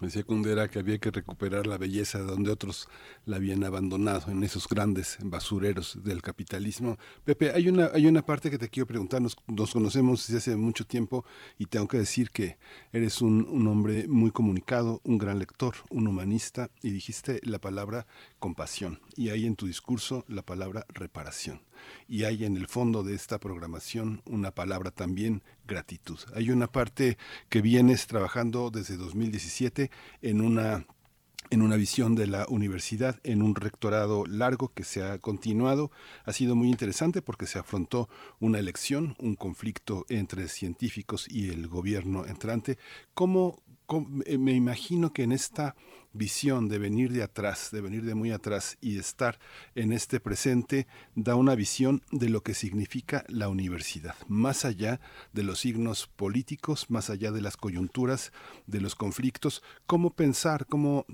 Decía 0.00 0.24
Kundera 0.24 0.68
que 0.68 0.78
había 0.78 0.98
que 0.98 1.10
recuperar 1.10 1.66
la 1.66 1.76
belleza 1.76 2.18
de 2.18 2.24
donde 2.24 2.50
otros 2.50 2.88
la 3.26 3.36
habían 3.36 3.62
abandonado, 3.64 4.30
en 4.30 4.42
esos 4.42 4.66
grandes 4.66 5.18
basureros 5.22 6.02
del 6.02 6.22
capitalismo. 6.22 6.96
Pepe, 7.22 7.50
hay 7.50 7.68
una, 7.68 7.90
hay 7.92 8.06
una 8.06 8.22
parte 8.22 8.50
que 8.50 8.56
te 8.56 8.70
quiero 8.70 8.86
preguntar. 8.86 9.20
Nos, 9.20 9.36
conocemos 9.72 10.26
desde 10.26 10.38
hace 10.38 10.56
mucho 10.56 10.86
tiempo 10.86 11.26
y 11.58 11.66
tengo 11.66 11.86
que 11.86 11.98
decir 11.98 12.30
que 12.30 12.56
eres 12.92 13.20
un 13.20 13.66
hombre 13.68 14.08
muy 14.08 14.30
comunicado, 14.30 15.02
un 15.04 15.18
gran 15.18 15.38
lector, 15.38 15.74
un 15.90 16.08
humanista, 16.08 16.70
y 16.82 16.90
dijiste 16.92 17.40
la 17.42 17.58
palabra 17.58 18.06
compasión. 18.38 19.00
Y 19.16 19.28
hay 19.28 19.44
en 19.44 19.54
tu 19.54 19.66
discurso 19.66 20.24
la 20.28 20.42
palabra 20.42 20.86
reparación. 20.88 21.60
Y 22.08 22.24
hay 22.24 22.44
en 22.44 22.56
el 22.56 22.66
fondo 22.66 23.02
de 23.02 23.14
esta 23.14 23.38
programación 23.38 24.22
una 24.26 24.50
palabra 24.50 24.90
también, 24.90 25.42
gratitud. 25.66 26.18
Hay 26.34 26.50
una 26.50 26.66
parte 26.66 27.18
que 27.48 27.60
vienes 27.60 28.06
trabajando 28.06 28.70
desde 28.70 28.96
2017 28.96 29.90
en 30.22 30.40
una 30.40 30.86
en 31.50 31.62
una 31.62 31.76
visión 31.76 32.14
de 32.14 32.28
la 32.28 32.46
universidad, 32.48 33.18
en 33.24 33.42
un 33.42 33.56
rectorado 33.56 34.24
largo 34.24 34.72
que 34.72 34.84
se 34.84 35.02
ha 35.02 35.18
continuado. 35.18 35.90
Ha 36.24 36.32
sido 36.32 36.54
muy 36.54 36.68
interesante 36.68 37.22
porque 37.22 37.46
se 37.46 37.58
afrontó 37.58 38.08
una 38.38 38.60
elección, 38.60 39.16
un 39.18 39.34
conflicto 39.34 40.06
entre 40.08 40.46
científicos 40.48 41.26
y 41.28 41.50
el 41.50 41.66
gobierno 41.66 42.24
entrante. 42.24 42.78
¿Cómo, 43.14 43.62
me 44.38 44.52
imagino 44.52 45.12
que 45.12 45.22
en 45.22 45.32
esta 45.32 45.74
visión 46.12 46.68
de 46.68 46.78
venir 46.78 47.12
de 47.12 47.22
atrás, 47.22 47.70
de 47.70 47.80
venir 47.80 48.04
de 48.04 48.14
muy 48.14 48.32
atrás 48.32 48.78
y 48.80 48.98
estar 48.98 49.38
en 49.74 49.92
este 49.92 50.20
presente, 50.20 50.86
da 51.14 51.36
una 51.36 51.54
visión 51.54 52.02
de 52.10 52.28
lo 52.28 52.42
que 52.42 52.54
significa 52.54 53.24
la 53.28 53.48
universidad, 53.48 54.14
más 54.28 54.64
allá 54.64 55.00
de 55.32 55.42
los 55.42 55.60
signos 55.60 56.08
políticos, 56.08 56.86
más 56.90 57.10
allá 57.10 57.30
de 57.30 57.40
las 57.40 57.56
coyunturas, 57.56 58.32
de 58.66 58.80
los 58.80 58.94
conflictos, 58.94 59.62
cómo 59.86 60.10
pensar, 60.10 60.66
cómo 60.66 61.06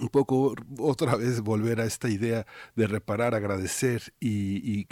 un 0.00 0.08
poco 0.08 0.54
otra 0.78 1.16
vez 1.16 1.40
volver 1.40 1.80
a 1.80 1.84
esta 1.84 2.08
idea 2.08 2.46
de 2.76 2.86
reparar, 2.86 3.34
agradecer 3.34 4.12
y, 4.20 4.86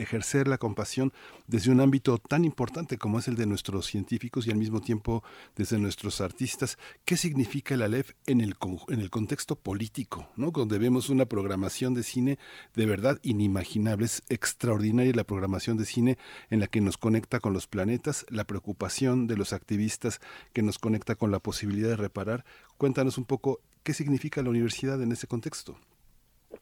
ejercer 0.00 0.48
la 0.48 0.58
compasión 0.58 1.12
desde 1.46 1.70
un 1.70 1.80
ámbito 1.80 2.18
tan 2.18 2.44
importante 2.44 2.98
como 2.98 3.18
es 3.18 3.28
el 3.28 3.36
de 3.36 3.46
nuestros 3.46 3.86
científicos 3.86 4.46
y 4.46 4.50
al 4.50 4.56
mismo 4.56 4.80
tiempo 4.80 5.22
desde 5.56 5.78
nuestros 5.78 6.20
artistas. 6.20 6.78
¿Qué 7.04 7.16
significa 7.16 7.74
el 7.74 7.82
Aleph 7.82 8.10
en 8.26 8.40
el, 8.40 8.56
con- 8.56 8.78
en 8.88 9.00
el 9.00 9.10
contexto 9.10 9.56
político? 9.56 10.28
¿no? 10.36 10.50
Donde 10.50 10.78
vemos 10.78 11.08
una 11.08 11.26
programación 11.26 11.94
de 11.94 12.02
cine 12.02 12.38
de 12.74 12.86
verdad 12.86 13.18
inimaginable. 13.22 14.06
Es 14.06 14.22
extraordinaria 14.28 15.12
la 15.14 15.24
programación 15.24 15.76
de 15.76 15.84
cine 15.86 16.18
en 16.50 16.60
la 16.60 16.66
que 16.66 16.80
nos 16.80 16.96
conecta 16.98 17.40
con 17.40 17.52
los 17.52 17.66
planetas, 17.66 18.26
la 18.28 18.44
preocupación 18.44 19.26
de 19.26 19.36
los 19.36 19.52
activistas 19.52 20.20
que 20.52 20.62
nos 20.62 20.78
conecta 20.78 21.14
con 21.14 21.30
la 21.30 21.38
posibilidad 21.40 21.88
de 21.88 21.96
reparar. 21.96 22.44
Cuéntanos 22.78 23.18
un 23.18 23.24
poco 23.24 23.58
qué 23.82 23.92
significa 23.92 24.40
la 24.40 24.50
universidad 24.50 25.02
en 25.02 25.10
ese 25.10 25.26
contexto. 25.26 25.76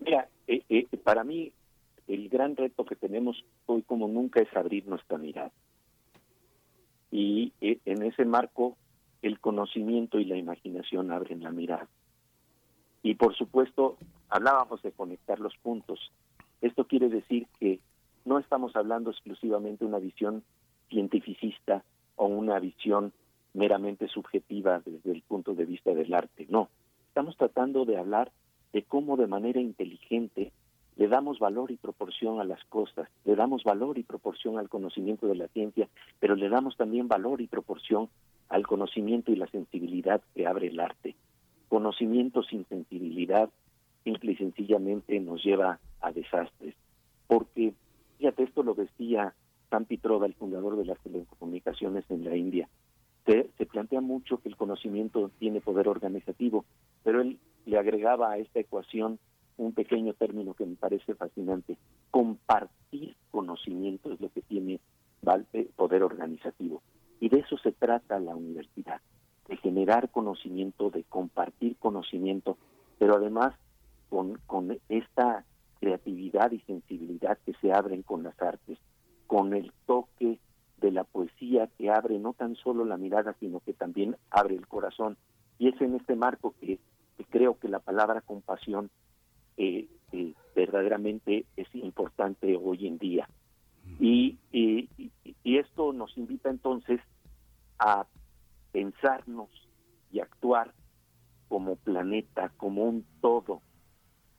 Mira, 0.01 0.29
eh, 0.47 0.63
eh, 0.71 0.87
para 1.05 1.25
mí 1.25 1.53
el 2.09 2.31
gran 2.31 2.57
reto 2.57 2.87
que 2.87 2.97
tenemos 2.97 3.45
hoy 3.67 3.83
como 3.83 4.09
nunca 4.09 4.41
es 4.41 4.49
abrir 4.57 4.87
nuestra 4.89 5.19
mirada. 5.19 5.53
Y 7.11 7.53
eh, 7.61 7.79
en 7.85 8.03
ese 8.03 8.25
marco 8.25 8.79
el 9.21 9.39
conocimiento 9.41 10.19
y 10.19 10.25
la 10.25 10.39
imaginación 10.39 11.11
abren 11.11 11.43
la 11.43 11.51
mirada. 11.51 11.87
Y 13.03 13.15
por 13.17 13.37
supuesto, 13.37 13.99
hablábamos 14.31 14.83
de 14.83 14.93
conectar 14.93 15.39
los 15.39 15.55
puntos. 15.59 16.13
Esto 16.63 16.87
quiere 16.87 17.11
decir 17.11 17.47
que 17.61 17.79
no 18.25 18.39
estamos 18.39 18.75
hablando 18.75 19.11
exclusivamente 19.11 19.85
de 19.85 19.89
una 19.89 19.99
visión 19.99 20.43
cientificista 20.89 21.85
o 22.17 22.27
una 22.27 22.59
visión 22.59 23.13
meramente 23.57 24.07
subjetiva 24.09 24.83
desde 24.85 25.13
el 25.13 25.23
punto 25.23 25.55
de 25.55 25.65
vista 25.65 25.93
del 25.95 26.13
arte. 26.15 26.47
No, 26.49 26.69
estamos 27.09 27.37
tratando 27.37 27.85
de 27.85 27.97
hablar 27.97 28.31
de 28.73 28.83
cómo 28.83 29.17
de 29.17 29.27
manera 29.27 29.61
inteligente 29.61 30.53
le 30.97 31.09
damos 31.09 31.39
valor 31.39 31.71
y 31.71 31.77
proporción 31.77 32.41
a 32.41 32.45
las 32.45 32.63
cosas, 32.65 33.09
le 33.25 33.35
damos 33.35 33.65
valor 33.65 33.99
y 33.99 34.03
proporción 34.03 34.59
al 34.59 34.69
conocimiento 34.69 35.27
de 35.27 35.35
la 35.35 35.49
ciencia, 35.49 35.89
pero 36.21 36.37
le 36.37 36.49
damos 36.49 36.77
también 36.77 37.09
valor 37.09 37.41
y 37.41 37.47
proporción 37.47 38.09
al 38.49 38.67
conocimiento 38.67 39.33
y 39.33 39.37
la 39.37 39.47
sensibilidad 39.49 40.23
que 40.35 40.47
abre 40.47 40.69
el 40.69 40.81
arte. 40.81 41.17
Conocimiento 41.69 42.43
sin 42.43 42.67
sensibilidad 42.67 43.51
simple 44.05 44.33
y 44.33 44.37
sencillamente 44.37 45.19
nos 45.21 45.43
lleva 45.43 45.81
a 46.01 46.13
desastres, 46.13 46.75
porque 47.27 47.75
fíjate, 48.19 48.45
esto 48.45 48.63
lo 48.63 48.75
decía 48.75 49.35
Sam 49.69 49.85
Pitroda, 49.85 50.27
el 50.27 50.35
fundador 50.35 50.77
de 50.77 50.85
las 50.85 50.99
telecomunicaciones 51.01 52.05
en 52.11 52.25
la 52.25 52.37
India, 52.37 52.69
se, 53.27 53.67
plantea 53.67 54.01
mucho 54.01 54.39
que 54.39 54.49
el 54.49 54.57
conocimiento 54.57 55.31
tiene 55.39 55.61
poder 55.61 55.89
organizativo, 55.89 56.65
pero 57.03 57.21
él 57.21 57.39
le 57.65 57.79
agregaba 57.79 58.31
a 58.31 58.39
esta 58.39 58.61
ecuación 58.61 59.19
un 59.57 59.73
pequeño 59.73 60.15
término 60.15 60.55
que 60.55 60.65
me 60.65 60.77
parece 60.77 61.15
fascinante. 61.15 61.77
Compartir 62.11 63.17
conocimiento 63.31 64.13
es 64.13 64.21
lo 64.21 64.31
que 64.31 64.43
tiene 64.43 64.81
poder 65.75 66.03
organizativo. 66.05 66.83
Y 67.19 67.29
de 67.31 67.41
eso 67.41 67.59
se 67.59 67.73
trata 67.73 68.21
la 68.21 68.37
universidad, 68.37 69.01
de 69.49 69.57
generar 69.57 70.11
conocimiento, 70.11 70.91
de 70.91 71.03
compartir 71.05 71.77
conocimiento, 71.79 72.59
pero 72.99 73.17
además 73.17 73.55
con, 74.09 74.39
con 74.47 74.79
esta 74.89 75.45
creatividad 75.81 76.53
y 76.53 76.61
sensibilidad 76.61 77.39
que 77.45 77.55
se 77.55 77.73
abren 77.73 78.03
con 78.03 78.23
las 78.23 78.41
artes, 78.41 78.79
con 79.27 79.55
el 79.55 79.73
toque 79.87 80.39
de 80.81 80.91
la 80.91 81.05
poesía 81.05 81.69
que 81.79 81.91
abre 81.91 82.19
no 82.19 82.33
tan 82.33 82.55
solo 82.57 82.85
la 82.85 82.97
mirada, 82.97 83.35
sino 83.41 83.61
que 83.61 83.73
también 83.73 84.17
abre 84.31 84.55
el 84.55 84.67
corazón. 84.67 85.17
Y 85.59 85.69
es 85.69 85.81
en 85.81 85.95
este 85.95 86.17
marco 86.17 86.55
que, 86.61 86.79
creo 87.31 87.59
que 87.59 87.69
la 87.69 87.81
palabra 87.81 88.21
compasión 88.21 88.91
eh, 89.57 89.89
eh, 90.13 90.35
verdaderamente 90.55 91.47
es 91.57 91.67
importante 91.75 92.57
hoy 92.57 92.87
en 92.87 92.99
día. 92.99 93.29
Y 93.99 94.39
esto 95.45 95.93
nos 95.93 96.17
invita 96.19 96.51
entonces 96.51 97.01
a 97.79 98.07
pensarnos 98.73 99.49
y 100.13 100.21
actuar 100.21 100.73
como 101.49 101.77
planeta, 101.77 102.51
como 102.57 102.85
un 102.85 103.07
todo. 103.21 103.63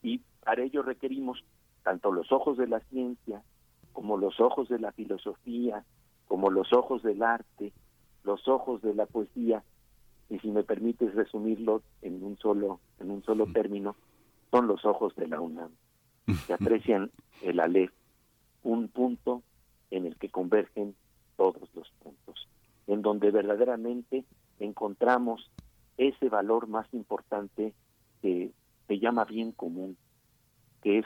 Y 0.02 0.22
para 0.44 0.64
ello 0.64 0.82
requerimos 0.82 1.44
tanto 1.84 2.12
los 2.12 2.32
ojos 2.32 2.58
de 2.58 2.68
la 2.68 2.80
ciencia 2.82 3.42
como 3.94 4.18
los 4.18 4.40
ojos 4.40 4.70
de 4.70 4.80
la 4.80 4.92
filosofía, 4.92 5.84
como 6.28 6.50
los 6.50 6.74
ojos 6.74 7.04
del 7.04 7.24
arte, 7.24 7.74
los 8.24 8.48
ojos 8.48 8.82
de 8.82 8.94
la 8.94 9.06
poesía, 9.06 9.64
y 10.30 10.40
si 10.40 10.52
me 10.52 10.64
permites 10.64 11.16
resumirlo 11.16 11.82
en 12.02 12.24
un 12.24 12.38
solo, 12.38 12.80
en 13.00 13.12
un 13.12 13.24
solo 13.24 13.46
término, 13.48 13.96
son 14.52 14.68
los 14.68 14.84
ojos 14.86 15.16
de 15.16 15.28
la 15.28 15.40
UNAM, 15.40 15.72
que 16.46 16.54
aprecian 16.54 17.12
el 17.42 17.60
Aleph, 17.60 17.92
un 18.64 18.90
punto 18.90 19.44
en 19.92 20.06
el 20.06 20.18
que 20.18 20.30
convergen 20.30 20.96
todos 21.38 21.70
los 21.74 21.90
puntos, 22.04 22.48
en 22.88 23.02
donde 23.02 23.32
verdaderamente 23.32 24.26
encontramos 24.60 25.50
ese 25.98 26.30
valor 26.30 26.68
más 26.68 26.92
importante 26.94 27.74
que 28.22 28.52
se 28.88 29.00
llama 29.00 29.26
bien 29.26 29.52
común, 29.52 29.98
que 30.82 31.00
es 31.00 31.06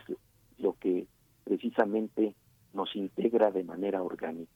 lo 0.58 0.74
que 0.74 1.08
precisamente 1.44 2.36
nos 2.74 2.96
integra 2.96 3.52
de 3.52 3.64
manera 3.64 4.02
orgánica. 4.02 4.52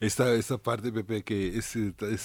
Esta, 0.00 0.32
esta 0.34 0.58
parte, 0.58 0.92
Pepe, 0.92 1.24
que 1.24 1.58
es, 1.58 1.76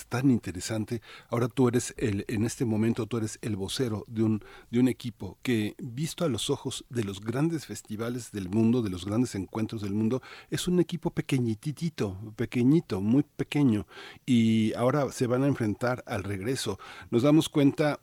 tan 0.07 0.29
interesante. 0.29 1.01
Ahora 1.29 1.47
tú 1.47 1.67
eres 1.67 1.95
el, 1.97 2.23
en 2.27 2.45
este 2.45 2.65
momento 2.65 3.07
tú 3.07 3.17
eres 3.17 3.39
el 3.41 3.55
vocero 3.55 4.05
de 4.07 4.21
un, 4.21 4.43
de 4.69 4.79
un 4.79 4.87
equipo 4.87 5.39
que, 5.41 5.73
visto 5.79 6.23
a 6.23 6.29
los 6.29 6.51
ojos 6.51 6.85
de 6.89 7.03
los 7.03 7.19
grandes 7.19 7.65
festivales 7.65 8.31
del 8.31 8.47
mundo, 8.47 8.83
de 8.83 8.91
los 8.91 9.05
grandes 9.05 9.33
encuentros 9.33 9.81
del 9.81 9.93
mundo, 9.93 10.21
es 10.51 10.67
un 10.67 10.79
equipo 10.79 11.09
pequeñitito, 11.09 12.33
pequeñito, 12.35 13.01
muy 13.01 13.23
pequeño. 13.23 13.87
Y 14.23 14.73
ahora 14.73 15.11
se 15.11 15.25
van 15.25 15.43
a 15.43 15.47
enfrentar 15.47 16.03
al 16.05 16.23
regreso. 16.23 16.77
Nos 17.09 17.23
damos 17.23 17.49
cuenta 17.49 17.99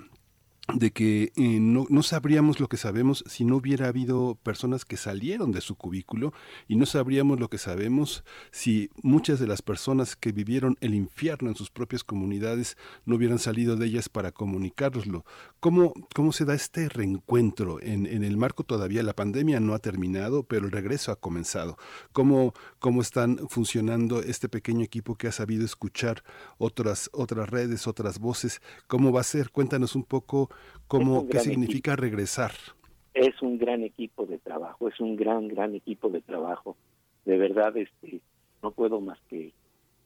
de 0.75 0.93
que 0.93 1.33
eh, 1.37 1.59
no, 1.61 1.87
no, 1.89 2.03
sabríamos 2.03 2.61
lo 2.61 2.69
que 2.69 2.77
sabemos 2.77 3.25
si 3.27 3.45
no 3.45 3.57
hubiera 3.57 3.89
habido 3.89 4.37
personas 4.43 4.85
que 4.85 4.97
salieron 4.97 5.53
de 5.53 5.61
su 5.61 5.75
cubículo 5.75 6.33
y 6.69 6.77
no 6.77 6.87
sabríamos 6.87 7.41
lo 7.41 7.49
que 7.49 7.59
sabemos 7.59 8.25
si 8.51 8.91
muchas 9.03 9.41
de 9.41 9.47
las 9.47 9.63
personas 9.63 10.17
que 10.17 10.33
vivieron 10.33 10.77
el 10.81 10.95
infierno 10.95 11.49
en 11.49 11.57
sus 11.57 11.71
propias 11.71 12.05
comunidades 12.05 12.77
no 13.05 13.17
hubieran 13.17 13.39
salido 13.39 13.77
de 13.77 13.87
ellas 13.87 14.09
para 14.09 14.33
comunicárnoslo. 14.33 15.25
¿Cómo, 15.61 15.93
cómo 16.15 16.33
se 16.33 16.45
da 16.45 16.55
este 16.55 16.89
reencuentro? 16.89 17.81
En, 17.83 18.07
en 18.07 18.25
el 18.25 18.37
marco 18.37 18.65
todavía 18.65 19.03
la 19.03 19.15
pandemia 19.15 19.61
no 19.61 19.75
ha 19.75 19.79
terminado, 19.79 20.45
pero 20.45 20.67
el 20.67 20.73
regreso 20.73 21.13
ha 21.13 21.17
comenzado. 21.17 21.77
¿Cómo, 22.13 22.55
cómo 22.79 23.03
están 23.03 23.41
funcionando 23.49 24.23
este 24.23 24.49
pequeño 24.49 24.85
equipo 24.85 25.17
que 25.17 25.29
ha 25.29 25.33
sabido 25.33 25.65
escuchar 25.65 26.23
otras, 26.59 27.11
otras 27.13 27.49
redes, 27.49 27.87
otras 27.87 28.19
voces? 28.19 28.61
¿Cómo 28.87 29.13
va 29.13 29.21
a 29.21 29.25
ser? 29.25 29.51
Cuéntanos 29.51 29.95
un 29.95 30.05
poco 30.05 30.50
¿Cómo, 30.87 31.29
¿Qué 31.29 31.39
significa 31.41 31.93
equipo. 31.93 32.03
regresar? 32.03 32.53
Es 33.15 33.41
un 33.43 33.59
gran 33.59 33.83
equipo 33.83 34.27
de 34.27 34.39
trabajo, 34.39 34.89
es 34.89 34.99
un 35.01 35.17
gran, 35.17 35.49
gran 35.49 35.75
equipo 35.75 36.09
de 36.09 36.21
trabajo. 36.21 36.77
De 37.25 37.37
verdad, 37.37 37.77
este, 37.77 38.21
no 38.63 38.71
puedo 38.71 39.01
más 39.01 39.19
que 39.29 39.53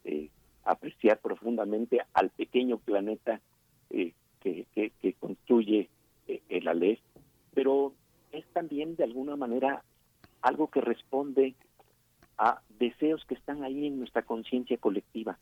eh, 0.05 0.29
apreciar 0.65 1.19
profundamente 1.19 2.01
al 2.13 2.31
pequeño 2.31 2.79
planeta 2.79 3.41
eh, 3.91 4.13
que, 4.41 4.67
que, 4.75 4.91
que, 5.01 5.13
construye 5.15 5.89
eh, 6.29 6.43
el 6.49 6.69
Aleph, 6.69 7.01
pero 7.55 7.93
es 8.33 8.45
también 8.53 8.97
de 8.97 9.05
alguna 9.05 9.37
manera 9.37 9.83
algo 10.43 10.69
que 10.69 10.81
responde 10.81 11.55
a 12.37 12.61
deseos 12.79 13.25
que 13.27 13.35
están 13.35 13.63
ahí 13.63 13.87
en 13.87 13.99
nuestra 13.99 14.23
conciencia 14.23 14.77
colectiva. 14.79 15.39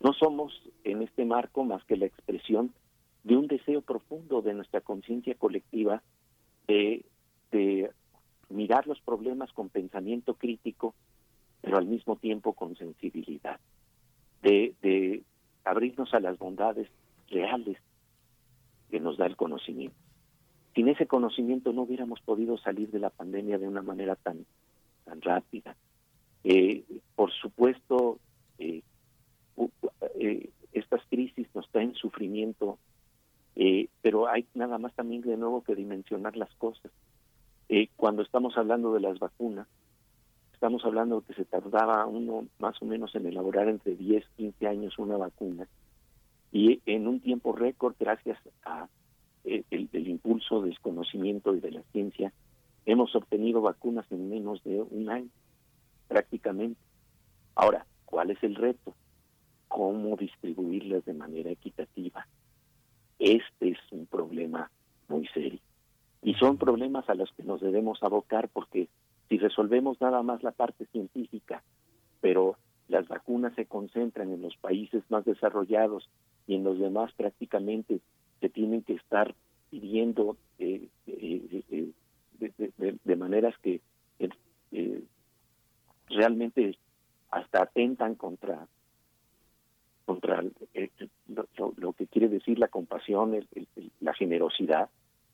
No 0.00 0.12
somos 0.12 0.52
en 0.84 1.02
este 1.02 1.24
marco 1.24 1.64
más 1.64 1.84
que 1.84 1.96
la 1.96 2.06
expresión 2.06 2.72
de 3.28 3.36
un 3.36 3.46
deseo 3.46 3.82
profundo 3.82 4.40
de 4.40 4.54
nuestra 4.54 4.80
conciencia 4.80 5.34
colectiva 5.34 6.02
de, 6.66 7.04
mirar 8.48 8.86
los 8.86 8.98
problemas 9.02 9.52
con 9.52 9.68
pensamiento 9.68 10.32
crítico, 10.32 10.94
pero 11.60 11.76
al 11.76 11.84
mismo 11.84 12.16
tiempo 12.16 12.54
con 12.54 12.74
sensibilidad, 12.76 13.60
de, 14.40 14.74
de 14.80 15.22
abrirnos 15.64 16.14
a 16.14 16.20
las 16.20 16.38
bondades 16.38 16.88
reales 17.28 17.76
que 18.90 18.98
nos 18.98 19.18
da 19.18 19.26
el 19.26 19.36
conocimiento. 19.36 19.98
Sin 20.74 20.88
ese 20.88 21.06
conocimiento 21.06 21.74
no 21.74 21.82
hubiéramos 21.82 22.22
podido 22.22 22.56
salir 22.56 22.90
de 22.90 23.00
la 23.00 23.10
pandemia 23.10 23.58
de 23.58 23.68
una 23.68 23.82
manera 23.82 24.16
tan, 24.16 24.46
tan 25.04 25.20
rápida. 25.20 25.76
Eh, 26.44 26.82
por 27.14 27.30
supuesto, 27.32 28.18
eh, 28.58 28.80
eh, 30.18 30.48
estas 30.72 31.02
crisis 31.10 31.46
nos 31.54 31.68
traen 31.70 31.94
sufrimiento 31.94 32.78
eh, 33.58 33.88
pero 34.02 34.28
hay 34.28 34.46
nada 34.54 34.78
más 34.78 34.94
también 34.94 35.20
de 35.22 35.36
nuevo 35.36 35.62
que 35.62 35.74
dimensionar 35.74 36.36
las 36.36 36.54
cosas. 36.54 36.92
Eh, 37.68 37.88
cuando 37.96 38.22
estamos 38.22 38.56
hablando 38.56 38.94
de 38.94 39.00
las 39.00 39.18
vacunas, 39.18 39.66
estamos 40.54 40.84
hablando 40.84 41.22
que 41.22 41.34
se 41.34 41.44
tardaba 41.44 42.06
uno 42.06 42.46
más 42.60 42.80
o 42.80 42.84
menos 42.84 43.12
en 43.16 43.26
elaborar 43.26 43.68
entre 43.68 43.96
10, 43.96 44.24
15 44.36 44.68
años 44.68 44.98
una 44.98 45.16
vacuna 45.16 45.66
y 46.52 46.80
en 46.86 47.08
un 47.08 47.20
tiempo 47.20 47.52
récord, 47.52 47.96
gracias 47.98 48.38
a 48.64 48.88
eh, 49.44 49.64
el, 49.72 49.88
el, 49.92 50.06
impulso 50.06 50.62
del 50.62 50.78
conocimiento 50.78 51.54
y 51.56 51.60
de 51.60 51.72
la 51.72 51.82
ciencia, 51.90 52.32
hemos 52.86 53.14
obtenido 53.16 53.60
vacunas 53.60 54.06
en 54.12 54.30
menos 54.30 54.62
de 54.62 54.80
un 54.80 55.10
año, 55.10 55.30
prácticamente. 56.06 56.80
Ahora, 57.56 57.86
¿cuál 58.04 58.30
es 58.30 58.40
el 58.44 58.54
reto? 58.54 58.94
¿Cómo 59.66 60.16
distribuirlas 60.16 61.04
de 61.04 61.12
manera 61.12 61.50
equitativa? 61.50 62.26
Este 63.18 63.70
es 63.70 63.78
un 63.90 64.06
problema 64.06 64.70
muy 65.08 65.26
serio. 65.28 65.60
Y 66.22 66.34
son 66.34 66.58
problemas 66.58 67.08
a 67.08 67.14
los 67.14 67.30
que 67.32 67.42
nos 67.42 67.60
debemos 67.60 68.02
abocar 68.02 68.48
porque 68.48 68.88
si 69.28 69.38
resolvemos 69.38 70.00
nada 70.00 70.22
más 70.22 70.42
la 70.42 70.52
parte 70.52 70.86
científica, 70.86 71.62
pero 72.20 72.56
las 72.88 73.06
vacunas 73.06 73.54
se 73.54 73.66
concentran 73.66 74.32
en 74.32 74.42
los 74.42 74.56
países 74.56 75.02
más 75.10 75.24
desarrollados 75.24 76.08
y 76.46 76.54
en 76.54 76.64
los 76.64 76.78
demás 76.78 77.12
prácticamente 77.12 78.00
se 78.40 78.48
tienen 78.48 78.82
que 78.82 78.94
estar 78.94 79.34
pidiendo 79.70 80.36
eh, 80.58 80.88
eh, 81.06 81.62
eh, 81.70 81.92
de, 83.04 83.16
maneras 83.16 83.54
que 83.62 83.80
realmente 86.08 86.78
hasta 87.30 87.62
atentan 87.62 88.14
contra 88.14 88.66
contra 90.08 90.42
eh, 90.72 90.88
lo, 91.28 91.74
lo, 91.76 91.92
que 91.92 92.06
quiere 92.06 92.30
decir 92.30 92.58
la 92.58 92.68
compasión, 92.68 93.34
el, 93.34 93.46
el, 93.54 93.92
la 94.00 94.14
generosidad. 94.14 94.88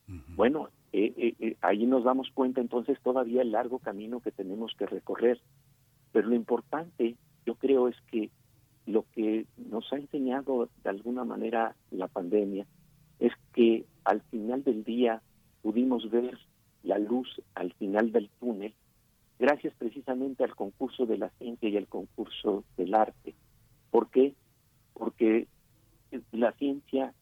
Uh 0.09 0.15
-huh. 0.15 0.35
Bueno, 0.35 0.69
eh, 0.93 1.37
eh, 1.39 1.57
ahí 1.61 1.87
nos 1.87 2.03
damos 2.03 2.29
cuenta 2.35 2.61
entonces 2.61 2.99
todavía 3.01 3.43
el 3.43 3.53
largo 3.53 3.79
camino 3.79 4.19
que 4.19 4.33
tenemos 4.33 4.75
que 4.77 4.87
recorrer. 4.87 5.41
Pero 6.11 6.29
lo 6.29 6.35
importante, 6.35 7.15
yo 7.47 7.55
creo, 7.55 7.87
es 7.87 7.95
que 8.11 8.31
lo 8.87 9.05
que 9.15 9.47
nos 9.57 9.93
ha 9.93 9.97
enseñado 9.97 10.69
de 10.83 10.91
alguna 10.91 11.25
manera 11.25 11.77
la 11.93 12.09
pandemia 12.09 12.67
es 13.21 13.33
que 13.53 13.85
al 14.03 14.23
final 14.23 14.65
del 14.65 14.83
día 14.83 15.23
pudimos 15.63 16.11
ver 16.11 16.37
la 16.83 16.99
luz 16.99 17.29
al 17.55 17.73
final 17.75 18.11
del 18.11 18.29
túnel 18.41 18.75
gracias 19.39 19.73
precisamente 19.79 20.43
al 20.43 20.57
concurso 20.57 21.07
de 21.07 21.19
la 21.19 21.31
ciencia 21.39 21.69
y 21.69 21.77
al 21.77 21.87
concurso 21.87 22.65
del 22.77 22.93
arte. 22.95 23.35
¿Por 23.91 24.11
qué? 24.11 24.35
Porque 24.95 25.47
la 26.33 26.53
ciencia 26.53 27.13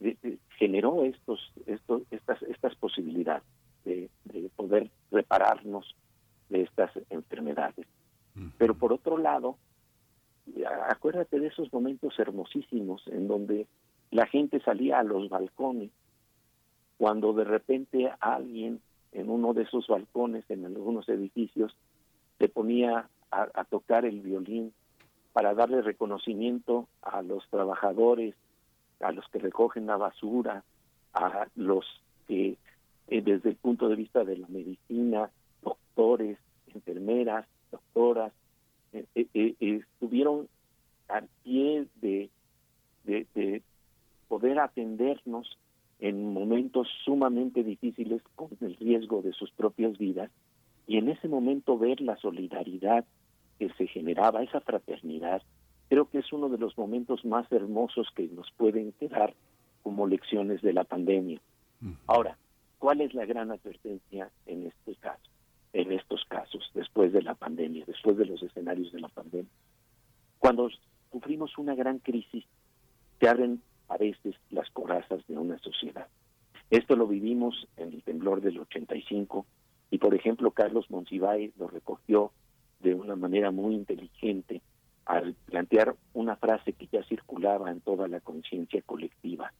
eh, 0.00 0.38
generó 0.58 1.04
estos, 1.04 1.52
estos, 1.66 2.02
estas, 2.10 2.42
estas 2.42 2.74
posibilidades 2.76 3.42
de, 3.84 4.10
de 4.24 4.50
poder 4.54 4.90
repararnos 5.10 5.96
de 6.48 6.62
estas 6.62 6.90
enfermedades. 7.08 7.86
Pero 8.58 8.74
por 8.74 8.92
otro 8.92 9.18
lado, 9.18 9.56
acuérdate 10.88 11.40
de 11.40 11.48
esos 11.48 11.72
momentos 11.72 12.18
hermosísimos 12.18 13.02
en 13.08 13.28
donde 13.28 13.66
la 14.10 14.26
gente 14.26 14.60
salía 14.60 14.98
a 14.98 15.04
los 15.04 15.28
balcones, 15.28 15.90
cuando 16.96 17.32
de 17.32 17.44
repente 17.44 18.10
alguien 18.20 18.80
en 19.12 19.30
uno 19.30 19.52
de 19.54 19.62
esos 19.62 19.86
balcones, 19.88 20.44
en 20.48 20.64
algunos 20.64 21.08
edificios, 21.08 21.74
se 22.38 22.48
ponía 22.48 23.08
a, 23.30 23.48
a 23.54 23.64
tocar 23.64 24.04
el 24.04 24.20
violín 24.20 24.72
para 25.32 25.54
darle 25.54 25.82
reconocimiento 25.82 26.88
a 27.02 27.22
los 27.22 27.48
trabajadores, 27.48 28.34
a 29.00 29.12
los 29.12 29.26
que 29.28 29.38
recogen 29.38 29.86
la 29.86 29.96
basura, 29.96 30.64
a 31.14 31.46
los 31.54 31.84
que 32.26 32.56
eh, 33.08 33.22
desde 33.22 33.50
el 33.50 33.56
punto 33.56 33.88
de 33.88 33.96
vista 33.96 34.24
de 34.24 34.38
la 34.38 34.48
medicina, 34.48 35.30
doctores, 35.62 36.38
enfermeras, 36.74 37.46
doctoras, 37.70 38.32
eh, 38.92 39.04
eh, 39.14 39.54
estuvieron 39.60 40.48
al 41.08 41.28
pie 41.42 41.86
de 42.00 42.30
poder 44.28 44.60
atendernos 44.60 45.58
en 45.98 46.32
momentos 46.32 46.88
sumamente 47.04 47.64
difíciles 47.64 48.22
con 48.36 48.50
el 48.60 48.76
riesgo 48.76 49.22
de 49.22 49.32
sus 49.32 49.50
propias 49.50 49.98
vidas 49.98 50.30
y 50.86 50.98
en 50.98 51.08
ese 51.08 51.28
momento 51.28 51.76
ver 51.78 52.00
la 52.00 52.16
solidaridad 52.16 53.04
que 53.60 53.68
se 53.74 53.86
generaba, 53.86 54.42
esa 54.42 54.60
fraternidad, 54.60 55.42
creo 55.88 56.10
que 56.10 56.18
es 56.18 56.32
uno 56.32 56.48
de 56.48 56.58
los 56.58 56.76
momentos 56.76 57.24
más 57.24 57.46
hermosos 57.52 58.08
que 58.16 58.26
nos 58.26 58.50
pueden 58.56 58.90
quedar 58.92 59.34
como 59.84 60.08
lecciones 60.08 60.60
de 60.62 60.72
la 60.72 60.82
pandemia. 60.82 61.40
Ahora, 62.08 62.36
¿Cuál 62.80 63.02
es 63.02 63.12
la 63.12 63.26
gran 63.26 63.50
advertencia 63.50 64.30
en 64.46 64.66
este 64.66 64.94
caso? 64.94 65.30
En 65.74 65.92
estos 65.92 66.24
casos, 66.24 66.68
después 66.72 67.12
de 67.12 67.20
la 67.20 67.34
pandemia, 67.34 67.84
después 67.86 68.16
de 68.16 68.24
los 68.24 68.42
escenarios 68.42 68.90
de 68.90 69.00
la 69.00 69.08
pandemia. 69.08 69.50
Cuando 70.38 70.70
sufrimos 71.12 71.58
una 71.58 71.74
gran 71.74 71.98
crisis, 71.98 72.42
se 73.20 73.28
abren 73.28 73.60
a 73.88 73.98
veces 73.98 74.34
las 74.48 74.70
corazas 74.70 75.20
de 75.28 75.36
una 75.36 75.58
sociedad. 75.58 76.06
Esto 76.70 76.96
lo 76.96 77.06
vivimos 77.06 77.68
en 77.76 77.92
el 77.92 78.02
temblor 78.02 78.40
del 78.40 78.58
85 78.58 79.44
y, 79.90 79.98
por 79.98 80.14
ejemplo, 80.14 80.50
Carlos 80.52 80.90
Monsiváis 80.90 81.54
lo 81.58 81.68
recogió 81.68 82.32
de 82.80 82.94
una 82.94 83.16
manera 83.16 83.50
muy 83.50 83.74
inteligente 83.74 84.62
al 85.04 85.34
plantear 85.34 85.96
una 86.14 86.36
frase 86.36 86.72
que 86.72 86.86
ya 86.86 87.02
circulaba 87.04 87.70
en 87.70 87.80
toda 87.80 88.08
la 88.08 88.20
conciencia 88.20 88.82
colectiva, 88.82 89.52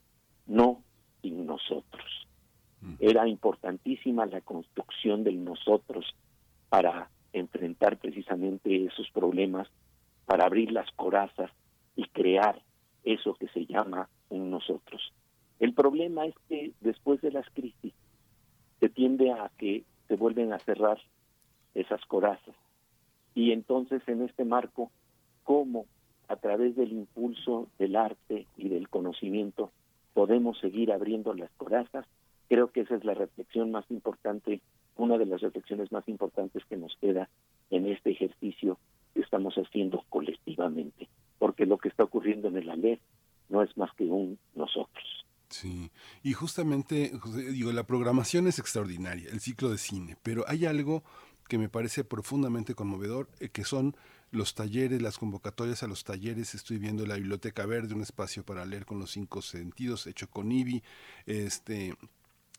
no 0.47 0.83
sin 1.23 1.47
nosotros. 1.47 2.29
Era 2.99 3.29
importantísima 3.29 4.25
la 4.27 4.41
construcción 4.41 5.23
del 5.23 5.45
nosotros 5.45 6.15
para 6.69 7.11
enfrentar 7.33 7.99
precisamente 7.99 8.87
esos 8.87 9.11
problemas, 9.11 9.69
para 10.25 10.45
abrir 10.45 10.73
las 10.73 10.91
corazas 10.93 11.51
y 11.97 12.05
crear 12.05 12.63
eso 13.05 13.35
que 13.35 13.49
se 13.49 13.67
llama 13.67 14.09
un 14.29 14.51
nosotros. 14.51 15.13
El 15.59 15.75
problema 15.75 16.27
es 16.27 16.35
que 16.49 16.73
después 16.81 17.21
de 17.21 17.33
las 17.33 17.49
crisis 17.51 17.93
se 18.79 18.89
tiende 18.89 19.31
a 19.31 19.51
que 19.59 19.85
se 20.09 20.17
vuelven 20.17 20.53
a 20.53 20.59
cerrar 20.61 20.99
esas 21.75 22.05
corazas. 22.07 22.55
Y 23.34 23.52
entonces 23.52 24.02
en 24.07 24.23
este 24.23 24.44
marco, 24.44 24.91
¿cómo 25.44 25.86
a 26.28 26.36
través 26.36 26.76
del 26.76 26.92
impulso 26.92 27.68
del 27.78 27.97
arte 27.97 28.47
y 28.57 28.68
del 28.68 28.89
conocimiento 28.89 29.73
podemos 30.15 30.59
seguir 30.59 30.92
abriendo 30.92 31.34
las 31.34 31.50
corazas? 31.57 32.07
Creo 32.49 32.70
que 32.70 32.81
esa 32.81 32.97
es 32.97 33.05
la 33.05 33.15
reflexión 33.15 33.70
más 33.70 33.84
importante, 33.91 34.60
una 34.97 35.18
de 35.18 35.26
las 35.26 35.41
reflexiones 35.41 35.92
más 35.92 36.09
importantes 36.09 36.65
que 36.67 36.76
nos 36.76 36.97
queda 37.00 37.28
en 37.70 37.86
este 37.86 38.10
ejercicio 38.10 38.78
que 39.15 39.20
estamos 39.20 39.55
haciendo 39.55 40.05
colectivamente, 40.09 41.09
porque 41.39 41.67
lo 41.67 41.78
que 41.78 41.89
está 41.89 42.05
ocurriendo 42.05 42.49
en 42.49 42.57
el 42.57 42.70
ALEF 42.70 43.00
no 43.49 43.62
es 43.62 43.76
más 43.76 43.92
que 43.94 44.05
un 44.05 44.39
nosotros. 44.55 45.26
Sí, 45.49 45.91
y 46.23 46.33
justamente, 46.33 47.12
digo, 47.50 47.73
la 47.73 47.83
programación 47.83 48.47
es 48.47 48.60
extraordinaria, 48.60 49.28
el 49.31 49.41
ciclo 49.41 49.68
de 49.68 49.78
cine, 49.78 50.17
pero 50.23 50.44
hay 50.47 50.65
algo 50.65 51.02
que 51.51 51.59
me 51.59 51.69
parece 51.69 52.05
profundamente 52.05 52.77
conmovedor, 52.77 53.29
eh, 53.41 53.49
que 53.49 53.65
son 53.65 53.97
los 54.31 54.55
talleres, 54.55 55.03
las 55.03 55.19
convocatorias 55.19 55.83
a 55.83 55.89
los 55.89 56.05
talleres. 56.05 56.55
Estoy 56.55 56.79
viendo 56.79 57.05
la 57.05 57.17
Biblioteca 57.17 57.67
Verde, 57.67 57.93
un 57.93 58.03
espacio 58.03 58.45
para 58.45 58.65
leer 58.65 58.87
con 58.87 59.01
los 59.01 59.11
cinco 59.11 59.43
sentidos, 59.43 60.07
hecho 60.07 60.31
con 60.31 60.53
IBI. 60.53 60.85
Este, 61.27 61.97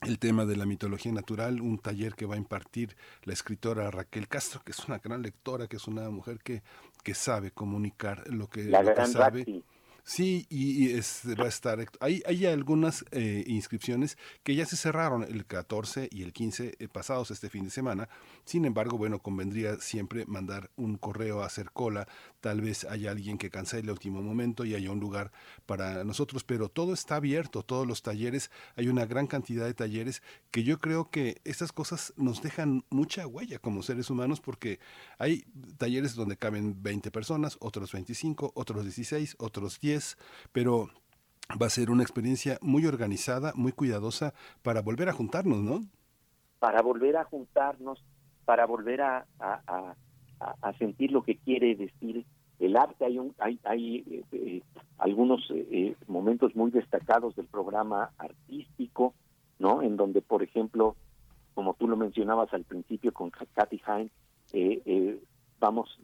el 0.02 0.20
tema 0.20 0.46
de 0.46 0.58
la 0.58 0.66
mitología 0.66 1.14
natural, 1.14 1.62
un 1.62 1.80
taller 1.80 2.16
que 2.16 2.26
va 2.26 2.36
a 2.36 2.38
impartir 2.38 2.98
la 3.24 3.32
escritora 3.32 3.90
Raquel 3.92 4.28
Castro, 4.28 4.62
que 4.62 4.74
es 4.74 4.80
una 4.86 4.98
gran 4.98 5.22
lectora, 5.22 5.68
que 5.68 5.78
es 5.78 5.88
una 5.88 6.10
mujer 6.10 6.40
que, 6.44 6.62
que 7.02 7.14
sabe 7.14 7.52
comunicar 7.52 8.28
lo 8.28 8.50
que, 8.50 8.66
La 8.66 8.84
lo 8.84 8.90
que 8.90 8.94
gran 8.94 9.10
sabe. 9.10 9.40
Raquel. 9.40 9.64
Sí, 10.04 10.48
y, 10.50 10.92
es, 10.94 11.22
va 11.40 11.46
a 11.46 11.48
estar. 11.48 11.80
Hay, 12.00 12.24
hay 12.26 12.46
algunas 12.48 13.06
eh, 13.12 13.44
inscripciones 13.48 14.18
que 14.44 14.56
ya 14.56 14.66
se 14.66 14.76
cerraron 14.76 15.24
el 15.24 15.46
14 15.46 16.10
y 16.12 16.24
el 16.24 16.34
15 16.34 16.76
eh, 16.80 16.88
pasados 16.88 17.30
este 17.30 17.50
fin 17.50 17.66
de 17.66 17.70
semana. 17.70 18.10
Sin 18.44 18.66
embargo, 18.66 18.98
bueno, 18.98 19.20
convendría 19.20 19.78
siempre 19.78 20.26
mandar 20.26 20.72
un 20.76 20.98
correo 20.98 21.44
hacer 21.44 21.72
cola. 21.72 22.08
Tal 22.40 22.62
vez 22.62 22.86
haya 22.86 23.12
alguien 23.12 23.38
que 23.38 23.52
cancele 23.52 23.90
a 23.90 23.94
último 23.94 24.24
momento 24.24 24.66
y 24.66 24.74
haya 24.74 24.92
un 24.92 25.00
lugar 25.00 25.32
para 25.68 26.04
nosotros, 26.04 26.44
pero 26.44 26.68
todo 26.70 26.94
está 26.94 27.18
abierto, 27.18 27.64
todos 27.64 27.86
los 27.86 28.02
talleres. 28.02 28.50
Hay 28.76 28.88
una 28.88 29.06
gran 29.06 29.28
cantidad 29.28 29.66
de 29.66 29.76
talleres 29.76 30.24
que 30.50 30.64
yo 30.64 30.80
creo 30.80 31.12
que 31.12 31.42
estas 31.44 31.72
cosas 31.72 32.14
nos 32.18 32.42
dejan 32.42 32.86
mucha 32.90 33.28
huella 33.28 33.60
como 33.60 33.84
seres 33.84 34.10
humanos 34.10 34.42
porque 34.42 34.80
hay 35.20 35.46
talleres 35.78 36.16
donde 36.16 36.38
caben 36.38 36.82
20 36.82 37.12
personas, 37.12 37.58
otros 37.60 37.92
25, 37.92 38.54
otros 38.56 38.84
16, 38.84 39.36
otros 39.38 39.80
10 39.80 39.91
pero 40.52 40.90
va 41.62 41.68
a 41.68 41.70
ser 41.70 41.90
una 41.90 42.04
experiencia 42.04 42.58
muy 42.62 42.86
organizada, 42.86 43.52
muy 43.56 43.72
cuidadosa 43.72 44.34
para 44.62 44.82
volver 44.82 45.10
a 45.10 45.14
juntarnos, 45.14 45.60
¿no? 45.60 45.82
para 46.62 46.84
volver 46.84 47.18
a 47.18 47.24
juntarnos, 47.24 48.04
para 48.46 48.68
volver 48.68 49.02
a, 49.02 49.26
sentir 50.78 51.12
lo 51.12 51.24
que 51.24 51.38
quiere 51.38 51.76
decir 51.76 52.24
el 52.60 52.78
arte. 52.78 53.04
Hay, 53.04 53.18
un, 53.18 53.34
hay, 53.40 53.60
hay 53.64 53.98
eh, 53.98 54.24
eh, 54.32 54.62
algunos 55.00 55.42
eh, 55.50 55.68
eh, 55.72 55.96
momentos 56.06 56.56
muy 56.56 56.70
destacados 56.70 57.36
del 57.36 57.48
programa 57.48 58.12
artístico, 58.20 59.16
¿no? 59.58 59.82
En 59.82 59.98
donde, 59.98 60.22
por 60.22 60.44
ejemplo, 60.44 60.96
como 61.56 61.74
tú 61.74 61.88
lo 61.88 61.98
mencionabas 61.98 62.54
al 62.54 62.64
principio 62.64 63.12
con 63.12 63.32
Kathy 63.32 63.82
Hine, 63.88 65.20
vamos, 65.60 66.00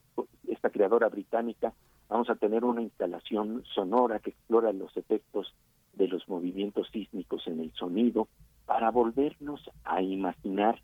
esta 0.47 0.71
creadora 0.71 1.07
británica, 1.07 1.71
vamos 2.09 2.29
a 2.29 2.35
tener 2.35 2.63
una 2.63 2.81
instalación 2.81 3.63
sonora 3.73 4.19
que 4.19 4.31
explora 4.31 4.71
los 4.73 4.95
efectos 4.97 5.53
de 5.93 6.07
los 6.07 6.27
movimientos 6.29 6.87
sísmicos 6.91 7.47
en 7.47 7.59
el 7.59 7.71
sonido 7.73 8.27
para 8.65 8.91
volvernos 8.91 9.69
a 9.83 10.01
imaginar 10.01 10.79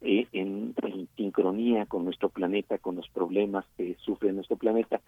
eh, 0.00 0.26
en, 0.32 0.74
sincronía 1.16 1.86
con 1.86 2.04
nuestro 2.04 2.28
planeta, 2.28 2.78
con 2.78 2.96
los 2.96 3.08
problemas 3.08 3.64
que 3.76 3.96
sufre 4.00 4.32
nuestro 4.32 4.56
planeta. 4.56 5.00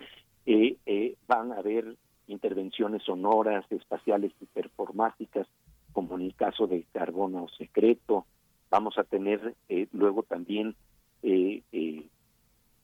Eh, 0.46 0.76
eh, 0.86 1.16
van 1.26 1.52
a 1.52 1.58
haber 1.58 1.96
intervenciones 2.28 3.02
sonoras, 3.02 3.64
espaciales 3.70 4.32
y 4.40 4.46
performáticas, 4.46 5.46
como 5.92 6.16
en 6.16 6.22
el 6.22 6.34
caso 6.34 6.66
de 6.66 6.84
Carbono 6.92 7.48
Secreto. 7.58 8.26
Vamos 8.70 8.98
a 8.98 9.04
tener 9.04 9.54
eh, 9.68 9.86
luego 9.92 10.22
también 10.22 10.74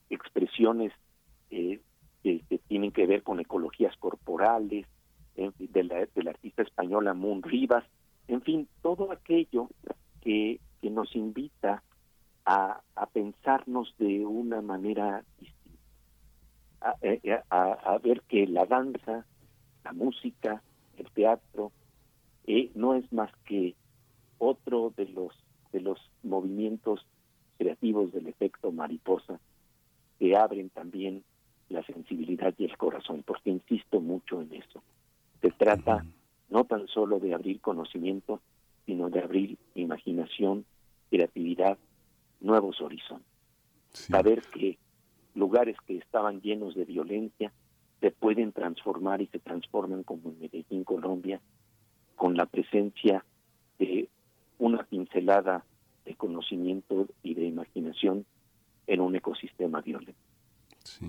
expresiones 0.09 0.91
que, 2.23 2.39
que 2.49 2.57
tienen 2.59 2.91
que 2.91 3.05
ver 3.05 3.23
con 3.23 3.39
ecologías 3.39 3.95
corporales, 3.97 4.87
en 5.35 5.53
de 5.57 5.83
la, 5.83 5.95
de 6.13 6.29
artista 6.29 6.61
española 6.61 7.13
Moon 7.13 7.41
Rivas, 7.43 7.83
en 8.27 8.41
fin, 8.41 8.67
todo 8.81 9.11
aquello 9.11 9.69
que, 10.21 10.59
que 10.81 10.89
nos 10.89 11.15
invita 11.15 11.83
a, 12.45 12.81
a 12.95 13.05
pensarnos 13.07 13.93
de 13.97 14.25
una 14.25 14.61
manera 14.61 15.23
distinta, 15.39 15.79
a, 16.81 16.95
eh, 17.01 17.39
a- 17.49 17.71
a 17.73 17.97
ver 17.99 18.21
que 18.23 18.45
la 18.47 18.65
danza, 18.65 19.25
la 19.83 19.93
música, 19.93 20.61
el 20.97 21.09
teatro, 21.11 21.71
eh, 22.45 22.69
no 22.75 22.93
es 22.95 23.11
más 23.11 23.31
que 23.45 23.75
otro 24.37 24.93
de 24.95 25.05
los 25.07 25.33
de 25.71 25.81
los 25.81 25.97
movimientos 26.21 27.03
creativos 27.57 28.11
del 28.11 28.27
efecto 28.27 28.71
mariposa 28.71 29.39
que 30.19 30.35
abren 30.37 30.69
también 30.69 31.23
la 31.73 31.83
sensibilidad 31.83 32.53
y 32.57 32.65
el 32.65 32.77
corazón, 32.77 33.23
porque 33.25 33.49
insisto 33.49 33.99
mucho 33.99 34.41
en 34.41 34.53
eso. 34.53 34.81
Se 35.41 35.51
trata 35.51 36.05
no 36.49 36.63
tan 36.65 36.87
solo 36.87 37.19
de 37.19 37.33
abrir 37.33 37.59
conocimiento, 37.59 38.39
sino 38.85 39.09
de 39.09 39.19
abrir 39.19 39.57
imaginación, 39.75 40.65
creatividad, 41.09 41.77
nuevos 42.39 42.79
horizontes. 42.81 43.27
Saber 43.91 44.41
que 44.53 44.77
lugares 45.35 45.77
que 45.85 45.97
estaban 45.97 46.41
llenos 46.41 46.75
de 46.75 46.85
violencia 46.85 47.51
se 48.01 48.11
pueden 48.11 48.51
transformar 48.51 49.21
y 49.21 49.27
se 49.27 49.39
transforman 49.39 50.03
como 50.03 50.29
en 50.29 50.39
Medellín, 50.39 50.83
Colombia, 50.83 51.39
con 52.15 52.35
la 52.35 52.45
presencia 52.45 53.23
de 53.79 54.09
una 54.59 54.83
pincelada 54.83 55.65
de 56.05 56.15
conocimiento 56.15 57.07
y 57.23 57.33
de 57.33 57.45
imaginación 57.45 58.25
en 58.87 59.01
un 59.01 59.15
ecosistema 59.15 59.81
violento. 59.81 60.19
Sí. 60.83 61.05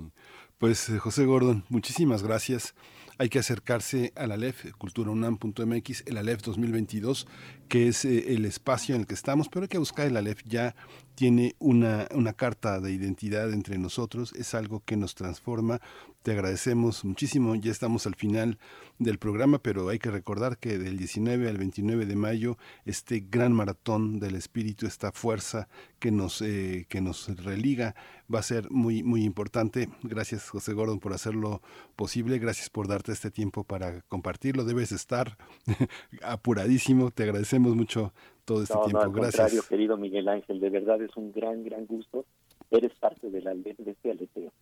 Pues 0.59 0.89
eh, 0.89 0.99
José 0.99 1.25
Gordon, 1.25 1.65
muchísimas 1.69 2.23
gracias. 2.23 2.75
Hay 3.19 3.29
que 3.29 3.39
acercarse 3.39 4.13
a 4.17 4.27
la 4.27 4.37
LEF, 4.37 4.73
culturaunam.mx, 4.77 6.03
el 6.07 6.17
ALEF 6.17 6.43
2022, 6.43 7.29
que 7.69 7.89
es 7.89 8.05
eh, 8.05 8.35
el 8.35 8.45
espacio 8.45 8.95
en 8.95 9.03
el 9.03 9.07
que 9.07 9.15
estamos, 9.15 9.49
pero 9.49 9.65
hay 9.65 9.69
que 9.69 9.79
buscar 9.79 10.07
el 10.07 10.17
ALEF 10.17 10.43
ya 10.45 10.75
tiene 11.15 11.55
una, 11.59 12.09
una 12.15 12.33
carta 12.33 12.81
de 12.81 12.93
identidad 12.93 13.53
entre 13.53 13.79
nosotros, 13.79 14.33
es 14.35 14.55
algo 14.55 14.83
que 14.85 14.97
nos 14.97 15.15
transforma. 15.15 15.81
Te 16.23 16.33
agradecemos 16.33 17.05
muchísimo, 17.05 17.55
ya 17.55 17.71
estamos 17.71 18.07
al 18.07 18.15
final 18.15 18.59
del 18.99 19.19
programa, 19.19 19.59
pero 19.59 19.89
hay 19.91 19.99
que 19.99 20.11
recordar 20.11 20.59
que 20.59 20.79
del 20.79 20.97
19 20.97 21.49
al 21.49 21.59
29 21.59 22.07
de 22.07 22.17
mayo, 22.17 22.57
este 22.87 23.25
gran 23.29 23.53
maratón 23.53 24.19
del 24.21 24.35
espíritu, 24.35 24.87
esta 24.87 25.13
fuerza 25.13 25.69
que 25.99 26.11
nos, 26.11 26.41
eh, 26.41 26.87
que 26.89 27.01
nos 27.01 27.29
religa, 27.45 27.95
va 28.33 28.39
a 28.39 28.43
ser 28.43 28.71
muy, 28.71 29.03
muy 29.03 29.25
importante. 29.25 29.91
Gracias, 30.03 30.49
José 30.49 30.73
Gordon, 30.73 30.99
por 30.99 31.13
hacerlo 31.13 31.61
posible. 31.95 32.39
Gracias 32.39 32.71
por 32.71 32.89
darte 32.89 33.13
este 33.13 33.31
tiempo 33.31 33.65
para 33.65 34.01
compartirlo. 34.03 34.65
Debes 34.65 34.93
estar 34.93 35.37
apuradísimo. 36.23 37.11
Te 37.11 37.25
agradecemos 37.25 37.77
mucho 37.77 38.15
todo 38.45 38.63
este 38.63 38.75
no, 38.75 38.81
no, 38.81 38.87
tiempo. 38.87 39.01
al 39.03 39.13
Gracias. 39.13 39.37
contrario, 39.41 39.63
querido 39.69 39.97
Miguel 39.97 40.29
Ángel, 40.29 40.61
de 40.61 40.71
verdad 40.71 41.01
es 41.03 41.17
un 41.17 41.33
gran, 41.33 41.65
gran 41.65 41.87
gusto. 41.87 42.25
Eres 42.71 42.93
parte 42.95 43.31
de, 43.31 43.41
la, 43.43 43.55
de 43.55 43.75
este 43.87 44.11
aleteo, 44.11 44.53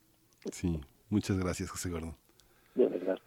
Sí, 0.51 0.81
muchas 1.09 1.39
gracias, 1.39 1.71
José 1.71 1.91
Gordon. 1.91 2.17
de 2.75 2.87
verdad. 2.89 3.19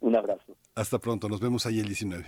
Un 0.00 0.16
abrazo. 0.16 0.56
Hasta 0.74 0.98
pronto, 0.98 1.28
nos 1.28 1.40
vemos 1.40 1.64
ahí 1.66 1.78
el 1.80 1.86
19. 1.86 2.26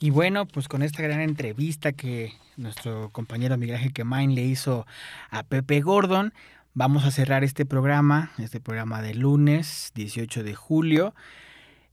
Y 0.00 0.10
bueno, 0.10 0.46
pues 0.46 0.68
con 0.68 0.82
esta 0.82 1.02
gran 1.02 1.20
entrevista 1.20 1.92
que 1.92 2.32
nuestro 2.56 3.10
compañero 3.10 3.56
Miguel 3.56 3.76
Ángel 3.76 3.92
Quemain 3.92 4.34
le 4.34 4.42
hizo 4.42 4.86
a 5.30 5.42
Pepe 5.44 5.80
Gordon, 5.80 6.34
vamos 6.74 7.04
a 7.04 7.10
cerrar 7.10 7.44
este 7.44 7.64
programa, 7.64 8.32
este 8.38 8.60
programa 8.60 9.00
de 9.02 9.14
lunes 9.14 9.92
18 9.94 10.42
de 10.42 10.54
julio. 10.54 11.14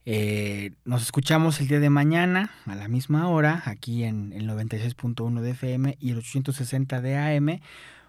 Eh, 0.04 0.72
nos 0.84 1.02
escuchamos 1.02 1.60
el 1.60 1.68
día 1.68 1.78
de 1.78 1.90
mañana 1.90 2.50
a 2.66 2.74
la 2.74 2.88
misma 2.88 3.28
hora, 3.28 3.62
aquí 3.66 4.02
en 4.02 4.32
el 4.32 4.48
96.1 4.48 5.40
de 5.40 5.50
FM 5.50 5.96
y 6.00 6.10
el 6.10 6.18
860 6.18 7.00
de 7.00 7.16
AM. 7.16 7.60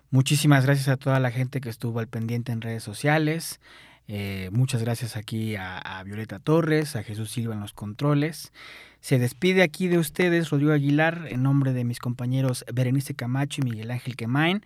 Muchísimas 0.10 0.66
gracias 0.66 0.88
a 0.88 0.98
toda 0.98 1.20
la 1.20 1.32
gente 1.32 1.62
que 1.62 1.70
estuvo 1.70 2.00
al 2.00 2.08
pendiente 2.08 2.52
en 2.52 2.62
redes 2.62 2.84
sociales. 2.84 3.60
Eh, 4.08 4.50
muchas 4.52 4.82
gracias 4.82 5.16
aquí 5.16 5.56
a, 5.56 5.78
a, 5.78 6.04
Violeta 6.04 6.40
Torres, 6.40 6.96
a 6.96 7.04
Jesús 7.04 7.32
Silva 7.32 7.54
en 7.54 7.62
los 7.62 7.74
controles. 7.74 8.52
Se 9.00 9.20
despide 9.20 9.64
aquí 9.64 9.88
de 9.88 9.98
ustedes 9.98 10.50
Rodrigo 10.50 10.74
Aguilar 10.74 11.28
en 11.30 11.44
nombre 11.44 11.74
de 11.74 11.84
mis 11.84 12.00
compañeros 12.00 12.66
Berenice 12.74 13.14
Camacho 13.14 13.62
y 13.62 13.66
Miguel 13.66 13.92
Ángel 13.92 14.16
Quemain, 14.16 14.66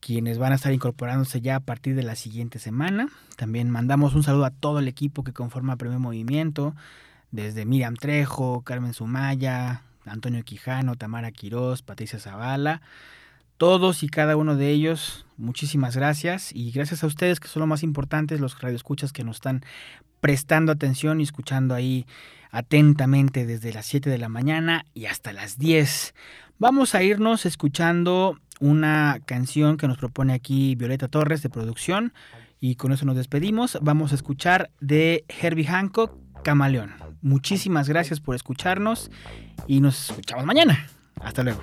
quienes 0.00 0.38
van 0.38 0.52
a 0.52 0.56
estar 0.56 0.72
incorporándose 0.72 1.40
ya 1.40 1.56
a 1.56 1.60
partir 1.60 1.94
de 1.94 2.02
la 2.02 2.16
siguiente 2.16 2.58
semana. 2.58 3.08
También 3.36 3.70
mandamos 3.70 4.14
un 4.14 4.22
saludo 4.22 4.44
a 4.44 4.50
todo 4.50 4.78
el 4.78 4.88
equipo 4.88 5.24
que 5.24 5.32
conforma 5.32 5.76
Primer 5.76 5.98
Movimiento, 5.98 6.74
desde 7.30 7.66
Miriam 7.66 7.96
Trejo, 7.96 8.62
Carmen 8.62 8.94
Sumaya, 8.94 9.82
Antonio 10.04 10.42
Quijano, 10.44 10.96
Tamara 10.96 11.32
Quirós, 11.32 11.82
Patricia 11.82 12.18
Zavala 12.18 12.80
todos 13.56 14.02
y 14.02 14.08
cada 14.08 14.36
uno 14.36 14.56
de 14.56 14.70
ellos, 14.70 15.26
muchísimas 15.36 15.96
gracias 15.96 16.50
y 16.54 16.70
gracias 16.70 17.02
a 17.02 17.06
ustedes 17.06 17.40
que 17.40 17.48
son 17.48 17.60
lo 17.60 17.66
más 17.66 17.82
importantes, 17.82 18.40
los 18.40 18.60
radioescuchas 18.60 19.12
que 19.12 19.24
nos 19.24 19.36
están 19.36 19.64
prestando 20.20 20.72
atención 20.72 21.20
y 21.20 21.24
escuchando 21.24 21.74
ahí 21.74 22.06
atentamente 22.50 23.46
desde 23.46 23.72
las 23.72 23.86
7 23.86 24.10
de 24.10 24.18
la 24.18 24.28
mañana 24.28 24.86
y 24.94 25.06
hasta 25.06 25.32
las 25.32 25.58
10. 25.58 26.14
Vamos 26.58 26.94
a 26.94 27.02
irnos 27.02 27.46
escuchando 27.46 28.38
una 28.60 29.20
canción 29.26 29.76
que 29.76 29.88
nos 29.88 29.98
propone 29.98 30.32
aquí 30.32 30.74
Violeta 30.74 31.08
Torres 31.08 31.42
de 31.42 31.50
producción 31.50 32.12
y 32.60 32.76
con 32.76 32.92
eso 32.92 33.04
nos 33.04 33.16
despedimos. 33.16 33.78
Vamos 33.82 34.12
a 34.12 34.14
escuchar 34.14 34.70
de 34.80 35.24
Herbie 35.28 35.66
Hancock, 35.66 36.12
Camaleón. 36.42 36.94
Muchísimas 37.20 37.88
gracias 37.88 38.20
por 38.20 38.34
escucharnos 38.34 39.10
y 39.66 39.80
nos 39.80 40.10
escuchamos 40.10 40.44
mañana. 40.46 40.86
Hasta 41.20 41.42
luego. 41.42 41.62